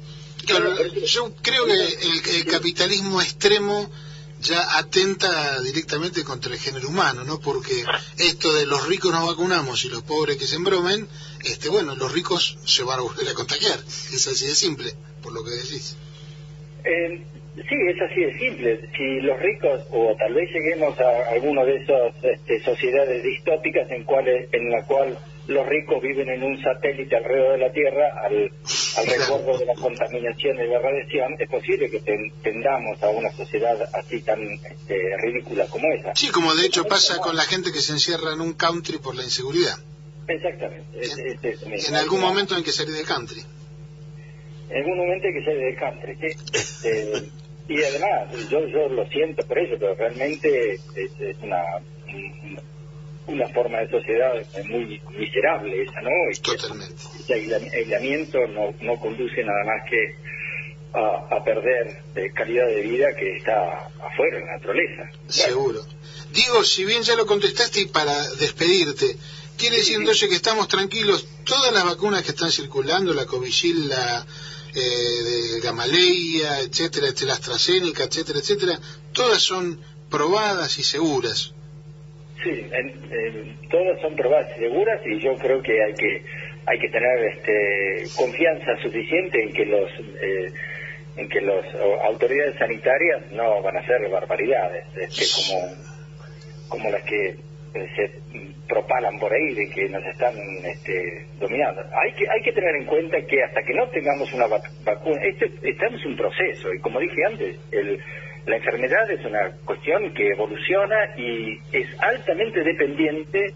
Claro, 0.47 0.73
yo 1.05 1.35
creo 1.43 1.67
que 1.67 1.73
el, 1.75 2.37
el 2.37 2.45
capitalismo 2.47 3.21
extremo 3.21 3.91
ya 4.41 4.79
atenta 4.79 5.61
directamente 5.63 6.25
contra 6.25 6.53
el 6.53 6.59
género 6.59 6.89
humano, 6.89 7.25
¿no? 7.25 7.41
Porque 7.41 7.85
esto 8.19 8.53
de 8.53 8.67
los 8.67 8.87
ricos 8.87 9.13
nos 9.13 9.27
vacunamos 9.27 9.85
y 9.85 9.89
los 9.89 10.03
pobres 10.03 10.37
que 10.37 10.47
se 10.47 10.57
embromen, 10.57 11.09
este, 11.45 11.69
bueno, 11.69 11.95
los 11.97 12.13
ricos 12.13 12.59
se 12.65 12.85
van 12.85 13.01
a 13.01 13.03
volver 13.03 13.29
a 13.29 13.35
contagiar. 13.35 13.79
Es 13.79 14.27
así 14.27 14.47
de 14.47 14.55
simple, 14.55 14.93
por 15.23 15.33
lo 15.33 15.45
que 15.45 15.51
decís. 15.51 15.97
Eh, 16.85 17.23
sí, 17.57 17.77
es 17.89 18.01
así 18.01 18.21
de 18.21 18.39
simple. 18.39 18.81
Si 18.97 19.21
los 19.21 19.39
ricos, 19.41 19.81
o 19.91 20.15
tal 20.19 20.35
vez 20.35 20.51
lleguemos 20.53 20.99
a 21.01 21.31
alguna 21.33 21.65
de 21.65 21.77
esas 21.77 22.15
este, 22.23 22.63
sociedades 22.63 23.23
distópicas 23.23 23.91
en, 23.91 24.05
cuales, 24.05 24.49
en 24.53 24.71
la 24.71 24.85
cual 24.85 25.19
los 25.49 25.67
ricos 25.67 26.01
viven 26.03 26.29
en 26.29 26.43
un 26.43 26.63
satélite 26.63 27.17
alrededor 27.17 27.53
de 27.53 27.59
la 27.67 27.73
Tierra 27.73 28.05
al, 28.23 28.51
al 28.99 29.07
resguardo 29.07 29.59
de 29.59 29.65
la 29.67 29.75
contaminación 29.75 30.57
y 30.61 30.67
la 30.69 30.79
radiación, 30.79 31.35
es 31.39 31.49
posible 31.49 31.91
que 31.91 32.01
ten- 32.01 32.33
tendamos 32.43 33.03
a 33.03 33.09
una 33.09 33.31
sociedad 33.33 33.77
así 33.95 34.21
tan 34.23 34.41
este, 34.43 35.17
ridícula 35.23 35.67
como 35.67 35.91
esa. 35.93 36.15
Sí, 36.15 36.29
como 36.29 36.55
de 36.55 36.67
hecho 36.67 36.85
pasa 36.85 37.19
con 37.19 37.35
la 37.37 37.45
gente 37.45 37.73
que 37.73 37.81
se 37.81 37.93
encierra 37.93 38.33
en 38.35 38.41
un 38.43 38.53
country 38.55 38.99
por 38.99 39.15
la 39.17 39.25
inseguridad. 39.25 39.77
Exactamente. 40.29 41.01
es- 41.01 41.17
es 41.19 41.43
eso 41.45 41.67
mismo. 41.69 41.89
En 41.89 41.95
algún 41.97 42.21
momento 42.21 42.55
hay 42.55 42.63
que 42.63 42.73
salir 42.73 42.95
del 42.95 43.07
country. 43.07 43.41
en 44.71 44.77
algún 44.77 44.99
momento 44.99 45.27
hay 45.27 45.33
que 45.33 45.45
ser 45.45 45.57
del 45.59 45.77
country, 45.77 46.15
¿sí? 46.17 46.27
Este, 46.53 47.13
y 47.69 47.83
además, 47.83 48.49
yo, 48.51 48.67
yo 48.67 48.89
lo 48.89 49.07
siento 49.09 49.47
por 49.47 49.59
eso, 49.59 49.77
pero 49.81 49.95
realmente 49.95 50.75
es, 50.75 50.81
es 50.95 51.37
una, 51.43 51.63
un- 52.07 52.61
una 53.29 53.49
forma 53.49 53.79
de 53.79 53.91
sociedad 53.91 54.33
muy 54.67 55.01
miserable 55.17 55.83
esa, 55.83 56.01
¿no? 56.01 56.11
Y 56.33 56.39
Totalmente. 56.39 57.03
Aislamiento 57.77 58.39
no, 58.49 58.75
no 58.81 58.99
conduce 58.99 59.45
nada 59.45 59.65
más 59.65 59.89
que 59.89 60.17
a, 60.95 61.37
a 61.37 61.45
perder 61.45 62.03
eh, 62.15 62.31
calidad 62.35 62.67
de 62.67 62.81
vida 62.83 63.15
que 63.15 63.37
está 63.37 63.89
afuera, 64.03 64.39
en 64.39 64.47
la 64.47 64.53
naturaleza. 64.57 65.11
Seguro. 65.29 65.85
Digo, 66.33 66.65
si 66.65 66.85
bien 66.85 67.03
ya 67.03 67.15
lo 67.17 67.27
contestaste 67.27 67.81
y 67.81 67.87
para 67.87 68.29
despedirte, 68.37 69.17
quiere 69.57 69.77
decir 69.77 69.97
entonces 69.97 70.29
que 70.29 70.37
estamos 70.37 70.69
tranquilos, 70.69 71.27
todas 71.45 71.73
las 71.73 71.85
vacunas 71.85 72.23
que 72.23 72.31
están 72.31 72.51
circulando, 72.51 73.13
la 73.13 73.27
Covishield, 73.27 73.89
la 73.89 74.27
eh, 74.75 74.81
de 74.81 75.61
Gamaleya, 75.61 76.61
etcétera, 76.61 77.09
etcétera, 77.09 77.29
la 77.29 77.35
AstraZeneca, 77.35 78.05
etcétera, 78.05 78.39
etcétera, 78.39 78.81
todas 79.13 79.43
son 79.43 79.81
probadas 80.11 80.79
y 80.79 80.83
seguras. 80.83 81.53
Sí, 82.43 82.67
en- 82.73 83.69
todas 83.69 84.01
son 84.01 84.15
probadas 84.17 84.49
y 84.57 84.61
seguras 84.61 85.01
y 85.05 85.19
yo 85.19 85.37
creo 85.39 85.61
que 85.63 85.83
hay 85.83 85.95
que 85.95 86.23
hay 86.67 86.79
que 86.79 86.89
tener 86.91 87.19
este, 87.35 88.07
confianza 88.15 88.77
suficiente 88.83 89.43
en 89.43 89.53
que 89.55 89.65
los 89.67 89.91
eh, 90.01 90.53
en 91.17 91.29
que 91.29 91.41
las 91.41 91.65
autoridades 92.05 92.57
sanitarias 92.59 93.33
no 93.33 93.61
van 93.63 93.77
a 93.77 93.81
hacer 93.81 94.09
barbaridades, 94.09 94.85
este, 94.97 95.25
como 95.35 95.75
como 96.69 96.91
las 96.91 97.03
que 97.05 97.29
eh, 97.75 97.89
se 97.97 98.11
propalan 98.69 99.19
por 99.19 99.33
ahí 99.33 99.55
de 99.55 99.71
que 99.71 99.89
nos 99.89 100.05
están 100.07 100.37
este, 100.65 101.27
dominando. 101.41 101.83
Hay 102.01 102.13
que 102.13 102.29
hay 102.31 102.43
que 102.43 102.53
tener 102.53 102.77
en 102.77 102.85
cuenta 102.87 103.21
que 103.23 103.43
hasta 103.43 103.63
que 103.63 103.75
no 103.75 103.89
tengamos 103.89 104.33
una 104.33 104.47
vac- 104.47 104.71
vacuna, 104.85 105.21
este, 105.25 105.51
estamos 105.69 106.01
en 106.05 106.11
un 106.13 106.17
proceso 106.17 106.73
y 106.73 106.79
como 106.81 107.01
dije 107.01 107.25
antes, 107.27 107.57
el, 107.73 107.99
la 108.47 108.57
enfermedad 108.57 109.11
es 109.11 109.25
una 109.25 109.51
cuestión 109.65 110.13
que 110.15 110.29
evoluciona 110.29 110.97
y 111.17 111.59
es 111.73 111.87
altamente 112.01 112.63
dependiente 112.63 113.55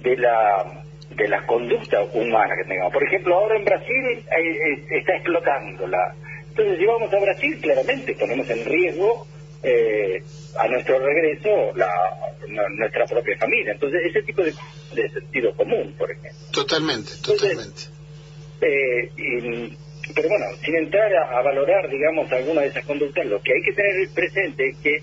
de 0.00 0.16
la 0.16 0.84
de 1.10 1.28
la 1.28 1.44
conducta 1.46 2.02
humana 2.14 2.54
que 2.56 2.68
tengamos. 2.68 2.92
Por 2.92 3.04
ejemplo, 3.04 3.34
ahora 3.34 3.56
en 3.56 3.64
Brasil 3.64 4.06
eh, 4.08 4.24
eh, 4.40 4.84
está 4.98 5.14
explotando 5.14 5.86
la. 5.86 5.98
Entonces, 6.48 6.78
si 6.78 6.86
vamos 6.86 7.12
a 7.12 7.20
Brasil, 7.20 7.58
claramente 7.60 8.14
ponemos 8.14 8.48
en 8.48 8.64
riesgo 8.64 9.26
eh, 9.62 10.22
a 10.58 10.68
nuestro 10.68 10.98
regreso 10.98 11.72
la, 11.76 11.88
nuestra 12.76 13.06
propia 13.06 13.36
familia. 13.38 13.72
Entonces, 13.72 14.00
ese 14.06 14.22
tipo 14.22 14.42
de, 14.42 14.54
de 14.94 15.08
sentido 15.10 15.54
común, 15.54 15.94
por 15.98 16.10
ejemplo. 16.10 16.46
Totalmente, 16.52 17.12
totalmente. 17.22 17.82
Eh, 18.60 19.10
y- 19.16 19.78
pero 20.14 20.28
bueno, 20.28 20.46
sin 20.64 20.76
entrar 20.76 21.12
a, 21.14 21.42
valorar, 21.42 21.88
digamos, 21.88 22.30
alguna 22.32 22.62
de 22.62 22.68
esas 22.68 22.84
conductas, 22.84 23.26
lo 23.26 23.40
que 23.42 23.52
hay 23.52 23.62
que 23.62 23.72
tener 23.72 24.10
presente 24.14 24.68
es 24.68 24.78
que 24.82 24.98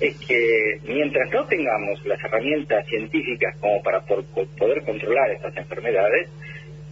es 0.00 0.16
que 0.28 0.78
mientras 0.84 1.28
no 1.32 1.44
tengamos 1.46 2.04
las 2.06 2.22
herramientas 2.24 2.86
científicas 2.86 3.56
como 3.60 3.82
para 3.82 4.00
por- 4.02 4.24
poder 4.56 4.84
controlar 4.84 5.30
estas 5.32 5.56
enfermedades, 5.56 6.30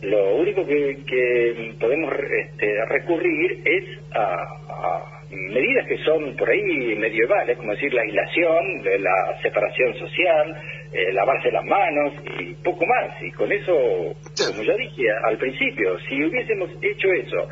lo 0.02 0.34
único 0.36 0.66
que, 0.66 1.74
podemos 1.78 2.12
este, 2.14 2.84
recurrir 2.86 3.60
es 3.64 3.84
a 4.12 5.15
medidas 5.30 5.86
que 5.88 5.98
son 6.04 6.36
por 6.36 6.48
ahí 6.48 6.94
medievales, 6.96 7.56
como 7.56 7.72
decir 7.72 7.92
la 7.92 8.02
aislación, 8.02 8.82
de 8.82 8.98
la 8.98 9.40
separación 9.42 9.94
social, 9.98 10.62
eh, 10.92 11.12
lavarse 11.12 11.50
las 11.50 11.64
manos 11.64 12.14
y 12.38 12.54
poco 12.54 12.84
más. 12.86 13.20
Y 13.22 13.32
con 13.32 13.50
eso, 13.50 13.74
como 13.74 14.62
ya 14.62 14.74
dije 14.76 15.04
al 15.24 15.36
principio, 15.38 15.98
si 16.08 16.22
hubiésemos 16.24 16.70
hecho 16.80 17.08
eso 17.12 17.48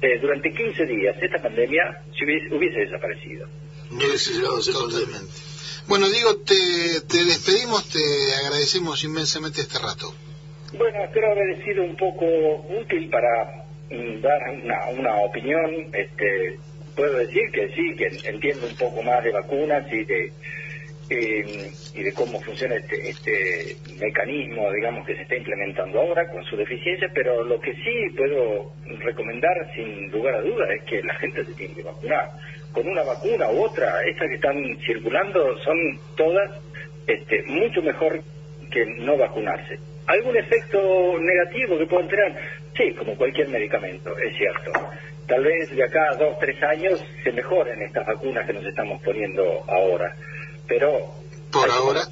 eh, 0.00 0.18
durante 0.20 0.50
15 0.50 0.86
días, 0.86 1.16
esta 1.20 1.38
pandemia 1.38 2.02
se 2.16 2.24
hubiese, 2.24 2.54
hubiese 2.54 2.80
desaparecido. 2.80 3.46
Totalmente. 4.72 5.32
Bueno, 5.86 6.08
digo, 6.08 6.36
te, 6.36 7.00
te 7.08 7.24
despedimos, 7.24 7.88
te 7.88 8.00
agradecemos 8.44 9.02
inmensamente 9.04 9.60
este 9.60 9.78
rato. 9.78 10.14
Bueno, 10.72 11.04
espero 11.04 11.32
haber 11.32 11.62
sido 11.64 11.84
un 11.84 11.96
poco 11.96 12.24
útil 12.80 13.10
para 13.10 13.66
mm, 13.90 14.20
dar 14.22 14.40
una, 14.62 14.88
una 14.90 15.16
opinión. 15.20 15.70
Este, 15.92 16.58
puedo 16.94 17.18
decir 17.18 17.50
que 17.52 17.68
sí, 17.68 17.94
que 17.96 18.10
entiendo 18.28 18.66
un 18.66 18.76
poco 18.76 19.02
más 19.02 19.22
de 19.24 19.32
vacunas 19.32 19.90
y 19.92 20.04
de 20.04 20.32
eh, 21.10 21.70
y 21.94 22.02
de 22.02 22.12
cómo 22.14 22.40
funciona 22.40 22.76
este, 22.76 23.10
este 23.10 23.76
mecanismo, 23.98 24.70
digamos, 24.72 25.06
que 25.06 25.14
se 25.14 25.22
está 25.22 25.36
implementando 25.36 26.00
ahora 26.00 26.26
con 26.30 26.42
su 26.44 26.56
deficiencia, 26.56 27.08
pero 27.12 27.44
lo 27.44 27.60
que 27.60 27.74
sí 27.74 28.14
puedo 28.16 28.72
recomendar 29.00 29.52
sin 29.74 30.10
lugar 30.10 30.36
a 30.36 30.40
dudas 30.40 30.70
es 30.70 30.82
que 30.84 31.02
la 31.02 31.14
gente 31.16 31.44
se 31.44 31.52
tiene 31.54 31.74
que 31.74 31.82
vacunar. 31.82 32.30
Con 32.72 32.88
una 32.88 33.02
vacuna 33.02 33.50
u 33.50 33.64
otra, 33.64 34.02
estas 34.06 34.28
que 34.28 34.36
están 34.36 34.78
circulando 34.86 35.58
son 35.58 35.76
todas 36.16 36.50
este, 37.06 37.42
mucho 37.42 37.82
mejor 37.82 38.20
que 38.70 38.86
no 38.86 39.18
vacunarse. 39.18 39.78
¿Algún 40.06 40.36
efecto 40.36 41.18
negativo 41.20 41.78
que 41.78 41.86
puedan 41.86 42.08
tener? 42.08 42.34
Sí, 42.76 42.92
como 42.94 43.16
cualquier 43.16 43.48
medicamento, 43.48 44.16
es 44.18 44.36
cierto. 44.36 44.72
Tal 45.32 45.44
vez 45.44 45.74
de 45.74 45.82
acá 45.82 46.10
a 46.10 46.16
dos, 46.16 46.38
tres 46.38 46.62
años 46.62 47.02
se 47.24 47.32
mejoren 47.32 47.80
estas 47.80 48.06
vacunas 48.06 48.46
que 48.46 48.52
nos 48.52 48.66
estamos 48.66 49.00
poniendo 49.02 49.64
ahora. 49.66 50.14
Pero 50.68 51.08
Por 51.50 51.70
ahora. 51.70 52.02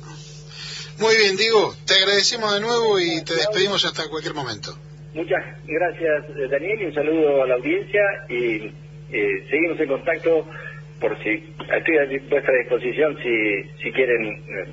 Muy 0.98 1.14
bien, 1.16 1.36
Diego, 1.36 1.74
te 1.86 1.97
agradecemos 1.97 2.55
de 2.55 2.60
nuevo 2.62 2.98
y 2.98 3.22
te 3.22 3.34
despedimos 3.34 3.84
hasta 3.84 4.09
cualquier 4.09 4.32
momento. 4.32 4.70
muchas 5.12 5.44
gracias, 5.66 6.30
eh, 6.30 6.48
Daniel, 6.51 6.80
y 6.80 6.84
un 6.86 6.94
saludo 6.94 7.42
a 7.42 7.47
la 7.47 7.55
audiencia. 7.56 8.01
Y 8.30 8.72
eh, 9.12 9.47
seguimos 9.51 9.78
en 9.78 9.88
contacto 9.88 10.47
por 10.98 11.22
si 11.22 11.28
estoy 11.76 11.98
a 11.98 12.06
vuestra 12.30 12.55
disposición 12.55 13.18
si, 13.22 13.82
si 13.82 13.92
quieren 13.92 14.28
eh, 14.28 14.72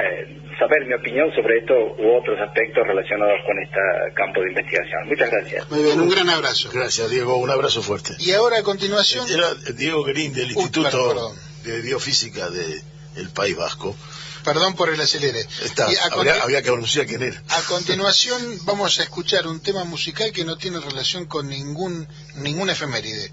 eh, 0.00 0.38
saber 0.58 0.86
mi 0.86 0.94
opinión 0.94 1.30
sobre 1.34 1.58
esto 1.58 1.74
u 1.74 2.16
otros 2.18 2.38
aspectos 2.40 2.86
relacionados 2.86 3.40
con 3.46 3.58
este 3.62 3.78
campo 4.14 4.40
de 4.40 4.48
investigación. 4.48 5.08
Muchas 5.08 5.30
gracias. 5.30 5.70
Muy 5.70 5.82
bien, 5.82 6.00
un 6.00 6.08
gran 6.08 6.28
abrazo. 6.30 6.70
Gracias, 6.72 7.10
Diego, 7.10 7.36
un 7.36 7.50
abrazo 7.50 7.82
fuerte. 7.82 8.14
Y 8.18 8.32
ahora 8.32 8.58
a 8.58 8.62
continuación... 8.62 9.28
Era 9.30 9.54
Diego 9.74 10.02
Green 10.04 10.32
del 10.32 10.46
Uy, 10.56 10.62
Instituto 10.62 11.08
perdón. 11.08 11.36
de 11.64 11.80
Biofísica 11.82 12.48
del 12.50 13.28
País 13.34 13.56
Vasco. 13.56 13.96
Perdón 14.44 14.74
por 14.76 14.88
el 14.90 15.00
acelere. 15.00 15.40
Está, 15.40 15.92
Y 15.92 15.96
a 15.96 16.04
habría, 16.04 16.40
había 16.42 16.62
que 16.62 16.68
anunciar 16.68 17.04
quién 17.06 17.20
era. 17.22 17.42
A 17.48 17.62
continuación 17.62 18.40
vamos 18.64 19.00
a 19.00 19.02
escuchar 19.02 19.46
un 19.48 19.60
tema 19.60 19.82
musical 19.84 20.30
que 20.32 20.44
no 20.44 20.56
tiene 20.56 20.78
relación 20.78 21.26
con 21.26 21.48
ningún 21.48 22.06
ninguna 22.36 22.72
efeméride. 22.72 23.32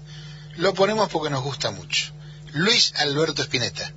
Lo 0.56 0.74
ponemos 0.74 1.08
porque 1.10 1.30
nos 1.30 1.44
gusta 1.44 1.70
mucho. 1.70 2.12
Luis 2.52 2.92
Alberto 2.96 3.42
Spinetta. 3.42 3.92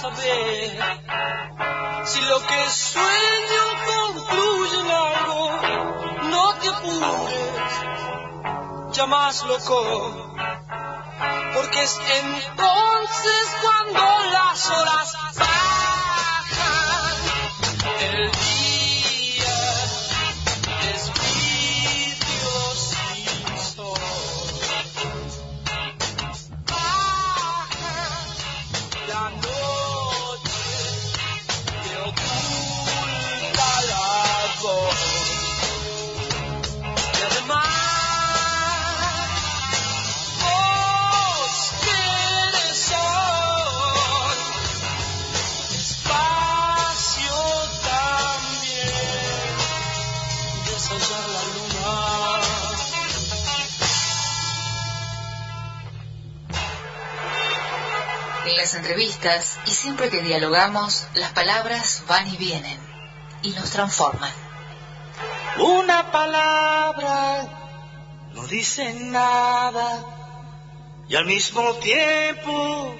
Saber 0.00 0.78
si 2.04 2.20
lo 2.22 2.38
que 2.46 2.70
sueño 2.70 3.64
concluye 3.86 4.78
en 4.80 4.90
algo. 4.90 5.50
No 6.30 6.54
te 6.60 6.68
apures, 6.68 7.72
ya 8.92 9.06
más 9.06 9.42
loco, 9.44 10.36
porque 11.54 11.82
es 11.82 11.98
entonces 12.22 13.56
cuando 13.60 14.04
las 14.30 14.70
horas 14.70 15.16
bajan. 15.36 16.48
Las 58.68 58.74
entrevistas 58.74 59.58
y 59.64 59.70
siempre 59.70 60.10
que 60.10 60.20
dialogamos, 60.20 61.06
las 61.14 61.32
palabras 61.32 62.02
van 62.06 62.28
y 62.28 62.36
vienen 62.36 62.78
y 63.40 63.48
nos 63.52 63.70
transforman. 63.70 64.30
Una 65.58 66.12
palabra 66.12 67.48
no 68.34 68.46
dice 68.46 68.92
nada 68.92 70.04
y 71.08 71.16
al 71.16 71.24
mismo 71.24 71.76
tiempo 71.76 72.94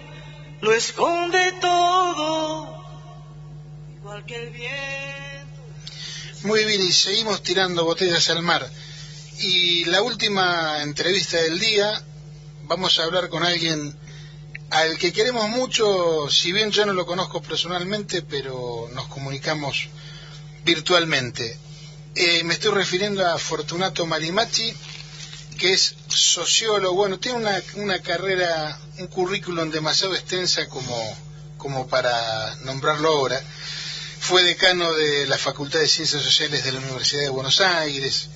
lo 0.62 0.72
esconde 0.72 1.52
todo, 1.60 2.82
igual 3.94 4.24
que 4.24 4.36
el 4.36 4.50
viento. 4.50 5.62
Muy 6.44 6.64
bien, 6.64 6.80
y 6.80 6.92
seguimos 6.92 7.42
tirando 7.42 7.84
botellas 7.84 8.30
al 8.30 8.40
mar. 8.40 8.66
Y 9.38 9.84
la 9.84 10.00
última 10.00 10.82
entrevista 10.82 11.36
del 11.36 11.58
día, 11.58 12.02
vamos 12.62 12.98
a 12.98 13.04
hablar 13.04 13.28
con 13.28 13.44
alguien 13.44 13.94
al 14.70 14.98
que 14.98 15.12
queremos 15.12 15.48
mucho, 15.48 16.28
si 16.30 16.52
bien 16.52 16.70
yo 16.70 16.84
no 16.84 16.92
lo 16.92 17.06
conozco 17.06 17.40
personalmente, 17.40 18.22
pero 18.22 18.88
nos 18.92 19.06
comunicamos 19.08 19.88
virtualmente. 20.64 21.56
Eh, 22.14 22.42
me 22.44 22.54
estoy 22.54 22.72
refiriendo 22.72 23.26
a 23.26 23.38
Fortunato 23.38 24.04
Malimacci, 24.04 24.74
que 25.58 25.72
es 25.72 25.94
sociólogo, 26.08 26.94
bueno, 26.94 27.18
tiene 27.18 27.38
una, 27.38 27.62
una 27.76 28.00
carrera, 28.00 28.78
un 28.98 29.06
currículum 29.06 29.70
demasiado 29.70 30.14
extensa 30.14 30.68
como, 30.68 31.16
como 31.56 31.86
para 31.88 32.54
nombrarlo 32.56 33.08
ahora. 33.08 33.42
Fue 34.20 34.42
decano 34.42 34.92
de 34.92 35.26
la 35.26 35.38
Facultad 35.38 35.80
de 35.80 35.88
Ciencias 35.88 36.22
Sociales 36.22 36.64
de 36.64 36.72
la 36.72 36.80
Universidad 36.80 37.22
de 37.22 37.28
Buenos 37.28 37.60
Aires, 37.60 38.28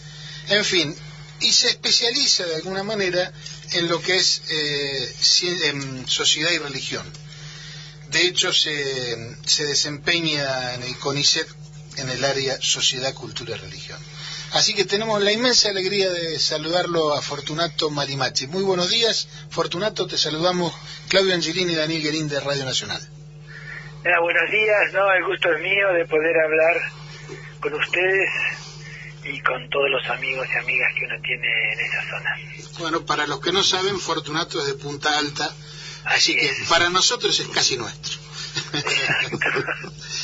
en 0.49 0.65
fin, 0.65 0.97
y 1.41 1.53
se 1.53 1.69
especializa 1.69 2.45
de 2.45 2.57
alguna 2.57 2.83
manera 2.83 3.33
en 3.75 3.89
lo 3.89 4.01
que 4.01 4.17
es 4.17 4.43
eh, 4.51 5.15
en 5.69 6.09
sociedad 6.09 6.51
y 6.51 6.59
religión. 6.59 7.11
De 8.11 8.27
hecho, 8.27 8.53
se, 8.53 9.37
se 9.47 9.67
desempeña 9.67 10.75
en 10.75 10.83
el 10.83 10.97
CONICET 10.99 11.49
en 11.97 12.09
el 12.09 12.25
área 12.25 12.61
Sociedad, 12.61 13.15
Cultura 13.15 13.57
y 13.57 13.59
Religión. 13.59 13.99
Así 14.53 14.75
que 14.75 14.85
tenemos 14.85 15.23
la 15.23 15.33
inmensa 15.33 15.71
alegría 15.71 16.11
de 16.11 16.39
saludarlo 16.39 17.15
a 17.15 17.23
Fortunato 17.23 17.91
Marimachi. 17.91 18.47
Muy 18.49 18.63
buenos 18.63 18.91
días, 18.91 19.29
Fortunato, 19.51 20.07
te 20.07 20.19
saludamos 20.19 20.75
Claudio 21.09 21.35
Angelini 21.35 21.73
y 21.73 21.77
Daniel 21.77 22.03
Guerín 22.03 22.29
de 22.29 22.41
Radio 22.41 22.65
Nacional. 22.65 23.01
Ah, 24.05 24.21
buenos 24.21 24.51
días, 24.51 24.93
no, 24.93 25.11
el 25.13 25.25
gusto 25.25 25.53
es 25.55 25.63
mío 25.63 25.89
de 25.93 26.05
poder 26.07 26.37
hablar 26.39 26.83
con 27.61 27.75
ustedes 27.75 28.29
y 29.25 29.41
con 29.41 29.69
todos 29.71 29.91
los 29.91 30.07
amigos 30.11 30.47
y 30.53 30.59
amigas 30.59 30.93
que 30.99 31.05
uno 31.07 31.21
tiene 31.23 31.49
en 31.73 31.81
esa 31.81 32.03
zona. 32.11 32.37
Bueno, 32.79 33.05
para 33.05 33.27
los 33.27 33.41
que 33.41 33.53
no 33.53 33.63
saben, 33.63 33.99
Fortunato 33.99 34.61
es 34.61 34.67
de 34.67 34.75
Punta 34.75 35.17
Alta, 35.19 35.55
así 36.05 36.35
que 36.35 36.53
para 36.69 36.91
nosotros 36.91 37.39
es 37.39 37.49
casi 37.49 37.77
nuestro. 37.77 38.19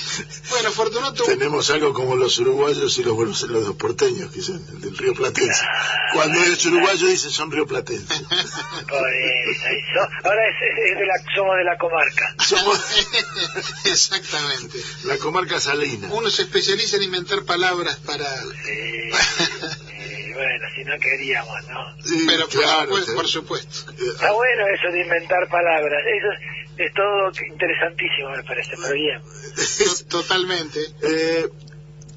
bueno, 0.50 0.70
Fortunato... 0.72 1.24
Tenemos 1.24 1.70
algo 1.70 1.92
como 1.92 2.16
los 2.16 2.38
uruguayos 2.38 2.98
y 2.98 3.02
los, 3.04 3.14
buenos- 3.14 3.42
los 3.42 3.74
porteños, 3.76 4.30
que 4.32 4.40
son 4.42 4.56
el 4.72 4.80
del 4.80 4.96
río 4.96 5.14
Platense. 5.14 5.64
Cuando 6.14 6.40
es 6.40 6.64
uruguayo 6.66 7.06
dice 7.06 7.30
son 7.30 7.50
río 7.50 7.66
Platense. 7.66 8.14
Ahora 8.90 10.42
es, 10.48 10.98
de 10.98 11.06
la, 11.06 11.14
somos 11.34 11.56
de 11.56 11.64
la 11.64 11.76
comarca. 11.78 12.34
Exactamente. 13.84 14.78
La 15.04 15.16
comarca 15.18 15.60
salina. 15.60 16.08
Uno 16.12 16.30
se 16.30 16.42
especializa 16.42 16.96
en 16.96 17.04
inventar 17.04 17.42
palabras 17.44 17.96
para... 17.96 18.26
Y 18.66 20.32
bueno, 20.32 20.66
si 20.74 20.84
no 20.84 20.98
queríamos, 21.00 21.56
¿no? 21.68 21.80
Pero 22.26 22.48
por, 22.48 22.60
claro, 22.60 22.82
supuesto, 22.86 23.10
sí. 23.10 23.16
por 23.16 23.28
supuesto. 23.28 23.90
Está 24.12 24.32
bueno 24.32 24.66
eso 24.68 24.92
de 24.92 25.00
inventar 25.02 25.48
palabras, 25.48 26.00
eso 26.06 26.28
es, 26.78 26.94
todo 26.94 27.30
interesantísimo 27.46 28.30
me 28.30 28.44
parece, 28.44 28.76
pero 28.80 28.94
bien. 28.94 29.20
Totalmente. 30.08 30.80
Eh, 31.02 31.48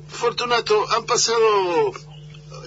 Fortunato, 0.08 0.86
han 0.92 1.06
pasado, 1.06 1.92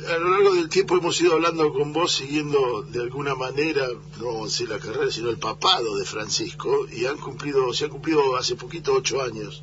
a 0.08 0.18
lo 0.18 0.30
largo 0.30 0.54
del 0.54 0.68
tiempo 0.68 0.96
hemos 0.96 1.20
ido 1.20 1.34
hablando 1.34 1.72
con 1.72 1.92
vos, 1.92 2.12
siguiendo 2.12 2.82
de 2.82 3.00
alguna 3.00 3.34
manera, 3.34 3.86
no 4.18 4.26
vamos 4.26 4.42
a 4.42 4.44
decir 4.46 4.68
la 4.68 4.78
carrera, 4.78 5.10
sino 5.10 5.30
el 5.30 5.38
papado 5.38 5.96
de 5.96 6.04
Francisco, 6.04 6.86
y 6.90 7.06
han 7.06 7.18
cumplido, 7.18 7.72
se 7.72 7.84
han 7.84 7.90
cumplido 7.90 8.36
hace 8.36 8.56
poquito 8.56 8.94
ocho 8.94 9.22
años 9.22 9.62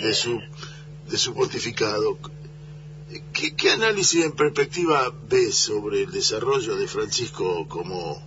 de 0.00 0.14
su, 0.14 0.40
de 1.08 1.18
su 1.18 1.34
pontificado. 1.34 2.16
¿Qué, 3.32 3.54
¿Qué 3.54 3.72
análisis 3.72 4.24
en 4.24 4.32
perspectiva 4.32 5.12
ves 5.28 5.56
sobre 5.56 6.04
el 6.04 6.10
desarrollo 6.12 6.76
de 6.76 6.86
Francisco 6.86 7.66
como 7.68 8.22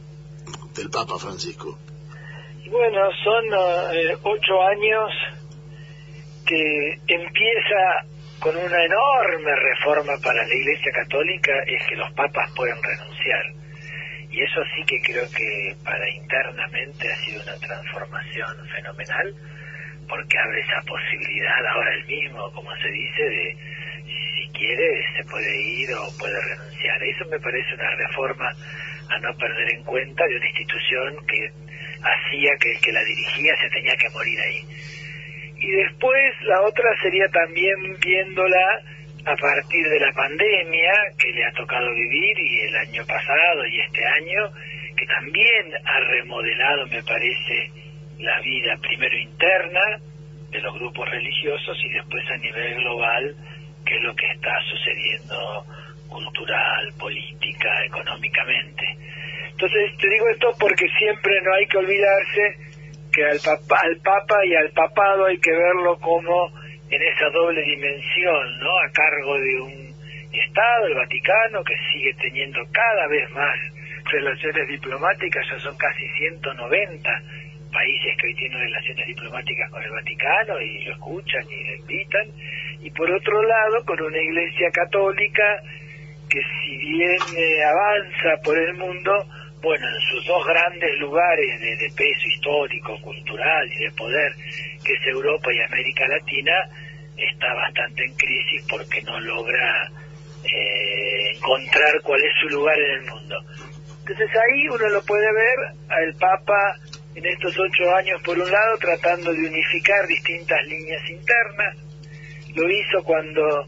del 0.75 0.89
Papa 0.89 1.17
Francisco? 1.17 1.79
Bueno, 2.69 3.11
son 3.23 3.45
eh, 3.45 4.15
ocho 4.23 4.63
años 4.63 5.11
que 6.45 6.97
empieza 7.07 8.05
con 8.39 8.55
una 8.55 8.83
enorme 8.83 9.55
reforma 9.55 10.13
para 10.23 10.45
la 10.45 10.53
Iglesia 10.53 10.91
Católica, 10.93 11.51
es 11.67 11.85
que 11.87 11.95
los 11.95 12.11
papas 12.13 12.49
pueden 12.55 12.81
renunciar. 12.81 13.43
Y 14.29 14.41
eso 14.41 14.61
sí 14.75 14.83
que 14.85 14.99
creo 15.01 15.25
que 15.29 15.75
para 15.83 16.09
internamente 16.09 17.11
ha 17.11 17.15
sido 17.25 17.43
una 17.43 17.55
transformación 17.55 18.67
fenomenal, 18.75 19.35
porque 20.07 20.37
abre 20.39 20.59
esa 20.61 20.81
posibilidad 20.87 21.65
ahora 21.67 21.93
el 21.95 22.05
mismo, 22.05 22.51
como 22.51 22.75
se 22.77 22.89
dice, 22.89 23.23
de 23.23 23.57
si 24.05 24.49
quiere 24.57 25.05
se 25.15 25.23
puede 25.25 25.61
ir 25.61 25.93
o 25.93 26.17
puede 26.17 26.39
renunciar. 26.41 27.03
Eso 27.03 27.25
me 27.29 27.39
parece 27.39 27.75
una 27.75 27.89
reforma 27.95 28.51
a 29.09 29.19
no 29.19 29.35
perder 29.37 29.73
en 29.75 29.83
cuenta 29.83 30.25
de 30.25 30.35
una 30.35 30.47
institución 30.47 31.25
que 31.27 31.51
hacía 32.03 32.51
que 32.59 32.71
el 32.71 32.81
que 32.81 32.91
la 32.91 33.03
dirigía 33.03 33.55
se 33.57 33.69
tenía 33.69 33.95
que 33.95 34.09
morir 34.09 34.39
ahí. 34.39 34.61
Y 35.57 35.71
después 35.71 36.33
la 36.43 36.61
otra 36.61 36.89
sería 37.01 37.27
también 37.29 37.97
viéndola 37.99 38.81
a 39.25 39.35
partir 39.37 39.87
de 39.87 39.99
la 39.99 40.11
pandemia 40.11 40.91
que 41.17 41.31
le 41.31 41.45
ha 41.45 41.51
tocado 41.53 41.93
vivir 41.93 42.37
y 42.37 42.59
el 42.61 42.75
año 42.75 43.05
pasado 43.05 43.65
y 43.65 43.79
este 43.79 44.05
año, 44.05 44.51
que 44.97 45.05
también 45.05 45.71
ha 45.85 45.99
remodelado, 45.99 46.87
me 46.87 47.01
parece, 47.03 47.71
la 48.19 48.39
vida 48.41 48.77
primero 48.81 49.17
interna 49.17 49.99
de 50.51 50.61
los 50.61 50.73
grupos 50.75 51.09
religiosos 51.09 51.77
y 51.83 51.89
después 51.89 52.23
a 52.29 52.37
nivel 52.37 52.75
global, 52.75 53.35
que 53.85 53.95
es 53.95 54.01
lo 54.01 54.15
que 54.15 54.27
está 54.27 54.59
sucediendo 54.69 55.65
cultural, 56.13 56.93
política, 56.99 57.69
económicamente. 57.85 58.85
Entonces, 59.51 59.97
te 59.97 60.09
digo 60.09 60.29
esto 60.29 60.51
porque 60.59 60.87
siempre 60.97 61.41
no 61.41 61.53
hay 61.53 61.65
que 61.67 61.77
olvidarse 61.77 62.57
que 63.11 63.25
al 63.25 63.39
papa, 63.39 63.79
al 63.83 63.97
papa 63.97 64.45
y 64.45 64.55
al 64.55 64.69
papado 64.71 65.25
hay 65.25 65.37
que 65.39 65.51
verlo 65.51 65.99
como 65.99 66.51
en 66.89 67.01
esa 67.01 67.29
doble 67.29 67.61
dimensión, 67.61 68.59
¿no? 68.59 68.79
A 68.79 68.89
cargo 68.91 69.39
de 69.39 69.61
un 69.61 69.93
Estado, 70.33 70.87
el 70.87 70.95
Vaticano, 70.95 71.63
que 71.63 71.75
sigue 71.91 72.13
teniendo 72.15 72.59
cada 72.71 73.07
vez 73.07 73.29
más 73.31 73.55
relaciones 74.11 74.67
diplomáticas, 74.67 75.45
ya 75.47 75.59
son 75.59 75.77
casi 75.77 76.07
190 76.17 77.21
países 77.71 78.17
que 78.17 78.27
hoy 78.27 78.35
tienen 78.35 78.59
relaciones 78.59 79.07
diplomáticas 79.07 79.69
con 79.69 79.83
el 79.83 79.91
Vaticano 79.91 80.59
y 80.59 80.83
lo 80.85 80.93
escuchan 80.93 81.43
y 81.49 81.63
lo 81.63 81.75
invitan, 81.75 82.27
y 82.81 82.89
por 82.91 83.11
otro 83.11 83.43
lado 83.43 83.85
con 83.85 84.01
una 84.01 84.17
iglesia 84.17 84.69
católica 84.71 85.61
que 86.33 86.41
si 86.41 86.77
bien 86.77 87.21
eh, 87.37 87.63
avanza 87.63 88.41
por 88.43 88.57
el 88.57 88.73
mundo, 88.73 89.11
bueno, 89.61 89.85
en 89.87 90.01
sus 90.09 90.25
dos 90.25 90.43
grandes 90.47 90.97
lugares 90.99 91.61
de, 91.61 91.89
peso 91.95 92.27
histórico, 92.27 92.99
cultural 93.01 93.71
y 93.71 93.83
de 93.83 93.91
poder, 93.91 94.33
que 94.83 94.93
es 94.93 95.07
Europa 95.13 95.53
y 95.53 95.61
América 95.61 96.07
Latina, 96.07 96.53
está 97.15 97.53
bastante 97.53 98.03
en 98.03 98.15
crisis 98.15 98.65
porque 98.67 98.99
no 99.03 99.19
logra 99.19 99.91
eh, 100.43 101.35
encontrar 101.35 102.01
cuál 102.01 102.23
es 102.23 102.33
su 102.41 102.49
lugar 102.49 102.79
en 102.79 102.91
el 102.91 103.11
mundo. 103.11 103.35
Entonces 103.99 104.29
ahí 104.35 104.67
uno 104.69 104.89
lo 104.89 105.03
puede 105.03 105.31
ver 105.31 105.59
al 105.89 106.15
Papa 106.15 106.75
en 107.13 107.25
estos 107.27 107.55
ocho 107.59 107.95
años, 107.95 108.19
por 108.23 108.39
un 108.39 108.51
lado, 108.51 108.77
tratando 108.79 109.31
de 109.31 109.47
unificar 109.47 110.07
distintas 110.07 110.65
líneas 110.65 111.09
internas. 111.11 111.77
Lo 112.55 112.67
hizo 112.71 113.03
cuando 113.03 113.67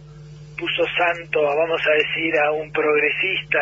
puso 0.57 0.83
santo, 0.97 1.41
vamos 1.43 1.81
a 1.85 1.91
decir, 1.91 2.37
a 2.39 2.51
un 2.51 2.71
progresista 2.71 3.59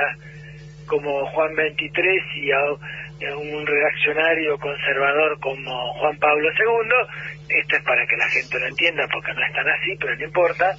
como 0.86 1.26
Juan 1.28 1.54
XXIII 1.56 2.44
y 2.44 2.52
a, 2.52 2.58
a 2.58 3.38
un 3.38 3.66
reaccionario 3.66 4.58
conservador 4.58 5.40
como 5.40 5.94
Juan 5.94 6.18
Pablo 6.18 6.50
II. 6.50 7.58
Esto 7.60 7.76
es 7.76 7.84
para 7.84 8.06
que 8.06 8.18
la 8.18 8.30
gente 8.30 8.60
lo 8.60 8.68
entienda, 8.68 9.08
porque 9.12 9.34
no 9.34 9.46
es 9.46 9.54
tan 9.54 9.68
así, 9.70 9.96
pero 10.00 10.16
no 10.16 10.24
importa. 10.26 10.76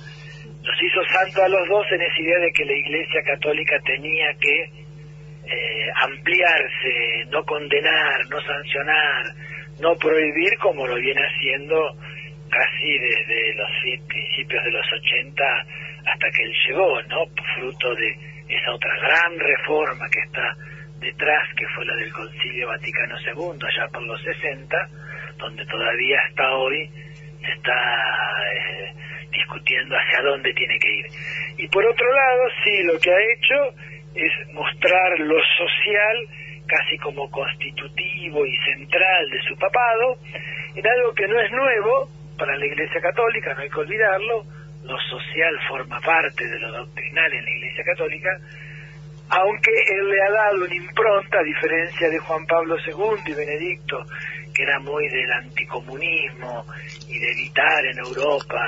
Los 0.63 0.83
hizo 0.83 1.05
santo 1.13 1.43
a 1.43 1.49
los 1.49 1.69
dos 1.69 1.87
en 1.93 2.03
esa 2.03 2.21
idea 2.21 2.39
de 2.39 2.53
que 2.53 2.65
la 2.65 2.73
Iglesia 2.73 3.23
Católica 3.23 3.79
tenía 3.85 4.33
que 4.41 4.85
eh, 5.47 5.91
ampliarse, 6.03 7.27
no 7.31 7.45
condenar, 7.45 8.27
no 8.31 8.41
sancionar, 8.41 9.25
no 9.81 9.95
prohibir 9.97 10.57
como 10.59 10.87
lo 10.87 10.97
viene 10.97 11.21
haciendo 11.21 11.97
casi 12.49 12.99
desde 12.99 13.55
los 13.55 13.69
principios 14.07 14.65
de 14.65 14.71
los 14.71 14.87
80 14.93 15.45
hasta 16.07 16.31
que 16.31 16.43
él 16.43 16.55
llegó, 16.67 17.03
¿no? 17.03 17.27
Fruto 17.55 17.95
de 17.95 18.17
esa 18.49 18.73
otra 18.73 18.97
gran 18.99 19.39
reforma 19.39 20.09
que 20.11 20.21
está 20.21 20.57
detrás, 20.99 21.49
que 21.57 21.67
fue 21.75 21.85
la 21.85 21.95
del 21.97 22.13
Concilio 22.13 22.69
Vaticano 22.69 23.17
II, 23.19 23.59
allá 23.67 23.89
por 23.89 24.03
los 24.03 24.21
60, 24.23 24.89
donde 25.39 25.65
todavía 25.67 26.21
hasta 26.29 26.57
hoy 26.57 26.91
se 27.45 27.53
está 27.53 27.73
eh, 28.55 28.95
discutiendo 29.31 29.97
hacia 29.97 30.23
dónde 30.23 30.53
tiene 30.55 30.79
que 30.79 30.91
ir. 30.91 31.07
Y 31.59 31.69
por 31.69 31.85
otro 31.85 32.13
lado, 32.13 32.43
sí, 32.63 32.83
lo 32.85 32.99
que 32.99 33.11
ha 33.11 33.21
hecho 33.21 33.75
es 34.15 34.53
mostrar 34.53 35.19
lo 35.21 35.37
social 35.59 36.29
casi 36.67 36.97
como 36.99 37.31
constitutivo 37.31 38.47
y 38.47 38.57
central 38.59 39.31
de 39.31 39.43
su 39.43 39.57
papado, 39.59 40.19
en 40.75 40.87
algo 40.87 41.15
que 41.15 41.29
no 41.29 41.39
es 41.41 41.51
nuevo 41.53 42.09
para 42.39 42.57
la 42.57 42.67
Iglesia 42.67 43.01
Católica, 43.01 43.55
no 43.55 43.61
hay 43.61 43.69
que 43.69 43.81
olvidarlo, 43.81 44.45
lo 44.85 44.99
social 45.09 45.59
forma 45.69 46.01
parte 46.01 46.47
de 46.47 46.59
lo 46.59 46.71
doctrinal 46.73 47.33
en 47.33 47.45
la 47.45 47.51
Iglesia 47.51 47.85
Católica, 47.85 48.31
aunque 49.31 49.71
él 49.71 50.09
le 50.09 50.23
ha 50.23 50.31
dado 50.31 50.65
una 50.65 50.75
impronta, 50.75 51.39
a 51.39 51.43
diferencia 51.43 52.09
de 52.11 52.19
Juan 52.19 52.47
Pablo 52.47 52.77
II 52.87 53.23
y 53.27 53.35
Benedicto, 53.35 54.05
que 54.55 54.63
era 54.63 54.79
muy 54.81 55.09
del 55.09 55.33
anticomunismo 55.33 56.65
y 57.09 57.19
de 57.19 57.33
evitar 57.33 57.87
en 57.87 57.99
Europa 57.99 58.61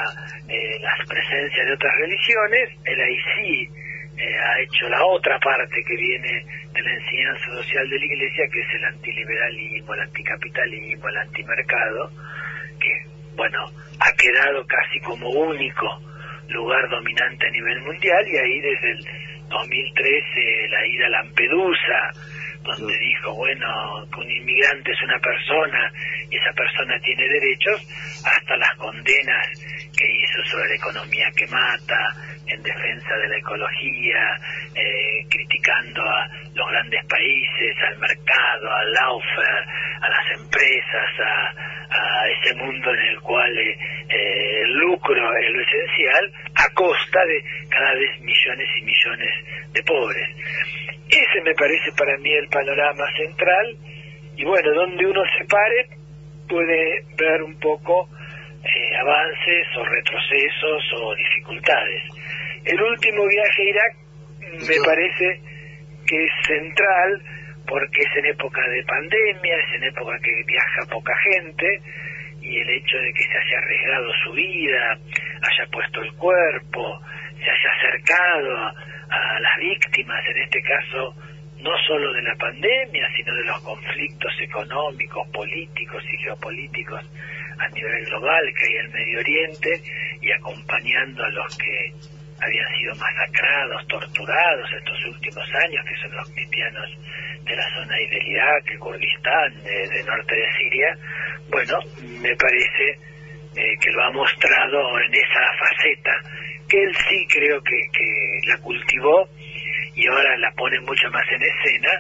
eh, 0.49 0.79
las 0.81 1.07
presencias 1.07 1.67
de 1.67 1.73
otras 1.73 1.95
religiones, 1.99 2.71
él 2.85 3.01
ahí 3.01 3.19
sí 3.37 3.69
eh, 4.17 4.39
ha 4.39 4.61
hecho 4.61 4.89
la 4.89 5.05
otra 5.05 5.39
parte 5.39 5.85
que 5.85 5.97
viene 5.97 6.45
de 6.73 6.83
la 6.83 6.95
enseñanza 6.95 7.45
social 7.63 7.89
de 7.89 7.99
la 7.99 8.05
Iglesia, 8.07 8.49
que 8.51 8.61
es 8.61 8.75
el 8.75 8.85
antiliberalismo, 8.85 9.95
el 9.95 10.01
anticapitalismo, 10.01 11.09
el 11.09 11.17
antimercado, 11.19 12.11
que, 12.81 13.16
bueno, 13.37 13.59
ha 14.01 14.13
quedado 14.17 14.67
casi 14.67 15.01
como 15.01 15.29
único 15.29 15.87
lugar 16.49 16.89
dominante 16.89 17.47
a 17.47 17.51
nivel 17.51 17.81
mundial 17.83 18.27
y 18.29 18.37
ahí 18.37 18.61
desde 18.61 18.93
el 18.93 19.05
2013 19.49 20.69
la 20.69 20.87
ida 20.87 21.07
a 21.07 21.11
Lampedusa, 21.11 22.13
donde 22.67 22.99
dijo, 22.99 23.35
bueno, 23.35 24.07
que 24.13 24.21
un 24.21 24.31
inmigrante 24.31 24.93
es 24.93 25.03
una 25.03 25.19
persona 25.19 25.93
y 26.31 26.37
esa 26.37 26.53
persona 26.53 26.99
tiene 27.01 27.29
derechos, 27.29 27.81
hasta 28.25 28.57
las 28.57 28.75
condenas 28.77 29.47
que 29.97 30.07
hizo 30.11 30.45
sobre 30.45 30.69
la 30.69 30.75
economía 30.75 31.31
que 31.37 31.47
mata, 31.47 32.15
en 32.47 32.63
defensa 32.63 33.17
de 33.17 33.29
la 33.29 33.37
ecología, 33.39 34.39
eh, 34.75 35.27
criticando 35.29 36.03
a 36.03 36.29
los 36.55 36.69
grandes 36.69 37.05
países, 37.07 37.77
al 37.89 37.99
mercado, 37.99 38.73
al 38.73 38.93
laufer, 38.93 39.65
a 40.01 40.09
las 40.09 40.41
empresas, 40.41 41.11
a, 41.21 41.77
a 41.91 42.29
ese 42.29 42.55
mundo 42.55 42.91
en 42.95 43.01
el 43.01 43.21
cual 43.21 43.59
eh, 43.59 43.77
el 44.09 44.73
lucro 44.75 45.37
es 45.37 45.51
lo 45.51 45.63
esencial, 45.63 46.33
a 46.55 46.69
costa 46.75 47.25
de 47.25 47.45
cada 47.69 47.95
vez 47.95 48.21
millones 48.21 48.69
y 48.77 48.83
millones 48.83 49.35
de 49.73 49.83
pobres. 49.83 50.29
Ese 51.09 51.41
me 51.45 51.55
parece 51.55 51.93
para 51.97 52.17
mí 52.19 52.33
el 52.33 52.49
panorama 52.49 53.05
central 53.17 53.77
y 54.37 54.45
bueno, 54.45 54.73
donde 54.75 55.07
uno 55.07 55.23
se 55.39 55.45
pare 55.45 55.89
puede 56.49 57.05
ver 57.17 57.43
un 57.43 57.59
poco 57.59 58.09
eh, 58.65 58.97
avances 58.97 59.67
o 59.77 59.85
retrocesos 59.85 60.83
o 61.01 61.15
dificultades. 61.15 62.03
El 62.65 62.83
último 62.83 63.27
viaje 63.27 63.63
a 63.63 63.71
Irak 63.71 63.97
me 64.69 64.85
parece 64.85 65.41
que 66.07 66.25
es 66.25 66.33
central 66.47 67.23
porque 67.67 68.01
es 68.03 68.17
en 68.17 68.27
época 68.27 68.61
de 68.69 68.83
pandemia, 68.85 69.57
es 69.57 69.75
en 69.75 69.85
época 69.85 70.19
que 70.21 70.43
viaja 70.45 70.87
poca 70.91 71.15
gente 71.17 71.81
y 72.41 72.59
el 72.59 72.71
hecho 72.71 72.99
de 72.99 73.13
que 73.13 73.23
se 73.23 73.39
haya 73.39 73.59
arriesgado 73.59 74.13
su 74.25 74.33
vida, 74.33 74.99
haya 75.43 75.71
puesto 75.71 76.03
el 76.03 76.13
cuerpo, 76.15 77.01
se 77.39 77.51
haya 77.51 77.71
acercado 77.79 78.73
a, 79.11 79.41
las 79.41 79.59
víctimas, 79.59 80.23
en 80.29 80.43
este 80.43 80.63
caso 80.63 81.15
no 81.59 81.71
solo 81.87 82.13
de 82.13 82.23
la 82.23 82.35
pandemia, 82.37 83.09
sino 83.17 83.35
de 83.35 83.45
los 83.45 83.61
conflictos 83.63 84.33
económicos, 84.41 85.27
políticos 85.29 86.05
y 86.13 86.19
geopolíticos 86.19 87.03
a 87.59 87.69
nivel 87.71 88.05
global 88.05 88.53
que 88.55 88.65
hay 88.67 88.77
en 88.77 88.87
el 88.87 88.93
Medio 88.93 89.19
Oriente 89.21 89.83
y 90.21 90.31
acompañando 90.33 91.25
a 91.25 91.31
los 91.31 91.57
que 91.57 91.93
habían 92.39 92.69
sido 92.77 92.95
masacrados, 92.97 93.89
torturados 93.89 94.71
estos 94.73 95.07
últimos 95.07 95.49
años, 95.65 95.85
que 95.87 95.97
son 95.97 96.17
los 96.17 96.31
cristianos 96.33 96.91
de 97.45 97.57
la 97.57 97.75
zona 97.75 97.95
de 97.97 98.19
Irak, 98.27 98.71
el 98.73 98.79
Kurdistán, 98.79 99.63
de, 99.65 99.89
de 99.89 100.05
norte 100.05 100.35
de 100.35 100.53
Siria, 100.53 100.99
bueno, 101.49 101.79
me 102.21 102.35
parece 102.37 102.99
eh, 103.57 103.79
que 103.81 103.91
lo 103.91 104.03
ha 104.03 104.11
mostrado 104.11 105.01
en 105.01 105.15
esa 105.15 105.41
faceta, 105.59 106.13
que 106.69 106.83
él 106.83 106.95
sí 107.09 107.27
creo 107.29 107.63
que, 107.63 107.77
que 107.93 108.41
la 108.47 108.59
cultivó 108.59 109.29
y 109.95 110.07
ahora 110.07 110.37
la 110.37 110.53
pone 110.53 110.79
mucho 110.81 111.11
más 111.11 111.25
en 111.31 111.43
escena, 111.43 111.91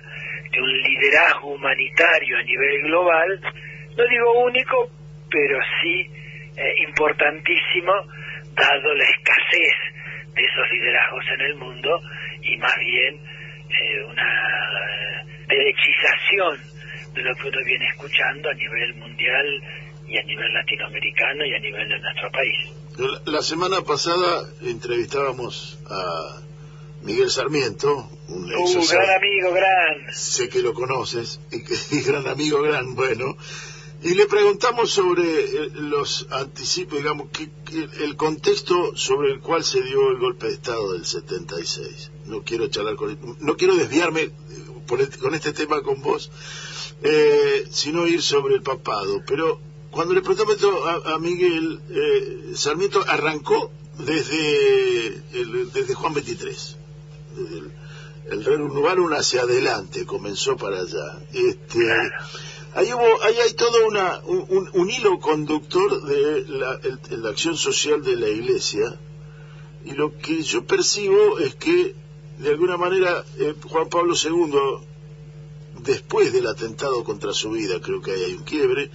de 0.51 0.60
un 0.60 0.82
liderazgo 0.82 1.55
humanitario 1.55 2.38
a 2.38 2.43
nivel 2.43 2.82
global, 2.82 3.40
no 3.97 4.06
digo 4.06 4.44
único, 4.44 4.90
pero 5.30 5.59
sí 5.80 6.10
eh, 6.56 6.74
importantísimo, 6.88 7.93
dado 8.52 8.94
la 8.94 9.05
escasez 9.05 9.74
de 10.34 10.43
esos 10.43 10.70
liderazgos 10.72 11.24
en 11.34 11.40
el 11.40 11.55
mundo 11.56 12.01
y 12.43 12.56
más 12.59 12.76
bien 12.78 13.18
eh, 13.70 14.05
una 14.05 15.24
derechización 15.47 16.59
de 17.14 17.22
lo 17.22 17.34
que 17.34 17.48
uno 17.48 17.59
viene 17.64 17.86
escuchando 17.88 18.51
a 18.51 18.55
nivel 18.55 18.94
mundial 18.94 19.62
y 20.08 20.18
a 20.18 20.22
nivel 20.22 20.52
latinoamericano 20.54 21.44
y 21.44 21.54
a 21.54 21.58
nivel 21.60 21.88
de 21.88 21.98
nuestro 22.00 22.30
país. 22.30 23.20
La, 23.26 23.42
semana 23.42 23.82
pasada 23.82 24.48
entrevistábamos 24.62 25.78
a 25.88 26.40
Miguel 27.02 27.30
Sarmiento, 27.30 28.08
un 28.28 28.50
ex 28.50 28.90
gran 28.90 29.10
amigo, 29.16 29.52
gran. 29.52 30.14
sé 30.14 30.48
que 30.48 30.60
lo 30.60 30.72
conoces, 30.74 31.40
y, 31.52 31.62
que, 31.62 31.74
y 31.96 32.00
gran 32.02 32.26
amigo, 32.26 32.62
gran, 32.62 32.94
bueno, 32.94 33.36
y 34.02 34.14
le 34.14 34.26
preguntamos 34.26 34.90
sobre 34.90 35.22
eh, 35.24 35.70
los 35.74 36.26
anticipos, 36.30 36.98
digamos, 36.98 37.28
que, 37.30 37.48
que 37.64 38.04
el 38.04 38.16
contexto 38.16 38.94
sobre 38.96 39.32
el 39.32 39.40
cual 39.40 39.64
se 39.64 39.82
dio 39.82 40.10
el 40.10 40.18
golpe 40.18 40.46
de 40.46 40.52
Estado 40.54 40.92
del 40.92 41.06
76. 41.06 42.12
No 42.26 42.42
quiero 42.42 42.68
charlar 42.68 42.96
con 42.96 43.18
no 43.40 43.56
quiero 43.56 43.74
desviarme 43.76 44.22
eh, 44.22 44.32
por 44.86 45.00
el- 45.00 45.16
con 45.18 45.34
este 45.34 45.52
tema 45.52 45.82
con 45.82 46.02
vos, 46.02 46.30
eh, 47.02 47.64
sino 47.70 48.06
ir 48.06 48.22
sobre 48.22 48.54
el 48.54 48.62
papado. 48.62 49.22
Pero 49.26 49.60
cuando 49.97 50.12
le 50.14 50.20
preguntamos 50.20 50.59
a, 51.06 51.18
Miguel, 51.18 51.81
eh, 51.89 52.52
Sarmiento 52.55 53.02
arrancó 53.09 53.70
desde, 53.98 55.23
desde 55.73 55.94
Juan 55.94 56.12
23. 56.12 56.77
Desde 57.35 57.59
el- 57.59 57.73
el 58.31 58.44
renovaron 58.44 59.12
hacia 59.14 59.43
adelante, 59.43 60.05
comenzó 60.05 60.56
para 60.56 60.81
allá. 60.81 61.18
Este, 61.32 61.90
ahí, 62.74 62.90
hay 62.90 63.52
todo 63.55 63.86
una, 63.86 64.20
un, 64.27 64.90
hilo 64.90 65.18
conductor 65.18 66.02
de 66.02 66.44
la 67.16 67.28
acción 67.31 67.56
social 67.56 68.02
de 68.02 68.16
la 68.16 68.28
Iglesia 68.28 68.98
y 69.85 69.93
lo 69.93 70.18
que 70.18 70.43
yo 70.43 70.66
percibo 70.66 71.39
es 71.39 71.55
que 71.55 71.94
de 72.39 72.48
alguna 72.51 72.77
manera 72.77 73.24
eh, 73.39 73.55
Juan 73.70 73.89
Pablo 73.89 74.14
II, 74.14 74.85
después 75.82 76.32
del 76.35 76.48
atentado 76.48 77.02
contra 77.05 77.32
su 77.32 77.52
vida, 77.52 77.81
creo 77.81 78.02
que 78.02 78.10
ahí 78.10 78.24
hay 78.24 78.35
un 78.35 78.44
quiebre, 78.44 78.90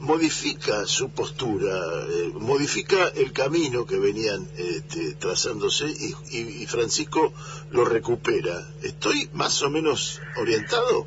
modifica 0.00 0.84
su 0.86 1.12
postura, 1.12 1.68
eh, 2.08 2.30
modifica 2.34 3.08
el 3.16 3.32
camino 3.32 3.86
que 3.86 3.98
venían 3.98 4.46
este, 4.56 5.14
trazándose 5.14 5.84
y, 5.86 6.14
y- 6.36 6.62
y 6.62 6.66
Francisco 6.66 7.32
lo 7.70 7.84
recupera. 7.84 8.54
¿Estoy 8.82 9.28
más 9.34 9.62
o 9.62 9.70
menos 9.70 10.20
orientado? 10.36 11.06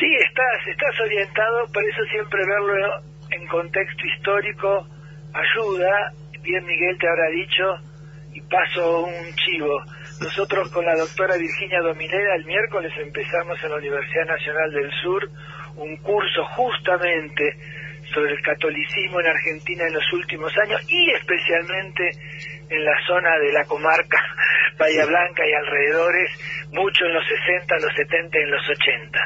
Sí, 0.00 0.08
estás, 0.26 0.66
estás 0.68 1.00
orientado, 1.00 1.66
por 1.72 1.84
eso 1.84 2.02
siempre 2.10 2.40
verlo 2.46 3.02
en 3.30 3.46
contexto 3.48 4.02
histórico 4.16 4.86
ayuda. 5.32 6.12
Bien 6.42 6.64
Miguel 6.64 6.96
te 6.98 7.08
habrá 7.08 7.28
dicho, 7.30 7.64
y 8.32 8.40
paso 8.42 9.04
un 9.04 9.34
chivo. 9.36 9.80
Nosotros 10.20 10.70
con 10.70 10.84
la 10.86 10.96
doctora 10.96 11.36
Virginia 11.36 11.80
Dominera 11.82 12.36
el 12.36 12.44
miércoles 12.46 12.92
empezamos 12.98 13.62
en 13.62 13.70
la 13.70 13.76
Universidad 13.76 14.26
Nacional 14.26 14.72
del 14.72 14.90
Sur 15.02 15.30
un 15.76 15.96
curso 15.98 16.42
justamente 16.56 17.58
sobre 18.16 18.32
el 18.32 18.40
catolicismo 18.40 19.20
en 19.20 19.26
Argentina 19.26 19.84
en 19.86 19.92
los 19.92 20.12
últimos 20.14 20.50
años 20.56 20.80
y 20.88 21.10
especialmente 21.12 22.10
en 22.70 22.82
la 22.82 22.96
zona 23.06 23.38
de 23.38 23.52
la 23.52 23.64
comarca 23.66 24.18
Bahía 24.78 25.04
Blanca 25.04 25.46
y 25.46 25.52
alrededores, 25.52 26.30
mucho 26.72 27.04
en 27.04 27.12
los 27.12 27.24
60, 27.26 27.76
los 27.76 27.94
70 27.94 28.38
y 28.38 28.42
en 28.42 28.50
los 28.50 28.68
80, 28.70 29.20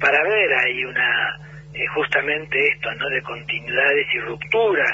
para 0.00 0.22
ver 0.22 0.54
ahí 0.54 0.84
una, 0.84 1.36
eh, 1.74 1.86
justamente 1.94 2.58
esto, 2.68 2.94
¿no? 2.94 3.08
De 3.08 3.22
continuidades 3.22 4.06
y 4.14 4.20
rupturas 4.20 4.92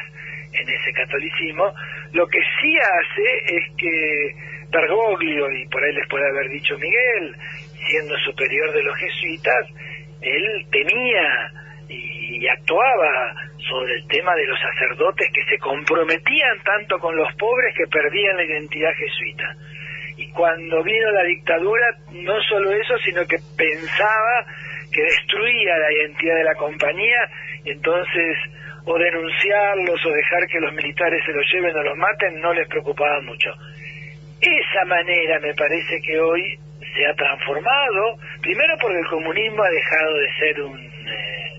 en 0.52 0.68
ese 0.68 0.92
catolicismo. 0.92 1.74
Lo 2.12 2.26
que 2.26 2.40
sí 2.60 2.78
hace 2.78 3.56
es 3.56 3.76
que 3.76 4.34
Bergoglio, 4.70 5.50
y 5.52 5.66
por 5.68 5.84
ahí 5.84 5.92
les 5.92 6.08
puede 6.08 6.28
haber 6.30 6.48
dicho 6.48 6.78
Miguel, 6.78 7.36
siendo 7.88 8.16
superior 8.20 8.72
de 8.72 8.82
los 8.82 8.96
jesuitas, 8.96 9.68
él 10.22 10.66
temía 10.70 11.64
y 11.89 12.47
actuaba 12.48 13.35
sobre 13.69 13.94
el 13.94 14.06
tema 14.09 14.35
de 14.35 14.47
los 14.47 14.59
sacerdotes 14.61 15.28
que 15.32 15.44
se 15.44 15.59
comprometían 15.59 16.62
tanto 16.62 16.98
con 16.98 17.16
los 17.16 17.32
pobres 17.35 17.74
que 17.77 17.86
perdían 17.86 18.36
la 18.36 18.44
identidad 18.44 18.93
jesuita. 18.94 19.56
Y 20.16 20.31
cuando 20.31 20.82
vino 20.82 21.11
la 21.11 21.24
dictadura, 21.24 21.86
no 22.12 22.40
solo 22.43 22.70
eso, 22.70 22.97
sino 22.98 23.27
que 23.27 23.39
pensaba 23.56 24.47
que 24.93 25.02
destruía 25.02 25.77
la 25.78 25.93
identidad 25.93 26.36
de 26.36 26.44
la 26.44 26.55
compañía, 26.55 27.28
y 27.65 27.70
entonces 27.70 28.36
o 28.86 28.98
denunciarlos 28.98 30.05
o 30.05 30.11
dejar 30.11 30.47
que 30.47 30.61
los 30.61 30.73
militares 30.74 31.23
se 31.24 31.32
los 31.32 31.44
lleven 31.51 31.74
o 31.74 31.82
los 31.82 31.97
maten 31.97 32.40
no 32.40 32.52
les 32.52 32.69
preocupaba 32.69 33.20
mucho. 33.23 33.51
Esa 34.40 34.85
manera 34.85 35.40
me 35.40 35.55
parece 35.55 36.01
que 36.02 36.20
hoy 36.20 36.59
se 36.94 37.06
ha 37.06 37.15
transformado, 37.15 38.19
primero 38.43 38.77
porque 38.81 38.98
el 38.98 39.06
comunismo 39.06 39.62
ha 39.62 39.70
dejado 39.70 40.19
de 40.19 40.32
ser 40.39 40.62
un, 40.62 40.78
eh, 40.78 41.53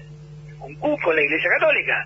un 0.66 0.76
cuco 0.76 1.12
en 1.12 1.18
la 1.18 1.24
Iglesia 1.24 1.50
Católica. 1.60 2.06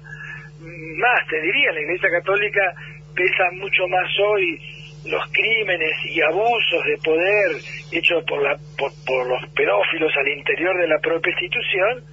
Más, 0.98 1.28
te 1.28 1.42
diría, 1.42 1.72
la 1.72 1.82
Iglesia 1.82 2.10
Católica 2.10 2.74
pesa 3.16 3.52
mucho 3.54 3.88
más 3.88 4.08
hoy 4.20 4.60
los 5.06 5.26
crímenes 5.32 5.94
y 6.06 6.22
abusos 6.22 6.84
de 6.86 6.98
poder 6.98 7.52
hechos 7.92 8.24
por, 8.26 8.42
la, 8.44 8.58
por, 8.78 8.92
por 9.06 9.28
los 9.28 9.50
pedófilos 9.54 10.12
al 10.18 10.28
interior 10.28 10.78
de 10.78 10.88
la 10.88 11.00
propia 11.00 11.32
institución 11.32 12.04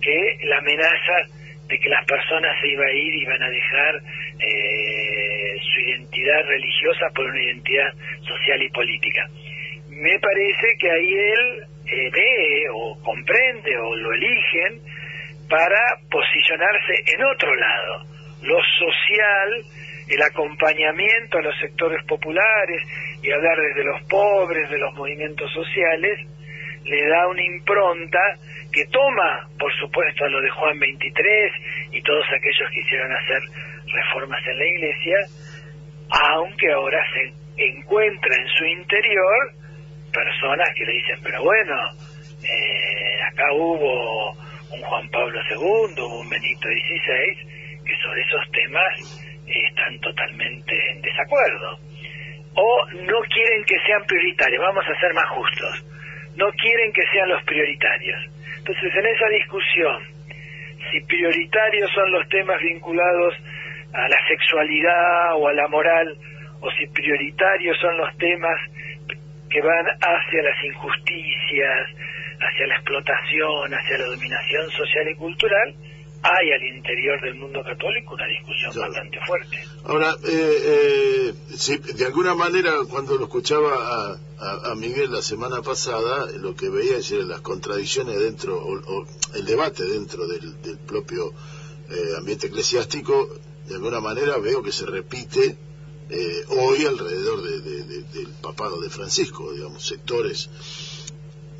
que 0.00 0.38
la 0.44 0.58
amenaza 0.58 1.28
de 1.68 1.78
que 1.78 1.88
las 1.88 2.04
personas 2.04 2.56
se 2.60 2.68
iban 2.68 2.88
a 2.88 2.92
ir 2.92 3.14
y 3.14 3.22
iban 3.22 3.42
a 3.42 3.48
dejar 3.48 4.02
eh, 4.40 5.56
su 5.62 5.80
identidad 5.80 6.44
religiosa 6.46 7.06
por 7.14 7.26
una 7.26 7.42
identidad 7.42 7.92
social 8.26 8.62
y 8.62 8.68
política. 8.70 9.28
Me 9.88 10.18
parece 10.18 10.76
que 10.78 10.90
ahí 10.90 11.12
él 11.14 11.64
eh, 11.86 12.10
ve 12.10 12.66
o 12.72 12.98
comprende 13.02 13.76
o 13.78 13.94
lo 13.94 14.12
eligen 14.14 14.80
para 15.50 15.98
posicionarse 16.08 16.94
en 17.06 17.24
otro 17.24 17.54
lado, 17.54 18.04
lo 18.42 18.58
social, 18.78 19.64
el 20.08 20.22
acompañamiento 20.22 21.38
a 21.38 21.42
los 21.42 21.58
sectores 21.58 22.02
populares 22.06 22.82
y 23.20 23.32
hablar 23.32 23.58
desde 23.58 23.84
los 23.84 24.00
pobres, 24.04 24.70
de 24.70 24.78
los 24.78 24.94
movimientos 24.94 25.52
sociales, 25.52 26.20
le 26.84 27.06
da 27.08 27.26
una 27.26 27.42
impronta 27.42 28.20
que 28.72 28.86
toma, 28.86 29.48
por 29.58 29.74
supuesto, 29.76 30.24
a 30.24 30.28
lo 30.28 30.40
de 30.40 30.50
Juan 30.50 30.78
23 30.78 31.52
y 31.90 32.02
todos 32.02 32.24
aquellos 32.26 32.70
que 32.70 32.80
quisieron 32.82 33.12
hacer 33.12 33.42
reformas 33.86 34.40
en 34.46 34.56
la 34.56 34.66
iglesia, 34.66 35.16
aunque 36.32 36.72
ahora 36.72 37.02
se 37.12 37.64
encuentra 37.64 38.34
en 38.36 38.48
su 38.56 38.64
interior 38.66 39.52
personas 40.12 40.68
que 40.76 40.86
le 40.86 40.92
dicen, 40.92 41.18
pero 41.24 41.42
bueno, 41.42 41.76
eh, 42.42 43.22
acá 43.32 43.52
hubo 43.52 44.34
un 44.72 44.80
Juan 44.82 45.08
Pablo 45.10 45.40
II, 45.50 46.02
un 46.02 46.28
Benito 46.28 46.68
XVI, 46.68 47.84
que 47.84 47.96
sobre 48.02 48.22
esos 48.22 48.50
temas 48.52 49.26
están 49.46 49.98
totalmente 50.00 50.74
en 50.92 51.02
desacuerdo. 51.02 51.78
O 52.54 52.86
no 53.06 53.20
quieren 53.32 53.64
que 53.64 53.78
sean 53.86 54.04
prioritarios, 54.06 54.62
vamos 54.62 54.84
a 54.86 55.00
ser 55.00 55.14
más 55.14 55.28
justos, 55.30 55.86
no 56.36 56.50
quieren 56.52 56.92
que 56.92 57.06
sean 57.12 57.28
los 57.28 57.42
prioritarios. 57.44 58.18
Entonces, 58.58 58.94
en 58.94 59.06
esa 59.06 59.28
discusión, 59.28 60.02
si 60.90 61.00
prioritarios 61.02 61.90
son 61.92 62.10
los 62.12 62.28
temas 62.28 62.60
vinculados 62.60 63.34
a 63.92 64.08
la 64.08 64.26
sexualidad 64.28 65.34
o 65.36 65.48
a 65.48 65.52
la 65.52 65.68
moral, 65.68 66.16
o 66.60 66.70
si 66.72 66.86
prioritarios 66.88 67.78
son 67.78 67.96
los 67.96 68.16
temas 68.18 68.58
que 69.48 69.60
van 69.60 69.86
hacia 69.86 70.42
las 70.42 70.64
injusticias, 70.64 71.88
hacia 72.40 72.66
la 72.66 72.76
explotación, 72.76 73.74
hacia 73.74 73.98
la 73.98 74.06
dominación 74.06 74.70
social 74.70 75.08
y 75.12 75.16
cultural, 75.16 75.74
hay 76.22 76.52
al 76.52 76.62
interior 76.76 77.20
del 77.22 77.34
mundo 77.36 77.62
católico 77.64 78.14
una 78.14 78.26
discusión 78.26 78.72
bastante 78.78 79.18
fuerte. 79.26 79.58
Ahora, 79.84 80.14
eh, 80.24 80.62
eh, 80.64 81.34
sí, 81.56 81.78
de 81.78 82.04
alguna 82.04 82.34
manera, 82.34 82.72
cuando 82.90 83.16
lo 83.16 83.24
escuchaba 83.24 83.72
a, 83.74 84.18
a- 84.38 84.72
a 84.72 84.74
Miguel 84.74 85.10
la 85.12 85.22
semana 85.22 85.62
pasada, 85.62 86.26
lo 86.38 86.54
que 86.54 86.68
veía 86.68 86.98
es 86.98 87.10
las 87.12 87.40
contradicciones 87.40 88.18
dentro, 88.18 88.58
o, 88.58 88.72
o 89.00 89.06
el 89.34 89.44
debate 89.46 89.84
dentro 89.84 90.26
del, 90.26 90.60
del 90.60 90.76
propio 90.78 91.32
eh, 91.90 92.16
ambiente 92.18 92.48
eclesiástico, 92.48 93.28
de 93.66 93.74
alguna 93.76 94.00
manera 94.00 94.36
veo 94.38 94.62
que 94.62 94.72
se 94.72 94.84
repite 94.86 95.56
eh, 96.10 96.44
hoy 96.48 96.84
alrededor 96.84 97.40
de- 97.42 97.60
de- 97.60 97.84
de- 97.84 98.02
del 98.02 98.28
papado 98.42 98.80
de 98.80 98.90
Francisco, 98.90 99.52
digamos, 99.52 99.86
sectores 99.86 100.50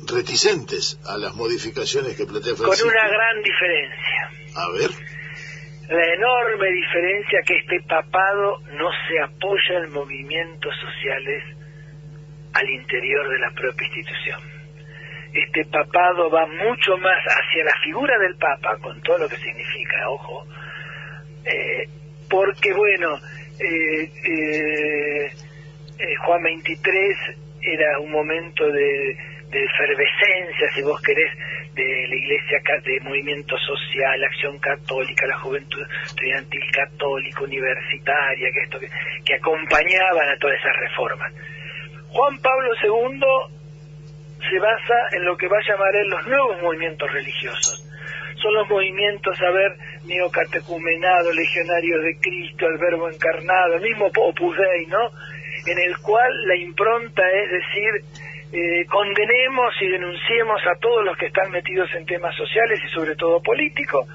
reticentes 0.07 0.99
a 1.05 1.17
las 1.17 1.35
modificaciones 1.35 2.15
que 2.15 2.25
plantea 2.25 2.53
Con 2.55 2.65
Francisco. 2.65 2.89
una 2.89 3.07
gran 3.07 3.41
diferencia. 3.43 4.31
A 4.55 4.71
ver, 4.71 4.89
La 5.89 6.13
enorme 6.13 6.71
diferencia 6.71 7.39
que 7.45 7.57
este 7.57 7.81
papado 7.87 8.59
no 8.73 8.89
se 9.07 9.19
apoya 9.19 9.83
en 9.83 9.91
movimientos 9.91 10.73
sociales 10.79 11.43
al 12.53 12.69
interior 12.69 13.29
de 13.29 13.39
la 13.39 13.51
propia 13.51 13.87
institución. 13.87 14.39
Este 15.33 15.65
papado 15.65 16.29
va 16.29 16.45
mucho 16.47 16.97
más 16.97 17.23
hacia 17.25 17.63
la 17.63 17.75
figura 17.83 18.17
del 18.19 18.35
Papa, 18.35 18.77
con 18.81 19.01
todo 19.01 19.17
lo 19.19 19.29
que 19.29 19.37
significa, 19.37 20.09
ojo, 20.09 20.45
eh, 21.45 21.87
porque 22.29 22.73
bueno, 22.73 23.17
eh, 23.59 24.11
eh, 24.25 25.31
eh, 25.99 26.15
Juan 26.25 26.43
23 26.43 27.17
era 27.61 27.99
un 27.99 28.11
momento 28.11 28.65
de, 28.71 29.17
de 29.51 29.63
efervescencia, 29.63 30.67
si 30.73 30.81
vos 30.81 31.01
querés, 31.01 31.31
de 31.73 32.07
la 32.07 32.15
iglesia, 32.15 32.59
de 32.83 32.99
movimiento 33.01 33.57
social, 33.57 34.23
acción 34.23 34.57
católica, 34.59 35.27
la 35.27 35.39
juventud 35.39 35.81
estudiantil 36.05 36.61
católica, 36.71 37.43
universitaria, 37.43 38.51
que, 38.51 38.61
esto, 38.63 38.79
que, 38.79 38.89
que 39.25 39.35
acompañaban 39.35 40.29
a 40.29 40.37
todas 40.37 40.57
esas 40.57 40.75
reformas. 40.77 41.33
Juan 42.09 42.37
Pablo 42.39 42.71
II 42.83 43.19
se 44.49 44.59
basa 44.59 44.95
en 45.13 45.25
lo 45.25 45.37
que 45.37 45.47
va 45.47 45.57
a 45.57 45.67
llamar 45.67 45.95
él 45.95 46.09
los 46.09 46.27
nuevos 46.27 46.61
movimientos 46.61 47.11
religiosos. 47.11 47.87
Son 48.41 48.53
los 48.53 48.67
movimientos, 48.69 49.39
a 49.41 49.51
ver, 49.51 49.75
neocatecumenado, 50.05 51.31
legionarios 51.31 52.03
de 52.03 52.17
Cristo, 52.19 52.67
el 52.67 52.77
verbo 52.79 53.09
encarnado, 53.09 53.75
el 53.75 53.81
mismo 53.81 54.07
Opus 54.07 54.57
Dei, 54.57 54.87
¿no? 54.87 55.11
En 55.67 55.77
el 55.77 55.97
cual 55.99 56.47
la 56.47 56.55
impronta 56.55 57.21
es 57.29 57.51
decir, 57.51 58.30
eh, 58.53 58.85
condenemos 58.87 59.73
y 59.81 59.87
denunciemos 59.87 60.61
a 60.67 60.77
todos 60.79 61.05
los 61.05 61.17
que 61.17 61.27
están 61.27 61.51
metidos 61.51 61.89
en 61.95 62.05
temas 62.05 62.35
sociales 62.35 62.79
y 62.85 62.89
sobre 62.89 63.15
todo 63.15 63.41
políticos 63.41 64.05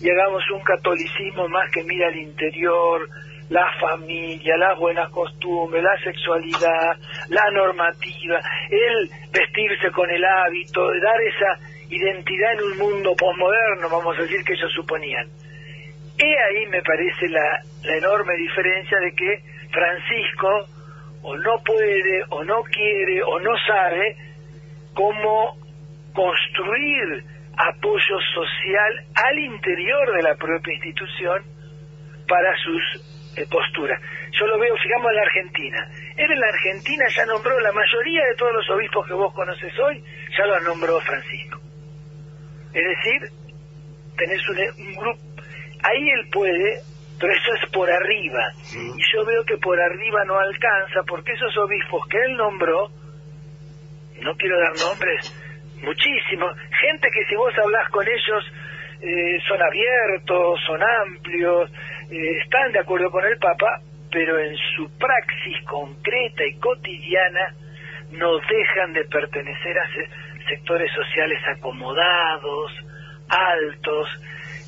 y 0.00 0.08
hagamos 0.08 0.42
un 0.50 0.62
catolicismo 0.62 1.48
más 1.48 1.68
que 1.72 1.82
mira 1.82 2.06
al 2.06 2.16
interior, 2.16 3.08
la 3.48 3.66
familia, 3.80 4.56
las 4.56 4.78
buenas 4.78 5.10
costumbres, 5.10 5.82
la 5.82 5.98
sexualidad, 6.04 6.96
la 7.28 7.50
normativa, 7.50 8.40
el 8.70 9.10
vestirse 9.32 9.90
con 9.90 10.08
el 10.08 10.24
hábito, 10.24 10.86
dar 10.86 11.20
esa 11.20 11.58
identidad 11.90 12.52
en 12.52 12.62
un 12.62 12.78
mundo 12.78 13.14
posmoderno, 13.16 13.90
vamos 13.90 14.16
a 14.16 14.22
decir 14.22 14.44
que 14.44 14.52
ellos 14.52 14.72
suponían. 14.72 15.26
He 16.16 16.38
ahí 16.38 16.66
me 16.66 16.80
parece 16.82 17.28
la, 17.28 17.60
la 17.82 17.96
enorme 17.96 18.36
diferencia 18.36 18.98
de 19.00 19.12
que 19.14 19.42
Francisco 19.72 20.66
o 21.22 21.36
no 21.36 21.58
puede, 21.64 22.24
o 22.30 22.44
no 22.44 22.62
quiere, 22.64 23.22
o 23.22 23.38
no 23.40 23.52
sabe 23.66 24.16
cómo 24.94 25.56
construir 26.14 27.24
apoyo 27.56 28.18
social 28.34 29.04
al 29.14 29.38
interior 29.38 30.16
de 30.16 30.22
la 30.22 30.34
propia 30.36 30.74
institución 30.74 31.42
para 32.26 32.56
sus 32.56 33.36
eh, 33.36 33.46
posturas. 33.50 34.00
Yo 34.32 34.46
lo 34.46 34.58
veo, 34.58 34.74
fijamos 34.76 35.10
en 35.10 35.16
la 35.16 35.22
Argentina. 35.22 35.88
Él 36.16 36.30
en 36.30 36.40
la 36.40 36.46
Argentina 36.46 37.04
ya 37.08 37.26
nombró 37.26 37.58
la 37.60 37.72
mayoría 37.72 38.24
de 38.26 38.34
todos 38.36 38.52
los 38.54 38.70
obispos 38.70 39.06
que 39.06 39.14
vos 39.14 39.34
conoces 39.34 39.78
hoy, 39.78 40.02
ya 40.36 40.46
los 40.46 40.62
nombró 40.62 41.00
Francisco. 41.00 41.60
Es 42.72 42.84
decir, 42.84 43.30
tenés 44.16 44.48
un, 44.48 44.86
un 44.86 44.94
grupo, 44.94 45.20
ahí 45.82 46.10
él 46.10 46.28
puede, 46.32 46.80
pero 47.20 47.32
eso 47.32 47.54
es 47.62 47.70
por 47.70 47.90
arriba. 47.90 48.42
Y 48.98 49.02
yo 49.14 49.24
veo 49.24 49.44
que 49.44 49.58
por 49.58 49.78
arriba 49.80 50.24
no 50.24 50.38
alcanza, 50.38 51.02
porque 51.06 51.32
esos 51.32 51.56
obispos 51.58 52.06
que 52.08 52.18
él 52.24 52.36
nombró, 52.36 52.88
no 54.22 54.34
quiero 54.36 54.58
dar 54.58 54.74
nombres, 54.76 55.20
muchísimos, 55.82 56.56
gente 56.80 57.08
que 57.12 57.24
si 57.26 57.34
vos 57.36 57.52
hablas 57.58 57.88
con 57.90 58.06
ellos 58.06 58.52
eh, 59.02 59.38
son 59.48 59.62
abiertos, 59.62 60.60
son 60.66 60.82
amplios, 60.82 61.70
eh, 62.10 62.38
están 62.42 62.72
de 62.72 62.80
acuerdo 62.80 63.10
con 63.10 63.24
el 63.24 63.38
Papa, 63.38 63.80
pero 64.10 64.38
en 64.38 64.54
su 64.76 64.90
praxis 64.98 65.56
concreta 65.66 66.44
y 66.44 66.58
cotidiana 66.58 67.54
no 68.10 68.38
dejan 68.38 68.92
de 68.92 69.04
pertenecer 69.04 69.78
a 69.78 69.86
se- 69.92 70.08
sectores 70.48 70.90
sociales 70.92 71.40
acomodados, 71.46 72.72
altos, 73.28 74.08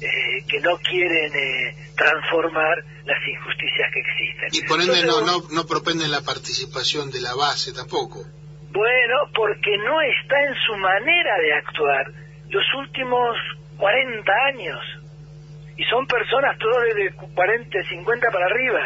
eh, 0.03 0.45
que 0.49 0.59
no 0.61 0.77
quieren 0.79 1.33
eh, 1.33 1.77
transformar 1.97 2.85
las 3.05 3.19
injusticias 3.29 3.87
que 3.93 4.01
existen. 4.01 4.49
Y 4.53 4.67
por 4.67 4.81
ende 4.81 5.07
no, 5.07 5.21
no, 5.21 5.47
no 5.53 5.65
propenden 5.65 6.11
la 6.11 6.23
participación 6.23 7.11
de 7.11 7.21
la 7.21 7.35
base 7.37 7.73
tampoco. 7.73 8.25
Bueno, 8.73 9.17
porque 9.33 9.77
no 9.79 10.01
está 10.01 10.43
en 10.43 10.55
su 10.67 10.75
manera 10.75 11.39
de 11.39 11.53
actuar 11.55 12.07
los 12.51 12.65
últimos 12.79 13.37
40 13.77 14.33
años. 14.47 14.79
Y 15.77 15.85
son 15.85 16.07
personas 16.07 16.59
todas 16.59 16.83
de 16.95 17.13
40, 17.35 17.83
50 17.89 18.31
para 18.31 18.47
arriba. 18.47 18.81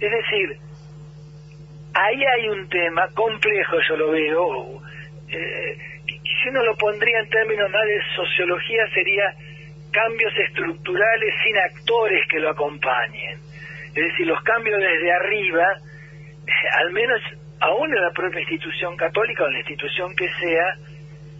Es 0.00 0.10
decir, 0.10 0.58
ahí 1.94 2.24
hay 2.24 2.48
un 2.48 2.68
tema 2.68 3.08
complejo, 3.14 3.76
yo 3.88 3.96
lo 3.96 4.10
veo. 4.10 4.82
eh, 5.28 5.78
si 6.06 6.48
uno 6.50 6.64
lo 6.64 6.76
pondría 6.76 7.20
en 7.20 7.28
términos 7.30 7.70
más 7.70 7.86
de 7.86 8.00
sociología, 8.14 8.82
sería 8.92 9.34
cambios 9.96 10.32
estructurales 10.36 11.34
sin 11.42 11.56
actores 11.56 12.28
que 12.28 12.38
lo 12.38 12.50
acompañen. 12.50 13.40
Es 13.88 14.04
decir, 14.12 14.26
los 14.26 14.42
cambios 14.42 14.78
desde 14.78 15.10
arriba, 15.10 15.64
eh, 16.46 16.52
al 16.80 16.92
menos 16.92 17.20
aún 17.60 17.88
en 17.96 18.02
la 18.02 18.10
propia 18.10 18.40
institución 18.40 18.94
católica 18.96 19.44
o 19.44 19.46
en 19.46 19.54
la 19.54 19.58
institución 19.60 20.14
que 20.14 20.28
sea, 20.28 20.76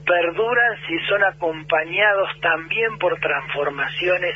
perduran 0.06 0.76
si 0.86 0.98
son 1.06 1.22
acompañados 1.24 2.30
también 2.40 2.96
por 2.98 3.20
transformaciones 3.20 4.34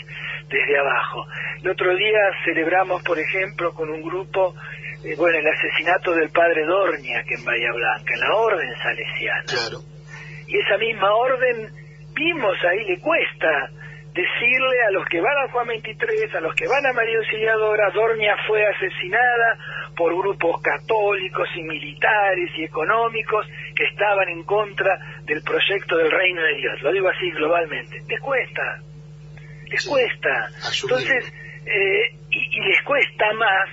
desde 0.49 0.79
abajo. 0.79 1.25
El 1.63 1.71
otro 1.71 1.97
día 1.97 2.21
celebramos, 2.45 3.03
por 3.03 3.19
ejemplo, 3.19 3.73
con 3.73 3.89
un 3.89 4.03
grupo, 4.03 4.55
eh, 5.03 5.17
bueno, 5.17 5.39
el 5.39 5.47
asesinato 5.47 6.13
del 6.13 6.29
padre 6.29 6.67
Dornia, 6.67 7.25
que 7.27 7.37
en 7.37 7.45
Bahía 7.47 7.73
Blanca, 7.73 8.13
en 8.13 8.21
la 8.21 8.35
orden 8.35 8.75
salesiana. 8.83 9.45
Claro. 9.47 9.79
Y 10.47 10.59
esa 10.59 10.77
misma 10.77 11.15
orden, 11.15 11.71
vimos 12.13 12.57
ahí, 12.69 12.85
le 12.85 13.01
cuesta 13.01 13.71
decirle 14.15 14.83
a 14.89 14.91
los 14.91 15.07
que 15.07 15.21
van 15.21 15.37
a 15.39 15.51
Juan 15.51 15.69
23, 15.69 16.35
a 16.35 16.41
los 16.41 16.55
que 16.55 16.67
van 16.67 16.85
a 16.85 16.93
María 16.93 17.19
Auxiliadora, 17.19 17.91
Dornia 17.91 18.37
fue 18.47 18.65
asesinada 18.67 19.57
por 19.97 20.17
grupos 20.17 20.61
católicos 20.63 21.49
y 21.55 21.63
militares 21.63 22.51
y 22.57 22.65
económicos 22.65 23.47
que 23.75 23.85
estaban 23.85 24.29
en 24.29 24.43
contra 24.45 24.99
del 25.25 25.43
proyecto 25.43 25.97
del 25.97 26.11
reino 26.11 26.43
de 26.43 26.55
Dios. 26.57 26.83
Lo 26.83 26.93
digo 26.93 27.09
así 27.09 27.31
globalmente. 27.31 28.03
Les 28.09 28.21
cuesta, 28.21 28.81
les 29.69 29.87
cuesta. 29.87 30.49
Entonces, 30.83 31.33
eh, 31.67 32.17
y, 32.31 32.59
y 32.59 32.61
les 32.69 32.83
cuesta 32.83 33.33
más 33.35 33.69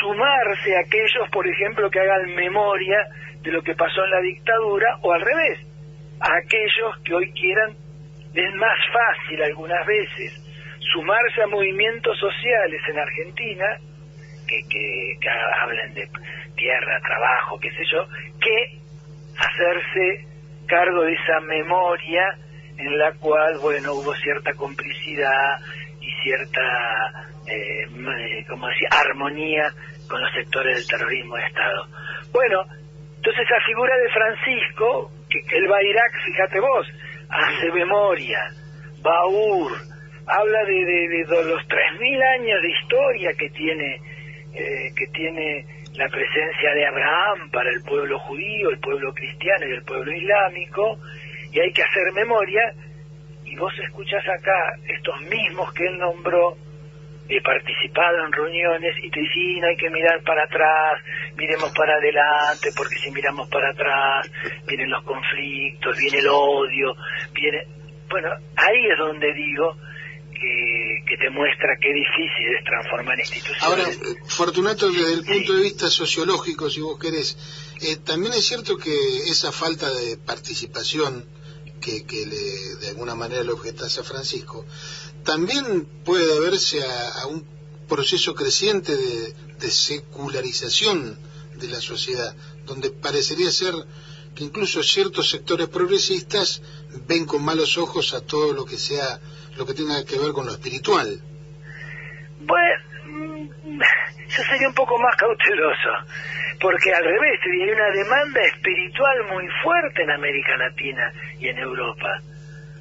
sumarse 0.00 0.76
a 0.76 0.80
aquellos, 0.80 1.28
por 1.30 1.46
ejemplo, 1.46 1.90
que 1.90 2.00
hagan 2.00 2.34
memoria 2.34 3.06
de 3.42 3.52
lo 3.52 3.62
que 3.62 3.74
pasó 3.74 4.04
en 4.04 4.10
la 4.10 4.20
dictadura, 4.20 4.98
o 5.02 5.12
al 5.12 5.20
revés, 5.20 5.60
a 6.20 6.36
aquellos 6.36 6.98
que 7.04 7.14
hoy 7.14 7.32
quieran, 7.32 7.76
es 8.34 8.54
más 8.54 8.78
fácil 8.92 9.42
algunas 9.42 9.84
veces 9.86 10.32
sumarse 10.92 11.42
a 11.42 11.46
movimientos 11.46 12.18
sociales 12.18 12.80
en 12.88 12.98
Argentina, 12.98 13.66
que, 14.46 14.62
que, 14.68 15.28
hablen 15.60 15.94
de 15.94 16.08
tierra, 16.56 17.00
trabajo, 17.00 17.58
qué 17.60 17.70
sé 17.70 17.84
yo, 17.92 18.06
que 18.40 18.80
hacerse 19.38 20.26
cargo 20.66 21.02
de 21.02 21.12
esa 21.12 21.40
memoria 21.40 22.36
en 22.76 22.98
la 22.98 23.12
cual, 23.12 23.58
bueno, 23.58 23.94
hubo 23.94 24.14
cierta 24.16 24.52
complicidad 24.54 25.58
y 26.00 26.10
cierta, 26.22 27.28
eh, 27.46 27.82
m- 27.94 28.44
como 28.48 28.66
decía, 28.68 28.88
armonía 28.90 29.72
con 30.08 30.20
los 30.20 30.32
sectores 30.32 30.74
del 30.74 30.86
terrorismo 30.86 31.36
de 31.36 31.46
Estado. 31.46 31.86
Bueno, 32.32 32.64
entonces 33.16 33.42
esa 33.48 33.60
figura 33.66 33.96
de 33.98 34.08
Francisco, 34.10 35.10
que, 35.28 35.42
que 35.44 35.56
él 35.58 35.70
va 35.70 35.76
a 35.76 35.82
Irak, 35.82 36.12
fíjate 36.24 36.60
vos, 36.60 36.88
hace 37.30 37.70
memoria, 37.72 38.38
Baur, 39.02 39.72
habla 40.26 40.64
de, 40.64 40.84
de, 40.84 41.24
de 41.24 41.44
los 41.44 41.62
3.000 41.68 42.40
años 42.40 42.62
de 42.62 42.70
historia 42.70 43.32
que 43.34 43.48
tiene, 43.50 44.00
eh, 44.54 44.92
que 44.96 45.06
tiene 45.08 45.64
la 45.94 46.08
presencia 46.08 46.74
de 46.74 46.86
Abraham 46.86 47.50
para 47.50 47.70
el 47.70 47.82
pueblo 47.82 48.18
judío, 48.20 48.70
el 48.70 48.78
pueblo 48.78 49.12
cristiano 49.12 49.66
y 49.66 49.72
el 49.72 49.82
pueblo 49.82 50.12
islámico, 50.12 50.98
y 51.52 51.60
hay 51.60 51.72
que 51.72 51.82
hacer 51.82 52.12
memoria, 52.12 52.72
y 53.44 53.56
vos 53.56 53.72
escuchás 53.84 54.24
acá 54.28 54.74
estos 54.86 55.20
mismos 55.22 55.72
que 55.72 55.86
él 55.86 55.98
nombró, 55.98 56.56
he 57.36 57.40
participado 57.42 58.24
en 58.26 58.32
reuniones 58.32 58.96
y 59.02 59.10
te 59.10 59.20
dicen, 59.20 59.34
"Sí, 59.34 59.60
no 59.60 59.68
hay 59.68 59.76
que 59.76 59.90
mirar 59.90 60.22
para 60.22 60.44
atrás, 60.44 61.02
miremos 61.36 61.70
para 61.72 61.94
adelante, 61.94 62.70
porque 62.76 62.96
si 62.96 63.10
miramos 63.10 63.48
para 63.48 63.70
atrás, 63.70 64.30
vienen 64.66 64.90
los 64.90 65.02
conflictos, 65.04 65.96
viene 65.96 66.18
el 66.18 66.28
odio, 66.28 66.94
viene... 67.32 67.66
Bueno, 68.08 68.28
ahí 68.56 68.86
es 68.90 68.98
donde 68.98 69.32
digo 69.34 69.76
que, 70.32 71.04
que 71.06 71.16
te 71.16 71.30
muestra 71.30 71.76
qué 71.80 71.92
difícil 71.92 72.56
es 72.58 72.64
transformar 72.64 73.18
instituciones. 73.18 73.62
Ahora, 73.62 73.84
Fortunato, 74.26 74.90
desde 74.90 75.14
el 75.14 75.24
punto 75.24 75.54
de 75.54 75.62
vista 75.62 75.88
sociológico, 75.88 76.68
si 76.68 76.80
vos 76.80 76.98
querés, 76.98 77.36
eh, 77.82 77.96
también 78.04 78.32
es 78.32 78.46
cierto 78.46 78.76
que 78.76 78.90
esa 79.30 79.52
falta 79.52 79.88
de 79.88 80.16
participación 80.16 81.24
que, 81.80 82.04
que 82.04 82.26
le, 82.26 82.76
de 82.76 82.88
alguna 82.88 83.14
manera 83.14 83.42
le 83.42 83.52
objetás 83.52 83.98
a 83.98 84.04
Francisco, 84.04 84.64
también 85.24 85.86
puede 86.04 86.26
deberse 86.26 86.82
a, 86.82 87.22
a 87.22 87.26
un 87.26 87.44
proceso 87.90 88.34
creciente 88.34 88.96
de, 88.96 89.70
secularización 89.70 91.18
de 91.56 91.68
la 91.68 91.80
sociedad, 91.80 92.34
donde 92.64 92.90
parecería 92.90 93.50
ser 93.50 93.74
que 94.34 94.44
incluso 94.44 94.82
ciertos 94.82 95.28
sectores 95.28 95.68
progresistas 95.68 96.62
ven 97.06 97.26
con 97.26 97.44
malos 97.44 97.76
ojos 97.76 98.14
a 98.14 98.20
todo 98.22 98.54
lo 98.54 98.64
que 98.64 98.78
sea, 98.78 99.20
lo 99.56 99.66
que 99.66 99.74
tenga 99.74 100.02
que 100.04 100.18
ver 100.18 100.32
con 100.32 100.46
lo 100.46 100.52
espiritual. 100.52 101.20
Mm, 103.04 103.80
yo 104.28 104.42
sería 104.48 104.68
un 104.68 104.74
poco 104.74 104.98
más 104.98 105.14
cauteloso, 105.16 105.90
porque 106.60 106.92
al 106.92 107.04
revés, 107.04 107.40
hay 107.42 107.70
una 107.70 107.90
demanda 107.90 108.40
espiritual 108.42 109.24
muy 109.32 109.48
fuerte 109.62 110.02
en 110.02 110.10
América 110.10 110.56
Latina 110.58 111.10
y 111.38 111.48
en 111.48 111.58
Europa. 111.58 112.20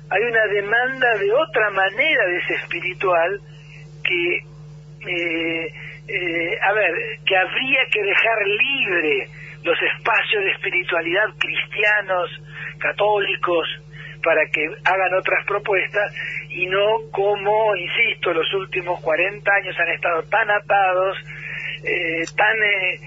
Hay 0.10 0.22
una 0.22 0.46
demanda 0.48 1.18
de 1.18 1.32
otra 1.32 1.70
manera 1.70 2.26
de 2.26 2.38
ese 2.40 2.56
espiritual 2.56 3.40
que, 4.04 4.36
eh, 5.08 5.74
eh, 6.08 6.60
a 6.62 6.74
ver, 6.74 6.94
que 7.26 7.38
habría 7.38 7.86
que 7.92 8.04
dejar 8.04 8.48
libre 8.48 9.28
los 9.64 9.78
espacios 9.82 10.44
de 10.44 10.52
espiritualidad 10.52 11.26
cristianos, 11.38 12.30
católicos, 12.80 13.68
para 14.22 14.46
que 14.52 14.66
hagan 14.84 15.14
otras 15.14 15.46
propuestas 15.46 16.14
y 16.50 16.68
no 16.68 17.10
como, 17.12 17.76
insisto, 17.78 18.34
los 18.34 18.52
últimos 18.56 19.00
40 19.02 19.52
años 19.54 19.76
han 19.80 19.90
estado 19.90 20.24
tan 20.24 20.50
atados, 20.50 21.18
eh, 21.84 22.24
tan 22.36 22.58
eh, 22.64 23.00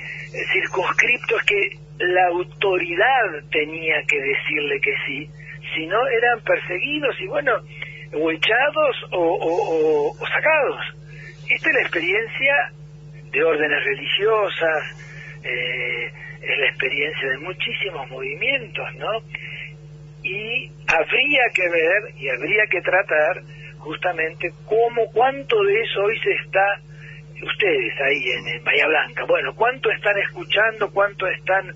circunscriptos 0.53 1.43
que 1.45 1.77
la 1.99 2.27
autoridad 2.29 3.43
tenía 3.51 4.03
que 4.09 4.21
decirle 4.21 4.81
que 4.81 4.95
sí, 5.07 5.31
si 5.75 5.87
no 5.87 6.07
eran 6.09 6.41
perseguidos 6.41 7.15
y 7.21 7.27
bueno, 7.27 7.53
o 8.15 8.31
echados 8.31 8.97
o, 9.13 10.15
o- 10.21 10.27
sacados. 10.27 10.81
Esta 11.49 11.69
es 11.69 11.75
la 11.75 11.81
experiencia 11.83 12.73
de 13.31 13.45
órdenes 13.45 13.85
religiosas, 13.85 14.83
eh, 15.45 16.11
es 16.43 16.59
la 16.59 16.67
experiencia 16.69 17.29
de 17.29 17.39
muchísimos 17.39 18.11
movimientos, 18.11 18.95
¿no? 18.97 19.11
Y 20.23 20.71
habría 20.87 21.43
que 21.55 21.69
ver 21.69 22.15
y 22.17 22.29
habría 22.29 22.67
que 22.71 22.81
tratar 22.81 23.43
justamente 23.79 24.53
cómo, 24.67 25.11
cuánto 25.13 25.63
de 25.65 25.81
eso 25.83 26.03
hoy 26.05 26.19
se 26.21 26.33
está, 26.33 26.81
ustedes 27.43 28.01
ahí 28.01 28.31
en, 28.31 28.57
en 28.57 28.65
Bahía 28.65 28.87
Blanca, 28.87 29.25
bueno, 29.25 29.55
cuánto 29.55 29.91
están 29.91 30.19
escuchando, 30.19 30.91
cuánto 30.91 31.27
están 31.27 31.75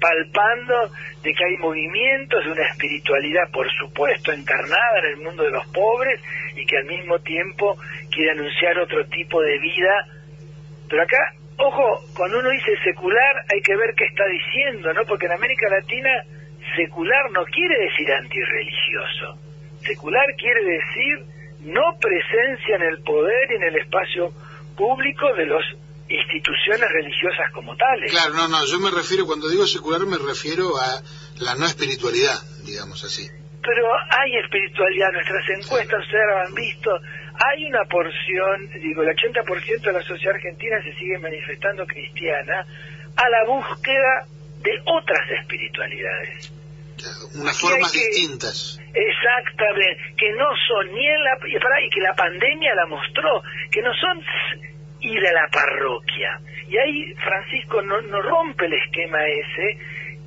palpando 0.00 0.90
de 1.22 1.32
que 1.32 1.44
hay 1.44 1.56
movimientos 1.58 2.44
de 2.44 2.52
una 2.52 2.68
espiritualidad, 2.68 3.50
por 3.50 3.70
supuesto, 3.72 4.32
encarnada 4.32 4.98
en 5.00 5.06
el 5.06 5.16
mundo 5.18 5.44
de 5.44 5.50
los 5.50 5.66
pobres 5.68 6.20
y 6.54 6.64
que 6.66 6.78
al 6.78 6.84
mismo 6.84 7.18
tiempo 7.20 7.76
quiere 8.10 8.32
anunciar 8.32 8.78
otro 8.78 9.04
tipo 9.06 9.40
de 9.40 9.58
vida. 9.58 10.06
Pero 10.88 11.02
acá, 11.02 11.32
ojo, 11.58 12.00
cuando 12.16 12.38
uno 12.38 12.50
dice 12.50 12.72
secular 12.84 13.36
hay 13.52 13.60
que 13.62 13.76
ver 13.76 13.94
qué 13.96 14.04
está 14.04 14.24
diciendo, 14.26 14.92
¿no? 14.92 15.04
Porque 15.04 15.26
en 15.26 15.32
América 15.32 15.68
Latina 15.68 16.10
secular 16.76 17.30
no 17.32 17.44
quiere 17.46 17.78
decir 17.78 18.12
antirreligioso. 18.12 19.38
Secular 19.80 20.26
quiere 20.36 20.64
decir 20.64 21.36
no 21.60 21.98
presencia 22.00 22.76
en 22.76 22.82
el 22.82 23.02
poder 23.02 23.50
y 23.50 23.54
en 23.56 23.62
el 23.64 23.76
espacio 23.76 24.32
público 24.76 25.34
de 25.34 25.46
los 25.46 25.64
instituciones 26.08 26.88
religiosas 26.90 27.50
como 27.52 27.76
tales. 27.76 28.10
Claro, 28.10 28.34
no, 28.34 28.48
no, 28.48 28.64
yo 28.64 28.78
me 28.78 28.90
refiero, 28.90 29.26
cuando 29.26 29.48
digo 29.48 29.66
secular 29.66 30.06
me 30.06 30.18
refiero 30.18 30.76
a 30.76 31.02
la 31.40 31.54
no 31.56 31.66
espiritualidad, 31.66 32.38
digamos 32.64 33.02
así. 33.02 33.26
Pero 33.62 33.86
hay 34.10 34.36
espiritualidad, 34.36 35.10
nuestras 35.12 35.42
encuestas, 35.58 36.00
ustedes 36.00 36.46
han 36.46 36.54
visto, 36.54 36.90
hay 37.34 37.66
una 37.66 37.84
porción, 37.86 38.70
digo, 38.80 39.02
el 39.02 39.08
80% 39.08 39.80
de 39.80 39.92
la 39.92 40.02
sociedad 40.02 40.36
argentina 40.36 40.80
se 40.82 40.94
sigue 40.94 41.18
manifestando 41.18 41.84
cristiana 41.84 42.64
a 43.16 43.28
la 43.28 43.44
búsqueda 43.44 44.26
de 44.62 44.70
otras 44.84 45.30
espiritualidades. 45.40 46.55
Unas 47.34 47.60
formas 47.60 47.92
distintas. 47.92 48.80
Exactamente, 48.94 50.14
que 50.16 50.32
no 50.32 50.48
son 50.68 50.94
ni 50.94 51.06
en 51.06 51.24
la... 51.24 51.38
Y 51.84 51.90
que 51.90 52.00
la 52.00 52.14
pandemia 52.14 52.74
la 52.74 52.86
mostró, 52.86 53.42
que 53.70 53.82
no 53.82 53.92
son 53.94 54.22
ir 55.00 55.26
a 55.26 55.32
la 55.32 55.48
parroquia. 55.48 56.40
Y 56.68 56.76
ahí 56.78 57.14
Francisco 57.14 57.82
no, 57.82 58.00
no 58.02 58.22
rompe 58.22 58.66
el 58.66 58.72
esquema 58.72 59.18
ese, 59.26 59.78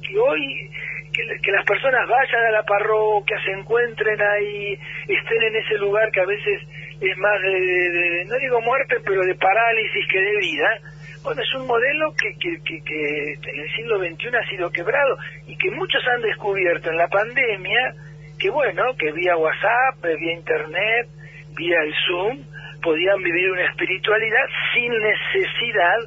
que 0.01 0.17
hoy 0.17 0.69
que, 1.11 1.51
las 1.51 1.65
personas 1.65 2.07
vayan 2.07 2.45
a 2.45 2.51
la 2.51 2.63
parroquia, 2.63 3.37
se 3.43 3.51
encuentren 3.51 4.21
ahí, 4.21 4.77
estén 5.07 5.41
en 5.43 5.55
ese 5.55 5.75
lugar 5.75 6.11
que 6.11 6.21
a 6.21 6.25
veces 6.25 6.61
es 7.01 7.17
más 7.17 7.41
de, 7.41 8.25
no 8.27 8.37
digo 8.37 8.61
muerte, 8.61 8.97
pero 9.05 9.21
de 9.23 9.35
parálisis 9.35 10.07
que 10.11 10.21
de 10.21 10.37
vida. 10.37 10.81
Bueno, 11.23 11.41
es 11.41 11.53
un 11.55 11.67
modelo 11.67 12.13
que, 12.15 12.33
que, 12.39 12.61
que, 12.63 12.81
que 12.83 13.33
en 13.33 13.59
el 13.59 13.71
siglo 13.75 13.99
XXI 13.99 14.35
ha 14.35 14.49
sido 14.49 14.71
quebrado 14.71 15.17
y 15.47 15.57
que 15.57 15.71
muchos 15.71 16.01
han 16.07 16.21
descubierto 16.21 16.89
en 16.89 16.97
la 16.97 17.07
pandemia 17.07 17.95
que 18.39 18.49
bueno, 18.49 18.95
que 18.97 19.11
vía 19.11 19.35
WhatsApp, 19.35 20.01
vía 20.01 20.33
Internet, 20.33 21.09
vía 21.55 21.77
el 21.83 21.93
Zoom, 22.07 22.45
podían 22.81 23.21
vivir 23.21 23.51
una 23.51 23.65
espiritualidad 23.65 24.45
sin 24.73 24.91
necesidad 24.91 25.97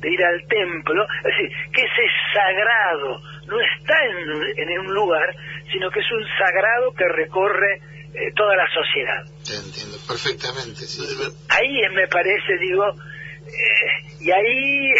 de 0.00 0.10
ir 0.10 0.22
al 0.22 0.46
templo, 0.48 1.06
es 1.18 1.24
decir, 1.24 1.50
que 1.72 1.82
ese 1.82 2.02
sagrado 2.34 3.20
no 3.46 3.56
está 3.60 3.94
en, 4.04 4.68
en 4.68 4.78
un 4.80 4.94
lugar, 4.94 5.34
sino 5.72 5.90
que 5.90 6.00
es 6.00 6.10
un 6.10 6.24
sagrado 6.36 6.92
que 6.92 7.08
recorre 7.08 7.80
eh, 8.12 8.32
toda 8.34 8.56
la 8.56 8.66
sociedad. 8.68 9.24
Te 9.44 9.54
entiendo 9.56 9.96
perfectamente, 10.06 10.80
sí. 10.84 11.02
Ahí 11.48 11.80
me 11.94 12.06
parece, 12.08 12.58
digo, 12.58 12.92
eh, 13.46 14.16
y 14.20 14.30
ahí, 14.30 14.92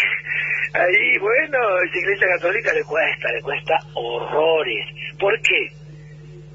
ahí, 0.74 1.18
bueno, 1.18 1.58
la 1.80 1.98
Iglesia 1.98 2.26
Católica 2.38 2.72
le 2.72 2.84
cuesta, 2.84 3.32
le 3.32 3.42
cuesta 3.42 3.78
horrores. 3.94 4.86
¿Por 5.18 5.40
qué? 5.40 5.68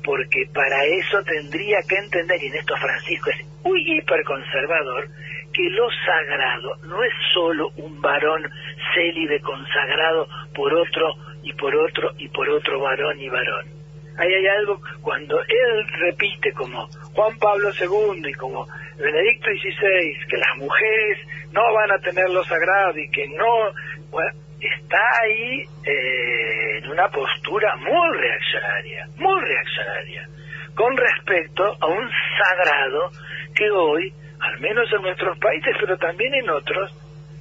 Porque 0.04 0.46
para 0.54 0.84
eso 0.86 1.22
tendría 1.24 1.80
que 1.88 1.96
entender, 1.96 2.42
y 2.44 2.48
en 2.48 2.56
esto 2.56 2.76
Francisco 2.78 3.30
es 3.30 3.46
muy 3.64 3.98
hiperconservador, 3.98 5.08
que 5.54 5.70
lo 5.70 5.88
sagrado 6.06 6.76
no 6.88 7.04
es 7.04 7.14
solo 7.34 7.70
un 7.78 8.02
varón 8.02 8.50
célibe 8.94 9.40
consagrado 9.42 10.28
por 10.56 10.74
otro 10.74 11.14
y 11.44 11.54
por 11.54 11.76
otro 11.76 12.12
y 12.18 12.28
por 12.30 12.50
otro 12.50 12.80
varón 12.80 13.20
y 13.20 13.30
varón. 13.30 13.81
Ahí 14.22 14.32
hay 14.36 14.48
algo, 14.50 14.80
cuando 15.02 15.40
él 15.42 15.88
repite 16.00 16.54
como 16.54 16.86
Juan 17.16 17.40
Pablo 17.40 17.72
II 17.74 18.22
y 18.24 18.34
como 18.34 18.68
Benedicto 18.96 19.50
XVI, 19.50 20.28
que 20.30 20.38
las 20.38 20.58
mujeres 20.58 21.18
no 21.52 21.74
van 21.74 21.92
a 21.92 21.98
tener 21.98 22.30
lo 22.30 22.44
sagrado 22.44 23.00
y 23.00 23.10
que 23.10 23.28
no, 23.30 23.72
bueno, 24.12 24.32
está 24.60 25.00
ahí 25.24 25.64
eh, 25.86 26.78
en 26.78 26.92
una 26.92 27.10
postura 27.10 27.76
muy 27.78 28.18
reaccionaria, 28.20 29.08
muy 29.16 29.42
reaccionaria, 29.42 30.30
con 30.76 30.96
respecto 30.96 31.76
a 31.82 31.88
un 31.88 32.08
sagrado 32.38 33.10
que 33.56 33.72
hoy, 33.72 34.14
al 34.40 34.60
menos 34.60 34.88
en 34.94 35.02
nuestros 35.02 35.36
países, 35.40 35.76
pero 35.80 35.98
también 35.98 36.32
en 36.36 36.48
otros, 36.48 36.92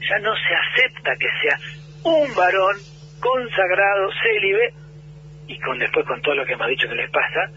ya 0.09 0.19
no 0.21 0.33
se 0.35 0.55
acepta 0.55 1.15
que 1.17 1.29
sea 1.43 1.59
un 2.05 2.35
varón 2.35 2.77
consagrado, 3.21 4.09
célibe, 4.23 4.73
y 5.51 5.59
con 5.59 5.77
después 5.79 6.07
con 6.07 6.23
todo 6.23 6.37
lo 6.37 6.47
que 6.47 6.53
hemos 6.53 6.69
dicho 6.69 6.89
que 6.89 6.95
les 6.95 7.11
pasa, 7.11 7.51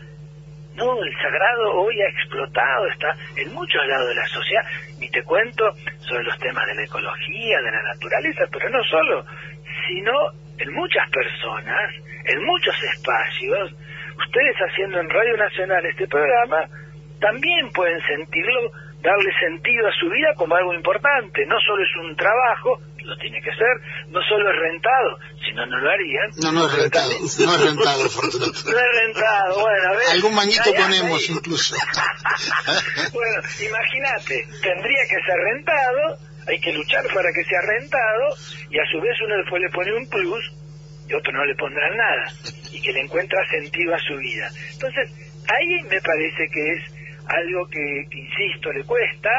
no, 0.76 1.04
el 1.04 1.14
sagrado 1.22 1.74
hoy 1.76 2.02
ha 2.02 2.10
explotado, 2.10 2.88
está 2.88 3.16
en 3.38 3.54
muchos 3.54 3.86
lados 3.86 4.08
de 4.10 4.16
la 4.16 4.26
sociedad, 4.26 4.64
y 5.00 5.10
te 5.10 5.22
cuento 5.22 5.72
sobre 6.00 6.24
los 6.24 6.38
temas 6.40 6.66
de 6.66 6.74
la 6.74 6.84
ecología, 6.84 7.62
de 7.62 7.72
la 7.72 7.84
naturaleza, 7.94 8.46
pero 8.52 8.70
no 8.72 8.84
solo, 8.86 9.24
sino 9.88 10.12
en 10.58 10.74
muchas 10.74 11.08
personas, 11.12 11.94
en 12.26 12.44
muchos 12.44 12.76
espacios, 12.84 13.76
ustedes 14.18 14.56
haciendo 14.58 15.00
en 15.00 15.10
Radio 15.12 15.38
Nacional 15.38 15.86
este 15.86 16.08
programa, 16.08 16.66
también 17.20 17.70
pueden 17.74 18.02
sentirlo, 18.08 18.72
darle 19.04 19.32
sentido 19.38 19.86
a 19.86 19.92
su 20.00 20.10
vida 20.10 20.34
como 20.36 20.56
algo 20.56 20.74
importante. 20.74 21.46
No 21.46 21.60
solo 21.60 21.84
es 21.84 21.94
un 22.00 22.16
trabajo, 22.16 22.80
lo 23.04 23.18
tiene 23.18 23.42
que 23.42 23.52
ser, 23.52 23.76
no 24.08 24.24
solo 24.24 24.50
es 24.50 24.56
rentado, 24.56 25.20
si 25.44 25.52
no, 25.52 25.66
lo 25.66 25.90
harían. 25.92 26.32
No, 26.42 26.52
no 26.54 26.66
es 26.66 26.74
rentado, 26.74 27.12
no 27.12 27.26
es 27.28 27.62
rentado, 27.62 28.04
No 28.72 28.80
es 28.80 28.92
rentado, 29.04 29.60
bueno, 29.60 29.88
a 29.90 29.92
ver. 29.92 30.08
Algún 30.14 30.36
manguito 30.36 30.72
ponemos 30.74 31.30
incluso. 31.30 31.76
bueno, 33.14 33.38
imagínate, 33.60 34.48
tendría 34.64 35.04
que 35.12 35.20
ser 35.20 35.38
rentado, 35.52 36.02
hay 36.48 36.60
que 36.60 36.72
luchar 36.72 37.04
para 37.14 37.30
que 37.34 37.44
sea 37.44 37.60
rentado, 37.62 38.26
y 38.72 38.80
a 38.80 38.86
su 38.90 39.02
vez 39.02 39.20
uno 39.20 39.36
después 39.36 39.62
le 39.62 39.70
pone 39.70 39.94
un 39.94 40.08
plus, 40.08 40.44
y 41.10 41.14
otro 41.14 41.34
no 41.34 41.44
le 41.44 41.56
pondrán 41.56 41.98
nada, 41.98 42.32
y 42.72 42.82
que 42.82 42.94
le 42.94 43.02
encuentra 43.02 43.38
sentido 43.52 43.94
a 43.94 44.00
su 44.00 44.16
vida. 44.16 44.48
Entonces, 44.72 45.12
ahí 45.52 45.84
me 45.92 46.00
parece 46.00 46.48
que 46.48 46.72
es 46.72 47.03
algo 47.28 47.68
que, 47.68 48.06
insisto, 48.12 48.72
le 48.72 48.84
cuesta. 48.84 49.30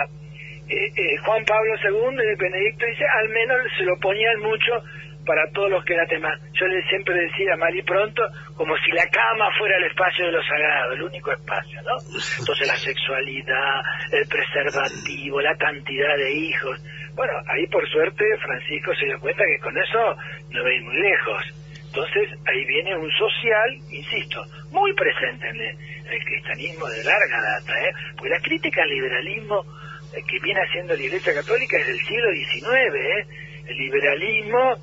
Eh, 0.68 0.86
eh, 0.96 1.16
Juan 1.24 1.44
Pablo 1.44 1.74
II 1.76 2.16
y 2.16 2.36
Benedicto 2.36 2.86
dice, 2.86 3.04
al 3.06 3.28
menos 3.28 3.58
se 3.76 3.84
lo 3.84 3.98
ponían 3.98 4.40
mucho 4.40 4.82
para 5.26 5.50
todos 5.52 5.70
los 5.70 5.84
que 5.84 5.94
era 5.94 6.06
tema. 6.06 6.30
Yo 6.52 6.66
le 6.66 6.82
siempre 6.88 7.14
decía 7.14 7.56
mal 7.56 7.74
y 7.74 7.82
pronto, 7.82 8.22
como 8.56 8.76
si 8.78 8.92
la 8.92 9.06
cama 9.08 9.50
fuera 9.58 9.76
el 9.76 9.84
espacio 9.84 10.26
de 10.26 10.32
lo 10.32 10.42
sagrado, 10.42 10.92
el 10.92 11.02
único 11.02 11.32
espacio, 11.32 11.82
¿no? 11.82 11.96
Entonces 12.38 12.66
la 12.66 12.76
sexualidad, 12.76 13.80
el 14.12 14.26
preservativo, 14.28 15.40
la 15.40 15.56
cantidad 15.56 16.16
de 16.16 16.32
hijos. 16.32 16.80
Bueno, 17.14 17.32
ahí 17.46 17.66
por 17.68 17.88
suerte 17.88 18.24
Francisco 18.38 18.94
se 18.94 19.06
dio 19.06 19.20
cuenta 19.20 19.44
que 19.44 19.62
con 19.62 19.76
eso 19.76 20.16
no 20.50 20.62
va 20.62 20.70
muy 20.82 20.96
lejos. 21.00 21.63
Entonces 21.94 22.28
ahí 22.44 22.64
viene 22.64 22.96
un 22.96 23.08
social, 23.12 23.70
insisto, 23.88 24.44
muy 24.72 24.92
presente 24.94 25.48
en 25.48 25.60
el, 25.60 26.24
cristianismo 26.24 26.86
de 26.88 27.04
larga 27.04 27.40
data, 27.40 27.72
¿eh? 27.88 27.92
porque 28.16 28.30
la 28.30 28.40
crítica 28.40 28.82
al 28.82 28.88
liberalismo 28.88 29.64
eh, 30.12 30.20
que 30.28 30.40
viene 30.40 30.60
haciendo 30.60 30.94
la 30.94 31.02
Iglesia 31.02 31.34
Católica 31.34 31.76
es 31.78 31.86
del 31.86 32.00
siglo 32.00 32.32
XIX, 32.32 32.94
¿eh? 32.96 33.26
el 33.68 33.76
liberalismo, 33.76 34.74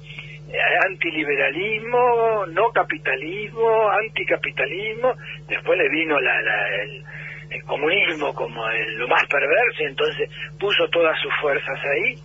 eh, 0.53 0.57
antiliberalismo, 0.88 2.45
no 2.47 2.69
capitalismo, 2.71 3.89
anticapitalismo, 3.89 5.13
después 5.49 5.77
le 5.79 5.89
vino 5.89 6.17
la, 6.17 6.39
el, 6.83 7.03
comunismo 7.65 8.33
como 8.33 8.65
lo 8.95 9.07
más 9.09 9.25
perverso 9.27 9.83
y 9.83 9.85
entonces 9.85 10.29
puso 10.57 10.88
todas 10.88 11.19
sus 11.19 11.33
fuerzas 11.41 11.77
ahí. 11.83 12.15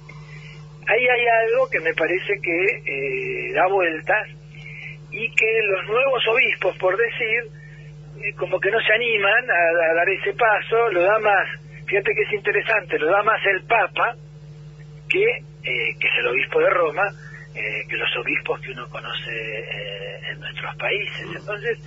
Ahí 0.87 1.09
hay 1.09 1.27
algo 1.45 1.69
que 1.69 1.81
me 1.81 1.93
parece 1.95 2.33
que 2.41 3.53
da 3.53 3.67
vueltas 3.67 4.29
y 5.17 5.31
que 5.35 5.63
los 5.63 5.87
nuevos 5.89 6.27
obispos, 6.29 6.77
por 6.77 6.95
decir, 6.95 7.51
eh, 8.23 8.35
como 8.37 8.61
que 8.61 8.71
no 8.71 8.79
se 8.81 8.93
animan 8.93 9.45
a, 9.51 9.95
dar 9.95 10.09
ese 10.11 10.35
paso, 10.35 10.89
lo 10.91 11.01
da 11.01 11.19
más, 11.21 11.49
fíjate 11.87 12.15
que 12.15 12.23
es 12.23 12.33
interesante, 12.35 12.99
lo 12.99 13.11
da 13.11 13.23
más 13.23 13.41
el 13.47 13.63
Papa 13.65 14.15
que, 15.09 15.25
eh, 15.25 15.97
que 15.99 16.09
es 16.09 16.15
el 16.19 16.27
obispo 16.27 16.61
de 16.61 16.71
Roma, 16.71 17.09
eh, 17.55 17.83
que 17.89 17.97
los 17.97 18.15
obispos 18.19 18.61
que 18.61 18.73
uno 18.73 18.87
conoce 18.91 19.31
en 20.31 20.41
nuestros 20.41 20.77
países. 20.77 21.27
Entonces, 21.35 21.79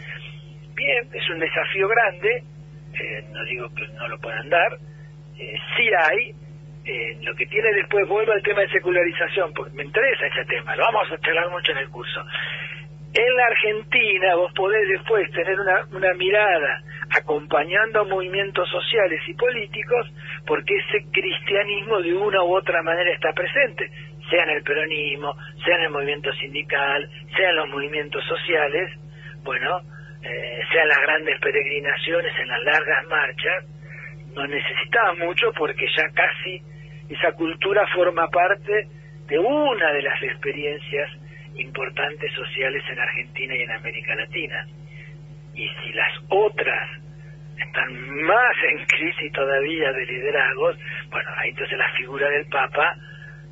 bien, 0.74 1.08
es 1.14 1.30
un 1.30 1.40
desafío 1.40 1.88
grande, 1.88 2.44
no 3.32 3.44
digo 3.46 3.70
que 3.76 3.88
no 3.90 4.08
lo 4.08 4.20
puedan 4.20 4.50
dar, 4.50 4.78
sí 5.38 5.90
hay, 5.96 6.34
lo 7.22 7.36
que 7.36 7.46
tiene 7.46 7.72
después, 7.74 8.08
vuelvo 8.08 8.32
al 8.32 8.42
tema 8.42 8.62
de 8.62 8.70
secularización, 8.70 9.54
porque 9.54 9.76
me 9.76 9.84
interesa 9.84 10.26
ese 10.26 10.46
tema, 10.46 10.76
lo 10.76 10.84
vamos 10.86 11.12
a 11.12 11.18
charlar 11.20 11.50
mucho 11.52 11.72
en 11.72 11.78
el 11.78 11.90
curso. 11.90 12.26
En 13.14 13.36
la 13.36 13.46
Argentina 13.48 14.36
vos 14.36 14.54
podés 14.54 14.88
después 14.88 15.32
tener 15.32 15.60
una, 15.60 15.86
una 15.92 16.14
mirada 16.14 16.84
acompañando 17.10 18.06
movimientos 18.06 18.70
sociales 18.70 19.20
y 19.28 19.34
políticos 19.34 20.08
porque 20.46 20.76
ese 20.76 21.06
cristianismo 21.12 22.02
de 22.02 22.14
una 22.14 22.44
u 22.44 22.56
otra 22.56 22.84
manera 22.84 23.12
está 23.12 23.34
presente, 23.34 23.90
sea 24.30 24.44
en 24.44 24.50
el 24.52 24.64
peronismo, 24.64 25.36
sea 25.66 25.78
en 25.78 25.84
el 25.84 25.90
movimiento 25.90 26.32
sindical, 26.34 27.10
sea 27.36 27.50
en 27.50 27.56
los 27.56 27.70
movimientos 27.70 28.24
sociales, 28.26 28.92
bueno, 29.44 29.82
eh, 30.22 30.62
sea 30.72 30.84
en 30.84 30.90
las 30.90 31.02
grandes 31.02 31.40
peregrinaciones, 31.40 32.32
en 32.38 32.48
las 32.48 32.62
largas 32.62 33.08
marchas, 33.08 33.66
no 34.36 34.46
necesitaba 34.46 35.16
mucho 35.16 35.52
porque 35.54 35.88
ya 35.98 36.10
casi 36.14 36.62
esa 37.10 37.32
cultura 37.32 37.88
forma 37.88 38.28
parte 38.28 38.88
de 39.28 39.40
una 39.40 39.94
de 39.94 40.02
las 40.04 40.22
experiencias 40.22 41.10
importantes 41.60 42.32
sociales 42.34 42.84
en 42.90 43.00
Argentina 43.00 43.56
y 43.56 43.62
en 43.62 43.72
América 43.72 44.16
Latina. 44.16 44.66
Y 45.54 45.68
si 45.68 45.94
las 45.94 46.14
otras 46.30 46.90
están 47.58 48.10
más 48.24 48.56
en 48.72 48.86
crisis 48.86 49.32
todavía 49.34 49.92
de 49.92 50.06
liderazgos, 50.06 50.78
bueno, 51.10 51.30
ahí 51.38 51.50
entonces 51.50 51.78
la 51.78 51.92
figura 51.98 52.30
del 52.30 52.46
Papa 52.48 52.96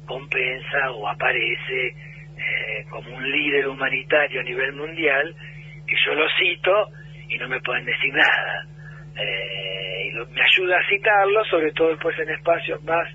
compensa 0.06 0.92
o 0.92 1.08
aparece 1.08 1.88
eh, 1.88 2.86
como 2.90 3.16
un 3.16 3.32
líder 3.32 3.68
humanitario 3.68 4.40
a 4.40 4.44
nivel 4.44 4.74
mundial, 4.74 5.36
que 5.86 5.96
yo 6.06 6.14
lo 6.14 6.28
cito 6.40 6.90
y 7.30 7.38
no 7.38 7.48
me 7.50 7.60
pueden 7.62 7.86
decir 7.86 8.14
nada. 8.14 8.66
Eh, 9.18 10.08
y 10.08 10.34
me 10.34 10.42
ayuda 10.42 10.78
a 10.78 10.88
citarlo, 10.88 11.44
sobre 11.46 11.72
todo 11.74 11.90
después 11.90 12.18
en 12.20 12.30
espacios 12.30 12.82
más 12.84 13.08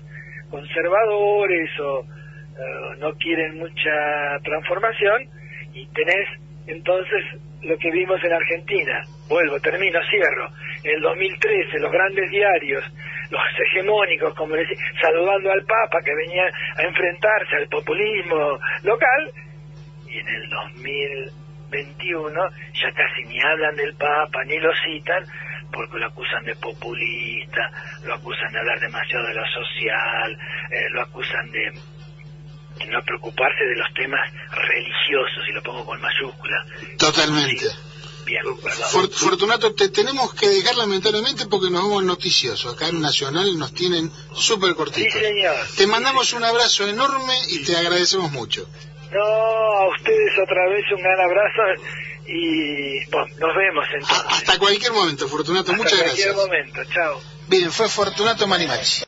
conservadores 0.49 1.69
o 1.79 2.05
eh, 2.53 2.97
no 2.99 3.11
quieren 3.13 3.57
mucha 3.57 4.37
transformación 4.43 5.27
y 5.73 5.87
tenés 5.87 6.27
entonces 6.67 7.23
lo 7.61 7.77
que 7.77 7.91
vimos 7.91 8.23
en 8.23 8.33
Argentina. 8.33 9.03
Vuelvo, 9.27 9.59
termino, 9.59 9.99
cierro. 10.09 10.49
En 10.83 10.95
el 10.95 11.01
2013 11.01 11.79
los 11.79 11.91
grandes 11.91 12.29
diarios, 12.29 12.83
los 13.29 13.41
hegemónicos, 13.59 14.33
como 14.35 14.55
decía, 14.55 14.77
saludando 15.01 15.51
al 15.51 15.63
Papa 15.63 16.01
que 16.03 16.13
venía 16.13 16.45
a 16.77 16.83
enfrentarse 16.83 17.55
al 17.55 17.67
populismo 17.67 18.59
local, 18.83 19.31
y 20.07 20.17
en 20.17 20.27
el 20.27 20.49
2021 20.49 22.49
ya 22.73 22.91
casi 22.91 23.23
ni 23.25 23.41
hablan 23.41 23.75
del 23.75 23.95
Papa, 23.95 24.43
ni 24.45 24.59
lo 24.59 24.71
citan, 24.85 25.23
porque 25.71 25.97
lo 25.97 26.05
acusan 26.05 26.45
de 26.45 26.55
populista, 26.55 27.69
lo 28.05 28.13
acusan 28.13 28.51
de 28.51 28.59
hablar 28.59 28.79
demasiado 28.79 29.27
de 29.27 29.33
lo 29.33 29.45
social, 29.47 30.37
eh, 30.69 30.89
lo 30.91 31.01
acusan 31.01 31.51
de 31.51 31.71
no 32.89 33.01
preocuparse 33.03 33.63
de 33.63 33.75
los 33.75 33.93
temas 33.93 34.21
religiosos, 34.51 35.47
y 35.49 35.51
lo 35.53 35.61
pongo 35.63 35.85
con 35.85 35.99
mayúscula. 36.01 36.65
Totalmente. 36.97 37.65
Bien, 38.25 38.41
For- 38.89 39.11
Fortunato, 39.11 39.73
te 39.75 39.89
tenemos 39.89 40.33
que 40.33 40.47
dejar 40.47 40.75
lamentablemente 40.75 41.45
porque 41.47 41.69
nos 41.69 41.83
vamos 41.83 42.03
noticiosos. 42.05 42.73
Acá 42.73 42.87
en 42.87 43.01
Nacional 43.01 43.57
nos 43.59 43.73
tienen 43.73 44.09
súper 44.33 44.69
Sí, 44.69 44.75
cortitos. 44.75 45.19
señor. 45.21 45.55
Te 45.75 45.87
mandamos 45.87 46.31
un 46.31 46.43
abrazo 46.45 46.87
enorme 46.87 47.33
y 47.49 47.63
te 47.65 47.75
agradecemos 47.75 48.31
mucho. 48.31 48.65
No, 49.11 49.21
a 49.21 49.89
ustedes 49.89 50.31
otra 50.41 50.69
vez 50.69 50.85
un 50.95 51.01
gran 51.03 51.19
abrazo 51.19 51.83
y 52.25 53.05
bueno, 53.11 53.27
nos 53.39 53.55
vemos 53.55 53.85
entonces. 53.93 54.25
Hasta 54.29 54.57
cualquier 54.57 54.93
momento, 54.93 55.27
Fortunato. 55.27 55.71
Hasta 55.71 55.83
Muchas 55.83 55.99
cualquier 56.01 56.27
gracias. 56.29 56.35
momento, 56.47 56.79
chao. 56.93 57.21
Bien, 57.49 57.71
fue 57.73 57.89
Fortunato 57.89 58.47
Marimachi. 58.47 59.01